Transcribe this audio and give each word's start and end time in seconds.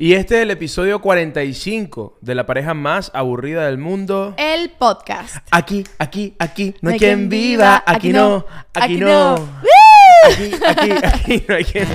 Y 0.00 0.12
este 0.12 0.36
es 0.36 0.42
el 0.42 0.52
episodio 0.52 1.00
45 1.00 2.18
de 2.20 2.36
la 2.36 2.46
pareja 2.46 2.72
más 2.72 3.10
aburrida 3.14 3.66
del 3.66 3.78
mundo. 3.78 4.32
El 4.38 4.70
podcast. 4.70 5.38
Aquí, 5.50 5.82
aquí, 5.98 6.36
aquí, 6.38 6.76
no 6.80 6.90
hay 6.90 7.00
quien 7.00 7.28
viva, 7.28 7.82
aquí 7.84 8.12
no, 8.12 8.46
aquí 8.74 8.98
no. 8.98 9.34
Aquí, 10.24 10.52
aquí, 10.64 10.92
aquí 11.02 11.44
no 11.48 11.54
hay 11.56 11.64
quien. 11.64 11.88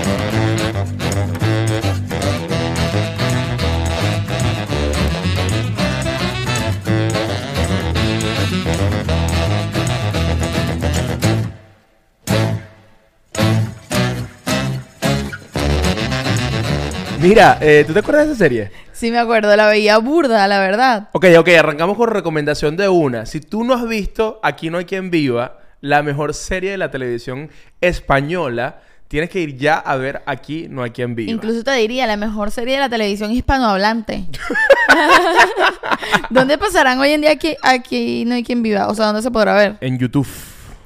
Mira, 17.24 17.58
eh, 17.62 17.86
¿tú 17.88 17.94
te 17.94 18.00
acuerdas 18.00 18.28
de 18.28 18.34
esa 18.34 18.44
serie? 18.44 18.72
Sí, 18.92 19.10
me 19.10 19.18
acuerdo, 19.18 19.56
la 19.56 19.68
veía 19.68 19.98
burda, 19.98 20.46
la 20.46 20.60
verdad. 20.60 21.08
Ok, 21.14 21.28
ok, 21.40 21.48
arrancamos 21.58 21.96
con 21.96 22.10
recomendación 22.10 22.76
de 22.76 22.90
una. 22.90 23.26
Si 23.26 23.40
tú 23.40 23.64
no 23.64 23.76
has 23.76 23.88
visto 23.88 24.42
Aquí 24.44 24.70
no 24.70 24.78
hay 24.78 24.84
quien 24.84 25.10
viva, 25.10 25.58
la 25.80 26.04
mejor 26.04 26.34
serie 26.34 26.72
de 26.72 26.78
la 26.78 26.92
televisión 26.92 27.50
española, 27.80 28.82
tienes 29.08 29.30
que 29.30 29.40
ir 29.40 29.56
ya 29.56 29.78
a 29.78 29.96
ver 29.96 30.22
Aquí 30.26 30.68
no 30.70 30.84
hay 30.84 30.92
quien 30.92 31.16
viva. 31.16 31.32
Incluso 31.32 31.64
te 31.64 31.72
diría, 31.72 32.08
la 32.08 32.18
mejor 32.18 32.52
serie 32.52 32.74
de 32.74 32.82
la 32.82 32.90
televisión 32.90 33.32
hispanohablante. 33.32 34.26
¿Dónde 36.30 36.58
pasarán 36.58 37.00
hoy 37.00 37.12
en 37.12 37.22
día 37.22 37.32
aquí, 37.32 37.56
aquí 37.62 38.26
no 38.26 38.36
hay 38.36 38.44
quien 38.44 38.62
viva? 38.62 38.90
O 38.90 38.96
sea, 38.96 39.06
¿dónde 39.06 39.22
se 39.22 39.32
podrá 39.32 39.56
ver? 39.56 39.78
En 39.80 39.98
YouTube. 39.98 40.28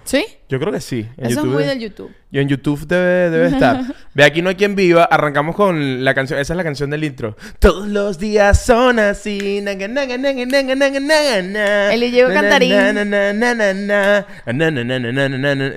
¿Sí? 0.08 0.26
Yo 0.48 0.58
creo 0.58 0.72
que 0.72 0.80
sí. 0.80 1.06
En 1.18 1.26
Eso 1.26 1.42
YouTube 1.42 1.50
es 1.50 1.54
muy 1.54 1.64
de- 1.64 1.70
del 1.70 1.80
YouTube. 1.80 2.12
Yo 2.32 2.42
en 2.42 2.48
YouTube 2.48 2.88
debe, 2.88 3.30
debe 3.30 3.48
estar. 3.48 3.82
Ve 4.14 4.24
aquí 4.24 4.42
no 4.42 4.48
hay 4.50 4.56
quien 4.56 4.74
viva. 4.76 5.04
Arrancamos 5.04 5.54
con 5.56 6.04
la 6.06 6.14
canción. 6.14 6.40
Esa 6.40 6.54
es 6.54 6.58
la 6.58 6.64
canción 6.64 6.90
del 6.90 7.04
intro. 7.04 7.36
Todos 7.60 7.88
los 7.90 8.18
días 8.18 8.66
son 8.66 9.00
así. 9.00 9.58
El 9.58 9.66
na, 9.66 9.78
Cantarín. 12.34 12.72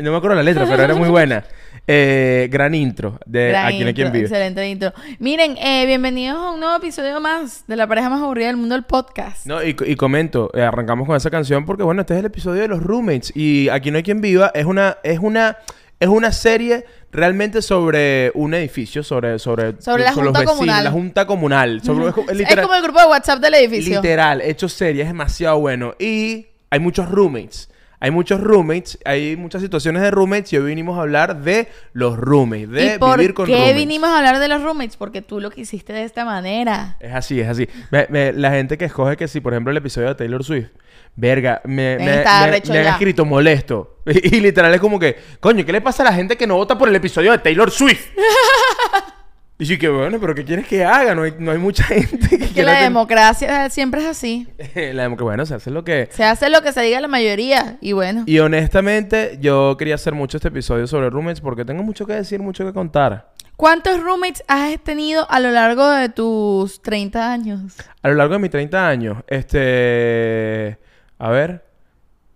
No 0.02 0.10
me 0.12 0.16
acuerdo 0.16 0.36
la 0.36 0.42
letra, 0.42 0.64
pero 0.68 0.82
era 0.82 0.94
muy 0.94 1.08
buena. 1.08 1.44
Eh, 1.92 2.46
gran 2.52 2.72
intro 2.72 3.18
de 3.26 3.48
Gran 3.48 3.66
Aquí 3.66 3.80
no 3.80 3.88
hay 3.88 3.94
quien 3.94 4.12
vive. 4.12 4.26
Excelente 4.26 4.68
intro. 4.68 4.92
Miren, 5.18 5.56
eh, 5.56 5.86
bienvenidos 5.86 6.36
a 6.38 6.50
un 6.52 6.60
nuevo 6.60 6.76
episodio 6.76 7.20
más 7.20 7.64
de 7.66 7.74
la 7.74 7.88
pareja 7.88 8.08
más 8.08 8.22
aburrida 8.22 8.46
del 8.46 8.58
mundo, 8.58 8.76
el 8.76 8.84
podcast. 8.84 9.44
No, 9.44 9.60
y, 9.60 9.74
y 9.84 9.96
comento, 9.96 10.52
eh, 10.54 10.62
arrancamos 10.62 11.08
con 11.08 11.16
esa 11.16 11.30
canción 11.30 11.66
porque 11.66 11.82
bueno, 11.82 12.02
este 12.02 12.14
es 12.14 12.20
el 12.20 12.26
episodio 12.26 12.62
de 12.62 12.68
los 12.68 12.80
roommates 12.80 13.32
y 13.34 13.68
Aquí 13.70 13.90
no 13.90 13.96
hay 13.96 14.04
quien 14.04 14.20
viva 14.20 14.52
es 14.54 14.66
una 14.66 14.98
es 15.02 15.18
una 15.18 15.56
es 15.98 16.08
una 16.08 16.30
serie 16.30 16.84
realmente 17.10 17.60
sobre 17.60 18.30
un 18.34 18.54
edificio, 18.54 19.02
sobre 19.02 19.40
sobre 19.40 19.82
Sobre 19.82 20.04
la 20.04 20.12
sobre 20.12 20.26
los 20.26 20.34
junta 20.34 20.38
vecinos, 20.40 20.54
comunal. 20.54 20.84
la 20.84 20.90
junta 20.92 21.26
comunal, 21.26 21.82
sobre 21.82 22.08
es, 22.08 22.36
literal, 22.36 22.62
como 22.66 22.76
el 22.76 22.82
grupo 22.82 23.00
de 23.00 23.06
WhatsApp 23.06 23.40
del 23.40 23.54
edificio. 23.54 23.96
literal, 24.00 24.40
hecho 24.42 24.68
serie, 24.68 25.02
es 25.02 25.08
demasiado 25.08 25.58
bueno 25.58 25.94
y 25.98 26.46
hay 26.70 26.78
muchos 26.78 27.08
roommates. 27.08 27.68
Hay 28.02 28.10
muchos 28.10 28.40
roommates, 28.40 28.98
hay 29.04 29.36
muchas 29.36 29.60
situaciones 29.60 30.00
de 30.00 30.10
roommates 30.10 30.50
y 30.54 30.56
hoy 30.56 30.64
vinimos 30.64 30.98
a 30.98 31.02
hablar 31.02 31.42
de 31.42 31.68
los 31.92 32.16
roommates, 32.16 32.70
de 32.70 32.94
¿Y 32.94 32.98
por 32.98 33.18
vivir 33.18 33.34
con 33.34 33.44
qué 33.44 33.52
roommates. 33.52 33.76
vinimos 33.76 34.08
a 34.08 34.16
hablar 34.18 34.38
de 34.38 34.48
los 34.48 34.62
roommates? 34.62 34.96
Porque 34.96 35.20
tú 35.20 35.38
lo 35.38 35.50
quisiste 35.50 35.92
de 35.92 36.04
esta 36.04 36.24
manera. 36.24 36.96
Es 36.98 37.14
así, 37.14 37.40
es 37.40 37.48
así. 37.48 37.68
Me- 37.90 38.06
me- 38.08 38.32
la 38.32 38.50
gente 38.52 38.78
que 38.78 38.86
escoge 38.86 39.18
que 39.18 39.28
si, 39.28 39.40
por 39.40 39.52
ejemplo, 39.52 39.70
el 39.70 39.76
episodio 39.76 40.08
de 40.08 40.14
Taylor 40.14 40.42
Swift, 40.42 40.68
verga, 41.14 41.60
me, 41.64 41.98
me, 41.98 42.22
han 42.24 42.54
escrito 42.54 43.26
molesto. 43.26 43.98
Y, 44.06 44.36
y 44.36 44.40
literal 44.40 44.72
es 44.72 44.80
como 44.80 44.98
que, 44.98 45.16
coño, 45.38 45.66
¿qué 45.66 45.72
le 45.72 45.82
pasa 45.82 46.02
a 46.02 46.06
la 46.06 46.12
gente 46.14 46.36
que 46.38 46.46
no 46.46 46.56
vota 46.56 46.78
por 46.78 46.88
el 46.88 46.96
episodio 46.96 47.32
de 47.32 47.38
Taylor 47.38 47.70
Swift? 47.70 48.06
y 49.60 49.66
sí 49.66 49.78
que 49.78 49.88
bueno, 49.88 50.18
pero 50.18 50.34
¿qué 50.34 50.44
quieres 50.44 50.66
que 50.66 50.84
haga? 50.84 51.14
No 51.14 51.22
hay, 51.22 51.34
no 51.38 51.52
hay 51.52 51.58
mucha 51.58 51.84
gente 51.94 52.18
que 52.28 52.38
Que 52.38 52.48
quiera 52.48 52.72
la 52.72 52.78
ten- 52.78 52.88
democracia 52.92 53.70
siempre 53.70 54.00
es 54.00 54.06
así. 54.08 54.48
la 54.74 55.04
demo- 55.04 55.16
que 55.16 55.22
bueno, 55.22 55.46
se 55.46 55.54
hace 55.54 55.70
lo 55.70 55.84
que... 55.84 56.08
Se 56.10 56.24
hace 56.24 56.50
lo 56.50 56.62
que 56.62 56.72
se 56.72 56.80
diga 56.82 57.00
la 57.00 57.06
mayoría. 57.08 57.76
Y 57.80 57.92
bueno. 57.92 58.24
Y 58.26 58.38
honestamente, 58.40 59.38
yo 59.40 59.76
quería 59.78 59.94
hacer 59.94 60.14
mucho 60.14 60.38
este 60.38 60.48
episodio 60.48 60.86
sobre 60.88 61.10
roommates 61.10 61.40
porque 61.40 61.64
tengo 61.64 61.82
mucho 61.84 62.06
que 62.06 62.14
decir, 62.14 62.40
mucho 62.40 62.64
que 62.64 62.72
contar. 62.72 63.30
¿Cuántos 63.56 64.00
roommates 64.02 64.42
has 64.48 64.78
tenido 64.82 65.30
a 65.30 65.38
lo 65.38 65.50
largo 65.50 65.86
de 65.90 66.08
tus 66.08 66.80
30 66.80 67.30
años? 67.30 67.76
A 68.02 68.08
lo 68.08 68.14
largo 68.14 68.32
de 68.34 68.38
mis 68.40 68.50
30 68.50 68.88
años, 68.88 69.18
este... 69.28 70.78
A 71.18 71.28
ver. 71.30 71.64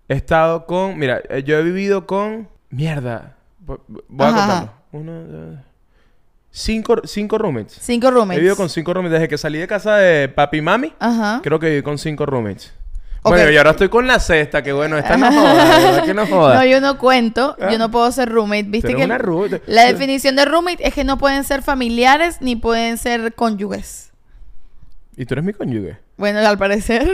He 0.09 0.15
estado 0.15 0.67
con... 0.67 0.99
Mira, 0.99 1.23
eh, 1.31 1.43
yo 1.43 1.57
he 1.59 1.63
vivido 1.63 2.07
con... 2.07 2.49
Mierda. 2.69 3.37
Vo- 3.67 3.81
Voy 3.89 4.27
a 4.27 4.29
Ajá, 4.29 4.39
contarlo. 4.47 4.73
Uno, 4.93 5.23
dos... 5.25 5.59
Cinco, 6.56 7.03
cinco 7.03 7.37
roommates. 7.37 7.78
Cinco 7.81 8.12
roommates. 8.12 8.38
He 8.38 8.41
vivido 8.41 8.54
con 8.54 8.69
cinco 8.69 8.94
roommates. 8.94 9.15
Desde 9.19 9.28
que 9.28 9.38
salí 9.38 9.59
de 9.59 9.66
casa 9.66 9.97
de 9.97 10.28
papi 10.28 10.59
y 10.59 10.62
mami, 10.62 10.92
Ajá. 11.00 11.41
creo 11.42 11.59
que 11.59 11.69
viví 11.69 11.82
con 11.82 11.98
cinco 11.98 12.26
roommates. 12.26 12.72
Bueno, 13.25 13.50
y 13.50 13.56
ahora 13.56 13.70
estoy 13.70 13.88
con 13.88 14.06
la 14.06 14.20
sexta, 14.20 14.62
que 14.62 14.72
bueno, 14.72 14.97
esta 14.97 15.16
no 15.16 15.32
joda, 15.32 15.81
verdad 15.81 16.04
que 16.04 16.15
no 16.15 16.26
joda. 16.28 16.54
No, 16.54 16.65
yo 16.65 16.81
no 16.81 16.97
cuento. 16.97 17.56
Ah. 17.60 17.72
Yo 17.72 17.78
no 17.78 17.91
puedo 17.91 18.12
ser 18.12 18.28
roommate. 18.28 18.66
¿Viste 18.69 18.94
que 18.94 19.04
una 19.04 19.19
la 19.66 19.87
definición 19.87 20.37
de 20.37 20.44
roommate 20.44 20.87
es 20.87 20.94
que 20.94 21.03
no 21.03 21.19
pueden 21.19 21.42
ser 21.42 21.62
familiares 21.62 22.37
ni 22.41 22.54
pueden 22.54 22.98
ser 22.98 23.34
cónyuges? 23.34 24.12
¿Y 25.16 25.26
tú 25.26 25.34
eres 25.34 25.44
mi 25.44 25.54
cónyuge? 25.54 25.97
Bueno, 26.16 26.38
al 26.38 26.56
parecer. 26.56 27.10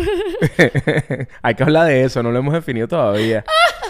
Hay 1.42 1.54
que 1.54 1.62
hablar 1.62 1.86
de 1.86 2.04
eso, 2.04 2.22
no 2.22 2.30
lo 2.30 2.40
hemos 2.40 2.52
definido 2.52 2.88
todavía. 2.88 3.42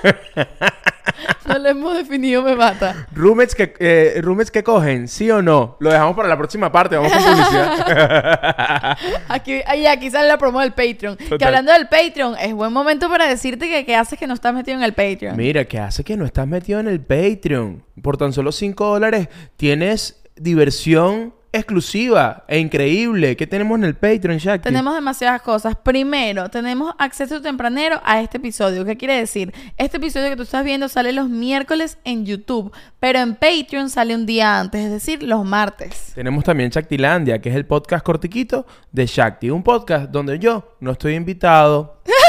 no 1.47 1.59
lo 1.59 1.69
hemos 1.69 1.97
definido, 1.97 2.43
me 2.43 2.55
mata. 2.55 3.07
Roommates 3.13 3.55
que, 3.55 3.75
eh, 3.79 4.21
roommates 4.23 4.51
que 4.51 4.63
cogen, 4.63 5.09
¿sí 5.09 5.31
o 5.31 5.43
no? 5.43 5.77
Lo 5.81 5.91
dejamos 5.91 6.17
para 6.17 6.29
la 6.29 6.37
próxima 6.37 6.71
parte, 6.71 6.97
vamos 6.97 7.13
con 7.13 7.23
publicidad. 7.23 8.97
Aquí, 9.29 9.61
ahí, 9.67 9.87
aquí 9.87 10.11
sale 10.11 10.29
la 10.29 10.39
promo 10.39 10.61
del 10.61 10.73
Patreon. 10.73 11.17
Que 11.17 11.45
hablando 11.45 11.73
del 11.73 11.89
Patreon, 11.89 12.37
es 12.39 12.53
buen 12.55 12.73
momento 12.73 13.09
para 13.09 13.27
decirte 13.27 13.69
que 13.69 13.85
qué 13.85 13.97
haces 13.97 14.19
que 14.19 14.27
no 14.27 14.35
estás 14.35 14.55
metido 14.55 14.77
en 14.77 14.83
el 14.83 14.93
Patreon. 14.93 15.37
Mira, 15.37 15.65
¿qué 15.65 15.79
hace 15.79 16.05
que 16.05 16.17
no 16.17 16.25
estás 16.25 16.47
metido 16.47 16.81
en 16.81 16.89
el 16.89 17.01
Patreon? 17.01 17.85
Por 18.03 18.17
tan 18.17 18.33
solo 18.33 18.53
5 18.53 18.87
dólares 18.87 19.29
tienes 19.57 20.23
diversión 20.37 21.35
exclusiva 21.53 22.45
e 22.47 22.59
increíble. 22.59 23.37
¿Qué 23.37 23.47
tenemos 23.47 23.79
en 23.79 23.85
el 23.85 23.95
Patreon, 23.95 24.39
Shakti? 24.39 24.65
Tenemos 24.65 24.95
demasiadas 24.95 25.43
cosas. 25.43 25.77
Primero, 25.77 26.49
tenemos 26.49 26.95
acceso 26.99 27.41
tempranero 27.41 28.01
a 28.05 28.21
este 28.21 28.39
episodio. 28.39 28.85
¿Qué 28.85 28.97
quiere 28.97 29.17
decir? 29.17 29.53
Este 29.77 29.97
episodio 29.97 30.29
que 30.31 30.37
tú 30.37 30.43
estás 30.43 30.65
viendo 30.65 30.89
sale 30.89 31.13
los 31.13 31.29
miércoles 31.29 31.99
en 32.05 32.25
YouTube, 32.25 32.73
pero 32.99 33.19
en 33.19 33.35
Patreon 33.35 33.91
sale 33.91 34.15
un 34.15 34.27
día 34.27 34.61
antes, 34.61 34.85
es 34.85 34.91
decir, 34.91 35.23
los 35.23 35.45
martes. 35.45 36.13
Tenemos 36.15 36.45
también 36.45 36.71
Shaktilandia, 36.71 37.41
que 37.41 37.49
es 37.51 37.57
el 37.57 37.67
podcast 37.67 38.05
cortiquito 38.05 38.67
de 38.93 39.07
Shakti. 39.07 39.51
Un 39.51 39.63
podcast 39.63 40.11
donde 40.11 40.39
yo 40.39 40.77
no 40.81 40.93
estoy 40.93 41.15
invitado. 41.15 42.01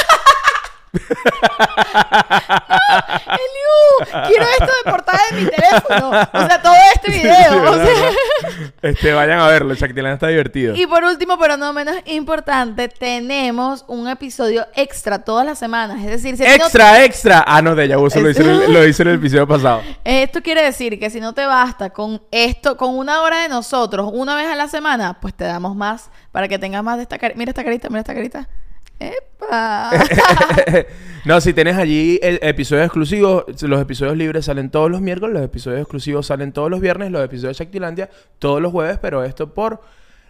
¡Eliu! 3.27 4.27
Quiero 4.27 4.45
esto 4.45 4.65
de 4.83 4.91
portada 4.91 5.19
de 5.31 5.37
mi 5.41 5.49
teléfono. 5.49 6.09
O 6.09 6.47
sea, 6.47 6.61
todo 6.61 6.73
este 6.95 7.11
video. 7.11 7.71
o 7.71 7.75
sea. 7.75 8.11
Este, 8.81 9.13
vayan 9.13 9.39
a 9.39 9.47
verlo, 9.47 9.73
Shaktilandia 9.73 10.15
está 10.15 10.27
divertido. 10.27 10.75
Y 10.75 10.85
por 10.87 11.03
último, 11.03 11.37
pero 11.37 11.55
no 11.57 11.71
menos 11.73 11.95
importante, 12.05 12.87
tenemos 12.89 13.85
un 13.87 14.07
episodio 14.07 14.65
extra 14.75 15.23
todas 15.23 15.45
las 15.45 15.59
semanas. 15.59 15.99
Es 16.01 16.07
decir, 16.07 16.35
si 16.37 16.43
a 16.45 16.53
ti 16.53 16.59
no- 16.59 16.65
¡Extra, 16.65 17.03
extra! 17.03 17.43
Ah, 17.47 17.61
no, 17.61 17.75
de 17.75 17.87
ya 17.87 17.95
eso 17.95 18.19
lo 18.19 18.29
hice, 18.29 18.41
en 18.41 18.49
el, 18.49 18.73
lo 18.73 18.85
hice 18.87 19.03
en 19.03 19.09
el 19.09 19.15
episodio 19.15 19.47
pasado. 19.47 19.81
Esto 20.03 20.41
quiere 20.41 20.63
decir 20.63 20.99
que 20.99 21.09
si 21.09 21.19
no 21.21 21.33
te 21.33 21.45
basta 21.45 21.91
con 21.91 22.21
esto, 22.31 22.75
con 22.77 22.97
una 22.97 23.21
hora 23.21 23.41
de 23.43 23.49
nosotros, 23.49 24.09
una 24.13 24.35
vez 24.35 24.47
a 24.47 24.55
la 24.55 24.67
semana, 24.67 25.19
pues 25.21 25.33
te 25.33 25.43
damos 25.45 25.75
más 25.75 26.09
para 26.31 26.47
que 26.47 26.57
tengas 26.59 26.83
más 26.83 26.97
de 26.97 27.03
esta 27.03 27.17
carita. 27.17 27.37
Mira 27.37 27.51
esta 27.51 27.63
carita, 27.63 27.89
mira 27.89 27.99
esta 28.01 28.13
carita. 28.13 28.47
¡Epa! 29.01 29.91
no, 31.25 31.41
si 31.41 31.53
tienes 31.53 31.75
allí 31.77 32.19
el- 32.21 32.39
episodios 32.41 32.85
exclusivos, 32.85 33.45
los 33.63 33.81
episodios 33.81 34.15
libres 34.17 34.45
salen 34.45 34.69
todos 34.69 34.91
los 34.91 35.01
miércoles, 35.01 35.33
los 35.33 35.43
episodios 35.43 35.81
exclusivos 35.81 36.27
salen 36.27 36.51
todos 36.51 36.69
los 36.69 36.79
viernes, 36.81 37.11
los 37.11 37.23
episodios 37.23 37.57
de 37.57 37.63
Shaktilandia 37.65 38.09
todos 38.39 38.61
los 38.61 38.71
jueves, 38.71 38.99
pero 39.01 39.23
esto 39.23 39.53
por 39.53 39.81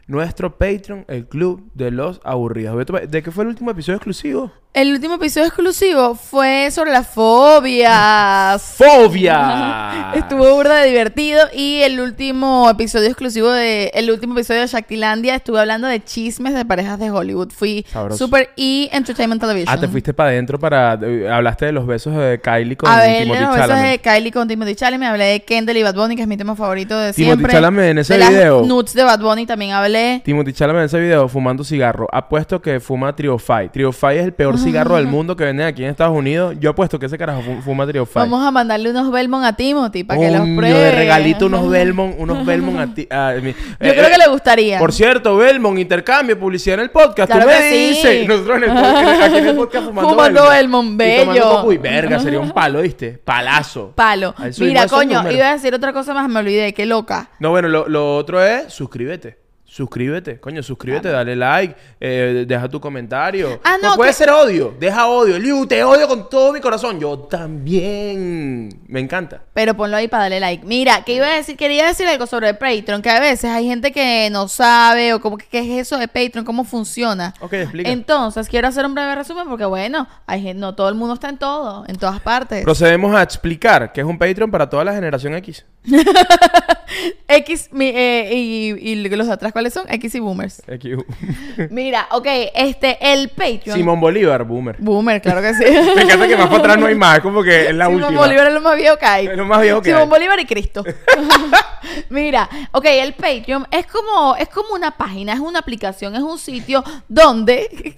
nuestro 0.07 0.57
Patreon, 0.57 1.05
el 1.07 1.27
Club 1.27 1.69
de 1.73 1.91
los 1.91 2.19
Aburridos. 2.23 2.85
¿De 3.09 3.23
qué 3.23 3.31
fue 3.31 3.43
el 3.43 3.49
último 3.49 3.71
episodio 3.71 3.97
exclusivo? 3.97 4.51
El 4.73 4.93
último 4.93 5.15
episodio 5.15 5.47
exclusivo 5.47 6.15
fue 6.15 6.69
sobre 6.71 6.91
las 6.91 7.05
fobias. 7.05 8.73
¡Fobia! 8.77 10.11
Estuvo 10.15 10.55
burda 10.55 10.75
de 10.75 10.87
divertido 10.87 11.41
y 11.53 11.81
el 11.81 11.99
último 11.99 12.69
episodio 12.69 13.07
exclusivo 13.07 13.51
de 13.51 13.91
el 13.93 14.09
último 14.09 14.33
episodio 14.33 14.61
de 14.61 14.67
Shaktilandia 14.67 15.35
estuve 15.35 15.59
hablando 15.59 15.89
de 15.89 16.01
chismes 16.01 16.53
de 16.53 16.63
parejas 16.63 16.97
de 16.99 17.11
Hollywood. 17.11 17.49
Fui. 17.51 17.85
Super 18.11 18.51
E 18.55 18.87
Entertainment 18.93 19.41
Television. 19.41 19.75
Ah, 19.75 19.77
te 19.77 19.89
fuiste 19.89 20.13
para 20.13 20.29
adentro 20.29 20.57
para... 20.57 20.93
hablaste 20.93 21.65
de 21.65 21.73
los 21.73 21.85
besos 21.85 22.15
de 22.15 22.39
Kylie 22.39 22.77
con 22.77 22.89
a 22.89 22.95
ver, 23.01 23.23
Timothy 23.23 23.41
los 23.41 23.49
besos 23.49 23.67
Chalamet. 23.67 23.91
de 23.91 23.99
Kylie 23.99 24.31
con 24.31 24.47
Timothy 24.47 24.75
Chalamet, 24.75 25.09
hablé 25.09 25.25
de 25.25 25.39
Kendall 25.41 25.75
y 25.75 25.83
Bad 25.83 25.95
Bunny, 25.95 26.15
que 26.15 26.21
es 26.21 26.27
mi 26.29 26.37
tema 26.37 26.55
favorito 26.55 26.97
de 26.97 27.11
Timothy 27.11 27.35
siempre. 27.35 27.51
Chalamet 27.51 27.85
en 27.91 27.97
ese 27.97 28.17
de 28.17 28.25
video. 28.25 28.59
Las 28.59 28.67
nudes 28.69 28.93
de 28.93 29.03
Bad 29.03 29.19
Bunny 29.19 29.45
también 29.45 29.71
hablé. 29.71 30.21
Timothy 30.23 30.53
Chalamet 30.53 30.79
en 30.79 30.85
ese 30.85 30.99
video 31.01 31.27
fumando 31.27 31.65
cigarro. 31.65 32.07
Apuesto 32.09 32.61
que 32.61 32.79
fuma 32.79 33.13
Triofy. 33.13 33.67
Triofy 33.73 34.15
es 34.15 34.23
el 34.23 34.33
peor 34.33 34.60
cigarros 34.63 34.97
del 34.97 35.07
mundo 35.07 35.35
que 35.35 35.43
venden 35.45 35.65
aquí 35.67 35.83
en 35.83 35.89
Estados 35.89 36.15
Unidos. 36.17 36.55
Yo 36.59 36.69
apuesto 36.71 36.97
que 36.99 37.05
ese 37.07 37.17
carajo 37.17 37.41
fu- 37.41 37.61
fuma 37.61 37.85
Trio 37.87 38.05
Five. 38.05 38.21
Vamos 38.25 38.45
a 38.45 38.51
mandarle 38.51 38.89
unos 38.91 39.11
Belmont 39.11 39.43
a 39.45 39.53
Timothy 39.53 40.03
para 40.03 40.19
que 40.19 40.31
los 40.31 40.41
pruebe. 40.55 40.73
de 40.79 40.91
regalito 40.91 41.45
unos 41.47 41.69
Belmont, 41.69 42.15
unos 42.17 42.45
Belmont 42.45 42.79
a 42.79 42.93
ti. 42.93 43.07
a 43.09 43.33
Yo 43.35 43.47
Eh, 43.49 43.55
creo 43.79 44.05
eh, 44.07 44.11
que 44.11 44.17
le 44.17 44.27
gustaría. 44.29 44.79
Por 44.79 44.93
cierto, 44.93 45.35
Belmont, 45.37 45.79
intercambio, 45.79 46.39
publicidad 46.39 46.75
en 46.79 46.85
el 46.85 46.89
podcast. 46.91 47.31
Claro 47.31 47.45
Tú 47.45 47.47
me 47.49 47.69
sí. 47.69 47.87
dices. 47.89 48.27
Nosotros 48.27 48.57
en 48.57 48.63
el 48.63 48.69
podcast, 48.69 49.21
aquí 49.23 49.37
en 49.37 49.47
el 49.47 49.55
podcast 49.55 49.85
fumando, 49.87 50.09
Fumando 50.11 50.49
Belmont, 50.49 51.01
Y 51.01 51.17
tomando 51.19 51.33
bello. 51.63 51.71
y 51.71 51.77
verga, 51.77 52.19
sería 52.19 52.39
un 52.39 52.51
palo, 52.51 52.81
¿viste? 52.81 53.19
Palazo. 53.23 53.93
Palo. 53.95 54.33
Mira, 54.59 54.87
coño, 54.87 55.29
iba 55.31 55.49
a 55.49 55.53
decir 55.53 55.73
otra 55.73 55.91
cosa 55.93 56.13
más, 56.13 56.29
me 56.29 56.39
olvidé. 56.39 56.73
Qué 56.73 56.85
loca. 56.85 57.29
No, 57.39 57.49
bueno, 57.49 57.67
lo, 57.67 57.87
lo 57.89 58.15
otro 58.15 58.43
es 58.43 58.71
suscríbete. 58.73 59.40
Suscríbete, 59.73 60.37
coño, 60.37 60.61
suscríbete, 60.61 61.07
dale 61.07 61.33
like, 61.33 61.73
eh, 61.97 62.43
deja 62.45 62.67
tu 62.67 62.81
comentario. 62.81 63.61
Ah, 63.63 63.77
no, 63.81 63.95
puede 63.95 64.09
que- 64.09 64.15
ser 64.15 64.29
odio, 64.29 64.75
deja 64.77 65.07
odio. 65.07 65.39
Liu, 65.39 65.65
te 65.65 65.81
odio 65.81 66.09
con 66.09 66.29
todo 66.29 66.51
mi 66.51 66.59
corazón. 66.59 66.99
Yo 66.99 67.17
también. 67.19 68.67
Me 68.89 68.99
encanta. 68.99 69.43
Pero 69.53 69.73
ponlo 69.73 69.95
ahí 69.95 70.09
para 70.09 70.23
darle 70.23 70.41
like. 70.41 70.65
Mira, 70.65 71.03
que 71.05 71.13
iba 71.15 71.25
a 71.25 71.37
decir, 71.37 71.55
quería 71.55 71.85
decir 71.87 72.05
algo 72.05 72.27
sobre 72.27 72.53
Patreon, 72.53 73.01
que 73.01 73.09
a 73.11 73.21
veces 73.21 73.49
hay 73.49 73.65
gente 73.65 73.93
que 73.93 74.27
no 74.29 74.49
sabe 74.49 75.13
o 75.13 75.21
como 75.21 75.37
que 75.37 75.45
qué 75.45 75.59
es 75.59 75.87
eso 75.87 75.97
de 75.97 76.09
Patreon, 76.09 76.43
cómo 76.43 76.65
funciona. 76.65 77.33
Ok, 77.39 77.53
explica. 77.53 77.89
Entonces, 77.91 78.49
quiero 78.49 78.67
hacer 78.67 78.85
un 78.85 78.93
breve 78.93 79.15
resumen 79.15 79.47
porque 79.47 79.63
bueno, 79.63 80.05
hay 80.27 80.41
gente, 80.41 80.59
no 80.59 80.75
todo 80.75 80.89
el 80.89 80.95
mundo 80.95 81.13
está 81.13 81.29
en 81.29 81.37
todo, 81.37 81.85
en 81.87 81.95
todas 81.95 82.19
partes. 82.19 82.65
Procedemos 82.65 83.15
a 83.15 83.23
explicar 83.23 83.93
que 83.93 84.01
es 84.01 84.05
un 84.05 84.17
Patreon 84.19 84.51
para 84.51 84.69
toda 84.69 84.83
la 84.83 84.93
generación 84.93 85.33
X. 85.35 85.65
X 87.27 87.69
mi- 87.71 87.91
eh, 87.93 88.29
y, 88.33 88.91
y 88.91 88.95
los 89.07 89.29
atrás, 89.29 89.51
¿cuáles 89.51 89.73
son? 89.73 89.85
X 89.89 90.15
y 90.15 90.19
boomers. 90.19 90.61
X. 90.67 90.97
Mira, 91.69 92.07
ok, 92.11 92.27
este, 92.55 92.97
el 93.01 93.29
Patreon. 93.29 93.77
Simón 93.77 93.99
Bolívar, 93.99 94.43
boomer. 94.43 94.75
Boomer, 94.79 95.21
claro 95.21 95.41
que 95.41 95.53
sí. 95.53 95.63
Me 95.95 96.01
encanta 96.03 96.27
que 96.27 96.35
más 96.37 96.47
para 96.47 96.59
atrás 96.59 96.77
no 96.79 96.85
hay 96.87 96.95
más, 96.95 97.19
como 97.21 97.43
que 97.43 97.67
es 97.69 97.75
la 97.75 97.85
Simón 97.85 98.03
última. 98.03 98.21
Bolívar 98.21 98.47
es 98.47 98.53
lo 98.53 98.61
más 98.61 98.75
viejo 98.75 98.97
que 98.97 99.05
hay. 99.05 99.27
Es 99.27 99.37
lo 99.37 99.45
más 99.45 99.61
viejo 99.61 99.81
que 99.81 99.89
Simón 99.89 100.03
hay. 100.03 100.09
Bolívar 100.09 100.39
y 100.39 100.45
Cristo. 100.45 100.83
Mira, 102.09 102.49
ok, 102.71 102.85
el 102.85 103.13
Patreon 103.13 103.67
es 103.71 103.85
como, 103.87 104.35
es 104.35 104.49
como 104.49 104.73
una 104.73 104.91
página, 104.91 105.33
es 105.33 105.39
una 105.39 105.59
aplicación, 105.59 106.15
es 106.15 106.21
un 106.21 106.37
sitio 106.37 106.83
donde... 107.07 107.95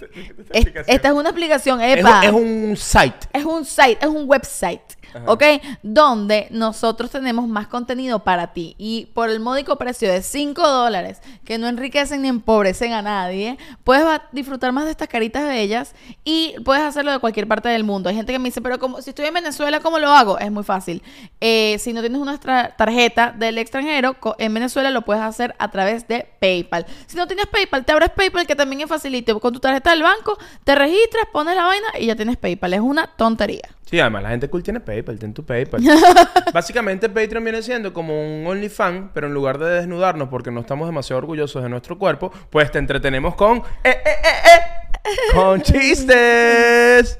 es- 0.51 0.68
esta 0.88 1.07
es 1.10 1.13
una 1.13 1.30
aplicación, 1.30 1.81
Es, 1.81 1.98
epa. 2.00 2.19
un- 2.19 2.24
es 2.24 2.31
un 2.31 2.78
site. 2.78 3.28
Es 3.34 3.46
un 3.46 3.66
site, 3.66 3.98
es 4.01 4.07
un 4.07 4.28
website, 4.30 4.81
¿ok? 5.25 5.44
Donde 5.81 6.48
nosotros 6.51 7.12
tenemos 7.12 7.48
más 7.48 7.68
contenido 7.68 8.24
para 8.24 8.54
ti. 8.54 8.75
Y 8.77 9.07
por 9.13 9.30
el 9.30 9.39
módico 9.39 9.77
precio 9.77 10.12
de 10.12 10.21
5 10.21 10.62
dólares, 10.68 11.21
que 11.45 11.57
no 11.57 11.68
enriquecen 11.68 12.21
ni 12.21 12.27
empobrecen 12.27 12.94
a 12.94 13.01
nadie, 13.01 13.57
puedes 13.83 14.06
disfrutar 14.31 14.71
más 14.71 14.86
de 14.86 14.92
estas 14.92 15.07
caritas 15.07 15.45
bellas 15.45 15.94
y 16.24 16.56
puedes 16.63 16.83
hacerlo 16.83 17.12
de 17.12 17.19
cualquier 17.19 17.48
parte 17.48 17.69
del 17.69 17.83
mundo. 17.83 18.10
Hay 18.10 18.15
gente 18.15 18.31
que 18.31 18.39
me 18.39 18.50
dice, 18.50 18.62
pero 18.62 18.80
como, 18.80 19.01
si 19.01 19.10
estoy 19.10 19.25
en 19.25 19.33
Venezuela, 19.33 19.80
¿cómo 19.80 20.00
lo 20.00 20.10
hago? 20.10 20.39
Es 20.39 20.51
muy 20.51 20.63
fácil. 20.63 21.01
Eh, 21.42 21.77
si 21.80 21.94
no 21.94 22.01
tienes 22.01 22.19
una 22.19 22.38
tarjeta 22.38 23.31
del 23.31 23.57
extranjero, 23.57 24.15
en 24.38 24.54
Venezuela 24.54 24.89
lo 24.92 25.04
puedes 25.04 25.24
hacer 25.24 25.56
a 25.60 25.69
través 25.71 26.07
de 26.07 26.27
PayPal. 26.39 26.86
Si 27.07 27.18
no 27.18 27.27
tienes 27.27 27.48
PayPal, 27.48 27.86
te 27.86 27.92
abres 27.92 28.10
PayPal, 28.10 28.48
que 28.48 28.56
también 28.56 28.81
es 28.81 28.89
facilito. 28.89 29.39
Con 29.39 29.54
tu 29.54 29.60
tarjeta 29.60 29.92
del 29.92 30.04
banco, 30.04 30.38
te 30.63 30.75
registras, 30.75 31.25
pones 31.31 31.56
la 31.56 31.65
vaina 31.65 31.88
y 32.00 32.07
ya 32.07 32.15
tienes 32.15 32.38
PayPal. 32.38 32.74
Es 32.74 32.80
una 32.80 33.07
tontería. 33.07 33.69
Sí, 33.94 34.00
además 34.00 34.24
la 34.24 34.30
gente 34.30 34.50
cool 34.50 34.63
tiene 34.63 34.80
PayPal, 34.80 35.03
ten 35.04 35.34
tu 35.34 35.46
PayPal. 35.46 35.82
Básicamente 36.54 37.10
Patreon 37.10 37.44
viene 37.44 37.62
siendo 37.62 37.94
como 37.94 38.14
un 38.22 38.46
OnlyFans, 38.48 39.12
pero 39.14 39.28
en 39.28 39.34
lugar 39.34 39.58
de 39.58 39.70
desnudarnos 39.70 40.30
porque 40.30 40.52
no 40.52 40.62
estamos 40.62 40.88
demasiado 40.88 41.18
orgullosos 41.20 41.62
de 41.64 41.70
nuestro 41.70 41.98
cuerpo, 42.00 42.32
pues 42.50 42.72
te 42.72 42.80
entretenemos 42.80 43.36
con... 43.36 43.58
¡Eh, 43.58 43.64
eh, 43.86 43.98
eh, 44.06 44.50
eh! 44.56 44.60
Con 45.34 45.62
chistes. 46.18 47.20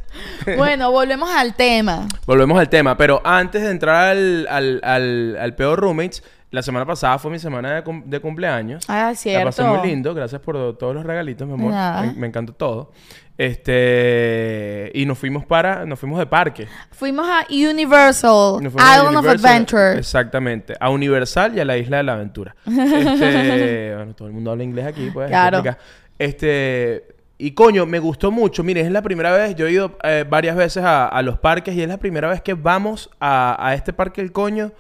Bueno, 0.58 0.92
volvemos 0.92 1.30
al 1.30 1.54
tema. 1.56 2.08
Volvemos 2.26 2.58
al 2.60 2.70
tema, 2.70 2.96
pero 2.98 3.22
antes 3.26 3.62
de 3.62 3.72
entrar 3.72 4.12
al, 4.12 4.48
al, 4.50 4.80
al, 4.84 5.38
al 5.40 5.56
peor 5.56 5.80
roommates, 5.80 6.24
la 6.52 6.62
semana 6.62 6.86
pasada 6.86 7.18
fue 7.18 7.32
mi 7.32 7.40
semana 7.40 7.74
de, 7.76 7.84
cum- 7.84 8.04
de 8.06 8.20
cumpleaños. 8.20 8.86
Ah, 8.88 9.12
cierto. 9.16 9.40
La 9.40 9.46
pasé 9.46 9.64
muy 9.64 9.88
lindo, 9.88 10.14
gracias 10.14 10.40
por 10.40 10.78
todos 10.78 10.94
los 10.96 11.04
regalitos, 11.06 11.48
mi 11.48 11.56
amor. 11.56 11.72
Nada. 11.72 12.04
Me, 12.04 12.14
me 12.14 12.28
encantó 12.28 12.54
todo. 12.54 12.92
Este 13.38 14.92
y 14.94 15.06
nos 15.06 15.18
fuimos 15.18 15.46
para, 15.46 15.86
nos 15.86 16.00
fuimos 16.00 16.20
de 16.20 16.26
parque. 16.28 16.68
Fuimos 16.92 17.28
a 17.28 17.46
Universal, 17.50 18.60
a 18.78 18.96
Island 18.98 19.18
of 19.18 19.28
Adventure. 19.28 19.98
Exactamente. 19.98 20.76
A 20.80 20.90
Universal 20.90 21.58
y 21.58 21.60
a 21.60 21.66
la 21.66 21.78
Isla 21.78 21.98
de 21.98 22.04
la 22.04 22.14
Aventura. 22.14 22.56
Este, 22.66 23.96
bueno, 23.96 24.14
todo 24.14 24.28
el 24.28 24.34
mundo 24.34 24.52
habla 24.52 24.64
inglés 24.64 24.86
aquí, 24.86 25.10
pues. 25.12 25.30
Claro. 25.30 25.64
Este, 26.20 27.08
y 27.38 27.52
coño, 27.52 27.86
me 27.86 28.00
gustó 28.00 28.32
mucho. 28.32 28.64
Mire, 28.64 28.82
es 28.82 28.92
la 28.92 29.02
primera 29.02 29.32
vez, 29.32 29.56
yo 29.56 29.66
he 29.68 29.72
ido 29.72 29.98
eh, 30.04 30.26
varias 30.30 30.56
veces 30.56 30.84
a, 30.84 31.08
a 31.08 31.22
los 31.24 31.40
parques 31.40 31.76
y 31.76 31.82
es 31.82 31.88
la 31.88 31.98
primera 31.98 32.30
vez 32.30 32.42
que 32.42 32.54
vamos 32.54 33.10
a, 33.20 33.58
a 33.60 33.74
este 33.74 33.94
parque 33.94 34.22
El 34.22 34.32
Coño 34.32 34.72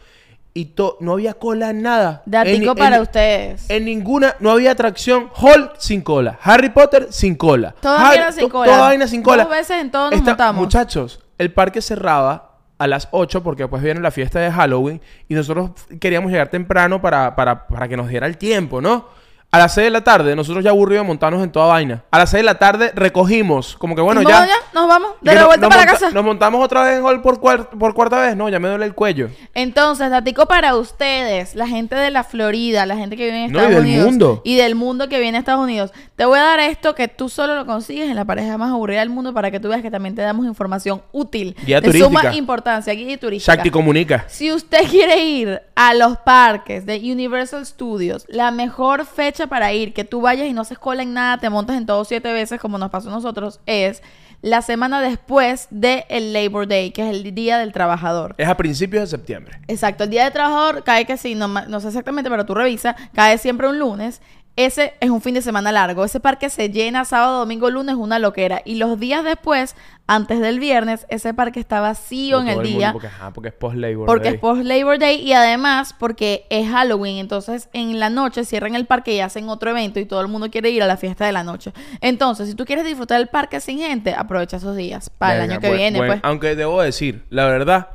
y 0.56 0.66
to- 0.66 0.98
no 1.00 1.14
había 1.14 1.34
cola 1.34 1.72
en 1.72 1.82
nada. 1.82 2.22
Datico 2.26 2.72
En- 2.72 2.78
para 2.78 2.98
en- 2.98 3.02
ustedes. 3.02 3.70
En 3.70 3.86
ninguna, 3.86 4.36
no 4.40 4.52
había 4.52 4.72
atracción. 4.72 5.30
Hulk 5.36 5.74
sin 5.80 6.02
cola. 6.02 6.38
Harry 6.44 6.70
Potter 6.70 7.08
sin 7.12 7.36
cola. 7.36 7.74
Toda 7.82 8.10
mierda 8.12 8.32
sin 8.32 8.50
cola. 8.50 8.72
Toda 8.72 8.82
vaina 8.82 9.08
sin 9.08 9.24
cola. 9.24 9.44
Dos 9.44 9.52
veces 9.52 9.82
en 9.82 9.90
todo 9.92 10.12
nos 10.12 10.20
Esta- 10.20 10.32
montamos. 10.32 10.62
Muchachos, 10.64 11.20
el 11.38 11.52
parque 11.52 11.82
cerraba 11.82 12.52
a 12.78 12.88
las 12.88 13.08
8 13.12 13.42
porque 13.44 13.64
después 13.64 13.82
viene 13.82 14.00
la 14.02 14.12
fiesta 14.12 14.40
de 14.40 14.52
Halloween 14.52 15.02
y 15.30 15.34
nosotros 15.36 15.72
queríamos 16.00 16.32
llegar 16.32 16.50
temprano 16.50 17.02
para, 17.02 17.36
para, 17.36 17.66
para 17.68 17.88
que 17.88 17.96
nos 17.98 18.08
diera 18.10 18.28
el 18.28 18.38
tiempo, 18.38 18.82
¿no? 18.82 19.06
A 19.54 19.60
las 19.60 19.76
6 19.76 19.86
de 19.86 19.92
la 19.92 20.04
tarde, 20.04 20.36
nosotros 20.36 20.64
ya 20.64 20.72
aburridos 20.72 21.04
de 21.04 21.08
montarnos 21.08 21.44
en 21.44 21.52
toda 21.52 21.68
vaina. 21.68 22.04
A 22.10 22.18
las 22.18 22.32
6 22.32 22.40
de 22.40 22.44
la 22.46 22.58
tarde 22.58 22.92
recogimos, 22.96 23.76
como 23.78 23.96
que 23.96 24.02
bueno, 24.02 24.22
¿Y 24.24 24.26
ya. 24.26 24.32
vamos 24.40 24.50
nos 24.74 24.88
vamos, 24.88 25.12
de 25.22 25.36
la 25.36 25.46
vuelta 25.46 25.68
nos 25.68 25.70
para 25.76 25.86
monta- 25.92 26.00
casa. 26.00 26.12
Nos 26.12 26.24
montamos 26.26 26.66
otra 26.66 26.84
vez 26.84 26.98
en 26.98 27.06
Hall 27.06 27.22
por, 27.22 27.40
cuar- 27.40 27.70
por 27.70 27.94
cuarta 27.94 28.20
vez. 28.20 28.36
No, 28.36 28.50
ya 28.50 28.60
me 28.60 28.68
duele 28.68 28.86
el 28.86 28.96
cuello. 28.96 29.30
Entonces, 29.54 30.10
datico 30.10 30.48
para 30.48 30.76
ustedes, 30.76 31.54
la 31.54 31.68
gente 31.68 31.96
de 31.96 32.10
la 32.10 32.24
Florida, 32.24 32.88
la 32.88 32.96
gente 32.98 33.16
que 33.16 33.26
vive 33.26 33.46
en 33.46 33.52
No, 33.52 33.60
y 33.60 33.62
Estados 33.62 33.76
del 33.76 33.84
Unidos. 33.86 34.06
mundo. 34.08 34.42
Y 34.44 34.56
del 34.56 34.74
mundo 34.74 35.08
que 35.08 35.20
viene 35.20 35.38
a 35.38 35.40
Estados 35.42 35.64
Unidos. 35.64 35.92
Te 36.16 36.26
voy 36.26 36.40
a 36.40 36.44
dar 36.44 36.60
esto 36.60 36.96
que 36.96 37.08
tú 37.08 37.30
solo 37.30 37.56
lo 37.56 37.68
consigues 37.68 38.10
en 38.10 38.16
la 38.16 38.26
pareja 38.26 38.58
más 38.58 38.72
aburrida 38.72 39.02
del 39.02 39.12
mundo 39.12 39.34
para 39.36 39.52
que 39.52 39.60
tú 39.60 39.70
veas 39.70 39.84
que 39.84 39.92
también 39.92 40.16
te 40.16 40.24
damos 40.24 40.48
información 40.48 41.04
útil. 41.12 41.56
Guía 41.64 41.80
de 41.80 41.90
turística. 41.90 42.22
suma 42.22 42.36
importancia, 42.36 42.92
guía 42.94 43.20
turística. 43.20 43.54
Shakti 43.54 43.70
comunica. 43.70 44.26
Si 44.30 44.52
usted 44.52 44.88
quiere 44.90 45.24
ir 45.24 45.62
a 45.76 45.94
los 45.94 46.18
parques 46.18 46.88
de 46.88 46.98
Universal 46.98 47.64
Studios, 47.68 48.26
la 48.28 48.50
mejor 48.50 49.06
fecha 49.06 49.43
para 49.48 49.74
ir, 49.74 49.94
que 49.94 50.04
tú 50.04 50.22
vayas 50.22 50.48
y 50.48 50.54
no 50.54 50.64
se 50.64 50.76
cola 50.76 51.04
en 51.04 51.14
nada, 51.14 51.38
te 51.38 51.50
montas 51.50 51.78
en 51.78 51.86
todo 51.86 52.04
siete 52.06 52.32
veces 52.32 52.60
como 52.60 52.78
nos 52.78 52.90
pasó 52.90 53.10
a 53.10 53.14
nosotros, 53.14 53.60
es 53.66 54.02
la 54.44 54.62
semana 54.62 55.02
después 55.02 55.68
del 55.72 56.34
Labor 56.34 56.68
Day, 56.68 56.92
que 56.92 57.02
es 57.02 57.16
el 57.16 57.34
Día 57.34 57.58
del 57.58 57.72
Trabajador. 57.72 58.36
Es 58.38 58.50
a 58.50 58.58
principios 58.58 59.04
de 59.04 59.18
septiembre. 59.18 59.60
Exacto, 59.70 60.04
el 60.04 60.10
Día 60.10 60.26
del 60.26 60.34
Trabajador 60.34 60.84
cae 60.84 61.06
que 61.06 61.16
sí, 61.16 61.34
no, 61.34 61.48
no 61.48 61.80
sé 61.80 61.88
exactamente, 61.88 62.30
pero 62.30 62.46
tú 62.46 62.54
revisa, 62.54 62.96
cae 63.14 63.38
siempre 63.38 63.70
un 63.70 63.80
lunes. 63.80 64.22
Ese 64.56 64.94
es 65.00 65.10
un 65.10 65.20
fin 65.20 65.34
de 65.34 65.42
semana 65.42 65.72
largo. 65.72 66.06
Ese 66.06 66.20
parque 66.20 66.48
se 66.52 66.70
llena 66.70 67.06
sábado, 67.06 67.40
domingo, 67.40 67.72
lunes, 67.72 67.96
una 67.96 68.20
loquera. 68.20 68.62
Y 68.64 68.76
los 68.76 69.00
días 69.00 69.24
después, 69.24 69.76
antes 70.06 70.40
del 70.42 70.60
viernes, 70.60 71.08
ese 71.10 71.34
parque 71.34 71.60
está 71.60 71.80
vacío 71.82 72.40
en 72.40 72.50
el 72.50 72.62
día. 72.62 72.92
porque, 72.92 73.08
ajá, 73.08 73.32
porque 73.34 73.48
es 73.50 73.56
post-Labor 73.56 74.06
Porque 74.06 74.26
Day. 74.26 74.34
es 74.36 74.40
post 74.40 74.62
Labor 74.64 75.00
Day 75.00 75.16
y 75.22 75.34
además 75.34 75.96
porque 75.98 76.46
es 76.52 76.70
Halloween. 76.70 77.18
Entonces 77.18 77.68
en 77.74 78.00
la 78.00 78.12
noche 78.12 78.46
cierran 78.46 78.76
el 78.76 78.86
parque 78.86 79.16
y 79.16 79.22
hacen 79.22 79.50
otro 79.50 79.72
evento 79.72 80.00
y 80.00 80.06
todo 80.06 80.22
el 80.22 80.28
mundo 80.28 80.52
quiere 80.52 80.70
ir 80.70 80.84
a 80.84 80.88
la 80.88 80.98
fiesta 80.98 81.26
de 81.26 81.32
la 81.32 81.44
noche. 81.44 81.74
Entonces, 82.00 82.48
si 82.48 82.54
tú 82.54 82.64
quieres 82.66 82.86
disfrutar 82.86 83.18
del 83.18 83.30
parque 83.30 83.60
sin 83.60 83.80
gente, 83.80 84.14
aprovecha 84.14 84.58
esos 84.58 84.76
días 84.78 85.10
para 85.10 85.38
el 85.44 85.50
año 85.50 85.60
que 85.60 85.68
buen- 85.70 85.78
viene. 85.80 85.98
pues. 85.98 86.20
Aunque 86.22 86.56
debo 86.56 86.80
decir, 86.80 87.24
la 87.32 87.48
verdad, 87.48 87.88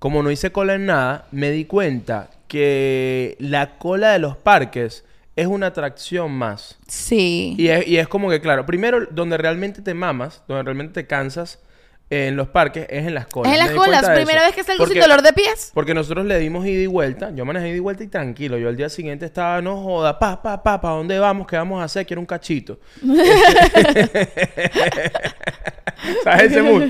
como 0.00 0.24
no 0.24 0.32
hice 0.32 0.50
cola 0.50 0.74
en 0.74 0.86
nada, 0.86 1.26
me 1.30 1.52
di 1.52 1.66
cuenta 1.66 2.30
que 2.48 3.36
la 3.38 3.78
cola 3.78 4.10
de 4.10 4.18
los 4.18 4.36
parques 4.36 5.04
es 5.40 5.46
una 5.46 5.66
atracción 5.68 6.30
más. 6.32 6.78
Sí. 6.86 7.54
Y 7.58 7.68
es, 7.68 7.86
y 7.86 7.96
es 7.98 8.08
como 8.08 8.28
que, 8.30 8.40
claro, 8.40 8.66
primero, 8.66 9.06
donde 9.10 9.36
realmente 9.38 9.82
te 9.82 9.94
mamas, 9.94 10.42
donde 10.48 10.62
realmente 10.64 10.92
te 11.02 11.06
cansas 11.06 11.58
en 12.10 12.34
los 12.36 12.48
parques, 12.48 12.86
es 12.90 13.06
en 13.06 13.14
las 13.14 13.26
colas. 13.28 13.52
es 13.52 13.60
en 13.60 13.66
las 13.66 13.74
colas. 13.74 14.08
Primera 14.10 14.42
vez 14.42 14.52
que 14.54 14.64
salgo 14.64 14.84
sin 14.86 14.98
dolor 15.00 15.22
de 15.22 15.32
pies. 15.32 15.70
Porque 15.72 15.94
nosotros 15.94 16.26
le 16.26 16.38
dimos 16.40 16.66
ida 16.66 16.82
y 16.82 16.86
vuelta. 16.86 17.30
Yo 17.30 17.44
manejé 17.44 17.68
ida 17.68 17.76
y 17.76 17.80
vuelta 17.80 18.02
y 18.02 18.08
tranquilo. 18.08 18.58
Yo 18.58 18.68
al 18.68 18.76
día 18.76 18.88
siguiente 18.88 19.26
estaba, 19.26 19.62
no 19.62 19.80
joda, 19.80 20.18
pa, 20.18 20.42
pa, 20.42 20.60
pa, 20.62 20.80
¿para 20.80 20.94
dónde 20.94 21.18
vamos? 21.20 21.46
¿Qué 21.46 21.56
vamos 21.56 21.80
a 21.80 21.84
hacer? 21.84 22.04
Quiero 22.06 22.20
un 22.20 22.26
cachito. 22.26 22.80
¿Sabes 26.24 26.50
ese 26.52 26.62
mood? 26.62 26.82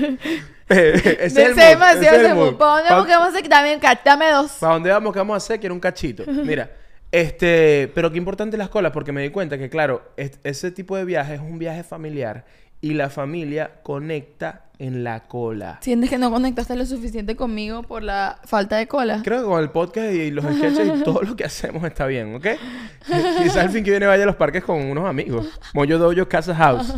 ese 0.69 1.25
es 1.25 1.35
el 1.37 1.55
demasiado 1.55 2.17
ese 2.17 2.33
mood. 2.33 2.55
¿Para 2.55 2.71
dónde 2.75 2.89
Pa- 2.89 2.95
vamos 2.95 3.07
que 3.07 3.13
vamos 3.13 3.27
a 3.27 3.37
hacer? 3.37 3.79
Ca- 3.79 4.01
dame 4.03 4.31
dos. 4.31 4.51
¿Para 4.59 4.73
dónde 4.73 4.89
vamos? 4.89 5.13
¿Qué 5.13 5.19
vamos 5.19 5.33
a 5.35 5.37
hacer? 5.37 5.59
Quiero 5.59 5.75
un 5.75 5.81
cachito. 5.81 6.23
Mira, 6.27 6.69
este, 7.11 7.91
pero 7.93 8.11
qué 8.11 8.17
importante 8.17 8.57
las 8.57 8.69
colas, 8.69 8.91
porque 8.91 9.11
me 9.11 9.21
di 9.21 9.29
cuenta 9.29 9.57
que, 9.57 9.69
claro, 9.69 10.01
es- 10.17 10.39
ese 10.43 10.71
tipo 10.71 10.95
de 10.97 11.05
viaje 11.05 11.35
es 11.35 11.41
un 11.41 11.59
viaje 11.59 11.83
familiar 11.83 12.45
y 12.79 12.93
la 12.93 13.09
familia 13.09 13.71
conecta 13.83 14.65
en 14.79 15.03
la 15.03 15.27
cola. 15.27 15.77
Sientes 15.81 16.09
que 16.09 16.17
no 16.17 16.31
conectaste 16.31 16.75
lo 16.75 16.85
suficiente 16.87 17.35
conmigo 17.35 17.83
por 17.83 18.01
la 18.01 18.39
falta 18.45 18.77
de 18.77 18.87
cola. 18.87 19.21
Creo 19.23 19.41
que 19.41 19.45
con 19.47 19.61
el 19.61 19.69
podcast 19.69 20.11
y 20.11 20.31
los 20.31 20.43
sketches 20.43 20.99
y 20.99 21.03
todo 21.03 21.21
lo 21.21 21.35
que 21.35 21.43
hacemos 21.43 21.83
está 21.83 22.07
bien, 22.07 22.33
¿ok? 22.33 22.47
Quizás 23.37 23.57
al 23.57 23.69
fin 23.69 23.83
que 23.83 23.91
viene 23.91 24.07
vaya 24.07 24.23
a 24.23 24.25
los 24.25 24.35
parques 24.37 24.63
con 24.63 24.77
unos 24.81 25.07
amigos. 25.07 25.47
Moyo 25.75 25.99
Dojo 25.99 26.27
Casa 26.27 26.55
House. 26.55 26.95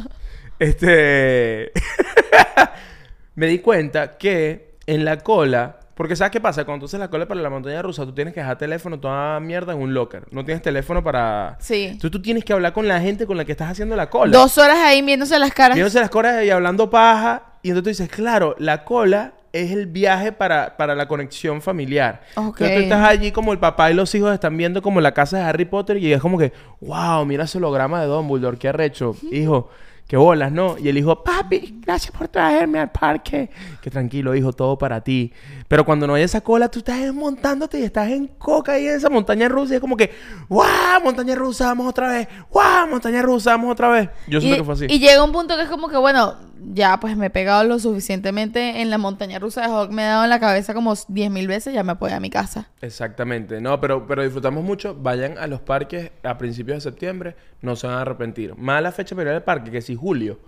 Este. 0.60 1.72
me 3.36 3.48
di 3.48 3.60
cuenta 3.60 4.18
que 4.18 4.76
en 4.86 5.04
la 5.04 5.18
cola, 5.20 5.80
porque 5.96 6.16
¿sabes 6.16 6.32
qué 6.32 6.42
pasa? 6.42 6.66
Cuando 6.66 6.82
tú 6.82 6.86
haces 6.88 7.00
la 7.00 7.10
cola 7.10 7.28
para 7.28 7.40
la 7.42 7.50
montaña 7.50 7.82
rusa, 7.82 8.04
tú 8.06 8.14
tienes 8.14 8.34
que 8.34 8.40
dejar 8.40 8.58
teléfono, 8.58 9.00
toda 9.00 9.40
mierda 9.40 9.74
en 9.74 9.80
un 9.80 9.94
locker. 9.94 10.26
No 10.32 10.44
tienes 10.44 10.64
teléfono 10.64 11.04
para... 11.04 11.58
Sí. 11.60 11.84
Entonces 11.84 12.12
tú 12.12 12.22
tienes 12.22 12.44
que 12.44 12.54
hablar 12.54 12.74
con 12.74 12.88
la 12.88 13.00
gente 13.00 13.28
con 13.28 13.38
la 13.38 13.46
que 13.46 13.52
estás 13.52 13.70
haciendo 13.70 13.96
la 13.96 14.10
cola. 14.10 14.32
Dos 14.32 14.58
horas 14.58 14.78
ahí 14.78 15.02
viéndose 15.02 15.38
las 15.38 15.54
caras. 15.54 15.76
Viéndose 15.76 16.00
las 16.00 16.10
colas 16.10 16.44
y 16.44 16.50
hablando 16.50 16.90
paja. 16.90 17.44
Y 17.62 17.70
entonces 17.70 17.98
tú 17.98 18.04
dices, 18.04 18.16
claro, 18.16 18.56
la 18.58 18.84
cola 18.86 19.34
es 19.54 19.70
el 19.70 19.86
viaje 19.86 20.32
para, 20.32 20.76
para 20.78 20.96
la 20.96 21.08
conexión 21.08 21.62
familiar. 21.62 22.22
Ok. 22.36 22.62
Entonces 22.62 22.76
tú 22.76 22.84
estás 22.84 23.08
allí 23.08 23.32
como 23.32 23.54
el 23.54 23.60
papá 23.60 23.92
y 23.92 23.94
los 23.94 24.14
hijos 24.16 24.34
están 24.34 24.58
viendo 24.58 24.82
como 24.82 25.00
la 25.00 25.14
casa 25.14 25.38
de 25.38 25.44
Harry 25.44 25.66
Potter 25.66 25.98
y 25.98 26.12
es 26.12 26.20
como 26.20 26.40
que, 26.40 26.52
wow, 26.82 27.24
mira 27.24 27.44
ese 27.44 27.60
holograma 27.60 28.02
de 28.02 28.08
Dumbledore, 28.08 28.58
qué 28.58 28.70
arrecho. 28.70 29.16
Hijo, 29.32 29.70
qué 30.14 30.18
bolas, 30.18 30.52
¿no? 30.52 30.78
Y 30.78 30.90
el 30.90 30.98
hijo, 31.00 31.24
papi, 31.24 31.80
gracias 31.82 32.16
por 32.16 32.28
traerme 32.28 32.78
al 32.78 32.92
parque. 32.92 33.50
Que 33.82 33.90
tranquilo, 33.90 34.36
hijo, 34.36 34.54
todo 34.54 34.78
para 34.78 35.02
ti. 35.02 35.34
Pero 35.68 35.84
cuando 35.84 36.06
no 36.06 36.14
hay 36.14 36.22
esa 36.22 36.40
cola, 36.42 36.70
tú 36.70 36.78
estás 36.78 37.02
desmontándote 37.02 37.80
y 37.80 37.84
estás 37.84 38.12
en 38.12 38.28
coca 38.28 38.74
ahí 38.74 38.86
en 38.86 38.98
esa 38.98 39.10
montaña 39.10 39.50
rusa 39.50 39.74
y 39.74 39.78
es 39.78 39.82
como 39.82 39.98
que, 39.98 40.12
wow, 40.50 41.02
montaña 41.04 41.34
rusa, 41.34 41.66
vamos 41.66 41.88
otra 41.88 42.12
vez. 42.12 42.28
Wow, 42.52 42.92
montaña 42.92 43.24
rusa, 43.24 43.54
vamos 43.54 43.72
otra 43.72 43.90
vez. 43.90 44.10
Yo 44.28 44.40
siento 44.40 44.58
y, 44.58 44.60
que 44.60 44.64
fue 44.64 44.74
así. 44.76 44.86
y 44.88 45.00
llega 45.00 45.24
un 45.24 45.32
punto 45.32 45.56
que 45.56 45.64
es 45.64 45.70
como 45.70 45.90
que, 45.90 45.98
bueno, 45.98 46.36
ya 46.74 47.00
pues 47.00 47.18
me 47.18 47.26
he 47.28 47.30
pegado 47.30 47.64
lo 47.64 47.80
suficientemente 47.80 48.82
en 48.82 48.90
la 48.90 48.98
montaña 48.98 49.40
rusa 49.40 49.62
de 49.62 49.68
Hawk, 49.68 49.92
me 49.92 50.04
he 50.04 50.06
dado 50.06 50.24
en 50.24 50.30
la 50.30 50.40
cabeza 50.40 50.74
como 50.74 50.94
10 51.08 51.32
mil 51.32 51.48
veces, 51.48 51.74
ya 51.74 51.84
me 51.84 51.94
ir 51.94 52.14
a 52.14 52.20
mi 52.20 52.30
casa. 52.30 52.70
Exactamente, 52.82 53.60
no, 53.62 53.80
pero, 53.82 54.06
pero 54.08 54.24
disfrutamos 54.24 54.64
mucho. 54.64 54.96
Vayan 54.96 55.38
a 55.38 55.48
los 55.48 55.62
parques 55.62 56.12
a 56.24 56.38
principios 56.38 56.78
de 56.78 56.82
septiembre, 56.90 57.36
no 57.62 57.76
se 57.76 57.88
van 57.88 57.98
a 57.98 58.02
arrepentir. 58.02 58.56
Mala 58.56 58.92
fecha 58.92 59.16
para 59.16 59.32
ir 59.32 59.36
al 59.36 59.44
parque, 59.44 59.72
que 59.72 59.82
si 59.82 59.96
julio, 59.96 60.40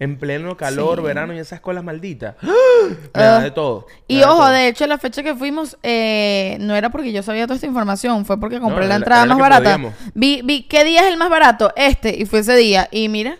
en 0.00 0.18
pleno 0.18 0.56
calor, 0.56 0.98
Sí. 0.98 1.04
verano 1.04 1.32
y 1.34 1.38
esas 1.38 1.60
colas 1.60 1.84
malditas. 1.84 2.34
Me 3.14 3.22
da 3.22 3.36
Ah. 3.38 3.40
de 3.40 3.50
todo. 3.52 3.86
me 3.88 3.94
Y 4.08 4.18
da 4.18 4.26
de 4.26 4.32
ojo, 4.32 4.38
todo. 4.42 4.50
de 4.50 4.68
hecho, 4.68 4.86
la 4.86 4.98
fecha 4.98 5.22
que 5.22 5.34
fuimos 5.34 5.78
eh, 5.82 6.56
no 6.60 6.74
era 6.74 6.90
porque 6.90 7.12
yo 7.12 7.22
sabía 7.22 7.44
toda 7.46 7.54
esta 7.54 7.66
información, 7.68 8.24
fue 8.24 8.38
porque 8.40 8.60
compré 8.60 8.82
la 8.82 8.88
la- 8.88 8.96
entrada 8.96 9.24
la 9.26 9.34
más 9.34 9.40
barata. 9.40 9.62
podíamos. 9.62 9.94
Vi, 10.14 10.42
vi 10.42 10.64
qué 10.64 10.84
día 10.84 11.02
es 11.02 11.06
el 11.12 11.16
más 11.16 11.30
barato, 11.30 11.72
este, 11.76 12.16
y 12.20 12.24
fue 12.26 12.40
ese 12.40 12.56
día. 12.56 12.88
Y 12.90 13.08
mira, 13.08 13.36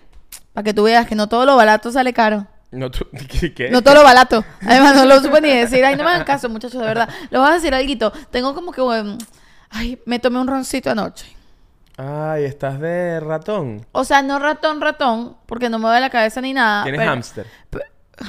para 0.54 0.64
que 0.64 0.72
tú 0.72 0.84
veas 0.84 1.06
que 1.06 1.14
no 1.14 1.28
todo 1.28 1.44
lo 1.44 1.56
barato 1.56 1.92
sale 1.92 2.14
caro. 2.14 2.46
No, 2.70 2.90
tú- 2.90 3.06
¿qué? 3.54 3.68
No 3.70 3.82
todo 3.82 3.94
lo 3.96 4.02
barato. 4.02 4.42
Además, 4.62 4.96
no 4.96 5.04
lo 5.04 5.20
supe 5.20 5.40
ni 5.42 5.50
decir. 5.50 5.84
Ay, 5.84 5.96
no 5.96 6.04
me 6.04 6.10
hagan 6.10 6.24
caso, 6.24 6.48
muchachos, 6.48 6.80
de 6.80 6.86
verdad. 6.86 7.08
Les 7.30 7.38
voy 7.40 7.48
a 7.50 7.52
decir 7.54 7.74
algo. 7.74 8.12
Tengo 8.30 8.54
como 8.54 8.72
que, 8.72 8.80
um, 8.80 9.18
ay, 9.70 10.00
me 10.06 10.18
tomé 10.18 10.38
un 10.40 10.46
roncito 10.48 10.90
anoche. 10.90 11.26
Ay, 11.96 12.44
estás 12.44 12.80
de 12.80 13.20
ratón. 13.20 13.86
O 13.92 14.04
sea, 14.04 14.22
no 14.22 14.40
ratón, 14.40 14.80
ratón, 14.80 15.36
porque 15.46 15.68
no 15.68 15.78
me 15.78 15.82
mueve 15.82 16.00
la 16.00 16.10
cabeza 16.10 16.40
ni 16.40 16.52
nada. 16.52 16.82
Tienes 16.82 16.98
pero- 17.00 17.10
hámster. 17.12 17.46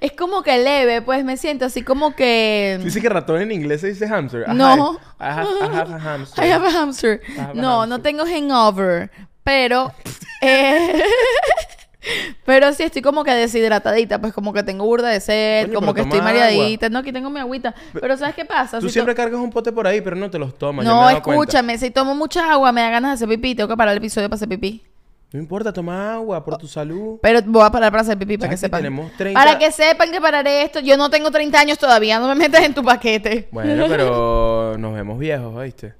Es 0.00 0.12
como 0.12 0.42
que 0.42 0.56
leve, 0.58 1.02
pues 1.02 1.24
me 1.24 1.36
siento 1.36 1.66
así 1.66 1.82
como 1.82 2.16
que. 2.16 2.78
Dice 2.82 3.02
que 3.02 3.08
ratón 3.10 3.42
en 3.42 3.52
inglés 3.52 3.82
se 3.82 3.88
dice 3.88 4.08
hamster. 4.08 4.46
I 4.48 4.54
No. 4.54 4.66
have- 4.66 4.98
I 5.20 5.24
have, 5.38 5.48
I 5.60 5.76
have 5.76 5.94
a 5.94 5.98
hamster. 6.00 6.44
I 6.44 6.50
have 6.50 6.66
a 6.66 6.70
hamster. 6.70 7.20
I 7.28 7.38
have 7.40 7.50
a 7.50 7.54
No, 7.54 7.80
hamster. 7.80 7.88
no 7.88 8.00
tengo 8.00 8.24
hangover. 8.24 9.10
Pero. 9.44 9.92
eh, 10.40 11.02
pero 12.46 12.72
sí 12.72 12.82
estoy 12.84 13.02
como 13.02 13.24
que 13.24 13.32
deshidratadita. 13.32 14.18
Pues 14.20 14.32
como 14.32 14.52
que 14.54 14.62
tengo 14.62 14.84
burda 14.86 15.08
de 15.10 15.20
sed. 15.20 15.72
Como 15.72 15.92
que 15.92 16.00
estoy 16.00 16.20
mareadita. 16.22 16.88
No, 16.88 17.00
aquí 17.00 17.12
tengo 17.12 17.28
mi 17.28 17.40
agüita. 17.40 17.74
Pero 18.00 18.16
¿sabes 18.16 18.34
qué 18.34 18.44
pasa? 18.46 18.80
Tú 18.80 18.86
Si 18.86 18.94
siempre 18.94 19.14
to- 19.14 19.18
cargas 19.22 19.38
un 19.40 19.50
pote 19.50 19.70
por 19.70 19.86
ahí, 19.86 20.00
pero 20.00 20.16
no 20.16 20.30
te 20.30 20.38
los 20.38 20.56
tomas. 20.56 20.84
ya 20.86 20.92
me 20.92 20.96
he 20.98 21.14
No, 21.14 21.22
cuenta. 21.22 21.30
escúchame. 21.42 21.78
Si 21.78 21.90
tomo 21.90 22.14
mucha 22.14 22.50
agua, 22.50 22.72
me 22.72 22.80
da 22.80 22.88
ganas 22.90 23.10
de 23.20 23.24
hacer 23.24 23.28
pipí. 23.28 23.54
Tengo 23.54 23.68
que 23.68 23.76
parar 23.76 23.92
el 23.92 23.98
episodio 23.98 24.28
para 24.30 24.36
hacer 24.36 24.48
pipí. 24.48 24.82
No 25.32 25.38
importa, 25.38 25.72
toma 25.72 26.14
agua 26.14 26.44
por 26.44 26.56
tu 26.58 26.66
salud. 26.66 27.18
Pero 27.22 27.40
voy 27.46 27.62
a 27.64 27.70
parar 27.70 27.90
para 27.92 28.02
hacer 28.02 28.18
pipí 28.18 28.36
para 28.36 28.50
que 28.50 28.56
¿Sabes 28.56 28.60
que 28.62 28.66
sepan. 28.66 28.78
tenemos 28.80 29.12
30? 29.16 29.38
Para 29.40 29.58
que 29.58 29.70
sepan 29.70 30.10
que 30.10 30.20
pararé 30.20 30.62
esto. 30.62 30.80
Yo 30.80 30.96
no 30.96 31.08
tengo 31.08 31.30
30 31.30 31.58
años 31.60 31.78
todavía. 31.78 32.18
No 32.18 32.26
me 32.28 32.34
metas 32.34 32.64
en 32.64 32.74
tu 32.74 32.82
paquete. 32.82 33.48
Bueno, 33.52 33.86
pero 33.88 34.74
nos 34.78 34.92
vemos 34.94 35.18
viejos, 35.18 35.54
¿oíste? 35.54 35.94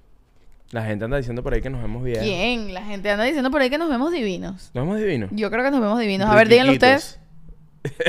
La 0.72 0.84
gente 0.84 1.04
anda 1.04 1.16
diciendo 1.16 1.42
por 1.42 1.52
ahí 1.54 1.60
que 1.60 1.70
nos 1.70 1.80
vemos 1.82 2.02
viejos. 2.02 2.22
¿Quién? 2.25 2.75
La 2.75 2.82
gente 2.82 3.10
anda 3.10 3.25
diciendo 3.25 3.50
por 3.50 3.60
ahí 3.60 3.70
que 3.70 3.78
nos 3.78 3.88
vemos 3.88 4.10
divinos. 4.12 4.70
¿Nos 4.75 4.84
vemos 4.84 4.99
divinos? 4.99 5.30
Yo 5.32 5.50
creo 5.50 5.64
que 5.64 5.70
nos 5.70 5.80
vemos 5.80 5.99
divinos. 6.00 6.28
A 6.28 6.34
ver, 6.34 6.49
díganlo 6.49 6.72
ustedes. 6.72 7.18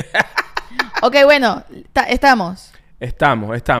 Ok, 1.04 1.16
bueno, 1.24 1.64
ta- 1.92 2.04
estamos. 2.04 2.70
Estamos, 3.00 3.56
estamos. 3.56 3.80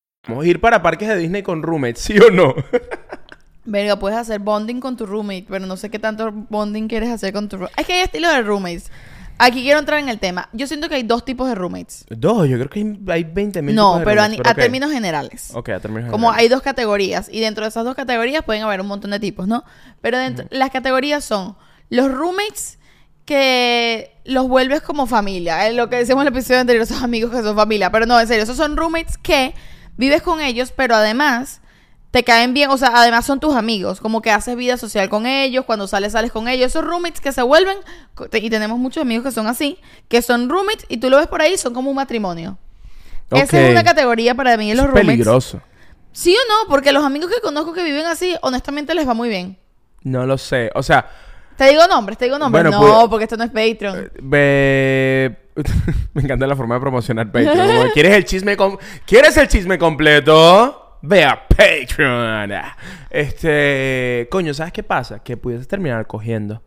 Vamos 0.27 0.45
a 0.45 0.47
ir 0.47 0.61
para 0.61 0.83
parques 0.83 1.07
de 1.07 1.17
Disney 1.17 1.41
con 1.41 1.63
roommates, 1.63 1.99
¿sí 2.03 2.15
o 2.19 2.29
no? 2.29 2.53
Verga, 3.65 3.97
puedes 3.97 4.17
hacer 4.17 4.39
bonding 4.39 4.79
con 4.79 4.95
tu 4.95 5.07
roommate, 5.07 5.45
pero 5.49 5.65
no 5.65 5.77
sé 5.77 5.89
qué 5.89 5.97
tanto 5.97 6.31
bonding 6.31 6.87
quieres 6.87 7.09
hacer 7.09 7.33
con 7.33 7.49
tu 7.49 7.57
roommate. 7.57 7.81
Es 7.81 7.87
que 7.87 7.93
hay 7.93 7.99
estilo 8.01 8.29
de 8.29 8.41
roommates. 8.43 8.91
Aquí 9.39 9.63
quiero 9.63 9.79
entrar 9.79 9.99
en 9.99 10.09
el 10.09 10.19
tema. 10.19 10.47
Yo 10.53 10.67
siento 10.67 10.87
que 10.89 10.95
hay 10.95 11.03
dos 11.03 11.25
tipos 11.25 11.47
de 11.49 11.55
roommates. 11.55 12.05
Dos, 12.09 12.47
yo 12.47 12.57
creo 12.57 12.69
que 12.69 12.79
hay, 12.81 12.99
hay 13.07 13.23
20 13.23 13.61
mil 13.63 13.73
No, 13.73 13.99
pero 14.05 14.21
a, 14.21 14.53
términos 14.53 14.91
generales. 14.91 15.49
Ok, 15.55 15.69
a 15.69 15.79
términos 15.79 16.11
Como 16.11 16.27
generales. 16.27 16.43
hay 16.43 16.49
dos 16.49 16.61
categorías 16.61 17.27
y 17.31 17.39
dentro 17.39 17.63
de 17.63 17.69
esas 17.69 17.83
dos 17.83 17.95
categorías 17.95 18.43
pueden 18.43 18.61
haber 18.61 18.81
un 18.81 18.87
montón 18.87 19.09
de 19.09 19.19
tipos, 19.19 19.47
¿no? 19.47 19.63
Pero 20.01 20.19
dentro, 20.19 20.45
las 20.51 20.69
categorías 20.69 21.23
son 21.23 21.55
los 21.89 22.11
roommates 22.11 22.77
que 23.25 24.11
los 24.25 24.47
vuelves 24.47 24.81
como 24.81 25.07
familia, 25.07 25.67
es 25.67 25.75
lo 25.75 25.89
que 25.89 25.95
decíamos 25.95 26.23
en 26.23 26.27
el 26.27 26.33
episodio 26.35 26.59
anterior, 26.59 26.83
esos 26.83 27.01
amigos 27.01 27.31
que 27.31 27.41
son 27.41 27.55
familia, 27.55 27.91
pero 27.91 28.05
no, 28.05 28.19
en 28.19 28.27
serio, 28.27 28.43
esos 28.43 28.57
son 28.57 28.77
roommates 28.77 29.17
que 29.17 29.55
vives 29.97 30.21
con 30.21 30.41
ellos, 30.41 30.71
pero 30.75 30.95
además 30.95 31.61
te 32.11 32.23
caen 32.23 32.53
bien, 32.53 32.69
o 32.69 32.77
sea, 32.77 32.91
además 32.93 33.25
son 33.25 33.39
tus 33.39 33.55
amigos, 33.55 34.01
como 34.01 34.21
que 34.21 34.31
haces 34.31 34.57
vida 34.57 34.75
social 34.77 35.07
con 35.09 35.25
ellos, 35.25 35.63
cuando 35.65 35.87
sales 35.87 36.11
sales 36.11 36.31
con 36.31 36.47
ellos, 36.49 36.67
esos 36.67 36.83
roommates 36.83 37.21
que 37.21 37.31
se 37.31 37.41
vuelven, 37.41 37.77
y 38.33 38.49
tenemos 38.49 38.77
muchos 38.79 39.01
amigos 39.01 39.23
que 39.25 39.31
son 39.31 39.47
así, 39.47 39.79
que 40.09 40.21
son 40.21 40.49
roommates 40.49 40.85
y 40.89 40.97
tú 40.97 41.09
lo 41.09 41.17
ves 41.17 41.27
por 41.27 41.41
ahí, 41.41 41.57
son 41.57 41.73
como 41.73 41.89
un 41.89 41.95
matrimonio. 41.95 42.57
Esa 43.29 43.61
es 43.61 43.71
una 43.71 43.83
categoría 43.85 44.35
para 44.35 44.57
mí 44.57 44.69
de 44.69 44.75
los 44.75 44.83
Es 44.85 44.87
roommates. 44.91 45.07
peligroso. 45.09 45.61
¿Sí 46.11 46.35
o 46.35 46.51
no? 46.51 46.69
Porque 46.69 46.91
los 46.91 47.05
amigos 47.05 47.31
que 47.33 47.39
conozco 47.39 47.71
que 47.71 47.83
viven 47.85 48.05
así, 48.05 48.35
honestamente 48.41 48.93
les 48.93 49.07
va 49.07 49.13
muy 49.13 49.29
bien. 49.29 49.57
No 50.03 50.25
lo 50.25 50.37
sé. 50.37 50.69
O 50.75 50.83
sea, 50.83 51.09
Te 51.55 51.69
digo 51.69 51.87
nombres, 51.87 52.17
te 52.17 52.25
digo 52.25 52.37
nombres. 52.37 52.63
Bueno, 52.65 52.77
no, 52.81 52.93
pues- 52.99 53.09
porque 53.09 53.23
esto 53.25 53.37
no 53.37 53.45
es 53.45 53.51
Patreon. 53.51 54.11
ve... 54.21 55.40
me 56.13 56.21
encanta 56.21 56.47
la 56.47 56.55
forma 56.55 56.75
de 56.75 56.81
promocionar 56.81 57.31
Patreon. 57.31 57.89
¿Quieres 57.93 58.13
el 58.15 58.25
chisme 58.25 58.55
com- 58.57 58.77
¿Quieres 59.05 59.35
el 59.37 59.47
chisme 59.47 59.77
completo? 59.77 60.97
Ve 61.01 61.23
a 61.25 61.47
Patreon. 61.47 62.51
Este, 63.09 64.27
coño, 64.31 64.53
¿sabes 64.53 64.71
qué 64.73 64.83
pasa? 64.83 65.19
Que 65.19 65.37
pudieses 65.37 65.67
terminar 65.67 66.07
cogiendo. 66.07 66.61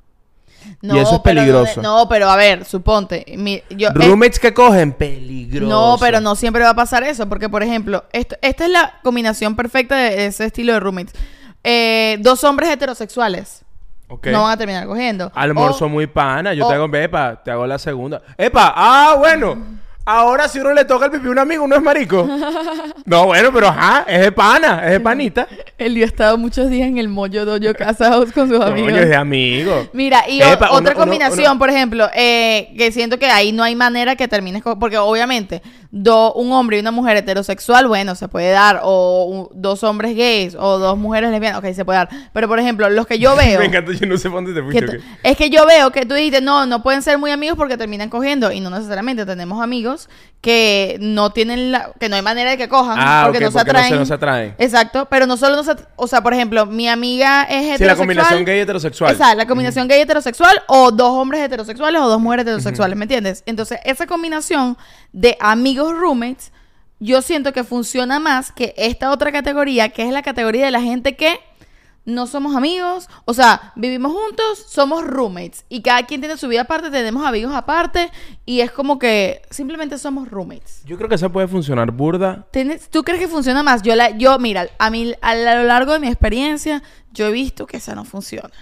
No, 0.80 0.96
y 0.96 0.98
eso 0.98 1.16
es 1.16 1.20
peligroso. 1.20 1.82
No, 1.82 1.98
no, 2.00 2.08
pero 2.08 2.28
a 2.28 2.36
ver, 2.36 2.64
suponte. 2.64 3.24
mi- 3.36 3.62
yo, 3.70 3.88
eh, 3.88 3.92
Roommates 3.94 4.38
que 4.38 4.54
cogen, 4.54 4.92
peligroso. 4.92 5.70
no, 5.70 5.96
pero 6.00 6.20
no 6.20 6.34
siempre 6.36 6.62
va 6.64 6.70
a 6.70 6.74
pasar 6.74 7.02
eso. 7.04 7.28
Porque, 7.28 7.48
por 7.48 7.62
ejemplo, 7.62 8.04
esto, 8.12 8.36
esta 8.42 8.64
es 8.64 8.70
la 8.70 8.94
combinación 9.02 9.56
perfecta 9.56 9.96
de 9.96 10.26
ese 10.26 10.46
estilo 10.46 10.72
de 10.72 10.80
roommates. 10.80 11.14
Eh, 11.62 12.18
dos 12.20 12.44
hombres 12.44 12.70
heterosexuales 12.70 13.63
No 14.32 14.42
van 14.42 14.52
a 14.52 14.56
terminar 14.56 14.86
cogiendo. 14.86 15.30
Almuerzo 15.34 15.86
O- 15.86 15.88
muy 15.88 16.06
pana. 16.06 16.54
Yo 16.54 16.66
o- 16.66 16.68
te 16.68 16.74
hago, 16.74 16.94
epa, 16.96 17.40
te 17.42 17.50
hago 17.50 17.66
la 17.66 17.78
segunda. 17.78 18.22
Epa, 18.38 18.72
ah, 18.76 19.14
bueno. 19.18 19.56
Ahora 20.06 20.48
si 20.48 20.58
uno 20.60 20.74
le 20.74 20.84
toca 20.84 21.06
el 21.06 21.12
pipí 21.12 21.28
a 21.28 21.30
un 21.30 21.38
amigo, 21.38 21.64
uno 21.64 21.76
es 21.76 21.82
marico. 21.82 22.28
no, 23.06 23.24
bueno, 23.24 23.50
pero 23.54 23.68
ajá, 23.68 24.04
es 24.06 24.20
de 24.20 24.32
pana, 24.32 24.82
es 24.84 24.90
de 24.90 25.00
panita. 25.00 25.48
Él 25.78 25.96
ha 26.02 26.04
estado 26.04 26.36
muchos 26.36 26.68
días 26.68 26.88
en 26.88 26.98
el 26.98 27.08
Moyo 27.08 27.46
Dojo 27.46 27.72
casados 27.74 28.30
con 28.34 28.50
sus 28.50 28.60
amigos. 28.60 28.90
Coño, 28.90 29.02
es 29.02 29.08
de 29.08 29.16
amigo. 29.16 29.88
Mira, 29.94 30.28
y 30.28 30.42
Epa, 30.42 30.66
otra 30.66 30.70
uno- 30.72 30.78
uno- 30.90 30.94
combinación, 30.94 31.52
uno- 31.52 31.58
por 31.58 31.70
ejemplo, 31.70 32.06
eh, 32.14 32.74
que 32.76 32.92
siento 32.92 33.18
que 33.18 33.24
ahí 33.26 33.52
no 33.52 33.62
hay 33.62 33.74
manera 33.76 34.14
que 34.14 34.28
termines 34.28 34.62
con... 34.62 34.78
Porque 34.78 34.98
obviamente, 34.98 35.62
do- 35.96 36.32
un 36.34 36.50
hombre 36.52 36.76
y 36.76 36.80
una 36.80 36.90
mujer 36.90 37.16
heterosexual, 37.16 37.86
bueno, 37.86 38.16
se 38.16 38.26
puede 38.26 38.50
dar. 38.50 38.80
O 38.82 39.24
un- 39.24 39.48
dos 39.62 39.84
hombres 39.84 40.16
gays 40.16 40.56
o 40.58 40.78
dos 40.78 40.98
mujeres 40.98 41.30
lesbianas, 41.30 41.60
ok, 41.60 41.72
se 41.72 41.84
puede 41.84 41.98
dar. 42.00 42.08
Pero 42.32 42.48
por 42.48 42.58
ejemplo, 42.58 42.90
los 42.90 43.06
que 43.06 43.20
yo 43.20 43.36
veo. 43.36 43.60
Me 43.60 43.66
encanta, 43.66 43.92
yo 43.92 44.06
no 44.06 44.18
sé 44.18 44.28
dónde 44.28 44.52
te 44.52 44.60
fuiste. 44.62 45.00
es 45.22 45.36
que 45.36 45.50
yo 45.50 45.64
veo 45.66 45.92
que 45.92 46.04
tú 46.04 46.14
dijiste, 46.14 46.40
no, 46.40 46.66
no 46.66 46.82
pueden 46.82 47.00
ser 47.02 47.16
muy 47.18 47.30
amigos 47.30 47.56
porque 47.56 47.76
terminan 47.76 48.10
cogiendo. 48.10 48.50
Y 48.50 48.58
no 48.58 48.70
necesariamente 48.70 49.24
tenemos 49.24 49.62
amigos 49.62 50.08
que 50.40 50.98
no 51.00 51.30
tienen 51.30 51.72
la, 51.72 51.92
que 51.98 52.08
no 52.08 52.16
hay 52.16 52.22
manera 52.22 52.50
de 52.50 52.56
que 52.58 52.68
cojan 52.68 52.96
Ah, 52.98 53.22
porque, 53.24 53.38
ok, 53.38 53.44
no, 53.44 53.50
se 53.50 53.58
porque 53.58 53.72
no 53.72 53.78
se- 53.78 53.84
atraen. 53.84 53.98
no 54.00 54.06
se 54.06 54.14
atraen. 54.14 54.54
Exacto, 54.58 55.06
pero 55.08 55.26
no 55.26 55.36
solo 55.36 55.56
no 55.56 55.62
se, 55.64 55.72
o 55.96 56.06
sea, 56.06 56.22
por 56.22 56.34
ejemplo, 56.34 56.66
mi 56.66 56.88
amiga 56.88 57.44
es 57.44 57.50
heterosexual. 57.50 57.78
Sí, 57.78 57.84
la 57.84 57.96
combinación 57.96 58.44
gay 58.44 58.58
heterosexual. 58.60 59.12
Exacto, 59.12 59.36
la 59.38 59.46
combinación 59.46 59.88
gay 59.88 60.00
heterosexual 60.02 60.60
o 60.66 60.90
dos 60.90 61.10
hombres 61.12 61.40
heterosexuales 61.42 62.00
o 62.00 62.08
dos 62.08 62.20
mujeres 62.20 62.42
heterosexuales, 62.42 62.96
¿me 62.98 63.04
entiendes? 63.04 63.42
Entonces, 63.46 63.78
esa 63.84 64.06
combinación 64.06 64.76
de 65.12 65.36
amigos 65.40 65.83
roommates, 65.92 66.52
yo 67.00 67.20
siento 67.22 67.52
que 67.52 67.64
funciona 67.64 68.18
más 68.20 68.52
que 68.52 68.74
esta 68.76 69.10
otra 69.10 69.30
categoría, 69.32 69.90
que 69.90 70.02
es 70.04 70.12
la 70.12 70.22
categoría 70.22 70.64
de 70.64 70.70
la 70.70 70.80
gente 70.80 71.16
que 71.16 71.38
no 72.06 72.26
somos 72.26 72.54
amigos, 72.54 73.08
o 73.24 73.32
sea, 73.32 73.72
vivimos 73.76 74.12
juntos, 74.12 74.66
somos 74.68 75.04
roommates 75.04 75.64
y 75.70 75.80
cada 75.80 76.02
quien 76.04 76.20
tiene 76.20 76.36
su 76.36 76.48
vida 76.48 76.60
aparte, 76.62 76.90
tenemos 76.90 77.24
amigos 77.26 77.54
aparte 77.54 78.10
y 78.44 78.60
es 78.60 78.70
como 78.70 78.98
que 78.98 79.40
simplemente 79.50 79.96
somos 79.96 80.30
roommates. 80.30 80.82
Yo 80.84 80.96
creo 80.98 81.08
que 81.08 81.14
esa 81.14 81.30
puede 81.30 81.48
funcionar 81.48 81.90
burda. 81.92 82.46
¿Tienes- 82.52 82.90
¿Tú 82.90 83.04
crees 83.04 83.20
que 83.20 83.28
funciona 83.28 83.62
más? 83.62 83.80
Yo, 83.82 83.94
la, 83.96 84.10
yo 84.10 84.38
mira, 84.38 84.68
a 84.78 84.90
mí 84.90 85.14
a 85.22 85.34
lo 85.34 85.62
largo 85.64 85.94
de 85.94 85.98
mi 85.98 86.08
experiencia, 86.08 86.82
yo 87.12 87.26
he 87.28 87.32
visto 87.32 87.66
que 87.66 87.78
esa 87.78 87.94
no 87.94 88.04
funciona. 88.04 88.52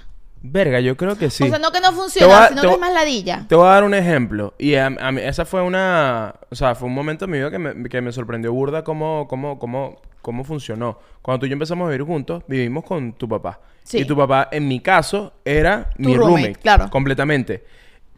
Verga, 0.45 0.81
yo 0.81 0.97
creo 0.97 1.17
que 1.17 1.31
sí. 1.31 1.45
O 1.45 1.49
sea, 1.49 1.59
no 1.61 1.71
que 1.71 1.81
no 1.81 1.93
funciona, 1.93 2.45
a- 2.45 2.49
sino 2.49 2.63
que 2.63 2.69
es 2.73 2.79
más 2.79 2.93
ladilla. 2.93 3.45
Te 3.49 3.55
voy 3.55 3.67
a 3.67 3.71
dar 3.71 3.85
un 3.85 3.95
ejemplo. 3.95 4.55
Y 4.59 4.75
a, 4.75 4.87
a 4.87 5.13
mí, 5.13 5.21
esa 5.23 5.45
fue 5.45 5.63
una... 5.63 6.35
O 6.51 6.55
sea, 6.57 6.75
fue 6.75 6.89
un 6.89 6.95
momento 6.95 7.27
en 7.27 7.31
mi 7.31 7.39
vida 7.39 7.51
que 7.51 7.59
me, 7.59 7.89
que 7.89 8.01
me 8.01 8.11
sorprendió 8.13 8.53
burda 8.53 8.83
cómo, 8.83 9.27
cómo, 9.29 9.59
cómo, 9.59 10.01
cómo 10.21 10.43
funcionó. 10.45 10.99
Cuando 11.23 11.41
tú 11.41 11.47
y 11.47 11.51
yo 11.51 11.53
empezamos 11.53 11.87
a 11.87 11.91
vivir 11.93 12.05
juntos, 12.07 12.43
vivimos 12.49 12.85
con 12.85 13.13
tu 13.13 13.29
papá. 13.29 13.61
Sí. 13.85 13.99
Y 13.99 14.05
tu 14.05 14.17
papá, 14.17 14.49
en 14.51 14.67
mi 14.67 14.81
caso, 14.81 15.33
era 15.45 15.91
mi 15.99 16.17
roommate, 16.17 16.43
roommate. 16.43 16.61
claro. 16.61 16.91
Completamente. 16.91 17.65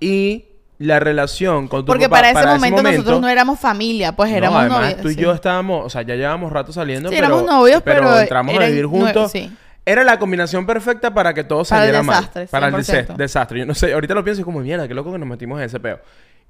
Y 0.01 0.47
la 0.79 1.01
relación 1.01 1.69
con 1.69 1.83
tu 1.83 1.87
Porque 1.87 2.09
papá... 2.09 2.23
para 2.23 2.31
ese, 2.31 2.47
momento, 2.55 2.83
nosotros 2.83 3.21
no 3.21 3.29
éramos 3.29 3.61
familia, 3.61 4.13
pues 4.17 4.31
no, 4.31 4.37
éramos 4.37 4.61
además, 4.61 4.81
novios. 4.81 5.01
tú 5.03 5.09
y 5.11 5.15
sí. 5.15 5.21
yo 5.21 5.33
estábamos, 5.33 5.87
o 5.87 5.91
sea, 5.91 6.03
ya 6.03 6.15
llevábamos 6.17 6.53
rato 6.53 6.73
saliendo, 6.73 7.11
Sí, 7.11 7.15
pero, 7.15 7.27
éramos 7.27 7.47
novios, 7.47 7.83
pero 7.83 8.19
entramos 8.19 8.59
a 8.59 8.67
vivir 8.67 8.87
juntos. 8.87 9.31
sí. 9.31 9.51
Era 9.87 10.03
la 10.05 10.19
combinación 10.19 10.65
perfecta 10.67 11.13
para 11.13 11.35
que 11.35 11.45
todo 11.45 11.63
Para 11.65 11.85
el 11.85 11.93
saliera 11.93 12.03
mal. 12.03 12.17
desastre, 12.21 12.47
Para 12.47 12.69
el 12.69 12.75
100%. 12.75 13.17
desastre. 13.17 13.59
Yo 13.61 13.67
no 13.67 13.75
sé, 13.75 13.93
ahorita 13.93 14.15
lo 14.15 14.25
pienso 14.25 14.41
y 14.43 14.45
como, 14.45 14.61
mierda, 14.61 14.89
qué 14.89 14.95
loco 14.95 15.13
que 15.13 15.19
nos 15.19 15.29
metimos 15.29 15.59
en 15.59 15.67
ese 15.67 15.79
peo. 15.81 16.01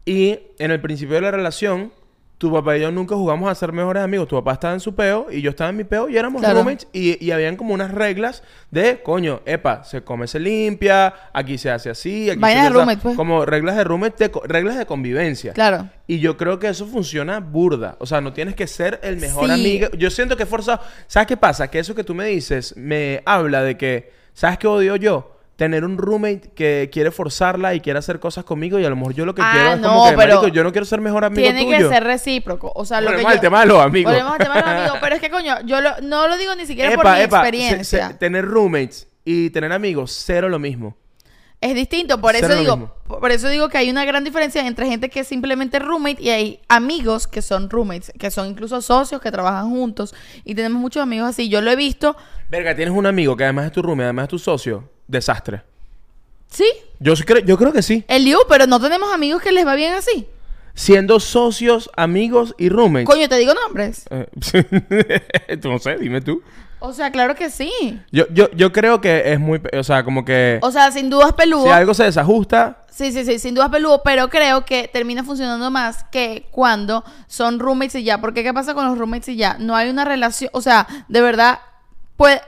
Y 0.05 0.39
en 0.59 0.71
el 0.71 0.81
principio 0.81 1.17
de 1.17 1.23
la 1.23 1.31
relación, 1.33 1.93
tu 2.39 2.53
papá 2.53 2.77
y 2.77 2.81
yo 2.81 2.91
nunca 2.91 3.15
jugamos 3.15 3.49
a 3.51 3.55
ser 3.55 3.73
mejores 3.73 4.03
amigos. 4.03 4.29
Tu 4.29 4.37
papá 4.37 4.53
estaba 4.55 4.75
en 4.75 4.81
su 4.81 4.95
peo 4.95 5.29
y 5.31 5.41
yo 5.41 5.51
estaba 5.51 5.71
en 5.71 5.77
mi 5.77 5.85
peo 5.85 6.09
y 6.09 6.17
éramos 6.17 6.41
Claro. 6.43 6.57
roommates 6.57 6.89
y, 6.93 7.25
y 7.25 7.31
habían 7.31 7.57
como 7.57 7.73
unas 7.73 7.91
reglas 7.93 8.43
de, 8.71 9.01
coño, 9.03 9.41
epa, 9.47 9.85
se 9.85 10.03
come, 10.03 10.27
se 10.27 10.41
limpia, 10.41 11.15
aquí 11.33 11.57
se 11.59 11.71
hace 11.71 11.91
así, 11.91 12.29
aquí 12.29 12.41
Vainas 12.41 12.59
se 12.59 12.63
de 12.65 12.67
hace- 12.69 12.79
roommate, 12.79 13.01
pues. 13.03 13.17
Como 13.17 13.47
reglas 13.47 13.77
de 13.77 13.85
roommate, 13.85 14.29
de 14.29 14.33
reglas 14.47 14.77
de 14.77 14.85
convivencia. 14.85 15.53
Claro. 15.53 15.89
Y 16.07 16.19
yo 16.19 16.37
creo 16.37 16.59
que 16.59 16.69
eso 16.69 16.87
funciona 16.87 17.41
burda. 17.41 17.97
O 18.01 18.07
sea, 18.07 18.21
no 18.21 18.33
tienes 18.33 18.55
que 18.57 18.67
ser 18.67 19.01
el 19.03 19.17
mejor 19.19 19.47
Sí. 19.47 19.53
amigo. 19.53 19.89
Yo 19.97 20.11
siento 20.11 20.37
que 20.37 20.43
es 20.43 20.49
forzado. 20.49 20.81
¿Sabes 21.07 21.29
qué 21.29 21.37
pasa? 21.37 21.69
Que 21.69 21.79
eso 21.79 21.95
que 21.95 22.05
tú 22.05 22.15
me 22.15 22.27
dices 22.27 22.77
me 22.77 23.23
habla 23.25 23.63
de 23.63 23.77
que, 23.79 24.13
¿sabes 24.35 24.59
qué 24.59 24.67
odio 24.67 24.97
yo? 24.97 25.34
Tener 25.57 25.85
un 25.85 25.99
roommate 25.99 26.51
que 26.55 26.91
quiere 26.93 27.13
forzarla 27.13 27.75
y 27.77 27.81
quiere 27.81 28.01
hacer 28.01 28.19
cosas 28.19 28.43
conmigo 28.45 28.79
y 28.81 28.85
a 28.85 28.91
lo 28.91 28.97
mejor 28.97 29.15
yo 29.15 29.25
lo 29.25 29.35
que 29.37 29.43
Ah, 29.45 29.51
quiero 29.53 29.73
es 29.75 29.81
no, 29.81 29.89
como 29.89 30.11
que, 30.11 30.17
pero 30.17 30.35
marico, 30.41 30.49
yo 30.55 30.65
no 30.65 30.73
quiero 30.73 30.85
ser 30.85 31.01
mejor 31.01 31.25
amigo 31.25 31.43
Tiene 31.43 31.63
tuyo. 31.65 31.89
que 31.89 31.95
ser 31.95 32.03
recíproco. 32.03 32.73
O 32.75 32.85
sea, 32.85 33.01
lo 33.01 33.07
Volvemos 33.11 33.27
que 33.27 33.33
al 33.33 33.39
yo... 33.39 33.41
tema 33.43 33.61
de 33.61 33.67
los 33.67 33.79
amigos. 33.81 34.13
Volvemos 34.13 34.33
al 34.33 34.39
tema 34.39 34.55
de 34.57 34.61
los 34.63 34.71
amigos. 34.71 34.99
Pero 35.01 35.15
es 35.15 35.21
que, 35.21 35.31
coño, 35.31 35.55
yo 35.65 35.81
lo- 35.81 36.01
no 36.03 36.27
lo 36.27 36.37
digo 36.37 36.55
ni 36.57 36.67
siquiera 36.67 36.91
por 36.97 37.05
Epa, 37.07 37.15
mi 37.17 37.21
epa, 37.23 37.37
se- 37.37 37.43
experiencia. 37.49 38.09
se- 38.09 38.15
tener 38.15 38.45
roommates 38.45 39.07
y 39.25 39.51
tener 39.51 39.71
amigos, 39.73 40.11
cero 40.27 40.49
lo 40.49 40.59
mismo. 40.59 40.97
Es 41.61 41.75
distinto, 41.75 42.21
por 42.21 42.35
Cero 42.35 42.49
eso 42.49 42.59
digo, 42.61 42.97
por 43.07 43.31
eso 43.31 43.49
digo 43.49 43.71
que 43.71 43.79
hay 43.79 43.89
una 43.89 44.05
gran 44.05 44.23
diferencia 44.23 44.67
entre 44.67 44.87
gente 44.87 45.09
que 45.09 45.21
es 45.21 45.29
simplemente 45.29 45.79
roommate 45.79 46.21
y 46.23 46.29
hay 46.29 46.61
amigos 46.69 47.27
que 47.27 47.41
son 47.41 47.71
roommates, 47.71 48.13
que 48.19 48.31
son 48.31 48.49
incluso 48.49 48.83
socios 48.83 49.19
que 49.23 49.31
trabajan 49.31 49.71
juntos 49.71 50.15
y 50.45 50.55
tenemos 50.57 50.79
muchos 50.79 51.03
amigos 51.03 51.29
así. 51.31 51.49
Yo 51.49 51.63
lo 51.63 51.71
he 51.71 51.77
visto, 51.77 52.17
Verga, 52.51 52.75
tienes 52.75 52.93
un 52.93 53.07
amigo 53.07 53.35
que 53.37 53.45
además 53.45 53.67
es 53.67 53.73
tu 53.73 53.81
roommate, 53.81 54.05
además 54.05 54.25
es 54.25 54.29
tu 54.31 54.39
socio. 54.41 54.91
Desastre. 55.09 55.63
sí, 56.51 56.65
Yo, 57.01 57.15
creo- 57.15 57.45
yo 57.45 57.57
creo 57.59 57.73
que 57.73 57.83
sí. 57.83 58.05
el 58.09 58.25
Liu, 58.25 58.39
pero 58.49 58.67
no 58.67 58.81
tenemos 58.81 59.13
amigos 59.13 59.43
que 59.43 59.53
les 59.53 59.67
va 59.67 59.75
bien 59.75 59.95
así. 59.95 60.27
Siendo 60.77 61.21
socios, 61.21 61.91
amigos 61.97 62.55
y 62.59 62.69
roommates. 62.69 63.07
Coño, 63.09 63.29
te 63.29 63.37
digo 63.37 63.55
nombres. 63.55 64.07
Eh, 64.11 64.27
no 65.65 65.79
sé, 65.79 65.97
dime 65.99 66.21
tú. 66.21 66.43
O 66.81 66.93
sea, 66.93 67.11
claro 67.13 67.35
que 67.35 67.49
sí. 67.49 67.73
Yo, 68.13 68.27
yo, 68.31 68.51
yo 68.51 68.73
creo 68.73 69.01
que 69.01 69.33
es 69.33 69.41
muy... 69.41 69.61
O 69.79 69.83
sea, 69.85 70.05
como 70.05 70.25
que... 70.25 70.59
O 70.63 70.71
sea, 70.71 70.91
sin 70.91 71.09
duda 71.11 71.29
es 71.29 71.33
peludo. 71.33 71.65
si 71.65 71.71
algo 71.71 71.95
se 71.95 72.05
desajusta... 72.05 72.79
Sí, 72.91 73.11
sí, 73.13 73.25
sí, 73.25 73.39
sin 73.39 73.55
duda 73.55 73.67
es 73.67 73.71
peludo, 73.73 74.03
pero 74.05 74.29
creo 74.29 74.65
que 74.65 74.87
termina 74.93 75.25
funcionando 75.25 75.71
más 75.71 76.05
que 76.13 76.47
cuando 76.51 77.03
son 77.27 77.59
roommates 77.59 77.95
y 77.97 78.05
ya. 78.05 78.21
Porque 78.21 78.43
¿qué 78.43 78.53
pasa 78.53 78.75
con 78.75 78.85
los 78.87 78.99
roommates 78.99 79.29
y 79.31 79.37
ya? 79.37 79.57
No 79.59 79.75
hay 79.75 79.89
una 79.91 80.05
relación, 80.05 80.51
o 80.53 80.61
sea, 80.61 80.87
de 81.09 81.21
verdad, 81.21 81.59
puede, 82.17 82.41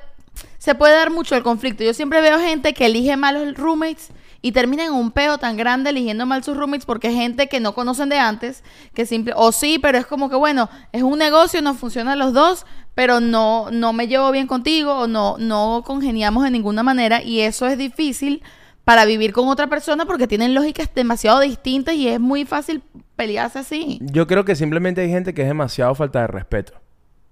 se 0.66 0.74
puede 0.74 0.94
dar 0.94 1.12
mucho 1.12 1.37
el 1.37 1.44
conflicto. 1.44 1.85
Yo 1.85 1.94
siempre 1.94 2.20
veo 2.20 2.40
gente 2.40 2.74
que 2.74 2.87
elige 2.87 3.16
mal 3.16 3.37
los 3.37 3.57
roommates 3.57 4.09
y 4.42 4.50
termina 4.50 4.85
en 4.85 4.94
un 4.94 5.12
peo 5.12 5.38
tan 5.38 5.57
grande 5.57 5.90
eligiendo 5.90 6.26
mal 6.26 6.42
sus 6.42 6.57
roommates 6.57 6.85
porque 6.85 7.12
gente 7.12 7.46
que 7.46 7.61
no 7.61 7.72
conocen 7.72 8.09
de 8.09 8.18
antes, 8.18 8.64
que 8.92 9.07
simple, 9.07 9.33
o 9.37 9.52
sí, 9.52 9.79
pero 9.81 9.96
es 9.96 10.07
como 10.07 10.29
que 10.29 10.35
bueno, 10.35 10.68
es 10.90 11.05
un 11.05 11.20
negocio, 11.20 11.62
nos 11.62 11.76
funcionan 11.76 12.18
los 12.18 12.33
dos, 12.33 12.66
pero 12.96 13.20
no, 13.20 13.70
no 13.70 13.92
me 13.92 14.09
llevo 14.09 14.29
bien 14.33 14.48
contigo 14.48 14.92
o 14.92 15.07
no, 15.07 15.37
no 15.38 15.85
congeniamos 15.87 16.42
de 16.42 16.50
ninguna 16.50 16.83
manera 16.83 17.22
y 17.22 17.42
eso 17.42 17.68
es 17.68 17.79
difícil 17.79 18.42
para 18.83 19.05
vivir 19.05 19.33
con 19.33 19.46
otra 19.46 19.68
persona 19.68 20.05
porque 20.05 20.26
tienen 20.26 20.52
lógicas 20.52 20.90
demasiado 20.92 21.38
distintas 21.38 21.94
y 21.94 22.09
es 22.09 22.18
muy 22.18 22.44
fácil 22.44 22.83
pelearse 23.14 23.61
así. 23.61 24.00
Yo 24.02 24.26
creo 24.26 24.44
que 24.44 24.57
simplemente 24.57 25.00
hay 25.00 25.11
gente 25.11 25.33
que 25.33 25.42
es 25.42 25.48
demasiado 25.48 25.94
falta 25.94 26.22
de 26.22 26.26
respeto. 26.26 26.72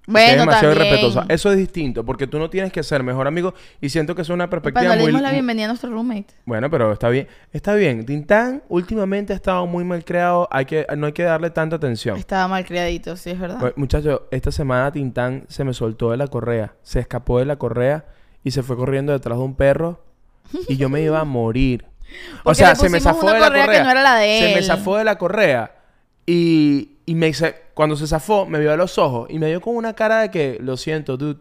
Es 0.06 0.38
demasiado 0.38 0.74
también. 0.74 1.26
Eso 1.28 1.50
es 1.50 1.56
distinto, 1.56 2.04
porque 2.04 2.26
tú 2.26 2.38
no 2.38 2.50
tienes 2.50 2.72
que 2.72 2.82
ser 2.82 3.02
mejor 3.02 3.26
amigo 3.26 3.54
y 3.80 3.88
siento 3.88 4.14
que 4.14 4.22
es 4.22 4.28
una 4.28 4.50
perspectiva 4.50 4.88
no 4.88 4.94
le 4.94 5.00
muy... 5.00 5.06
dimos 5.08 5.22
la 5.22 5.32
bienvenida 5.32 5.66
a 5.66 5.68
nuestro 5.68 5.90
roommate. 5.90 6.26
Bueno, 6.44 6.70
pero 6.70 6.92
está 6.92 7.08
bien. 7.08 7.28
Está 7.52 7.74
bien. 7.74 8.04
Tintán 8.04 8.62
últimamente 8.68 9.32
ha 9.32 9.36
estado 9.36 9.66
muy 9.66 9.84
mal 9.84 10.04
creado. 10.04 10.48
Hay 10.50 10.66
que, 10.66 10.86
no 10.96 11.06
hay 11.06 11.12
que 11.12 11.22
darle 11.22 11.50
tanta 11.50 11.76
atención. 11.76 12.16
Estaba 12.18 12.48
mal 12.48 12.64
criadito, 12.64 13.16
sí, 13.16 13.30
es 13.30 13.38
verdad. 13.38 13.72
Muchachos, 13.76 14.22
esta 14.30 14.50
semana 14.50 14.92
Tintán 14.92 15.44
se 15.48 15.64
me 15.64 15.72
soltó 15.72 16.10
de 16.10 16.16
la 16.16 16.28
correa. 16.28 16.74
Se 16.82 17.00
escapó 17.00 17.38
de 17.38 17.46
la 17.46 17.56
correa 17.56 18.04
y 18.42 18.50
se 18.50 18.62
fue 18.62 18.76
corriendo 18.76 19.12
detrás 19.12 19.38
de 19.38 19.44
un 19.44 19.54
perro. 19.54 20.04
Y 20.68 20.76
yo 20.76 20.88
me 20.88 21.00
iba 21.00 21.20
a 21.20 21.24
morir. 21.24 21.86
o 22.44 22.54
sea, 22.54 22.74
se 22.74 22.88
me 22.88 23.00
zafó 23.00 23.30
de 23.30 23.40
la 23.40 23.48
correa 23.48 23.66
correa. 23.66 23.78
que 23.78 23.84
no 23.84 23.90
era 23.90 24.02
la 24.02 24.16
de 24.16 24.40
Se 24.40 24.54
me 24.54 24.62
zafó 24.62 24.96
de 24.96 25.04
la 25.04 25.16
correa. 25.16 25.74
Y, 26.26 26.93
y 27.06 27.14
me 27.14 27.32
se- 27.34 27.54
cuando 27.74 27.96
se 27.96 28.06
zafó, 28.06 28.46
me 28.46 28.58
vio 28.60 28.72
a 28.72 28.76
los 28.76 28.98
ojos. 28.98 29.28
Y 29.30 29.38
me 29.38 29.48
dio 29.48 29.60
con 29.60 29.76
una 29.76 29.94
cara 29.94 30.20
de 30.20 30.30
que, 30.30 30.58
lo 30.60 30.76
siento, 30.76 31.16
dude. 31.16 31.38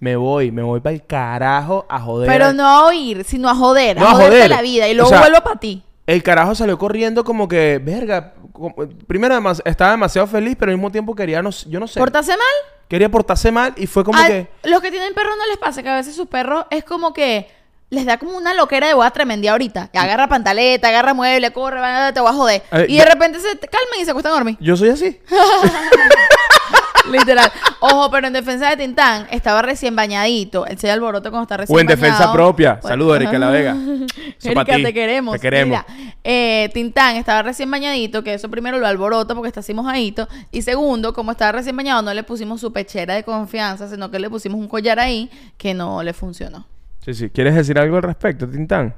Me 0.00 0.16
voy, 0.16 0.50
me 0.50 0.62
voy 0.62 0.80
para 0.80 0.94
el 0.94 1.06
carajo 1.06 1.86
a 1.88 2.00
joder. 2.00 2.28
Pero 2.28 2.52
no 2.52 2.66
a 2.66 2.86
oír, 2.86 3.22
sino 3.24 3.48
a 3.48 3.54
joder, 3.54 3.96
No, 3.98 4.06
a 4.08 4.10
joderte 4.12 4.36
joder. 4.36 4.50
la 4.50 4.60
vida 4.62 4.88
y 4.88 4.92
O 4.92 4.94
luego 4.94 5.10
sea, 5.10 5.20
vuelvo 5.20 5.40
para 5.42 5.60
ti. 5.60 5.82
El 6.06 6.22
carajo 6.24 6.54
salió 6.56 6.76
corriendo 6.76 7.22
como 7.22 7.46
que, 7.46 7.80
verga. 7.82 8.34
como- 8.52 8.74
primero, 9.06 9.34
además, 9.34 9.62
estaba 9.64 9.92
demasiado 9.92 10.26
feliz, 10.26 10.56
pero 10.58 10.72
al 10.72 10.76
mismo 10.76 10.90
tiempo 10.90 11.14
quería, 11.14 11.40
no, 11.40 11.50
yo 11.50 11.78
no 11.80 11.86
sé. 11.86 12.00
¿Portarse 12.00 12.32
mal? 12.32 12.40
Quería 12.88 13.08
portarse 13.10 13.50
mal 13.52 13.72
y 13.76 13.86
fue 13.86 14.02
como 14.04 14.18
Al- 14.18 14.26
que. 14.26 14.48
Los 14.64 14.80
que 14.82 14.90
tienen 14.90 15.14
perros 15.14 15.34
no 15.38 15.46
les 15.46 15.56
pasa 15.58 15.82
que 15.82 15.88
a 15.88 15.94
veces 15.94 16.14
sus 16.16 16.26
perros 16.26 16.66
es 16.70 16.82
como 16.84 17.14
que 17.14 17.48
les 17.92 18.06
da 18.06 18.16
como 18.16 18.38
una 18.38 18.54
loquera 18.54 18.86
de 18.86 18.94
voy 18.94 19.06
a 19.06 19.10
tremendía 19.10 19.52
ahorita. 19.52 19.90
Agarra 19.92 20.26
pantaleta, 20.26 20.88
agarra 20.88 21.12
mueble, 21.12 21.50
corre, 21.52 21.78
te 22.14 22.20
voy 22.20 22.30
a 22.30 22.32
joder. 22.32 22.62
Ver, 22.72 22.90
y 22.90 22.96
de 22.96 23.04
repente 23.04 23.38
se 23.38 23.58
calman 23.58 24.00
y 24.00 24.04
se 24.06 24.10
acuestan 24.12 24.32
a 24.32 24.36
dormir. 24.36 24.56
Yo 24.60 24.74
soy 24.78 24.88
así. 24.88 25.20
Literal. 27.10 27.52
Ojo, 27.80 28.10
pero 28.10 28.28
en 28.28 28.32
defensa 28.32 28.70
de 28.70 28.78
Tintán, 28.78 29.26
estaba 29.30 29.60
recién 29.60 29.94
bañadito. 29.94 30.64
Él 30.64 30.78
se 30.78 30.86
da 30.86 30.94
alboroto 30.94 31.30
cuando 31.30 31.42
está 31.42 31.58
recién 31.58 31.76
O 31.76 31.80
en 31.80 31.86
defensa 31.86 32.18
bañado. 32.20 32.32
propia. 32.32 32.72
Bueno. 32.80 32.88
Saludos, 32.88 33.16
Erika 33.16 33.38
La 33.38 33.50
Vega. 33.50 33.76
Erika, 34.42 34.64
te 34.64 34.94
queremos. 34.94 35.34
Te 35.34 35.40
queremos. 35.40 35.84
Mira, 35.86 36.14
eh, 36.24 36.70
Tintán 36.72 37.16
estaba 37.16 37.42
recién 37.42 37.70
bañadito, 37.70 38.24
que 38.24 38.32
eso 38.32 38.48
primero 38.48 38.78
lo 38.78 38.86
alboroto 38.86 39.34
porque 39.34 39.48
está 39.48 39.60
así 39.60 39.74
mojadito. 39.74 40.28
Y 40.50 40.62
segundo, 40.62 41.12
como 41.12 41.32
estaba 41.32 41.52
recién 41.52 41.76
bañado, 41.76 42.00
no 42.00 42.14
le 42.14 42.22
pusimos 42.22 42.58
su 42.58 42.72
pechera 42.72 43.14
de 43.14 43.22
confianza, 43.22 43.86
sino 43.88 44.10
que 44.10 44.18
le 44.18 44.30
pusimos 44.30 44.58
un 44.58 44.68
collar 44.68 44.98
ahí 44.98 45.28
que 45.58 45.74
no 45.74 46.02
le 46.02 46.14
funcionó. 46.14 46.71
Sí, 47.04 47.14
sí. 47.14 47.30
¿Quieres 47.30 47.54
decir 47.54 47.78
algo 47.78 47.96
al 47.96 48.02
respecto, 48.04 48.48
Tintán? 48.48 48.94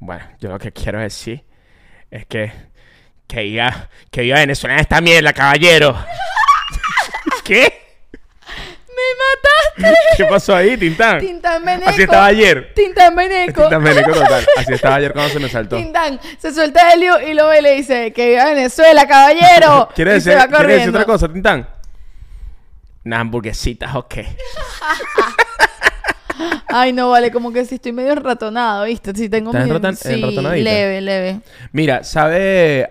Bueno, 0.00 0.24
yo 0.40 0.48
lo 0.48 0.58
que 0.58 0.72
quiero 0.72 0.98
decir 0.98 1.44
es 2.10 2.26
que. 2.26 2.52
Que 3.28 3.40
diga. 3.40 3.88
Que 4.10 4.22
diga 4.22 4.38
venezolana 4.38 4.80
esta 4.80 5.00
mierda, 5.00 5.32
caballero. 5.32 5.96
¿Qué? 7.44 7.80
Me 8.88 9.84
mataste! 9.84 9.98
¿Qué 10.16 10.24
pasó 10.26 10.54
ahí, 10.54 10.76
Tintán? 10.76 11.18
Tintán 11.18 11.64
Beneco. 11.64 11.90
Así 11.90 12.02
estaba 12.02 12.26
ayer. 12.26 12.72
Tintán 12.74 13.16
Beneco. 13.16 13.62
Tintán 13.62 13.84
Beneco 13.84 14.12
total. 14.12 14.46
Así 14.56 14.72
estaba 14.74 14.96
ayer 14.96 15.12
cuando 15.12 15.32
se 15.32 15.40
me 15.40 15.48
saltó. 15.48 15.76
Tintán 15.76 16.20
se 16.38 16.52
suelta 16.52 16.92
Helio 16.92 17.20
y 17.20 17.34
lo 17.34 17.48
ve 17.48 17.60
y 17.60 17.62
le 17.62 17.74
dice 17.74 18.12
que 18.12 18.30
viva 18.30 18.44
Venezuela, 18.46 19.06
caballero. 19.06 19.88
¿Quieres 19.94 20.12
Y 20.12 20.28
decir, 20.28 20.32
se 20.32 20.38
va 20.38 20.48
¿quieres 20.48 20.76
decir 20.76 20.90
otra 20.90 21.04
cosa, 21.04 21.32
Tintán? 21.32 21.68
Unas 23.04 23.20
hamburguesitas, 23.20 23.94
ok. 23.94 24.14
Ay, 26.68 26.92
no, 26.92 27.10
vale, 27.10 27.30
como 27.30 27.52
que 27.52 27.64
si 27.64 27.76
estoy 27.76 27.92
medio 27.92 28.14
ratonado, 28.14 28.84
¿viste? 28.84 29.14
Si 29.14 29.28
tengo 29.28 29.50
¿Estás 29.50 29.68
mi- 29.68 29.96
sí, 29.96 30.62
leve, 30.62 31.00
leve. 31.00 31.40
Mira, 31.72 32.04
¿sabe? 32.04 32.88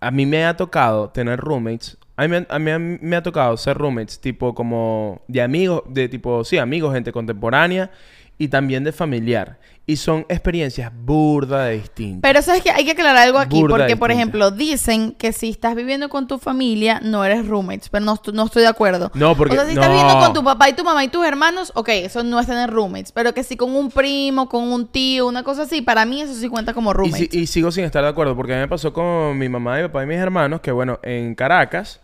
A 0.00 0.10
mí 0.10 0.26
me 0.26 0.44
ha 0.44 0.56
tocado 0.56 1.10
tener 1.10 1.38
roommates. 1.38 1.96
A 2.16 2.22
mí, 2.22 2.28
me- 2.28 2.46
a 2.48 2.58
mí 2.58 2.98
me 3.00 3.16
ha 3.16 3.22
tocado 3.22 3.56
ser 3.56 3.76
roommates, 3.76 4.20
tipo 4.20 4.54
como 4.54 5.20
de 5.28 5.42
amigos, 5.42 5.82
de 5.88 6.08
tipo, 6.08 6.44
sí, 6.44 6.58
amigos, 6.58 6.94
gente 6.94 7.10
contemporánea 7.12 7.90
y 8.38 8.48
también 8.48 8.84
de 8.84 8.92
familiar. 8.92 9.58
Y 9.86 9.96
son 9.96 10.24
experiencias 10.30 10.90
burda 10.94 11.66
de 11.66 11.74
distintas. 11.76 12.20
Pero 12.22 12.40
sabes 12.40 12.62
que 12.62 12.70
hay 12.70 12.86
que 12.86 12.92
aclarar 12.92 13.18
algo 13.18 13.38
aquí, 13.38 13.60
Burda 13.60 13.76
porque 13.76 13.96
por 13.98 14.10
ejemplo 14.10 14.50
dicen 14.50 15.12
que 15.12 15.30
si 15.34 15.50
estás 15.50 15.74
viviendo 15.74 16.08
con 16.08 16.26
tu 16.26 16.38
familia 16.38 17.00
no 17.04 17.22
eres 17.22 17.46
roommates, 17.46 17.90
pero 17.90 18.02
no, 18.02 18.18
no 18.32 18.46
estoy 18.46 18.62
de 18.62 18.68
acuerdo. 18.68 19.10
No, 19.12 19.36
porque- 19.36 19.52
o 19.52 19.56
sea, 19.56 19.66
si 19.66 19.74
estás 19.74 19.90
viviendo 19.90 20.18
con 20.18 20.32
tu 20.32 20.42
papá 20.42 20.70
y 20.70 20.72
tu 20.72 20.84
mamá 20.84 21.04
y 21.04 21.08
tus 21.08 21.26
hermanos, 21.26 21.70
ok, 21.74 21.90
eso 21.90 22.22
no 22.22 22.40
es 22.40 22.46
tener 22.46 22.70
roommates, 22.70 23.12
pero 23.12 23.34
que 23.34 23.42
si 23.44 23.58
con 23.58 23.76
un 23.76 23.90
primo, 23.90 24.48
con 24.48 24.62
un 24.72 24.86
tío, 24.86 25.26
una 25.28 25.42
cosa 25.42 25.64
así, 25.64 25.82
para 25.82 26.06
mí 26.06 26.22
eso 26.22 26.32
sí 26.32 26.48
cuenta 26.48 26.72
como 26.72 26.94
roommates. 26.94 27.34
y 27.34 27.46
sigo 27.46 27.70
sin 27.70 27.84
estar 27.84 28.02
de 28.02 28.08
acuerdo, 28.08 28.34
porque 28.34 28.54
a 28.54 28.56
mí 28.56 28.62
me 28.62 28.68
pasó 28.68 28.90
con 28.94 29.36
mi 29.36 29.50
mamá, 29.50 29.76
mi 29.76 29.82
papá 29.82 30.02
y 30.02 30.06
mis 30.06 30.16
hermanos, 30.18 30.62
que 30.62 30.72
bueno, 30.72 30.98
en 31.02 31.34
Caracas 31.34 32.00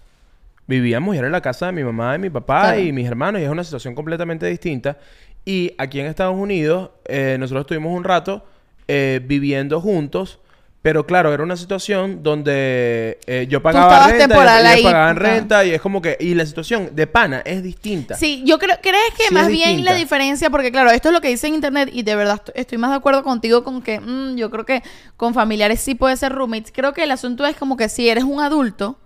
vivíamos 0.66 1.14
y 1.14 1.18
era 1.18 1.26
en 1.28 1.32
la 1.32 1.40
casa 1.40 1.66
de 1.66 1.72
mi 1.72 1.82
mamá 1.82 2.14
y 2.14 2.18
mi 2.18 2.30
papá 2.30 2.60
Claro. 2.60 2.80
y 2.80 2.92
mis 2.92 3.06
hermanos, 3.06 3.40
y 3.40 3.44
es 3.44 3.50
una 3.50 3.64
situación 3.64 3.94
completamente 3.94 4.44
distinta. 4.46 4.98
Y 5.44 5.72
aquí 5.79 6.00
en 6.00 6.07
Estados 6.07 6.37
Unidos, 6.37 6.90
eh, 7.07 7.37
nosotros 7.38 7.62
estuvimos 7.62 7.96
un 7.96 8.05
rato 8.05 8.44
eh, 8.88 9.20
viviendo 9.24 9.81
juntos, 9.81 10.38
pero 10.83 11.05
claro, 11.07 11.33
era 11.35 11.42
una 11.42 11.57
situación 11.57 12.22
donde 12.22 13.18
eh, 13.26 13.46
yo 13.50 13.62
pagaba 13.62 14.07
renta, 14.09 14.35
ellos 14.35 14.66
ahí, 14.66 14.83
pagaban 14.83 15.16
renta, 15.16 15.64
y 15.64 15.72
es 15.72 15.81
como 15.81 16.00
que, 16.00 16.16
y 16.18 16.35
la 16.35 16.46
situación 16.46 16.90
de 16.94 17.07
pana 17.07 17.42
es 17.44 17.62
distinta. 17.62 18.14
Sí, 18.14 18.42
yo 18.46 18.59
creo, 18.59 18.76
¿crees 18.81 19.14
que 19.16 19.24
Sí, 19.29 19.35
más 19.35 19.48
bien 19.48 19.68
distinta. 19.68 19.92
la 19.92 19.98
diferencia, 19.98 20.48
porque 20.48 20.72
claro, 20.72 20.90
esto 20.90 21.09
es 21.09 21.12
lo 21.12 21.20
que 21.20 21.29
dice 21.29 21.48
en 21.48 21.55
internet 21.55 21.90
y 21.92 22.03
de 22.03 22.16
verdad 22.16 22.37
estoy, 22.37 22.55
estoy 22.57 22.79
más 22.79 22.90
de 22.90 22.96
acuerdo 22.96 23.22
contigo 23.22 23.62
con 23.62 23.83
que 23.83 24.00
mm, 24.00 24.37
yo 24.37 24.50
creo 24.50 24.64
que 24.64 24.83
con 25.18 25.35
familiares 25.35 25.81
sí 25.81 25.94
puede 25.94 26.16
ser 26.16 26.33
roommates. 26.33 26.72
Creo 26.74 26.94
que 26.94 27.03
el 27.03 27.11
asunto 27.11 27.44
es 27.46 27.57
como 27.57 27.76
que 27.76 27.88
si 27.90 28.09
eres 28.09 28.24
un 28.24 28.40
adulto 28.40 28.96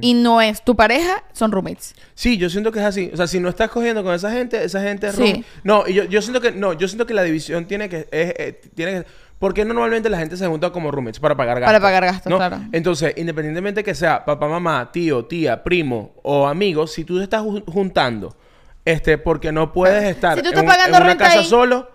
y 0.00 0.14
no 0.14 0.40
es 0.40 0.64
tu 0.64 0.74
pareja, 0.76 1.22
son 1.34 1.52
roommates. 1.52 1.94
Sí, 2.14 2.38
yo 2.38 2.48
siento 2.48 2.72
que 2.72 2.78
es 2.78 2.84
así. 2.86 3.10
O 3.12 3.16
sea, 3.18 3.26
si 3.26 3.38
no 3.38 3.50
estás 3.50 3.68
cogiendo 3.70 4.02
con 4.02 4.14
esa 4.14 4.30
gente, 4.32 4.64
esa 4.64 4.80
gente 4.82 5.08
es 5.08 5.14
Sí. 5.16 5.20
room- 5.34 5.44
No, 5.62 5.84
y 5.86 5.92
yo, 5.92 6.04
yo 6.04 6.22
siento 6.22 6.40
que 6.40 6.52
no, 6.52 6.72
yo 6.72 6.88
siento 6.88 7.04
que 7.06 7.12
la 7.12 7.22
división 7.22 7.66
tiene 7.66 7.88
que 7.90 7.98
es, 8.10 8.34
eh, 8.38 8.60
tiene 8.74 8.92
que 9.02 9.06
porque 9.38 9.62
normalmente 9.64 10.08
la 10.08 10.16
gente 10.16 10.38
se 10.38 10.46
junta 10.46 10.70
como 10.70 10.90
roommates 10.90 11.20
para 11.20 11.36
pagar 11.36 11.60
gastos. 11.60 11.68
Para 11.68 11.80
pagar 11.82 12.04
gastos, 12.06 12.30
¿no? 12.30 12.36
claro. 12.38 12.60
Entonces, 12.72 13.12
independientemente 13.16 13.84
que 13.84 13.94
sea 13.94 14.24
papá, 14.24 14.48
mamá, 14.48 14.90
tío, 14.90 15.26
tía, 15.26 15.62
primo 15.62 16.14
o 16.22 16.46
amigos, 16.46 16.92
si 16.92 17.04
tú 17.04 17.18
te 17.18 17.24
estás 17.24 17.42
ju- 17.42 17.64
juntando 17.70 18.34
este 18.86 19.18
porque 19.18 19.52
no 19.52 19.70
puedes 19.72 20.04
estar 20.04 20.36
Si 20.36 20.42
tú 20.42 20.48
en, 20.48 20.54
estás 20.54 20.62
un- 20.62 20.68
pagando 20.68 20.96
en 20.96 21.02
una 21.02 21.10
renta 21.10 21.24
casa 21.26 21.38
ahí- 21.40 21.44
solo 21.46 21.90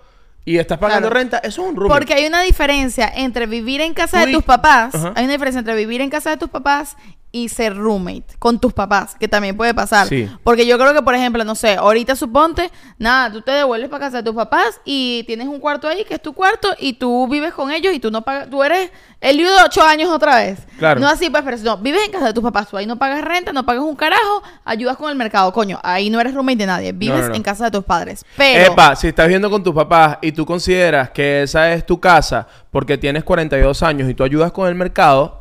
y 0.45 0.57
estás 0.57 0.77
pagando 0.77 1.07
Claro. 1.09 1.19
renta, 1.21 1.37
eso 1.39 1.63
es 1.63 1.69
un 1.69 1.75
roommate. 1.75 1.99
Porque 1.99 2.13
hay 2.13 2.25
una 2.27 2.41
diferencia 2.43 3.11
entre 3.15 3.47
vivir 3.47 3.81
en 3.81 3.93
casa 3.95 4.25
de 4.25 4.31
tus 4.33 4.43
papás, 4.43 4.93
hay 5.15 5.23
una 5.23 5.33
diferencia 5.33 5.59
entre 5.59 5.75
vivir 5.75 6.01
en 6.01 6.09
casa 6.11 6.29
de 6.29 6.37
tus 6.37 6.49
papás 6.49 6.97
y 7.31 7.49
ser 7.49 7.75
roommate 7.75 8.25
con 8.39 8.59
tus 8.59 8.73
papás, 8.73 9.15
que 9.19 9.27
también 9.27 9.55
puede 9.55 9.73
pasar. 9.73 10.07
Sí. 10.07 10.27
Porque 10.43 10.65
yo 10.65 10.79
creo 10.79 10.93
que, 10.93 11.01
por 11.03 11.13
ejemplo, 11.13 11.43
no 11.43 11.53
sé, 11.53 11.75
ahorita 11.75 12.15
suponte, 12.15 12.71
nada, 12.97 13.31
tú 13.31 13.41
te 13.41 13.51
devuelves 13.51 13.89
para 13.89 14.05
casa 14.05 14.17
de 14.17 14.23
tus 14.23 14.35
papás 14.35 14.81
y 14.83 15.23
tienes 15.27 15.47
un 15.47 15.59
cuarto 15.59 15.87
ahí 15.87 16.03
que 16.05 16.15
es 16.15 16.21
tu 16.21 16.33
cuarto 16.33 16.69
y 16.79 16.93
tú 16.93 17.27
vives 17.27 17.53
con 17.53 17.71
ellos 17.71 17.93
y 17.93 17.99
tú 17.99 18.09
no 18.09 18.23
pagas, 18.23 18.49
tú 18.49 18.63
eres 18.63 18.89
el 19.21 19.37
lío 19.37 19.51
de 19.51 19.63
ocho 19.63 19.83
años 19.83 20.09
otra 20.09 20.37
vez. 20.37 20.59
Claro. 20.79 20.99
No 20.99 21.07
así, 21.07 21.29
pues, 21.29 21.43
pero 21.43 21.57
no, 21.57 21.77
vives 21.77 22.01
en 22.05 22.11
casa 22.11 22.27
de 22.27 22.33
tus 22.33 22.43
papás, 22.43 22.67
tú 22.67 22.77
ahí 22.77 22.87
no 22.87 22.97
pagas 22.97 23.23
renta, 23.23 23.53
no 23.53 23.63
pagas 23.63 23.83
un 23.83 23.95
carajo, 23.95 24.41
ayudas 24.65 24.97
con 24.97 25.11
el 25.11 25.15
mercado, 25.15 25.53
coño, 25.53 25.79
ahí 25.83 26.09
no 26.09 26.19
eres 26.19 26.33
roommate 26.33 26.57
de 26.57 26.65
nadie, 26.65 26.91
vives 26.93 27.21
no, 27.21 27.29
no. 27.29 27.35
en 27.35 27.43
casa 27.43 27.65
de 27.65 27.71
tus 27.71 27.83
padres. 27.83 28.25
Pero... 28.37 28.73
Epa, 28.73 28.95
si 28.95 29.07
estás 29.07 29.27
viendo 29.27 29.51
con 29.51 29.63
tus 29.63 29.75
papás 29.75 30.17
y 30.21 30.31
tú 30.31 30.47
consideras 30.47 31.11
que 31.11 31.43
esa 31.43 31.71
es 31.73 31.85
tu 31.85 31.99
casa 31.99 32.47
porque 32.71 32.97
tienes 32.97 33.23
42 33.23 33.83
años 33.83 34.09
y 34.09 34.15
tú 34.15 34.23
ayudas 34.23 34.51
con 34.51 34.67
el 34.67 34.75
mercado, 34.75 35.38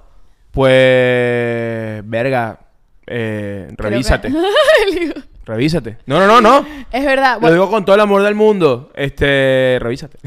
pues, 0.58 2.02
verga, 2.08 2.58
eh, 3.06 3.68
revísate. 3.76 4.32
Revísate. 5.46 5.96
No, 6.04 6.18
no, 6.18 6.26
no, 6.26 6.40
no. 6.42 6.66
es 6.92 7.04
verdad. 7.06 7.34
Lo 7.36 7.40
bueno, 7.40 7.54
digo 7.54 7.70
con 7.70 7.82
todo 7.86 7.94
el 7.94 8.02
amor 8.02 8.22
del 8.22 8.34
mundo. 8.34 8.90
Este, 8.94 9.78
revísate. 9.80 10.18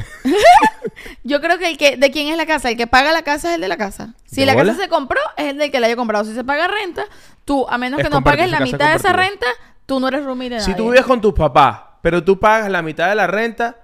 Yo 1.24 1.40
creo 1.42 1.60
que 1.60 1.70
el 1.70 1.78
que, 1.78 1.96
¿de 1.96 2.10
quién 2.10 2.30
es 2.30 2.38
la 2.38 2.48
casa? 2.48 2.72
El 2.72 2.78
que 2.78 2.88
paga 2.88 3.12
la 3.12 3.22
casa 3.22 3.50
es 3.50 3.56
el 3.56 3.62
de 3.62 3.68
la 3.68 3.78
casa. 3.78 4.16
Si 4.26 4.40
¿De 4.42 4.48
la 4.48 4.54
bola? 4.56 4.72
casa 4.72 4.84
se 4.86 4.90
compró, 4.90 5.20
es 5.38 5.46
el 5.52 5.60
del 5.60 5.70
que 5.70 5.80
la 5.80 5.86
haya 5.86 5.96
comprado. 5.96 6.26
Si 6.26 6.34
se 6.34 6.44
paga 6.44 6.68
renta, 6.68 7.04
tú, 7.46 7.68
a 7.70 7.78
menos 7.78 8.00
Es 8.00 8.06
que 8.08 8.10
no 8.10 8.24
pagues 8.24 8.50
la 8.50 8.62
mitad 8.62 8.90
de 8.90 8.96
esa 8.96 9.14
renta, 9.14 9.46
tú 9.86 10.00
no 10.00 10.08
eres 10.08 10.26
roommate 10.26 10.56
de 10.56 10.60
Si 10.62 10.72
tú 10.74 10.86
nadie. 10.86 10.92
vives 10.94 11.06
con 11.06 11.22
tus 11.22 11.34
papás, 11.36 11.82
pero 12.02 12.24
tú 12.24 12.40
pagas 12.40 12.72
la 12.72 12.82
mitad 12.82 13.08
de 13.10 13.14
la 13.16 13.28
renta, 13.28 13.76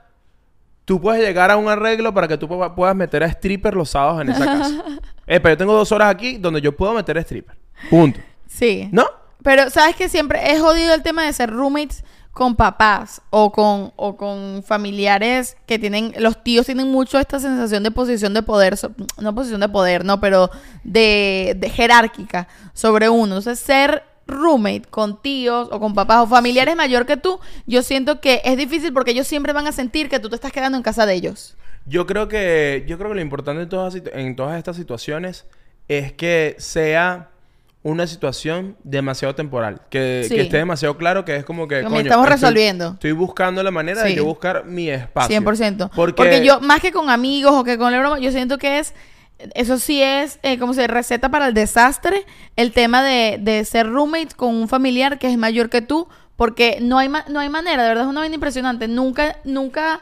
tú 0.86 0.99
puedes 0.99 1.21
llegar 1.23 1.51
a 1.51 1.57
un 1.57 1.69
arreglo 1.69 2.15
para 2.15 2.27
que 2.27 2.38
tú 2.39 2.47
pu- 2.47 2.73
puedas 2.73 2.95
meter 2.95 3.23
a 3.23 3.27
stripper 3.27 3.75
los 3.75 3.91
sábados 3.91 4.21
en 4.21 4.29
esa 4.29 4.45
casa. 4.45 4.83
Epa, 5.28 5.50
yo 5.50 5.58
tengo 5.58 5.74
dos 5.74 5.92
horas 5.92 6.10
aquí 6.10 6.38
donde 6.38 6.62
yo 6.62 6.76
puedo 6.76 6.94
meter 6.94 7.18
stripper. 7.18 7.58
Punto. 7.90 8.20
Sí. 8.48 8.88
¿No? 8.92 9.06
Pero 9.44 9.70
sabes 9.70 9.96
que 9.96 10.10
siempre 10.10 10.52
es 10.52 10.60
jodido 10.62 10.94
el 10.94 11.04
tema 11.04 11.24
de 11.24 11.34
ser 11.34 11.50
roommates 11.52 12.04
con 12.32 12.56
papás 12.56 13.22
o 13.30 13.52
con, 13.52 13.92
o 13.96 14.16
con 14.16 14.63
familiares 14.63 15.58
que 15.66 15.80
tienen, 15.80 16.13
los 16.20 16.44
tíos 16.44 16.66
tienen 16.68 16.88
mucho 16.92 17.18
esta 17.20 17.40
sensación 17.40 17.82
de 17.84 17.90
posición 17.92 18.34
de 18.34 18.44
poder, 18.44 18.78
so- 18.78 18.92
no 19.20 19.34
posición 19.34 19.60
de 19.62 19.70
poder, 19.70 20.06
no, 20.06 20.20
pero 20.20 20.50
de, 20.84 21.56
de 21.58 21.70
jerárquica 21.70 22.48
sobre 22.74 23.10
uno. 23.10 23.38
Entonces, 23.38 23.60
ser 23.60 24.04
roommate 24.28 24.84
con 24.90 25.22
tíos 25.22 25.70
o 25.72 25.80
con 25.80 25.94
papás 25.96 26.20
o 26.24 26.28
familiares 26.28 26.76
mayor 26.76 27.06
que 27.06 27.18
tú, 27.18 27.40
yo 27.66 27.82
siento 27.82 28.20
que 28.22 28.42
es 28.46 28.56
difícil 28.58 28.94
porque 28.94 29.12
ellos 29.12 29.26
siempre 29.28 29.54
van 29.54 29.66
a 29.68 29.72
sentir 29.72 30.08
que 30.10 30.20
tú 30.20 30.30
te 30.30 30.36
estás 30.36 30.52
quedando 30.52 30.78
en 30.78 30.84
casa 30.84 31.06
de 31.06 31.13
ellos. 31.16 31.56
Yo 31.88 32.06
creo 32.06 32.28
que, 32.28 32.84
yo 32.88 32.97
creo 32.97 33.10
que 33.10 33.15
lo 33.15 33.21
importante 33.21 33.63
en 33.63 33.69
todas, 33.69 33.95
en 33.95 34.36
todas 34.36 34.58
estas 34.58 34.76
situaciones 34.76 35.45
es 35.88 36.12
que 36.12 36.56
sea 36.60 37.30
una 37.84 38.06
situación 38.08 38.76
demasiado 38.84 39.34
temporal. 39.36 39.80
Que, 39.89 40.26
Sí. 40.28 40.36
que 40.36 40.41
esté 40.41 40.58
demasiado 40.58 40.97
claro 40.97 41.23
que 41.23 41.38
es 41.38 41.45
como 41.45 41.67
que. 41.67 41.84
Como 41.84 41.95
coño, 41.95 42.02
estamos 42.08 42.26
estoy- 42.28 42.36
resolviendo. 42.41 42.91
Estoy 42.93 43.12
buscando 43.13 43.63
la 43.63 43.71
manera 43.71 44.04
de 44.04 44.13
yo 44.15 44.26
buscar 44.26 44.65
mi 44.65 44.89
espacio. 44.89 45.30
100%. 45.30 45.89
Porque, 45.95 46.13
Porque... 46.13 46.45
yo, 46.45 46.60
más 46.60 46.82
que 46.82 46.91
con 46.91 47.10
amigos 47.10 47.54
o 47.54 47.63
que 47.63 47.78
con 47.78 47.91
la 47.93 48.00
broma, 48.00 48.19
yo 48.19 48.32
siento 48.32 48.58
que 48.58 48.80
es, 48.80 48.93
eso 49.56 49.78
sí 49.78 50.02
es, 50.02 50.39
eh, 50.43 50.58
como 50.60 50.73
se 50.73 50.88
receta 50.88 51.30
para 51.30 51.47
el 51.47 51.54
desastre, 51.54 52.26
el 52.58 52.73
tema 52.73 53.02
de, 53.04 53.38
de 53.39 53.63
ser 53.63 53.88
roommate 53.88 54.36
con 54.36 54.54
un 54.56 54.67
familiar 54.67 55.19
que 55.19 55.30
es 55.32 55.38
mayor 55.38 55.69
que 55.69 55.82
tú, 55.82 56.10
porque 56.36 56.80
no 56.82 56.97
hay, 56.97 57.08
ma- 57.08 57.23
no 57.30 57.39
hay 57.39 57.47
manera, 57.47 57.84
de 57.84 57.89
verdad 57.89 58.04
es 58.04 58.10
una 58.10 58.19
vaina 58.21 58.36
impresionante. 58.36 58.89
Nunca, 58.89 59.38
nunca, 59.45 60.02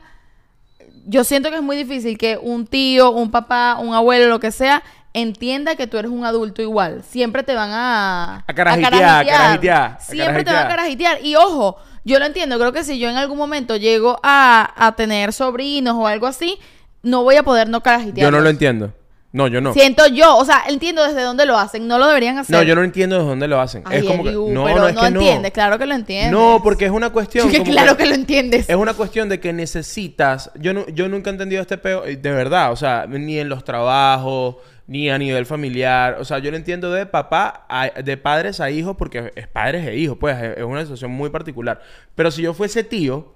yo 1.05 1.23
siento 1.23 1.49
que 1.49 1.57
es 1.57 1.61
muy 1.61 1.77
difícil 1.77 2.17
que 2.17 2.37
un 2.37 2.67
tío, 2.67 3.11
un 3.11 3.31
papá, 3.31 3.77
un 3.79 3.93
abuelo, 3.93 4.27
lo 4.27 4.39
que 4.39 4.51
sea, 4.51 4.83
entienda 5.13 5.75
que 5.75 5.87
tú 5.87 5.97
eres 5.97 6.11
un 6.11 6.25
adulto 6.25 6.61
igual. 6.61 7.03
Siempre 7.07 7.43
te 7.43 7.55
van 7.55 7.71
a... 7.71 8.43
A 8.47 8.53
carajitear, 8.53 9.25
carajitear, 9.25 9.97
a 9.97 9.99
Siempre 9.99 10.43
te 10.43 10.51
van 10.51 10.65
a 10.65 10.67
carajitear. 10.67 11.13
carajitear. 11.13 11.25
Y 11.25 11.35
ojo, 11.35 11.77
yo 12.03 12.19
lo 12.19 12.25
entiendo. 12.25 12.59
Creo 12.59 12.73
que 12.73 12.83
si 12.83 12.99
yo 12.99 13.09
en 13.09 13.15
algún 13.15 13.37
momento 13.37 13.77
llego 13.77 14.19
a, 14.23 14.73
a 14.75 14.95
tener 14.95 15.31
sobrinos 15.31 15.95
o 15.95 16.07
algo 16.07 16.27
así, 16.27 16.59
no 17.01 17.23
voy 17.23 17.35
a 17.35 17.43
poder 17.43 17.69
no 17.69 17.81
carajitear. 17.81 18.27
yo 18.27 18.31
no 18.31 18.41
lo 18.41 18.49
entiendo. 18.49 18.91
No, 19.35 19.49
yo 19.49 19.59
no. 19.59 19.73
Siento 19.73 20.07
yo, 20.07 20.37
o 20.37 20.45
sea, 20.45 20.63
entiendo 20.69 21.03
desde 21.03 21.21
dónde 21.21 21.45
lo 21.45 21.57
hacen. 21.57 21.89
No 21.89 21.99
lo 21.99 22.07
deberían 22.07 22.37
hacer. 22.37 22.55
No, 22.55 22.63
yo 22.63 22.73
no 22.73 22.83
entiendo 22.83 23.17
de 23.19 23.25
dónde 23.25 23.49
lo 23.49 23.59
hacen. 23.59 23.83
Ay, 23.85 23.97
es 23.97 24.03
como 24.05 24.23
que. 24.23 24.31
No, 24.31 24.63
pero 24.63 24.79
no, 24.79 24.87
es 24.87 24.95
que 24.97 25.05
entiendes. 25.07 25.51
Claro 25.51 25.77
que 25.77 25.85
lo 25.85 25.93
entiendes. 25.93 26.31
no. 26.31 26.53
No, 26.53 26.63
porque 26.63 26.85
es 26.85 26.91
una 26.91 27.09
cuestión. 27.09 27.49
Que 27.51 27.57
como 27.59 27.71
claro 27.71 27.97
que 27.97 28.05
lo 28.05 28.15
entiendes. 28.15 28.69
Es 28.69 28.75
una 28.77 28.93
cuestión 28.93 29.27
de 29.27 29.41
que 29.41 29.51
necesitas. 29.51 30.51
Yo, 30.55 30.73
no, 30.73 30.87
yo 30.87 31.09
nunca 31.09 31.29
he 31.29 31.33
entendido 31.33 31.61
este 31.61 31.77
peo, 31.77 32.05
eh, 32.05 32.15
de 32.15 32.31
verdad. 32.31 32.71
O 32.71 32.77
sea, 32.77 33.07
ni 33.09 33.37
en 33.37 33.49
los 33.49 33.65
trabajos, 33.65 34.55
ni 34.87 35.09
a 35.09 35.17
nivel 35.17 35.45
familiar. 35.45 36.15
O 36.21 36.23
sea, 36.23 36.39
yo 36.39 36.49
lo 36.49 36.55
entiendo 36.55 36.89
de 36.93 37.05
papá, 37.05 37.65
a- 37.67 37.89
de 37.89 38.15
padres 38.15 38.61
a 38.61 38.71
hijos, 38.71 38.95
porque 38.97 39.33
es 39.35 39.47
padres 39.49 39.85
e 39.85 39.97
hijos, 39.97 40.17
pues 40.17 40.41
es 40.41 40.57
es 40.59 40.63
una 40.63 40.81
situación 40.83 41.11
muy 41.11 41.29
particular. 41.29 41.81
Pero 42.15 42.31
si 42.31 42.41
yo 42.41 42.53
fuese 42.53 42.85
tío, 42.85 43.33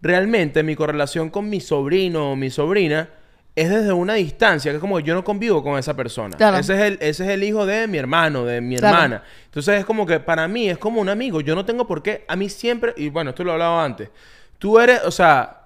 realmente 0.00 0.62
mi 0.62 0.76
correlación 0.76 1.28
con 1.28 1.50
mi 1.50 1.60
sobrino 1.60 2.32
o 2.32 2.36
mi 2.36 2.48
sobrina 2.48 3.10
es 3.54 3.68
desde 3.68 3.92
una 3.92 4.14
distancia, 4.14 4.70
que 4.72 4.76
es 4.76 4.80
como 4.80 4.98
yo 5.00 5.14
no 5.14 5.22
convivo 5.24 5.62
con 5.62 5.78
esa 5.78 5.94
persona. 5.94 6.36
Claro. 6.36 6.56
Ese, 6.58 6.74
es 6.74 6.80
el, 6.80 6.92
ese 7.00 7.24
es 7.24 7.30
el 7.30 7.44
hijo 7.44 7.66
de 7.66 7.86
mi 7.86 7.98
hermano, 7.98 8.44
de 8.44 8.60
mi 8.60 8.76
Claro. 8.76 8.96
hermana. 8.96 9.22
Entonces 9.44 9.80
es 9.80 9.84
como 9.84 10.06
que 10.06 10.20
para 10.20 10.48
mí 10.48 10.68
es 10.70 10.78
como 10.78 11.00
un 11.00 11.08
amigo. 11.10 11.40
Yo 11.42 11.54
no 11.54 11.64
tengo 11.64 11.86
por 11.86 12.02
qué. 12.02 12.24
A 12.28 12.36
mí 12.36 12.48
siempre, 12.48 12.94
y 12.96 13.08
bueno, 13.10 13.30
esto 13.30 13.44
lo 13.44 13.50
he 13.50 13.52
hablado 13.54 13.78
antes. 13.80 14.08
Tú 14.58 14.78
eres, 14.80 15.02
o 15.04 15.10
sea, 15.10 15.64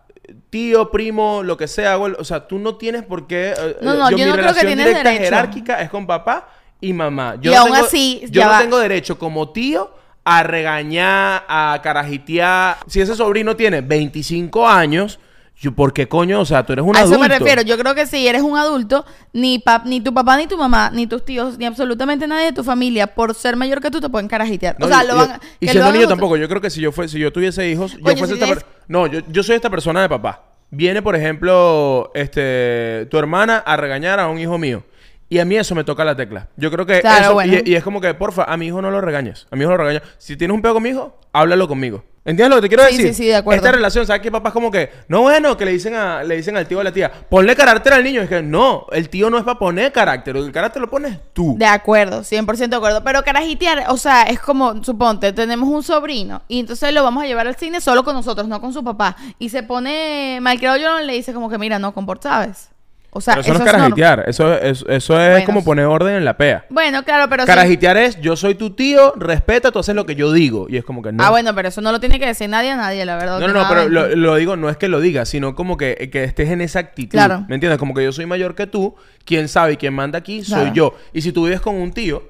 tío, 0.51 0.91
primo, 0.91 1.43
lo 1.45 1.57
que 1.57 1.69
sea, 1.69 1.97
o 1.99 2.25
sea, 2.25 2.49
tú 2.49 2.59
no 2.59 2.75
tienes 2.77 3.05
por 3.05 3.27
qué. 3.29 3.55
eh, 3.57 3.77
No, 3.83 3.95
no, 3.95 4.11
yo 4.11 4.17
mi 4.19 4.25
no 4.25 4.33
creo 4.33 4.53
que 4.55 4.67
directa 4.67 5.03
derecho. 5.11 5.23
jerárquica 5.25 5.81
es 5.83 5.89
con 5.91 6.07
papá 6.09 6.49
y 6.81 6.93
mamá. 6.93 7.37
Yo 7.41 7.53
Y 7.53 7.55
no 7.55 7.61
aún 7.61 7.73
tengo, 7.73 7.87
así, 7.87 8.25
yo 8.31 8.43
no 8.45 8.51
va. 8.51 8.59
tengo 8.61 8.79
derecho 8.79 9.17
como 9.19 9.51
tío 9.51 9.95
a 10.25 10.43
regañar, 10.43 11.45
a 11.47 11.79
carajitear. 11.85 12.79
Si 12.89 13.01
ese 13.01 13.15
sobrino 13.15 13.55
tiene 13.55 13.81
25 13.81 14.67
años, 14.69 15.21
yo, 15.59 15.73
¿por 15.75 15.93
qué 15.93 16.07
coño? 16.07 16.41
O 16.41 16.45
sea, 16.45 16.65
tú 16.67 16.73
eres 16.75 16.85
un 16.85 16.95
a 16.97 17.01
adulto. 17.01 17.15
eso 17.17 17.23
me 17.23 17.29
refiero. 17.39 17.63
Yo 17.63 17.79
creo 17.79 17.95
que 17.95 18.07
si 18.07 18.27
eres 18.29 18.43
un 18.43 18.59
adulto, 18.59 19.05
ni, 19.33 19.59
pap- 19.59 19.85
ni 19.85 20.01
tu 20.01 20.13
papá, 20.13 20.37
ni 20.37 20.47
tu 20.47 20.57
mamá, 20.59 20.91
ni 20.93 21.07
tus 21.07 21.25
tíos, 21.25 21.57
ni 21.59 21.65
absolutamente 21.65 22.27
nadie 22.27 22.47
de 22.47 22.53
tu 22.53 22.63
familia, 22.63 23.07
por 23.15 23.35
ser 23.35 23.57
mayor 23.57 23.81
que 23.81 23.91
tú, 23.91 24.01
te 24.01 24.09
pueden 24.09 24.29
carajitear. 24.29 24.77
No, 24.79 24.87
o 24.87 24.89
sea, 24.89 25.03
y- 25.03 25.07
lo 25.07 25.15
y- 25.15 25.17
van 25.19 25.31
a- 25.33 25.41
y 25.61 25.67
lo 25.67 25.73
siendo 25.73 25.89
a 25.89 25.93
niño 25.93 26.09
tampoco. 26.09 26.37
Yo 26.37 26.49
creo 26.49 26.61
que 26.61 26.71
si 26.71 26.81
yo 26.81 26.93
fue, 26.93 27.09
si 27.09 27.19
yo 27.19 27.33
tuviese 27.33 27.69
hijos, 27.69 27.93
yo 27.95 27.99
fuese 28.05 28.27
si 28.27 28.33
esta 28.35 28.47
tienes- 28.47 28.65
No, 28.89 29.07
yo, 29.07 29.21
yo 29.29 29.43
soy 29.43 29.57
esta 29.57 29.71
persona 29.71 30.03
de 30.03 30.09
papá. 30.09 30.43
Viene, 30.71 31.01
por 31.01 31.15
ejemplo, 31.17 32.11
este, 32.15 33.07
tu 33.11 33.19
hermana 33.19 33.59
a 33.59 33.77
regañar 33.77 34.21
a 34.21 34.29
un 34.29 34.39
hijo 34.39 34.59
mío. 34.59 34.85
Y 35.29 35.39
a 35.41 35.45
mí 35.45 35.57
eso 35.57 35.75
me 35.75 35.83
toca 35.85 36.05
la 36.05 36.15
tecla. 36.15 36.49
Yo 36.57 36.71
creo 36.71 36.87
que 36.87 37.01
Claro, 37.01 37.25
eso, 37.25 37.35
bueno. 37.35 37.55
y, 37.65 37.71
y 37.73 37.75
es 37.75 37.83
como 37.83 38.01
que, 38.01 38.15
porfa, 38.15 38.45
a 38.45 38.57
mi 38.57 38.67
hijo 38.69 38.81
no 38.81 38.91
lo 38.91 39.01
regañes. 39.01 39.47
A 39.51 39.57
mi 39.57 39.63
hijo 39.63 39.73
lo 39.73 39.79
regañas. 39.79 40.03
Si 40.19 40.37
tienes 40.37 40.55
un 40.55 40.63
pedo 40.63 40.75
con 40.75 40.83
mi 40.85 40.91
hijo, 40.91 41.19
háblalo 41.33 41.67
conmigo. 41.67 42.05
¿Entiendes 42.25 42.57
lo 42.57 42.57
que 42.57 42.63
te 42.63 42.69
quiero 42.75 42.85
Sí, 42.91 42.97
decir? 42.97 43.15
sí, 43.15 43.23
sí, 43.23 43.27
de 43.29 43.37
acuerdo. 43.37 43.65
Esta 43.65 43.71
relación, 43.77 44.05
¿sabes 44.05 44.21
qué 44.21 44.33
papá 44.33 44.49
es 44.49 44.53
como 44.53 44.69
que, 44.71 44.91
no 45.07 45.23
bueno, 45.23 45.57
que 45.57 45.65
le 45.65 45.71
dicen 45.71 45.95
a, 45.95 46.25
le 46.25 46.35
dicen 46.37 46.57
al 46.57 46.67
tío 46.67 46.79
o 46.79 46.81
a 46.81 46.85
la 46.85 46.93
tía, 46.93 47.11
ponle 47.29 47.55
carácter 47.55 47.93
al 47.93 48.03
niño. 48.03 48.21
Es 48.21 48.29
que 48.29 48.43
no, 48.43 48.87
el 48.91 49.09
tío 49.09 49.31
no 49.31 49.39
es 49.39 49.45
para 49.45 49.59
poner 49.61 49.93
carácter, 49.93 50.37
el 50.37 50.51
carácter 50.51 50.83
lo 50.83 50.91
pones 50.91 51.19
tú. 51.33 51.55
De 51.57 51.67
acuerdo, 51.67 52.23
100% 52.23 52.69
de 52.69 52.77
acuerdo. 52.77 53.05
Pero 53.05 53.23
carajitear, 53.23 53.85
o 53.91 53.97
sea, 53.97 54.25
es 54.25 54.41
como, 54.41 54.83
suponte, 54.83 55.33
tenemos 55.33 55.69
un 55.69 55.85
sobrino 55.85 56.43
y 56.49 56.59
entonces 56.61 56.93
lo 56.93 57.05
vamos 57.05 57.23
a 57.23 57.27
llevar 57.29 57.47
al 57.47 57.55
cine 57.55 57.81
solo 57.81 58.03
con 58.03 58.15
nosotros, 58.15 58.49
no 58.49 58.61
con 58.61 58.73
su 58.73 58.83
papá. 58.83 59.17
Y 59.39 59.49
se 59.51 59.63
pone 59.63 60.39
malcriado 60.41 60.79
yo 60.79 60.99
le 61.01 61.13
dice 61.13 61.33
como 61.33 61.49
que, 61.49 61.59
mira, 61.59 61.79
no 61.79 61.95
comport, 61.95 62.23
¿sabes? 62.25 62.71
O 63.17 63.21
sea, 63.21 63.35
Pero 63.35 63.43
eso, 63.47 63.53
no 63.59 63.65
es 63.65 63.73
carajitear, 63.73 64.25
eso, 64.29 64.55
es- 64.55 64.85
eso 64.89 65.21
es 65.21 65.31
Bueno, 65.31 65.47
como 65.47 65.65
poner 65.65 65.87
orden 65.87 66.15
en 66.17 66.25
la 66.25 66.37
pea. 66.37 66.67
Bueno, 66.71 67.03
claro, 67.05 67.29
pero 67.31 67.45
sí- 67.45 67.47
Carajitear 67.47 67.97
es, 67.97 68.21
yo 68.21 68.37
soy 68.37 68.55
tu 68.55 68.71
tío, 68.71 69.13
respeta, 69.17 69.71
tú 69.73 69.79
haces 69.79 69.95
lo 69.95 70.05
que 70.07 70.15
yo 70.15 70.33
digo. 70.33 70.67
Y 70.69 70.77
es 70.77 70.85
como 70.85 71.03
que 71.03 71.13
no. 71.13 71.25
Ah, 71.25 71.31
bueno, 71.31 71.55
pero 71.55 71.69
eso 71.69 71.81
no 71.81 71.93
lo 71.93 72.01
tiene 72.01 72.19
que 72.19 72.27
decir 72.27 72.49
nadie 72.49 72.71
a 72.73 72.77
nadie, 72.77 73.05
la 73.05 73.17
verdad. 73.17 73.41
No, 73.41 73.49
no, 73.49 73.55
no, 73.55 73.67
pero 73.69 73.89
lo, 73.89 74.09
lo 74.15 74.35
digo, 74.37 74.57
no 74.57 74.69
es 74.69 74.77
que 74.77 74.89
lo 74.89 75.01
digas, 75.01 75.29
sino 75.29 75.55
como 75.55 75.77
que, 75.77 76.09
que 76.13 76.25
estés 76.25 76.51
en 76.51 76.61
esa 76.61 76.81
actitud. 76.81 77.13
Claro. 77.13 77.45
¿Me 77.49 77.55
entiendes? 77.57 77.79
Como 77.79 77.95
que 77.95 78.05
yo 78.05 78.13
soy 78.13 78.27
mayor 78.27 78.55
que 78.55 78.67
tú, 78.67 78.95
quien 79.25 79.49
sabe 79.49 79.73
y 79.73 79.77
quien 79.77 79.95
manda 79.95 80.19
aquí 80.19 80.45
soy 80.45 80.71
Claro. 80.71 80.75
yo. 80.75 80.95
Y 81.13 81.23
si 81.23 81.33
tú 81.33 81.45
vives 81.45 81.61
con 81.61 81.75
un 81.77 81.93
tío 81.93 82.23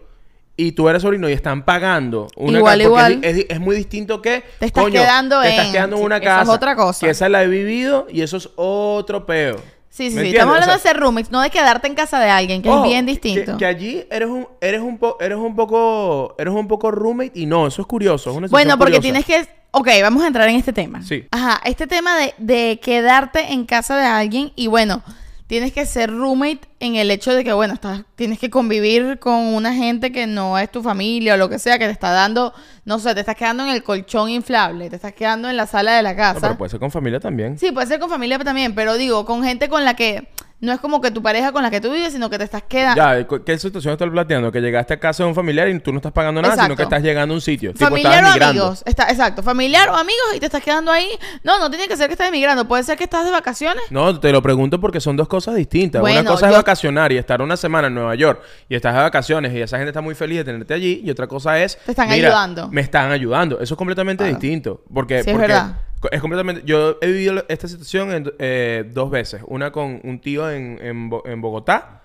y 0.59 0.73
tú 0.73 0.89
eres 0.89 1.03
sobrino 1.03 1.29
y 1.29 1.33
están 1.33 1.65
pagando 1.65 2.29
una 2.37 2.57
Igual, 2.59 2.79
casa, 2.79 2.89
igual. 2.89 3.19
Es, 3.23 3.61
muy 3.61 3.77
distinto 3.77 4.23
que 4.23 4.43
Te 4.59 4.65
estás 4.67 4.87
quedando 4.87 5.43
te 5.43 5.51
estás 5.51 5.67
en- 5.67 5.73
quedando 5.73 5.97
en 5.97 6.01
sí, 6.01 6.07
una 6.07 6.17
es 6.17 6.23
casa 6.23 6.51
otra 6.53 6.75
cosa. 6.75 7.05
que 7.05 7.11
esa 7.11 7.29
la 7.29 7.43
he 7.43 7.47
vivido 7.47 8.07
y 8.11 8.23
eso 8.23 8.39
es 8.39 8.49
otro 8.57 9.27
peo. 9.27 9.57
Sí, 9.97 10.11
sí, 10.11 10.17
¿Me 10.17 10.23
sí. 10.25 10.29
Estamos 10.29 10.53
O 10.53 10.55
hablando 10.57 10.75
sea, 10.79 10.83
de 10.93 10.95
ser 10.95 11.01
roommates, 11.01 11.31
no 11.31 11.41
de 11.41 11.49
quedarte 11.49 11.87
en 11.87 11.95
casa 11.95 12.21
de 12.21 12.29
alguien, 12.29 12.61
que 12.61 12.69
Ojo, 12.69 12.85
es 12.85 12.91
bien 12.91 13.07
que- 13.07 13.13
distinto. 13.13 13.57
Que, 13.57 13.65
allí 13.65 14.05
eres 14.11 14.29
un, 14.29 14.47
eres 14.61 14.83
un 14.83 14.99
po- 14.99 15.17
eres 15.21 15.39
un 15.39 15.57
poco, 15.57 16.35
eres 16.39 16.53
un 16.53 16.69
poco 16.69 16.91
roommate 16.91 17.33
y 17.35 17.47
no, 17.47 17.67
eso 17.67 17.81
es 17.81 17.89
curioso. 17.89 18.31
es 18.31 18.37
una 18.37 18.49
Bueno, 18.49 18.77
porque 18.77 18.99
curiosa. 18.99 19.25
tienes 19.25 19.25
que... 19.25 19.57
Ok, 19.71 19.89
vamos 20.03 20.23
a 20.23 20.27
entrar 20.27 20.49
en 20.51 20.57
este 20.57 20.73
tema. 20.75 21.03
Sí. 21.03 21.25
Ajá, 21.31 21.61
este 21.65 21.87
tema 21.87 22.15
de, 22.19 22.35
de 22.39 22.79
quedarte 22.83 23.53
en 23.55 23.65
casa 23.65 23.97
de 23.97 24.05
alguien 24.07 24.53
y 24.55 24.67
bueno, 24.67 25.03
tienes 25.47 25.73
que 25.73 25.87
ser 25.87 26.11
roommate 26.11 26.61
en 26.81 26.97
el 26.97 27.11
hecho 27.11 27.33
de 27.35 27.45
que, 27.45 27.53
bueno, 27.53 27.75
estás, 27.75 28.03
tienes 28.17 28.39
que 28.39 28.51
convivir 28.51 29.19
con 29.19 29.35
una 29.35 29.73
gente 29.75 30.11
que 30.13 30.27
no 30.27 30.59
es 30.59 30.71
tu 30.71 30.83
familia 30.83 31.35
o 31.35 31.37
lo 31.37 31.49
que 31.49 31.59
sea, 31.59 31.79
que 31.79 31.87
te 31.87 31.91
está 31.93 32.11
dando, 32.11 32.53
no 32.85 32.99
sé, 32.99 33.15
te 33.15 33.21
estás 33.21 33.37
quedando 33.37 33.63
en 33.63 33.71
el 33.71 33.83
colchón 33.83 34.29
inflable, 34.31 34.91
te 34.91 34.97
estás 34.97 35.13
quedando 35.13 35.49
en 35.49 35.57
la 35.57 35.67
sala 35.67 35.97
de 35.97 36.03
la 36.03 36.13
No, 36.13 36.17
casa. 36.17 36.41
pero 36.41 36.59
puede 36.59 36.71
ser 36.71 36.81
con 36.81 36.91
familia 36.91 37.21
también. 37.21 37.59
Sí, 37.59 37.71
puede 37.73 37.87
ser 37.87 38.01
con 38.01 38.11
familia 38.11 38.39
también, 38.41 38.75
pero 38.75 38.95
digo, 38.95 39.25
con 39.25 39.43
gente 39.45 39.69
con 39.69 39.85
la 39.85 39.95
que 39.95 40.29
no 40.59 40.73
es 40.73 40.81
como 40.81 41.01
que 41.03 41.11
tu 41.11 41.23
pareja 41.23 41.53
con 41.53 41.63
la 41.63 41.71
que 41.71 41.81
tú 41.83 41.93
vives, 41.93 42.13
sino 42.15 42.31
que 42.31 42.39
te 42.39 42.45
estás 42.45 42.63
quedando... 42.63 42.97
Ya, 42.97 43.27
¿cu- 43.27 43.45
¿qué 43.45 43.59
situación 43.59 43.93
estás 43.93 44.09
planteando? 44.09 44.51
Que 44.51 44.61
llegaste 44.63 44.95
a 44.95 44.99
casa 44.99 45.23
de 45.23 45.29
un 45.29 45.35
familiar 45.35 45.69
y 45.69 45.79
tú 45.81 45.93
no 45.93 45.99
estás 45.99 46.13
pagando 46.13 46.41
nada, 46.41 46.63
sino 46.63 46.75
que 46.75 46.83
estás 46.83 47.03
llegando 47.03 47.35
a 47.35 47.37
un 47.37 47.41
sitio. 47.43 47.73
Tipo, 47.73 47.85
Familiar 47.85 48.13
estabas 48.15 48.31
o 48.31 48.35
migrando. 48.35 48.63
amigos. 48.63 48.83
Está, 48.87 49.11
exacto. 49.11 49.43
Familiar 49.43 49.91
o 49.91 49.95
amigos 49.97 50.25
y 50.35 50.41
te 50.41 50.47
estás 50.47 50.63
quedando 50.63 50.91
ahí. 50.91 51.09
No, 51.45 51.59
no 51.59 51.69
tiene 51.69 51.87
que 51.89 51.97
ser 51.97 52.07
que 52.07 52.15
estés 52.15 52.29
emigrando. 52.29 52.67
Puede 52.67 52.83
ser 52.85 52.97
que 52.97 53.05
estás 53.05 53.25
de 53.27 53.31
vacaciones. 53.33 53.83
No, 53.91 54.19
te 54.19 54.33
lo 54.33 54.41
pregunto 54.41 54.81
porque 54.81 54.99
son 55.01 55.15
dos 55.17 55.29
cosas 55.29 55.55
distintas. 55.57 56.01
Bueno, 56.01 56.21
una 56.21 56.31
cosa 56.31 56.49
es 56.49 56.55
vacacionar 56.57 57.13
y 57.13 57.19
estar 57.19 57.43
una 57.43 57.57
semana 57.59 57.89
en 57.89 57.95
Nueva 57.95 58.15
York 58.15 58.41
y 58.69 58.77
estás 58.77 58.95
de 58.95 59.03
vacaciones 59.03 59.53
y 59.55 59.61
esa 59.61 59.77
gente 59.77 59.91
está 59.91 60.01
muy 60.01 60.15
feliz 60.15 60.39
de 60.39 60.45
tenerte 60.45 60.73
allí. 60.73 61.03
Y 61.05 61.11
otra 61.11 61.27
cosa 61.27 61.59
es... 61.63 61.77
Te 61.85 61.91
están 61.93 62.09
mira, 62.09 62.29
ayudando. 62.29 62.69
Me 62.71 62.81
están 62.81 63.13
ayudando. 63.13 63.61
Eso 63.61 63.75
es 63.75 63.79
completamente 63.79 64.25
Claro. 64.25 64.39
distinto. 64.39 64.83
Porque, 64.93 65.23
Sí, 65.23 65.29
es 65.31 65.37
porque 65.37 65.49
verdad. 65.53 65.81
Es 66.11 66.21
completamente... 66.21 66.63
Yo 66.65 66.99
he 67.01 67.07
vivido 67.07 67.45
esta 67.49 67.69
situación 67.69 68.13
en- 68.13 68.33
eh, 68.39 68.85
dos 68.93 69.11
veces. 69.11 69.43
Una 69.47 69.73
con 69.73 70.01
un 70.05 70.21
tío 70.21 70.51
en, 70.51 70.79
en 70.83 71.41
Bogotá. 71.41 72.03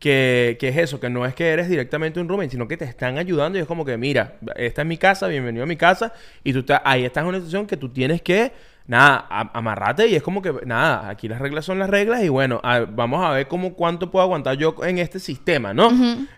Que, 0.00 0.56
que 0.60 0.68
es 0.68 0.76
eso, 0.76 1.00
que 1.00 1.10
no 1.10 1.26
es 1.26 1.34
que 1.34 1.48
eres 1.48 1.68
directamente 1.68 2.20
un 2.20 2.28
roommate, 2.28 2.50
sino 2.50 2.68
que 2.68 2.76
te 2.76 2.84
están 2.84 3.18
ayudando 3.18 3.58
y 3.58 3.62
es 3.62 3.66
como 3.66 3.84
que, 3.84 3.96
mira, 3.96 4.36
esta 4.54 4.82
es 4.82 4.86
mi 4.86 4.96
casa, 4.96 5.26
bienvenido 5.26 5.64
a 5.64 5.66
mi 5.66 5.74
casa, 5.74 6.12
y 6.44 6.52
tú 6.52 6.60
estás, 6.60 6.82
ahí 6.84 7.04
estás 7.04 7.22
en 7.22 7.28
una 7.30 7.38
situación 7.38 7.66
que 7.66 7.76
tú 7.76 7.88
tienes 7.88 8.22
que, 8.22 8.52
nada, 8.88 9.26
amarrate 9.52 10.08
y 10.08 10.16
es 10.16 10.22
como 10.22 10.42
que, 10.42 10.52
nada, 10.66 11.08
aquí 11.08 11.28
las 11.28 11.38
reglas 11.40 11.64
son 11.64 11.78
las 11.78 11.88
reglas 11.88 12.22
y 12.24 12.28
bueno, 12.28 12.58
a- 12.64 12.80
vamos 12.80 13.24
a 13.24 13.30
ver 13.30 13.46
cómo, 13.46 13.74
cuánto 13.74 14.10
puedo 14.10 14.24
aguantar 14.24 14.56
yo 14.56 14.74
en 14.84 14.98
este 14.98 15.20
sistema, 15.20 15.72
¿no? 15.72 15.90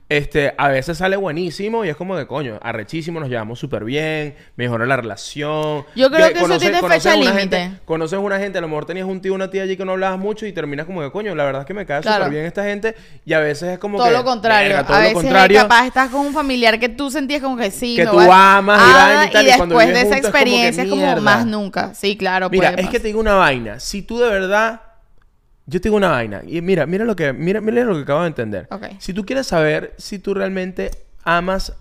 Este, 0.09 0.53
a 0.59 0.67
veces 0.69 0.99
sale 0.99 1.17
buenísimo 1.17 1.85
y 1.85 1.89
es 1.89 1.95
como 1.97 2.17
que, 2.17 2.27
coño, 2.27 2.59
arrechísimo, 2.61 3.21
nos 3.21 3.29
llevamos 3.29 3.61
súper 3.61 3.85
bien, 3.85 4.35
mejora 4.57 4.85
la 4.85 4.97
relación. 4.97 5.85
Yo 5.95 6.11
creo 6.11 6.27
que 6.33 6.39
eso 6.39 6.47
conoces- 6.49 6.59
tiene 6.59 6.83
fecha 6.83 7.15
límite. 7.15 7.73
Conoces 7.85 8.19
una 8.19 8.39
gente, 8.39 8.59
a 8.59 8.61
lo 8.61 8.67
mejor 8.67 8.87
tenías 8.87 9.07
un 9.07 9.21
tío, 9.21 9.33
una 9.35 9.49
tía 9.51 9.63
allí 9.63 9.77
que 9.77 9.85
no 9.85 9.93
hablabas 9.93 10.19
mucho 10.19 10.47
y 10.47 10.53
terminas 10.53 10.87
como 10.87 11.01
que, 11.03 11.13
coño, 11.13 11.33
la 11.37 11.45
verdad 11.45 11.63
es 11.63 11.67
que 11.67 11.75
me 11.75 11.87
cae 11.87 12.01
Claro. 12.01 12.25
súper 12.25 12.33
bien 12.33 12.45
esta 12.47 12.65
gente 12.65 12.97
y 13.25 13.33
a 13.35 13.39
veces 13.39 13.69
es 13.75 13.79
como 13.79 13.99
todo 13.99 14.09
que... 14.09 14.13
lo 14.15 14.25
contrario. 14.25 14.69
verga, 14.71 14.85
todo 14.85 14.97
a 14.97 14.99
lo 14.99 15.05
veces 15.05 15.15
contrario. 15.23 15.61
capaz 15.63 15.87
estás 15.87 16.11
con 16.11 16.27
un 16.27 16.33
familiar 16.33 16.81
que 16.81 16.89
tú 16.89 17.09
sentías 17.13 17.41
como 17.41 17.57
que 17.57 17.71
sí. 17.71 17.95
Que 17.95 18.05
me 18.07 18.11
tú 18.11 18.19
a- 18.21 18.57
amas 18.57 18.81
y 18.81 18.93
Ah, 18.93 19.25
y 19.43 19.49
y 19.49 19.57
cuando 19.57 19.77
después 19.77 19.87
de 19.87 19.93
esa 19.93 20.01
juntos 20.03 20.17
es 20.17 20.21
como 20.23 20.33
que, 20.33 20.39
experiencia 20.39 20.83
es 20.83 20.91
como, 20.91 21.21
más 21.21 21.47
nunca. 21.47 21.95
Sí, 21.95 22.17
claro. 22.17 22.40
Mira, 22.49 22.71
puede 22.71 22.81
es 22.83 22.87
que 22.89 22.93
pasar. 22.93 23.01
te 23.03 23.07
digo 23.09 23.21
una 23.21 23.35
vaina. 23.35 23.81
Si 23.81 24.03
tú 24.03 24.19
de 24.19 24.29
verdad. 24.29 24.81
Yo 25.67 25.81
te 25.81 25.89
digo 25.89 25.97
una 25.97 26.09
vaina. 26.11 26.43
Y 26.47 26.61
mira, 26.63 26.85
mira 26.87 27.05
lo 27.05 27.15
que, 27.15 27.33
mira, 27.33 27.61
mira 27.61 27.85
lo 27.85 27.95
que 27.95 28.03
acabo 28.03 28.23
de 28.23 28.27
entender. 28.29 28.69
Si 28.99 29.13
tú 29.13 29.25
quieres 29.25 29.47
saber 29.47 29.95
si 29.99 30.19
tú 30.19 30.35
realmente 30.35 30.91
amas 31.23 31.75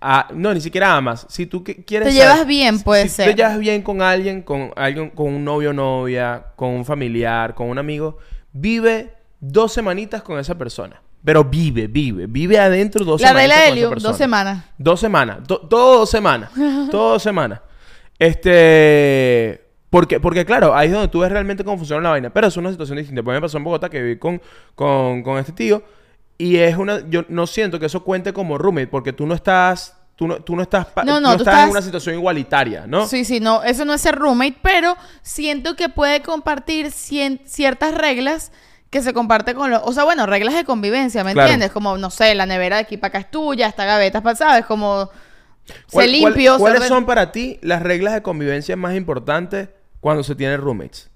a. 0.00 0.28
No, 0.34 0.54
ni 0.54 0.60
siquiera 0.62 0.96
amas. 0.96 1.26
Si 1.28 1.44
tú 1.46 1.62
que- 1.62 1.84
quieres. 1.84 2.08
Te 2.08 2.14
saber- 2.14 2.32
llevas 2.32 2.46
bien, 2.46 2.80
puede 2.80 3.02
si 3.04 3.08
ser. 3.10 3.26
te 3.30 3.34
llevas 3.34 3.58
bien 3.58 3.82
con 3.82 4.00
alguien, 4.00 4.40
con 4.42 4.70
alguien, 4.76 5.10
con 5.10 5.34
un 5.34 5.44
novio 5.44 5.70
o 5.70 5.72
novia, 5.74 6.42
con 6.56 6.70
un 6.70 6.84
familiar, 6.86 7.54
con 7.54 7.68
un 7.68 7.78
amigo, 7.78 8.18
vive 8.52 9.12
dos 9.40 9.72
semanitas 9.74 10.22
con 10.22 10.38
esa 10.38 10.54
persona. 10.56 11.00
Pero 11.22 11.42
vive, 11.44 11.86
vive, 11.86 12.26
vive 12.26 12.58
adentro 12.58 13.02
dos 13.04 13.20
La 13.20 13.28
semanitas 13.28 13.58
regla 13.58 13.70
de 13.74 13.80
Liu, 13.80 13.94
dos 14.00 14.16
semanas. 14.16 14.64
Dos 14.78 15.00
semanas. 15.00 15.38
Do- 15.46 15.60
todo 15.60 15.98
dos 16.00 16.10
semanas. 16.10 16.50
todo 16.90 17.12
dos 17.12 17.22
semanas. 17.22 17.60
Este... 18.18 19.63
Porque, 19.94 20.18
porque 20.18 20.44
claro, 20.44 20.74
ahí 20.74 20.88
es 20.88 20.92
donde 20.92 21.06
tú 21.08 21.20
ves 21.20 21.30
realmente 21.30 21.62
cómo 21.62 21.76
funciona 21.78 22.02
la 22.02 22.10
vaina. 22.10 22.30
Pero 22.30 22.48
es 22.48 22.56
una 22.56 22.70
situación 22.70 22.98
distinta. 22.98 23.22
Pues 23.22 23.36
me 23.36 23.40
pasó 23.40 23.58
en 23.58 23.64
Bogotá 23.64 23.88
que 23.88 24.02
viví 24.02 24.18
con, 24.18 24.42
con, 24.74 25.22
con 25.22 25.38
este 25.38 25.52
tío. 25.52 25.82
Y 26.36 26.56
es 26.56 26.76
una... 26.76 27.08
Yo 27.08 27.24
no 27.28 27.46
siento 27.46 27.78
que 27.78 27.86
eso 27.86 28.02
cuente 28.02 28.32
como 28.32 28.58
roommate. 28.58 28.88
Porque 28.88 29.12
tú 29.12 29.24
no 29.26 29.34
estás... 29.34 29.96
Tú 30.16 30.26
no, 30.26 30.36
tú 30.42 30.56
no 30.56 30.62
estás... 30.62 30.86
No, 31.04 31.16
tú 31.16 31.20
no, 31.20 31.36
tú 31.36 31.42
estás, 31.42 31.54
estás- 31.54 31.64
en 31.64 31.70
una 31.70 31.82
situación 31.82 32.14
igualitaria, 32.16 32.84
¿no? 32.88 33.06
Sí, 33.06 33.24
sí, 33.24 33.38
no, 33.40 33.62
eso 33.62 33.84
no 33.84 33.94
es 33.94 34.00
ser 34.00 34.16
roommate, 34.16 34.56
pero 34.62 34.96
siento 35.22 35.74
que 35.76 35.88
puede 35.88 36.22
compartir 36.22 36.86
cien- 36.92 37.40
ciertas 37.44 37.94
reglas 37.94 38.50
que 38.90 39.00
se 39.02 39.12
comparte 39.12 39.54
con 39.54 39.70
los... 39.70 39.80
O 39.84 39.92
sea, 39.92 40.04
bueno, 40.04 40.26
reglas 40.26 40.54
de 40.54 40.64
convivencia, 40.64 41.22
¿me 41.24 41.32
Claro. 41.34 41.48
entiendes? 41.50 41.72
Como, 41.72 41.98
no 41.98 42.10
sé, 42.10 42.34
la 42.34 42.46
nevera 42.46 42.76
de 42.76 42.82
aquí 42.82 42.96
para 42.96 43.08
acá 43.10 43.18
es 43.18 43.30
tuya, 43.30 43.66
esta 43.68 43.84
gaveta 43.84 44.18
es 44.18 44.24
para, 44.24 44.36
¿sabes? 44.36 44.66
Como... 44.66 45.08
¿Cuál- 45.90 46.06
Ser 46.06 46.10
limpio, 46.10 46.58
cuál- 46.58 46.74
¿Cuáles 46.74 46.88
son 46.88 47.06
para 47.06 47.32
ti 47.32 47.58
las 47.62 47.82
reglas 47.82 48.14
de 48.14 48.22
convivencia 48.22 48.76
más 48.76 48.94
importantes 48.94 49.68
cuando 50.04 50.22
se 50.22 50.34
tiene 50.34 50.58
roommates? 50.58 51.08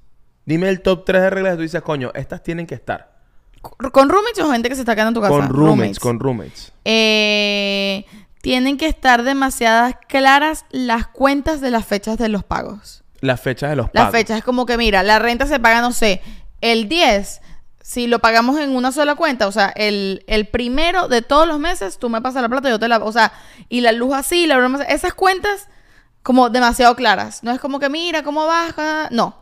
Dime 0.47 0.71
el 0.71 0.81
top 0.81 1.05
3 1.05 1.21
de 1.21 1.29
reglas 1.29 1.53
que 1.53 1.57
tú 1.57 1.63
dices, 1.63 1.83
coño, 1.83 2.11
estas 2.15 2.43
tienen 2.43 2.67
que 2.67 2.75
estar. 2.75 3.19
¿Con 3.61 4.09
roommates 4.09 4.43
o 4.43 4.51
gente 4.51 4.71
que 4.71 4.75
se 4.77 4.81
está 4.81 4.95
quedando 4.95 5.11
en 5.11 5.15
tu 5.17 5.21
casa? 5.21 5.47
Con 5.47 5.55
roommates, 5.55 5.99
con 6.01 6.19
roommates. 6.19 6.73
Eh, 6.87 8.07
tienen 8.41 8.79
que 8.79 8.87
estar 8.87 9.25
demasiadas 9.25 9.97
claras 10.09 10.65
las 10.71 11.07
cuentas 11.07 11.61
de 11.61 11.71
las 11.71 11.85
fechas 11.85 12.17
de 12.17 12.31
los 12.31 12.45
pagos. 12.45 13.05
Las 13.21 13.43
fechas 13.43 13.69
de 13.69 13.77
los 13.77 13.89
Las 13.93 14.05
pagos. 14.05 14.13
fechas 14.13 14.39
es 14.39 14.45
como 14.45 14.65
que, 14.65 14.79
mira, 14.79 15.03
la 15.03 15.19
renta 15.19 15.47
se 15.47 15.61
paga, 15.61 15.83
no 15.83 15.93
sé, 15.93 16.23
el 16.63 16.89
10. 16.89 17.43
Si 17.83 18.07
lo 18.07 18.21
pagamos 18.21 18.59
en 18.59 18.75
una 18.75 18.91
sola 18.91 19.17
cuenta, 19.17 19.49
o 19.49 19.53
sea, 19.53 19.69
el, 19.77 20.25
el 20.29 20.47
primero 20.49 21.09
de 21.09 21.21
todos 21.21 21.47
los 21.47 21.59
meses, 21.59 21.99
tú 21.99 22.09
me 22.09 22.23
pasas 22.23 22.41
la 22.41 22.49
plata, 22.49 22.71
yo 22.71 22.79
te 22.79 22.89
la... 22.89 22.97
O 23.05 23.13
sea, 23.13 23.35
y 23.69 23.83
la 23.83 23.93
luz 23.93 24.15
así, 24.15 24.47
la 24.47 24.57
broma 24.57 24.79
así. 24.79 24.91
Esas 24.91 25.13
cuentas 25.13 25.69
como 26.29 26.51
demasiado 26.51 26.95
claras. 26.95 27.43
No 27.43 27.53
es 27.53 27.59
como 27.59 27.81
que, 27.81 27.89
mira, 27.89 28.23
¿cómo 28.23 28.45
baja? 28.45 29.09
No. 29.11 29.35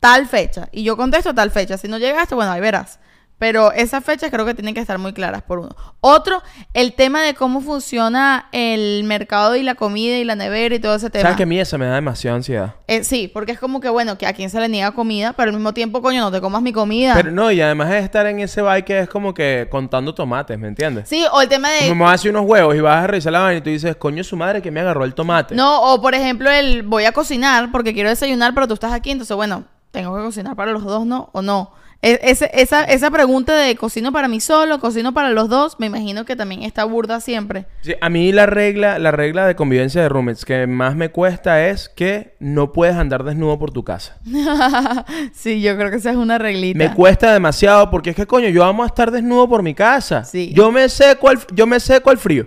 Tal 0.00 0.26
fecha. 0.26 0.68
Y 0.72 0.82
yo 0.82 0.96
contesto 0.96 1.32
tal 1.32 1.52
fecha. 1.52 1.78
Si 1.78 1.86
no 1.86 1.96
llegaste, 1.96 2.34
bueno, 2.34 2.50
ahí 2.50 2.60
verás. 2.60 2.98
Pero 3.44 3.72
esas 3.72 4.02
fechas 4.02 4.30
creo 4.30 4.46
que 4.46 4.54
tienen 4.54 4.72
que 4.72 4.80
estar 4.80 4.96
muy 4.96 5.12
claras 5.12 5.42
por 5.42 5.58
uno. 5.58 5.76
Otro, 6.00 6.42
el 6.72 6.94
tema 6.94 7.22
de 7.22 7.34
cómo 7.34 7.60
funciona 7.60 8.48
el 8.52 9.04
mercado 9.04 9.54
y 9.54 9.62
la 9.62 9.74
comida 9.74 10.16
y 10.16 10.24
la 10.24 10.34
nevera 10.34 10.74
y 10.74 10.78
todo 10.78 10.94
ese 10.94 11.10
tema. 11.10 11.24
¿Sabes 11.24 11.36
que 11.36 11.42
a 11.42 11.46
mí 11.46 11.60
esa 11.60 11.76
me 11.76 11.84
da 11.84 11.94
demasiada 11.96 12.38
ansiedad? 12.38 12.76
Eh, 12.86 13.04
sí, 13.04 13.30
porque 13.30 13.52
es 13.52 13.58
como 13.58 13.82
que, 13.82 13.90
bueno, 13.90 14.16
que 14.16 14.26
a 14.26 14.32
quien 14.32 14.48
se 14.48 14.58
le 14.60 14.70
niega 14.70 14.92
comida, 14.92 15.34
pero 15.34 15.50
al 15.50 15.56
mismo 15.56 15.74
tiempo, 15.74 16.00
coño, 16.00 16.22
no 16.22 16.32
te 16.32 16.40
comas 16.40 16.62
mi 16.62 16.72
comida. 16.72 17.12
Pero 17.12 17.32
no, 17.32 17.52
y 17.52 17.60
además 17.60 17.92
es 17.92 18.04
estar 18.04 18.24
en 18.24 18.40
ese 18.40 18.62
vibe 18.62 18.82
que 18.86 19.00
es 19.00 19.10
como 19.10 19.34
que 19.34 19.68
contando 19.70 20.14
tomates, 20.14 20.58
¿me 20.58 20.68
entiendes? 20.68 21.06
sí, 21.06 21.22
o 21.30 21.42
el 21.42 21.48
tema 21.50 21.68
de... 21.68 21.90
Como 21.90 22.08
hace 22.08 22.30
unos 22.30 22.46
huevos 22.46 22.74
y 22.74 22.80
vas 22.80 23.04
a 23.04 23.06
revisar 23.08 23.30
la 23.30 23.40
vaina 23.40 23.58
y 23.58 23.60
tú 23.60 23.68
dices, 23.68 23.94
coño, 23.96 24.24
su 24.24 24.38
madre 24.38 24.62
que 24.62 24.70
me 24.70 24.80
agarró 24.80 25.04
el 25.04 25.12
tomate. 25.12 25.54
No, 25.54 25.82
o 25.92 26.00
por 26.00 26.14
ejemplo, 26.14 26.50
el 26.50 26.82
voy 26.82 27.04
a 27.04 27.12
cocinar 27.12 27.70
porque 27.70 27.92
quiero 27.92 28.08
desayunar, 28.08 28.54
pero 28.54 28.66
tú 28.66 28.72
estás 28.72 28.94
aquí, 28.94 29.10
entonces, 29.10 29.36
bueno, 29.36 29.64
tengo 29.90 30.16
que 30.16 30.22
cocinar 30.22 30.56
para 30.56 30.72
los 30.72 30.82
dos, 30.82 31.04
¿no? 31.04 31.28
¿O 31.32 31.42
no? 31.42 31.83
E- 32.04 32.20
esa, 32.22 32.84
esa 32.84 33.10
pregunta 33.10 33.56
de 33.56 33.76
cocino 33.76 34.12
para 34.12 34.28
mí 34.28 34.38
solo, 34.38 34.78
cocino 34.78 35.14
para 35.14 35.30
los 35.30 35.48
dos, 35.48 35.76
me 35.78 35.86
imagino 35.86 36.26
que 36.26 36.36
también 36.36 36.62
está 36.62 36.84
burda 36.84 37.18
siempre. 37.20 37.64
Sí, 37.80 37.94
a 37.98 38.10
mí 38.10 38.30
la 38.30 38.44
regla, 38.44 38.98
la 38.98 39.10
regla 39.10 39.46
de 39.46 39.56
convivencia 39.56 40.02
de 40.02 40.10
roommates 40.10 40.44
que 40.44 40.66
más 40.66 40.96
me 40.96 41.08
cuesta 41.08 41.66
es 41.66 41.88
que 41.88 42.34
no 42.40 42.72
puedes 42.72 42.96
andar 42.96 43.24
desnudo 43.24 43.58
por 43.58 43.70
tu 43.70 43.84
casa. 43.84 44.18
sí, 45.32 45.62
yo 45.62 45.78
creo 45.78 45.90
que 45.90 45.96
esa 45.96 46.10
es 46.10 46.16
una 46.16 46.36
reglita. 46.36 46.76
Me 46.76 46.92
cuesta 46.92 47.32
demasiado 47.32 47.90
porque 47.90 48.10
es 48.10 48.16
que 48.16 48.26
coño, 48.26 48.50
yo 48.50 48.64
amo 48.64 48.84
estar 48.84 49.10
desnudo 49.10 49.48
por 49.48 49.62
mi 49.62 49.74
casa. 49.74 50.24
Sí. 50.24 50.52
Yo 50.54 50.70
me 50.70 50.90
seco 50.90 51.30
al, 51.30 51.38
yo 51.54 51.66
me 51.66 51.80
seco 51.80 52.10
al 52.10 52.18
frío. 52.18 52.46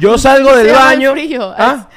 Yo 0.00 0.18
salgo 0.18 0.54
del 0.56 0.72
baño. 0.72 1.12
frío. 1.12 1.54
¿Ah? 1.56 1.88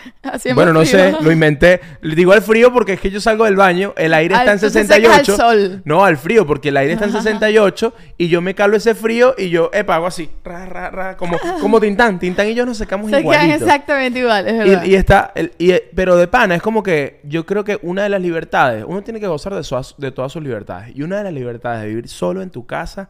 Bueno, 0.54 0.74
no 0.74 0.82
frío. 0.82 0.92
sé, 0.92 1.16
lo 1.22 1.32
inventé. 1.32 1.80
Le 2.02 2.16
digo 2.16 2.34
al 2.34 2.42
frío 2.42 2.72
porque 2.74 2.94
es 2.94 3.00
que 3.00 3.10
yo 3.10 3.20
salgo 3.22 3.46
del 3.46 3.56
baño, 3.56 3.94
el 3.98 4.14
aire 4.14 4.36
Al- 4.36 4.42
está 4.42 4.52
en 4.54 4.60
tú 4.60 4.66
te 4.68 4.86
secas 4.86 4.96
68. 5.26 5.32
al 5.32 5.38
sol. 5.38 5.82
No, 5.86 6.04
al 6.06 6.18
frío, 6.18 6.46
porque 6.46 6.70
el 6.70 6.78
aire 6.78 6.94
está 6.94 7.06
en 7.06 7.12
68 7.14 7.94
y 8.18 8.28
yo 8.28 8.42
me 8.42 8.54
calo 8.56 8.76
ese 8.78 8.96
frío 8.96 9.34
y 9.38 9.50
yo, 9.50 9.70
epa, 9.74 9.96
hago 9.96 10.08
así, 10.08 10.30
ra, 10.44 10.66
ra, 10.66 10.90
ra, 10.90 11.18
como, 11.18 11.38
como 11.62 11.80
Tintán. 11.80 12.20
Tintán 12.20 12.48
y 12.50 12.54
yo 12.54 12.66
nos 12.66 12.78
secamos 12.78 13.08
Se 13.10 13.12
quedan 13.18 13.24
igualitos. 13.24 13.62
exactamente 13.62 14.20
iguales, 14.20 14.58
¿verdad? 14.58 14.84
Y, 14.84 14.92
y 14.92 14.96
está, 14.96 15.32
el- 15.36 15.52
y, 15.58 15.74
pero 15.96 16.16
de 16.18 16.28
pana, 16.28 16.56
es 16.56 16.62
como 16.62 16.84
que 16.84 17.20
yo 17.24 17.46
creo 17.46 17.64
que 17.64 17.80
una 17.82 18.04
de 18.04 18.10
las 18.10 18.22
libertades, 18.22 18.84
uno 18.88 19.02
tiene 19.02 19.20
que 19.20 19.28
gozar 19.28 19.54
de, 19.56 19.64
su- 19.64 19.96
de 19.98 20.12
todas 20.12 20.32
sus 20.32 20.44
libertades. 20.44 20.96
Y 20.96 21.02
una 21.04 21.18
de 21.18 21.24
las 21.26 21.34
libertades 21.34 21.82
de 21.82 21.88
vivir 21.88 22.08
solo 22.10 22.42
en 22.42 22.50
tu 22.50 22.66
casa 22.66 23.10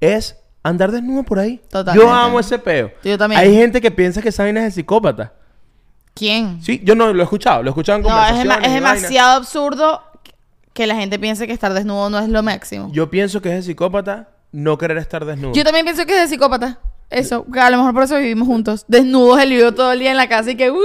es 0.00 0.36
andar 0.68 0.90
desnudo 0.92 1.22
por 1.22 1.38
ahí. 1.38 1.60
Totalmente. 1.70 2.06
Yo 2.06 2.12
amo 2.12 2.40
ese 2.40 2.58
peo. 2.58 2.90
Yo 3.04 3.16
también. 3.18 3.40
Hay 3.40 3.54
gente 3.54 3.80
que 3.80 3.90
piensa 3.90 4.20
que 4.22 4.28
esa 4.30 4.42
vaina 4.44 4.60
es 4.60 4.66
de 4.66 4.70
psicópata. 4.82 5.32
¿Quién? 6.14 6.62
Sí, 6.62 6.80
yo 6.82 6.94
no 6.94 7.12
lo 7.12 7.20
he 7.20 7.24
escuchado, 7.24 7.62
lo 7.62 7.68
he 7.68 7.72
escuchado 7.72 7.98
en 7.98 8.02
No, 8.04 8.08
es, 8.08 8.14
conversaciones. 8.14 8.56
es 8.56 8.62
vaina. 8.62 8.74
demasiado 8.94 9.36
absurdo 9.36 10.02
que 10.72 10.86
la 10.86 10.94
gente 10.96 11.18
piense 11.18 11.46
que 11.46 11.52
estar 11.52 11.72
desnudo 11.74 12.08
no 12.10 12.18
es 12.18 12.28
lo 12.28 12.42
máximo. 12.42 12.88
Yo, 12.88 12.94
Yo 13.04 13.10
pienso 13.10 13.40
que 13.42 13.50
es 13.50 13.54
de 13.56 13.62
psicópata 13.62 14.28
no 14.52 14.78
querer 14.78 14.96
estar 14.98 15.24
desnudo. 15.24 15.52
también 15.62 15.84
pienso 15.84 16.06
que 16.06 16.14
es 16.14 16.20
de 16.22 16.28
psicópata. 16.28 16.78
Eso, 17.10 17.44
que 17.52 17.60
a 17.60 17.70
lo 17.70 17.76
mejor 17.76 17.94
por 17.94 18.02
eso 18.02 18.16
vivimos 18.16 18.48
juntos. 18.48 18.84
Desnudos, 18.88 19.40
el 19.40 19.50
lío 19.50 19.72
todo 19.74 19.92
el 19.92 20.00
día 20.00 20.10
en 20.10 20.16
la 20.16 20.28
casa 20.28 20.50
y 20.50 20.56
que... 20.56 20.70
¡uh! 20.70 20.76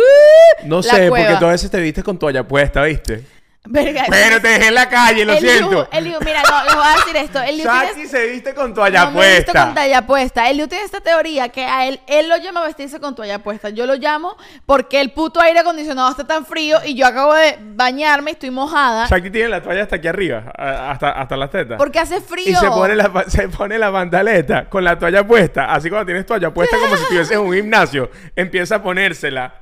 no 0.65 0.83
sé, 0.83 1.07
porque 1.09 1.35
tú 1.39 1.45
a 1.45 1.51
veces 1.51 1.71
te 1.71 1.79
viste 1.79 2.03
con 2.03 2.17
toalla 2.19 2.47
puesta, 2.47 2.83
¿viste? 2.83 3.25
Verga, 3.63 4.05
Pero 4.09 4.41
te 4.41 4.47
dejé 4.47 4.67
en 4.69 4.73
la 4.73 4.89
calle, 4.89 5.23
lo 5.23 5.35
siento. 5.37 5.69
Liu- 5.83 5.87
el 5.91 6.05
Liu- 6.05 6.19
mira, 6.25 6.41
no, 6.49 6.63
les 6.65 6.75
voy 6.75 6.83
a 6.83 6.95
decir 6.95 7.15
esto. 7.15 7.41
El 7.43 7.61
Saki 7.61 8.07
se 8.07 8.25
viste 8.27 8.55
con 8.55 8.73
toalla 8.73 9.05
no 9.05 9.11
me 9.11 9.35
visto 9.35 9.51
puesta. 9.51 9.65
con 9.65 9.75
toalla 9.75 10.01
puesta. 10.07 10.43
Tiene 10.45 10.83
esta 10.83 10.99
teoría 10.99 11.49
que 11.49 11.63
a 11.65 11.85
él, 11.85 11.99
él 12.07 12.27
lo 12.27 12.37
llama 12.37 12.63
vestirse 12.63 12.99
con 12.99 13.15
toalla 13.15 13.37
puesta. 13.39 13.69
Yo 13.69 13.85
lo 13.85 13.95
llamo 13.95 14.35
porque 14.65 14.99
el 14.99 15.11
puto 15.11 15.39
aire 15.39 15.59
acondicionado 15.59 16.09
está 16.09 16.25
tan 16.25 16.45
frío 16.45 16.79
y 16.83 16.95
yo 16.95 17.05
acabo 17.05 17.35
de 17.35 17.59
bañarme 17.61 18.31
y 18.31 18.33
estoy 18.33 18.49
mojada. 18.49 19.07
Saki 19.07 19.29
tiene 19.29 19.49
la 19.49 19.61
toalla 19.61 19.83
hasta 19.83 19.97
aquí 19.97 20.07
arriba, 20.07 20.51
hasta, 20.57 21.11
hasta 21.11 21.37
las 21.37 21.51
tetas. 21.51 21.77
Porque 21.77 21.99
hace 21.99 22.19
frío. 22.19 22.49
Y 22.49 22.55
se 22.55 22.67
pone, 22.67 22.95
la, 22.95 23.11
se 23.27 23.47
pone 23.47 23.77
la 23.77 23.91
pantaleta 23.91 24.67
con 24.69 24.83
la 24.83 24.97
toalla 24.97 25.25
puesta. 25.25 25.71
Así 25.71 25.87
cuando 25.87 26.07
tienes 26.07 26.25
toalla 26.25 26.51
puesta 26.51 26.77
como 26.77 26.95
si 26.97 27.03
estuvieses 27.03 27.31
en 27.37 27.39
un 27.41 27.53
gimnasio. 27.53 28.09
Empieza 28.35 28.77
a 28.77 28.83
ponérsela. 28.83 29.53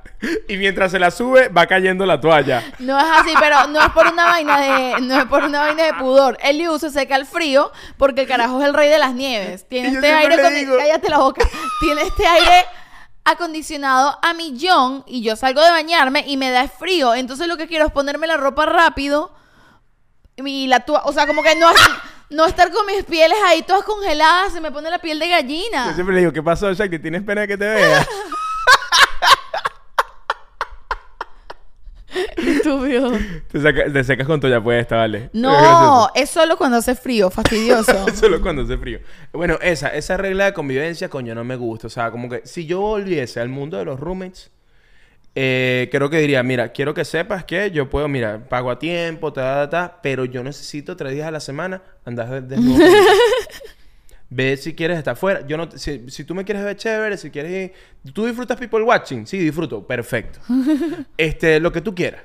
Y 0.48 0.56
mientras 0.58 0.90
se 0.90 0.98
la 0.98 1.10
sube, 1.10 1.48
va 1.48 1.66
cayendo 1.66 2.04
la 2.04 2.20
toalla. 2.20 2.62
No 2.78 2.98
es 2.98 3.06
así, 3.20 3.32
pero 3.40 3.66
no 3.68 3.80
es 3.80 3.89
por 3.92 4.06
una 4.06 4.24
vaina 4.24 4.60
de, 4.60 5.00
no 5.02 5.18
es 5.18 5.24
por 5.26 5.42
una 5.44 5.60
vaina 5.60 5.84
de 5.84 5.94
pudor. 5.94 6.36
El 6.42 6.58
Liu 6.58 6.78
se 6.78 6.90
seca 6.90 7.16
el 7.16 7.26
frío 7.26 7.70
porque 7.96 8.22
el 8.22 8.26
carajo 8.28 8.60
es 8.60 8.66
el 8.66 8.74
rey 8.74 8.88
de 8.88 8.98
las 8.98 9.14
nieves. 9.14 9.66
Tiene 9.68 9.88
Y 9.88 9.92
yo 9.92 9.98
este 9.98 10.12
aire 10.12 10.50
digo- 10.54 10.76
cállate 10.78 11.08
la 11.08 11.18
boca. 11.18 11.46
Tiene 11.80 12.02
este 12.02 12.26
aire 12.26 12.66
acondicionado 13.24 14.18
a 14.22 14.34
millón 14.34 15.04
y 15.06 15.22
yo 15.22 15.36
salgo 15.36 15.62
de 15.62 15.70
bañarme 15.70 16.24
y 16.26 16.36
me 16.36 16.50
da 16.50 16.66
frío. 16.68 17.14
Entonces 17.14 17.46
lo 17.46 17.56
que 17.56 17.66
quiero 17.68 17.86
es 17.86 17.92
ponerme 17.92 18.26
la 18.26 18.36
ropa 18.36 18.66
rápido 18.66 19.32
y 20.36 20.66
la 20.68 20.80
tua- 20.80 21.02
o 21.04 21.12
sea, 21.12 21.26
como 21.26 21.42
que 21.42 21.54
no 21.56 21.68
no 22.30 22.46
estar 22.46 22.70
con 22.70 22.86
mis 22.86 23.02
pieles 23.04 23.36
ahí 23.44 23.62
todas 23.62 23.82
congeladas, 23.84 24.52
se 24.52 24.60
me 24.60 24.70
pone 24.70 24.88
la 24.88 25.00
piel 25.00 25.18
de 25.18 25.26
Yo 25.28 25.32
gallina. 25.34 25.92
siempre 25.94 26.14
le 26.14 26.20
digo, 26.20 26.32
¿qué 26.32 26.40
pasó, 26.42 26.72
Shakti? 26.72 27.00
¿Tienes 27.00 27.22
pena 27.24 27.40
de 27.40 27.48
que 27.48 27.58
te 27.58 27.68
vea? 27.68 28.06
Estúpido. 32.64 33.12
te, 33.50 33.60
saca- 33.60 33.92
te 33.92 34.04
secas 34.04 34.26
con 34.26 34.40
toalla 34.40 34.62
puesta, 34.62 34.96
vale. 34.96 35.30
No, 35.32 36.08
es 36.14 36.30
solo 36.30 36.56
cuando 36.56 36.76
hace 36.78 36.94
frío, 36.94 37.30
fastidioso. 37.30 38.06
Solo 38.14 38.40
cuando 38.40 38.62
hace 38.62 38.76
frío. 38.78 39.00
Bueno, 39.32 39.58
esa, 39.62 39.88
esa 39.88 40.16
regla 40.16 40.46
de 40.46 40.52
convivencia, 40.52 41.08
coño, 41.08 41.34
no 41.34 41.44
me 41.44 41.56
gusta. 41.56 41.86
O 41.86 41.90
sea, 41.90 42.10
como 42.10 42.28
que 42.28 42.42
si 42.44 42.66
yo 42.66 42.80
volviese 42.80 43.40
al 43.40 43.48
mundo 43.48 43.76
de 43.78 43.84
los 43.84 43.98
roommates, 43.98 44.50
eh, 45.34 45.88
creo 45.92 46.10
que 46.10 46.18
diría, 46.18 46.42
mira, 46.42 46.70
quiero 46.72 46.92
que 46.92 47.04
sepas 47.04 47.44
que 47.44 47.70
yo 47.70 47.88
puedo, 47.88 48.08
mira, 48.08 48.48
pago 48.48 48.70
a 48.70 48.78
tiempo, 48.78 49.32
ta, 49.32 49.68
ta, 49.68 49.70
ta, 49.70 50.00
pero 50.02 50.24
yo 50.24 50.42
necesito 50.42 50.96
tres 50.96 51.12
días 51.14 51.28
a 51.28 51.30
la 51.30 51.40
semana 51.40 51.82
andar 52.04 52.28
de- 52.28 52.40
desnudo. 52.56 52.84
Ve 54.32 54.56
si 54.56 54.74
quieres 54.74 54.96
estar 54.98 55.16
fuera. 55.16 55.44
Yo 55.46 55.56
no, 55.56 55.68
si, 55.74 56.08
si 56.08 56.22
tú 56.24 56.34
me 56.36 56.44
quieres 56.44 56.64
ver 56.64 56.76
chévere, 56.76 57.16
si 57.16 57.30
quieres 57.30 57.50
ir- 58.04 58.12
¿Tú 58.12 58.26
disfrutas 58.26 58.56
people 58.58 58.82
watching? 58.82 59.26
Sí, 59.26 59.38
disfruto. 59.38 59.84
Perfecto. 59.84 60.38
este, 61.16 61.58
lo 61.58 61.72
que 61.72 61.80
tú 61.80 61.94
quieras. 61.94 62.22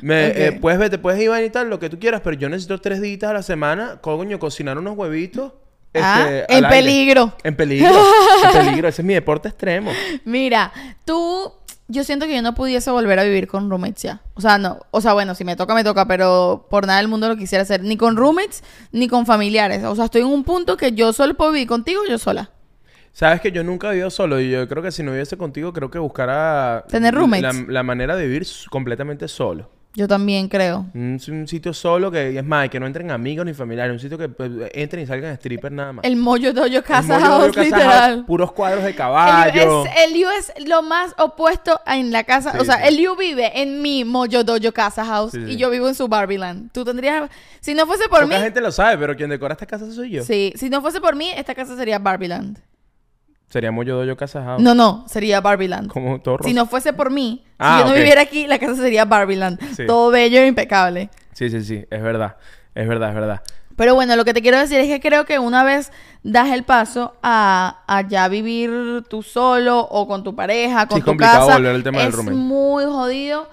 Me, 0.00 0.26
eh, 0.28 0.52
puedes 0.52 0.78
ver, 0.78 0.90
te 0.90 0.98
puedes 0.98 1.20
ir 1.20 1.30
y 1.44 1.50
tal, 1.50 1.70
lo 1.70 1.78
que 1.78 1.90
tú 1.90 1.98
quieras, 1.98 2.20
pero 2.22 2.36
yo 2.36 2.48
necesito 2.48 2.80
tres 2.80 3.00
días 3.00 3.22
a 3.24 3.32
la 3.32 3.42
semana, 3.42 3.98
coño, 4.00 4.38
cocinar 4.38 4.78
unos 4.78 4.96
huevitos. 4.96 5.52
Ah, 5.94 6.26
este, 6.28 6.52
en 6.52 6.64
aire. 6.64 6.68
peligro. 6.68 7.32
En 7.42 7.56
peligro. 7.56 7.88
en 8.44 8.66
peligro. 8.66 8.88
Ese 8.88 9.02
es 9.02 9.06
mi 9.06 9.14
deporte 9.14 9.48
extremo. 9.48 9.92
Mira, 10.24 10.72
tú, 11.04 11.52
yo 11.88 12.04
siento 12.04 12.26
que 12.26 12.34
yo 12.34 12.42
no 12.42 12.54
pudiese 12.54 12.90
volver 12.90 13.18
a 13.18 13.24
vivir 13.24 13.46
con 13.46 13.70
roommates 13.70 14.02
ya. 14.02 14.20
O 14.34 14.40
sea, 14.40 14.58
no, 14.58 14.80
o 14.90 15.00
sea, 15.00 15.12
bueno, 15.12 15.34
si 15.34 15.44
me 15.44 15.56
toca, 15.56 15.74
me 15.74 15.84
toca, 15.84 16.06
pero 16.06 16.66
por 16.68 16.86
nada 16.86 16.98
del 16.98 17.08
mundo 17.08 17.28
lo 17.28 17.36
quisiera 17.36 17.62
hacer, 17.62 17.82
ni 17.82 17.96
con 17.96 18.16
roommates, 18.16 18.62
ni 18.92 19.08
con 19.08 19.26
familiares. 19.26 19.84
O 19.84 19.94
sea, 19.94 20.06
estoy 20.06 20.22
en 20.22 20.28
un 20.28 20.44
punto 20.44 20.76
que 20.76 20.92
yo 20.92 21.12
solo 21.12 21.34
puedo 21.34 21.52
vivir 21.52 21.68
contigo, 21.68 22.02
yo 22.08 22.18
sola. 22.18 22.50
Sabes 23.12 23.40
que 23.40 23.50
yo 23.50 23.64
nunca 23.64 23.88
he 23.88 23.92
vivido 23.92 24.10
solo 24.10 24.40
y 24.40 24.50
yo 24.50 24.68
creo 24.68 24.82
que 24.82 24.92
si 24.92 25.02
no 25.02 25.12
viviese 25.12 25.38
contigo, 25.38 25.72
creo 25.72 25.90
que 25.90 25.98
buscara 25.98 26.84
¿Tener 26.88 27.14
la, 27.14 27.20
roommates? 27.20 27.68
la 27.68 27.82
manera 27.82 28.14
de 28.14 28.26
vivir 28.26 28.46
completamente 28.68 29.26
solo. 29.26 29.70
Yo 29.96 30.06
también 30.06 30.48
creo. 30.48 30.84
Un, 30.92 31.18
un 31.28 31.48
sitio 31.48 31.72
solo 31.72 32.10
que 32.10 32.38
es 32.38 32.44
más, 32.44 32.68
que 32.68 32.78
no 32.78 32.86
entren 32.86 33.10
amigos 33.10 33.46
ni 33.46 33.54
familiares, 33.54 33.94
un 33.94 33.98
sitio 33.98 34.18
que 34.18 34.28
pues, 34.28 34.50
entren 34.74 35.02
y 35.02 35.06
salgan 35.06 35.34
strippers 35.36 35.74
nada 35.74 35.94
más. 35.94 36.04
El 36.04 36.16
mollo 36.16 36.52
doyo 36.52 36.80
Un 36.80 36.84
casa 36.84 37.18
house, 37.18 37.56
literal. 37.56 38.16
house, 38.16 38.26
puros 38.26 38.52
cuadros 38.52 38.84
de 38.84 38.94
caballo. 38.94 39.86
Es, 39.86 39.90
el 40.04 40.12
Liu 40.12 40.28
es 40.38 40.52
lo 40.68 40.82
más 40.82 41.14
opuesto 41.16 41.80
en 41.86 42.12
la 42.12 42.24
casa. 42.24 42.52
Sí, 42.52 42.58
o 42.60 42.64
sea, 42.66 42.76
sí. 42.76 42.82
el 42.88 42.96
Liu 42.98 43.16
vive 43.16 43.62
en 43.62 43.80
mi 43.80 44.04
Mojo 44.04 44.44
Dojo 44.44 44.70
Casa 44.72 45.02
House 45.06 45.32
Sí, 45.32 45.38
y 45.48 45.56
yo 45.56 45.70
vivo 45.70 45.88
en 45.88 45.94
su 45.94 46.08
Barbieland. 46.08 46.70
Tú 46.72 46.84
tendrías. 46.84 47.30
Si 47.60 47.72
no 47.72 47.86
fuese 47.86 48.06
por 48.10 48.24
Poca 48.24 48.36
mí. 48.36 48.42
gente 48.42 48.60
lo 48.60 48.72
sabe, 48.72 48.98
pero 48.98 49.16
quien 49.16 49.30
decora 49.30 49.54
esta 49.54 49.64
casa 49.64 49.90
soy 49.90 50.10
yo. 50.10 50.24
Sí, 50.24 50.52
si 50.56 50.68
no 50.68 50.82
fuese 50.82 51.00
por 51.00 51.16
mí, 51.16 51.30
esta 51.34 51.54
casa 51.54 51.74
sería 51.74 51.98
Barbieland. 51.98 52.58
Sería 53.48 53.70
Moyo 53.70 53.96
Doyo 53.96 54.16
Casa 54.16 54.42
House. 54.42 54.62
No, 54.62 54.74
no, 54.74 55.04
sería 55.08 55.40
Barbieland. 55.40 55.88
Como 55.90 56.20
todo. 56.20 56.38
Si 56.42 56.52
no 56.52 56.66
fuese 56.66 56.92
por 56.92 57.10
mí, 57.10 57.44
Ah, 57.58 57.78
si 57.78 57.84
yo 57.84 57.88
no 57.90 57.94
viviera 57.96 58.20
aquí, 58.22 58.46
la 58.46 58.58
casa 58.58 58.74
sería 58.76 59.04
Barbieland. 59.04 59.58
Sí. 59.76 59.86
Todo 59.86 60.10
bello 60.10 60.40
e 60.40 60.46
impecable. 60.46 61.10
Sí, 61.32 61.48
sí, 61.50 61.62
sí. 61.64 61.84
Es 61.90 62.02
verdad. 62.02 62.36
Es 62.74 62.86
verdad, 62.88 63.10
es 63.10 63.14
verdad. 63.14 63.42
Pero 63.76 63.94
bueno, 63.94 64.16
lo 64.16 64.24
que 64.24 64.32
te 64.34 64.42
quiero 64.42 64.58
decir 64.58 64.80
es 64.80 64.88
que 64.88 65.00
creo 65.00 65.24
que 65.26 65.38
una 65.38 65.62
vez 65.62 65.92
das 66.22 66.50
el 66.50 66.64
paso 66.64 67.14
a, 67.22 67.82
a 67.86 68.00
ya 68.08 68.26
vivir 68.28 69.04
tú 69.08 69.22
solo 69.22 69.80
o 69.80 70.08
con 70.08 70.24
tu 70.24 70.34
pareja, 70.34 70.86
con 70.88 71.00
tu 71.00 71.04
complicado 71.06 71.46
casa, 71.46 71.58
volver 71.58 71.74
al 71.76 71.82
tema 71.82 71.98
del 71.98 72.08
es 72.08 72.14
roommate. 72.14 72.36
muy 72.36 72.84
jodido. 72.84 73.48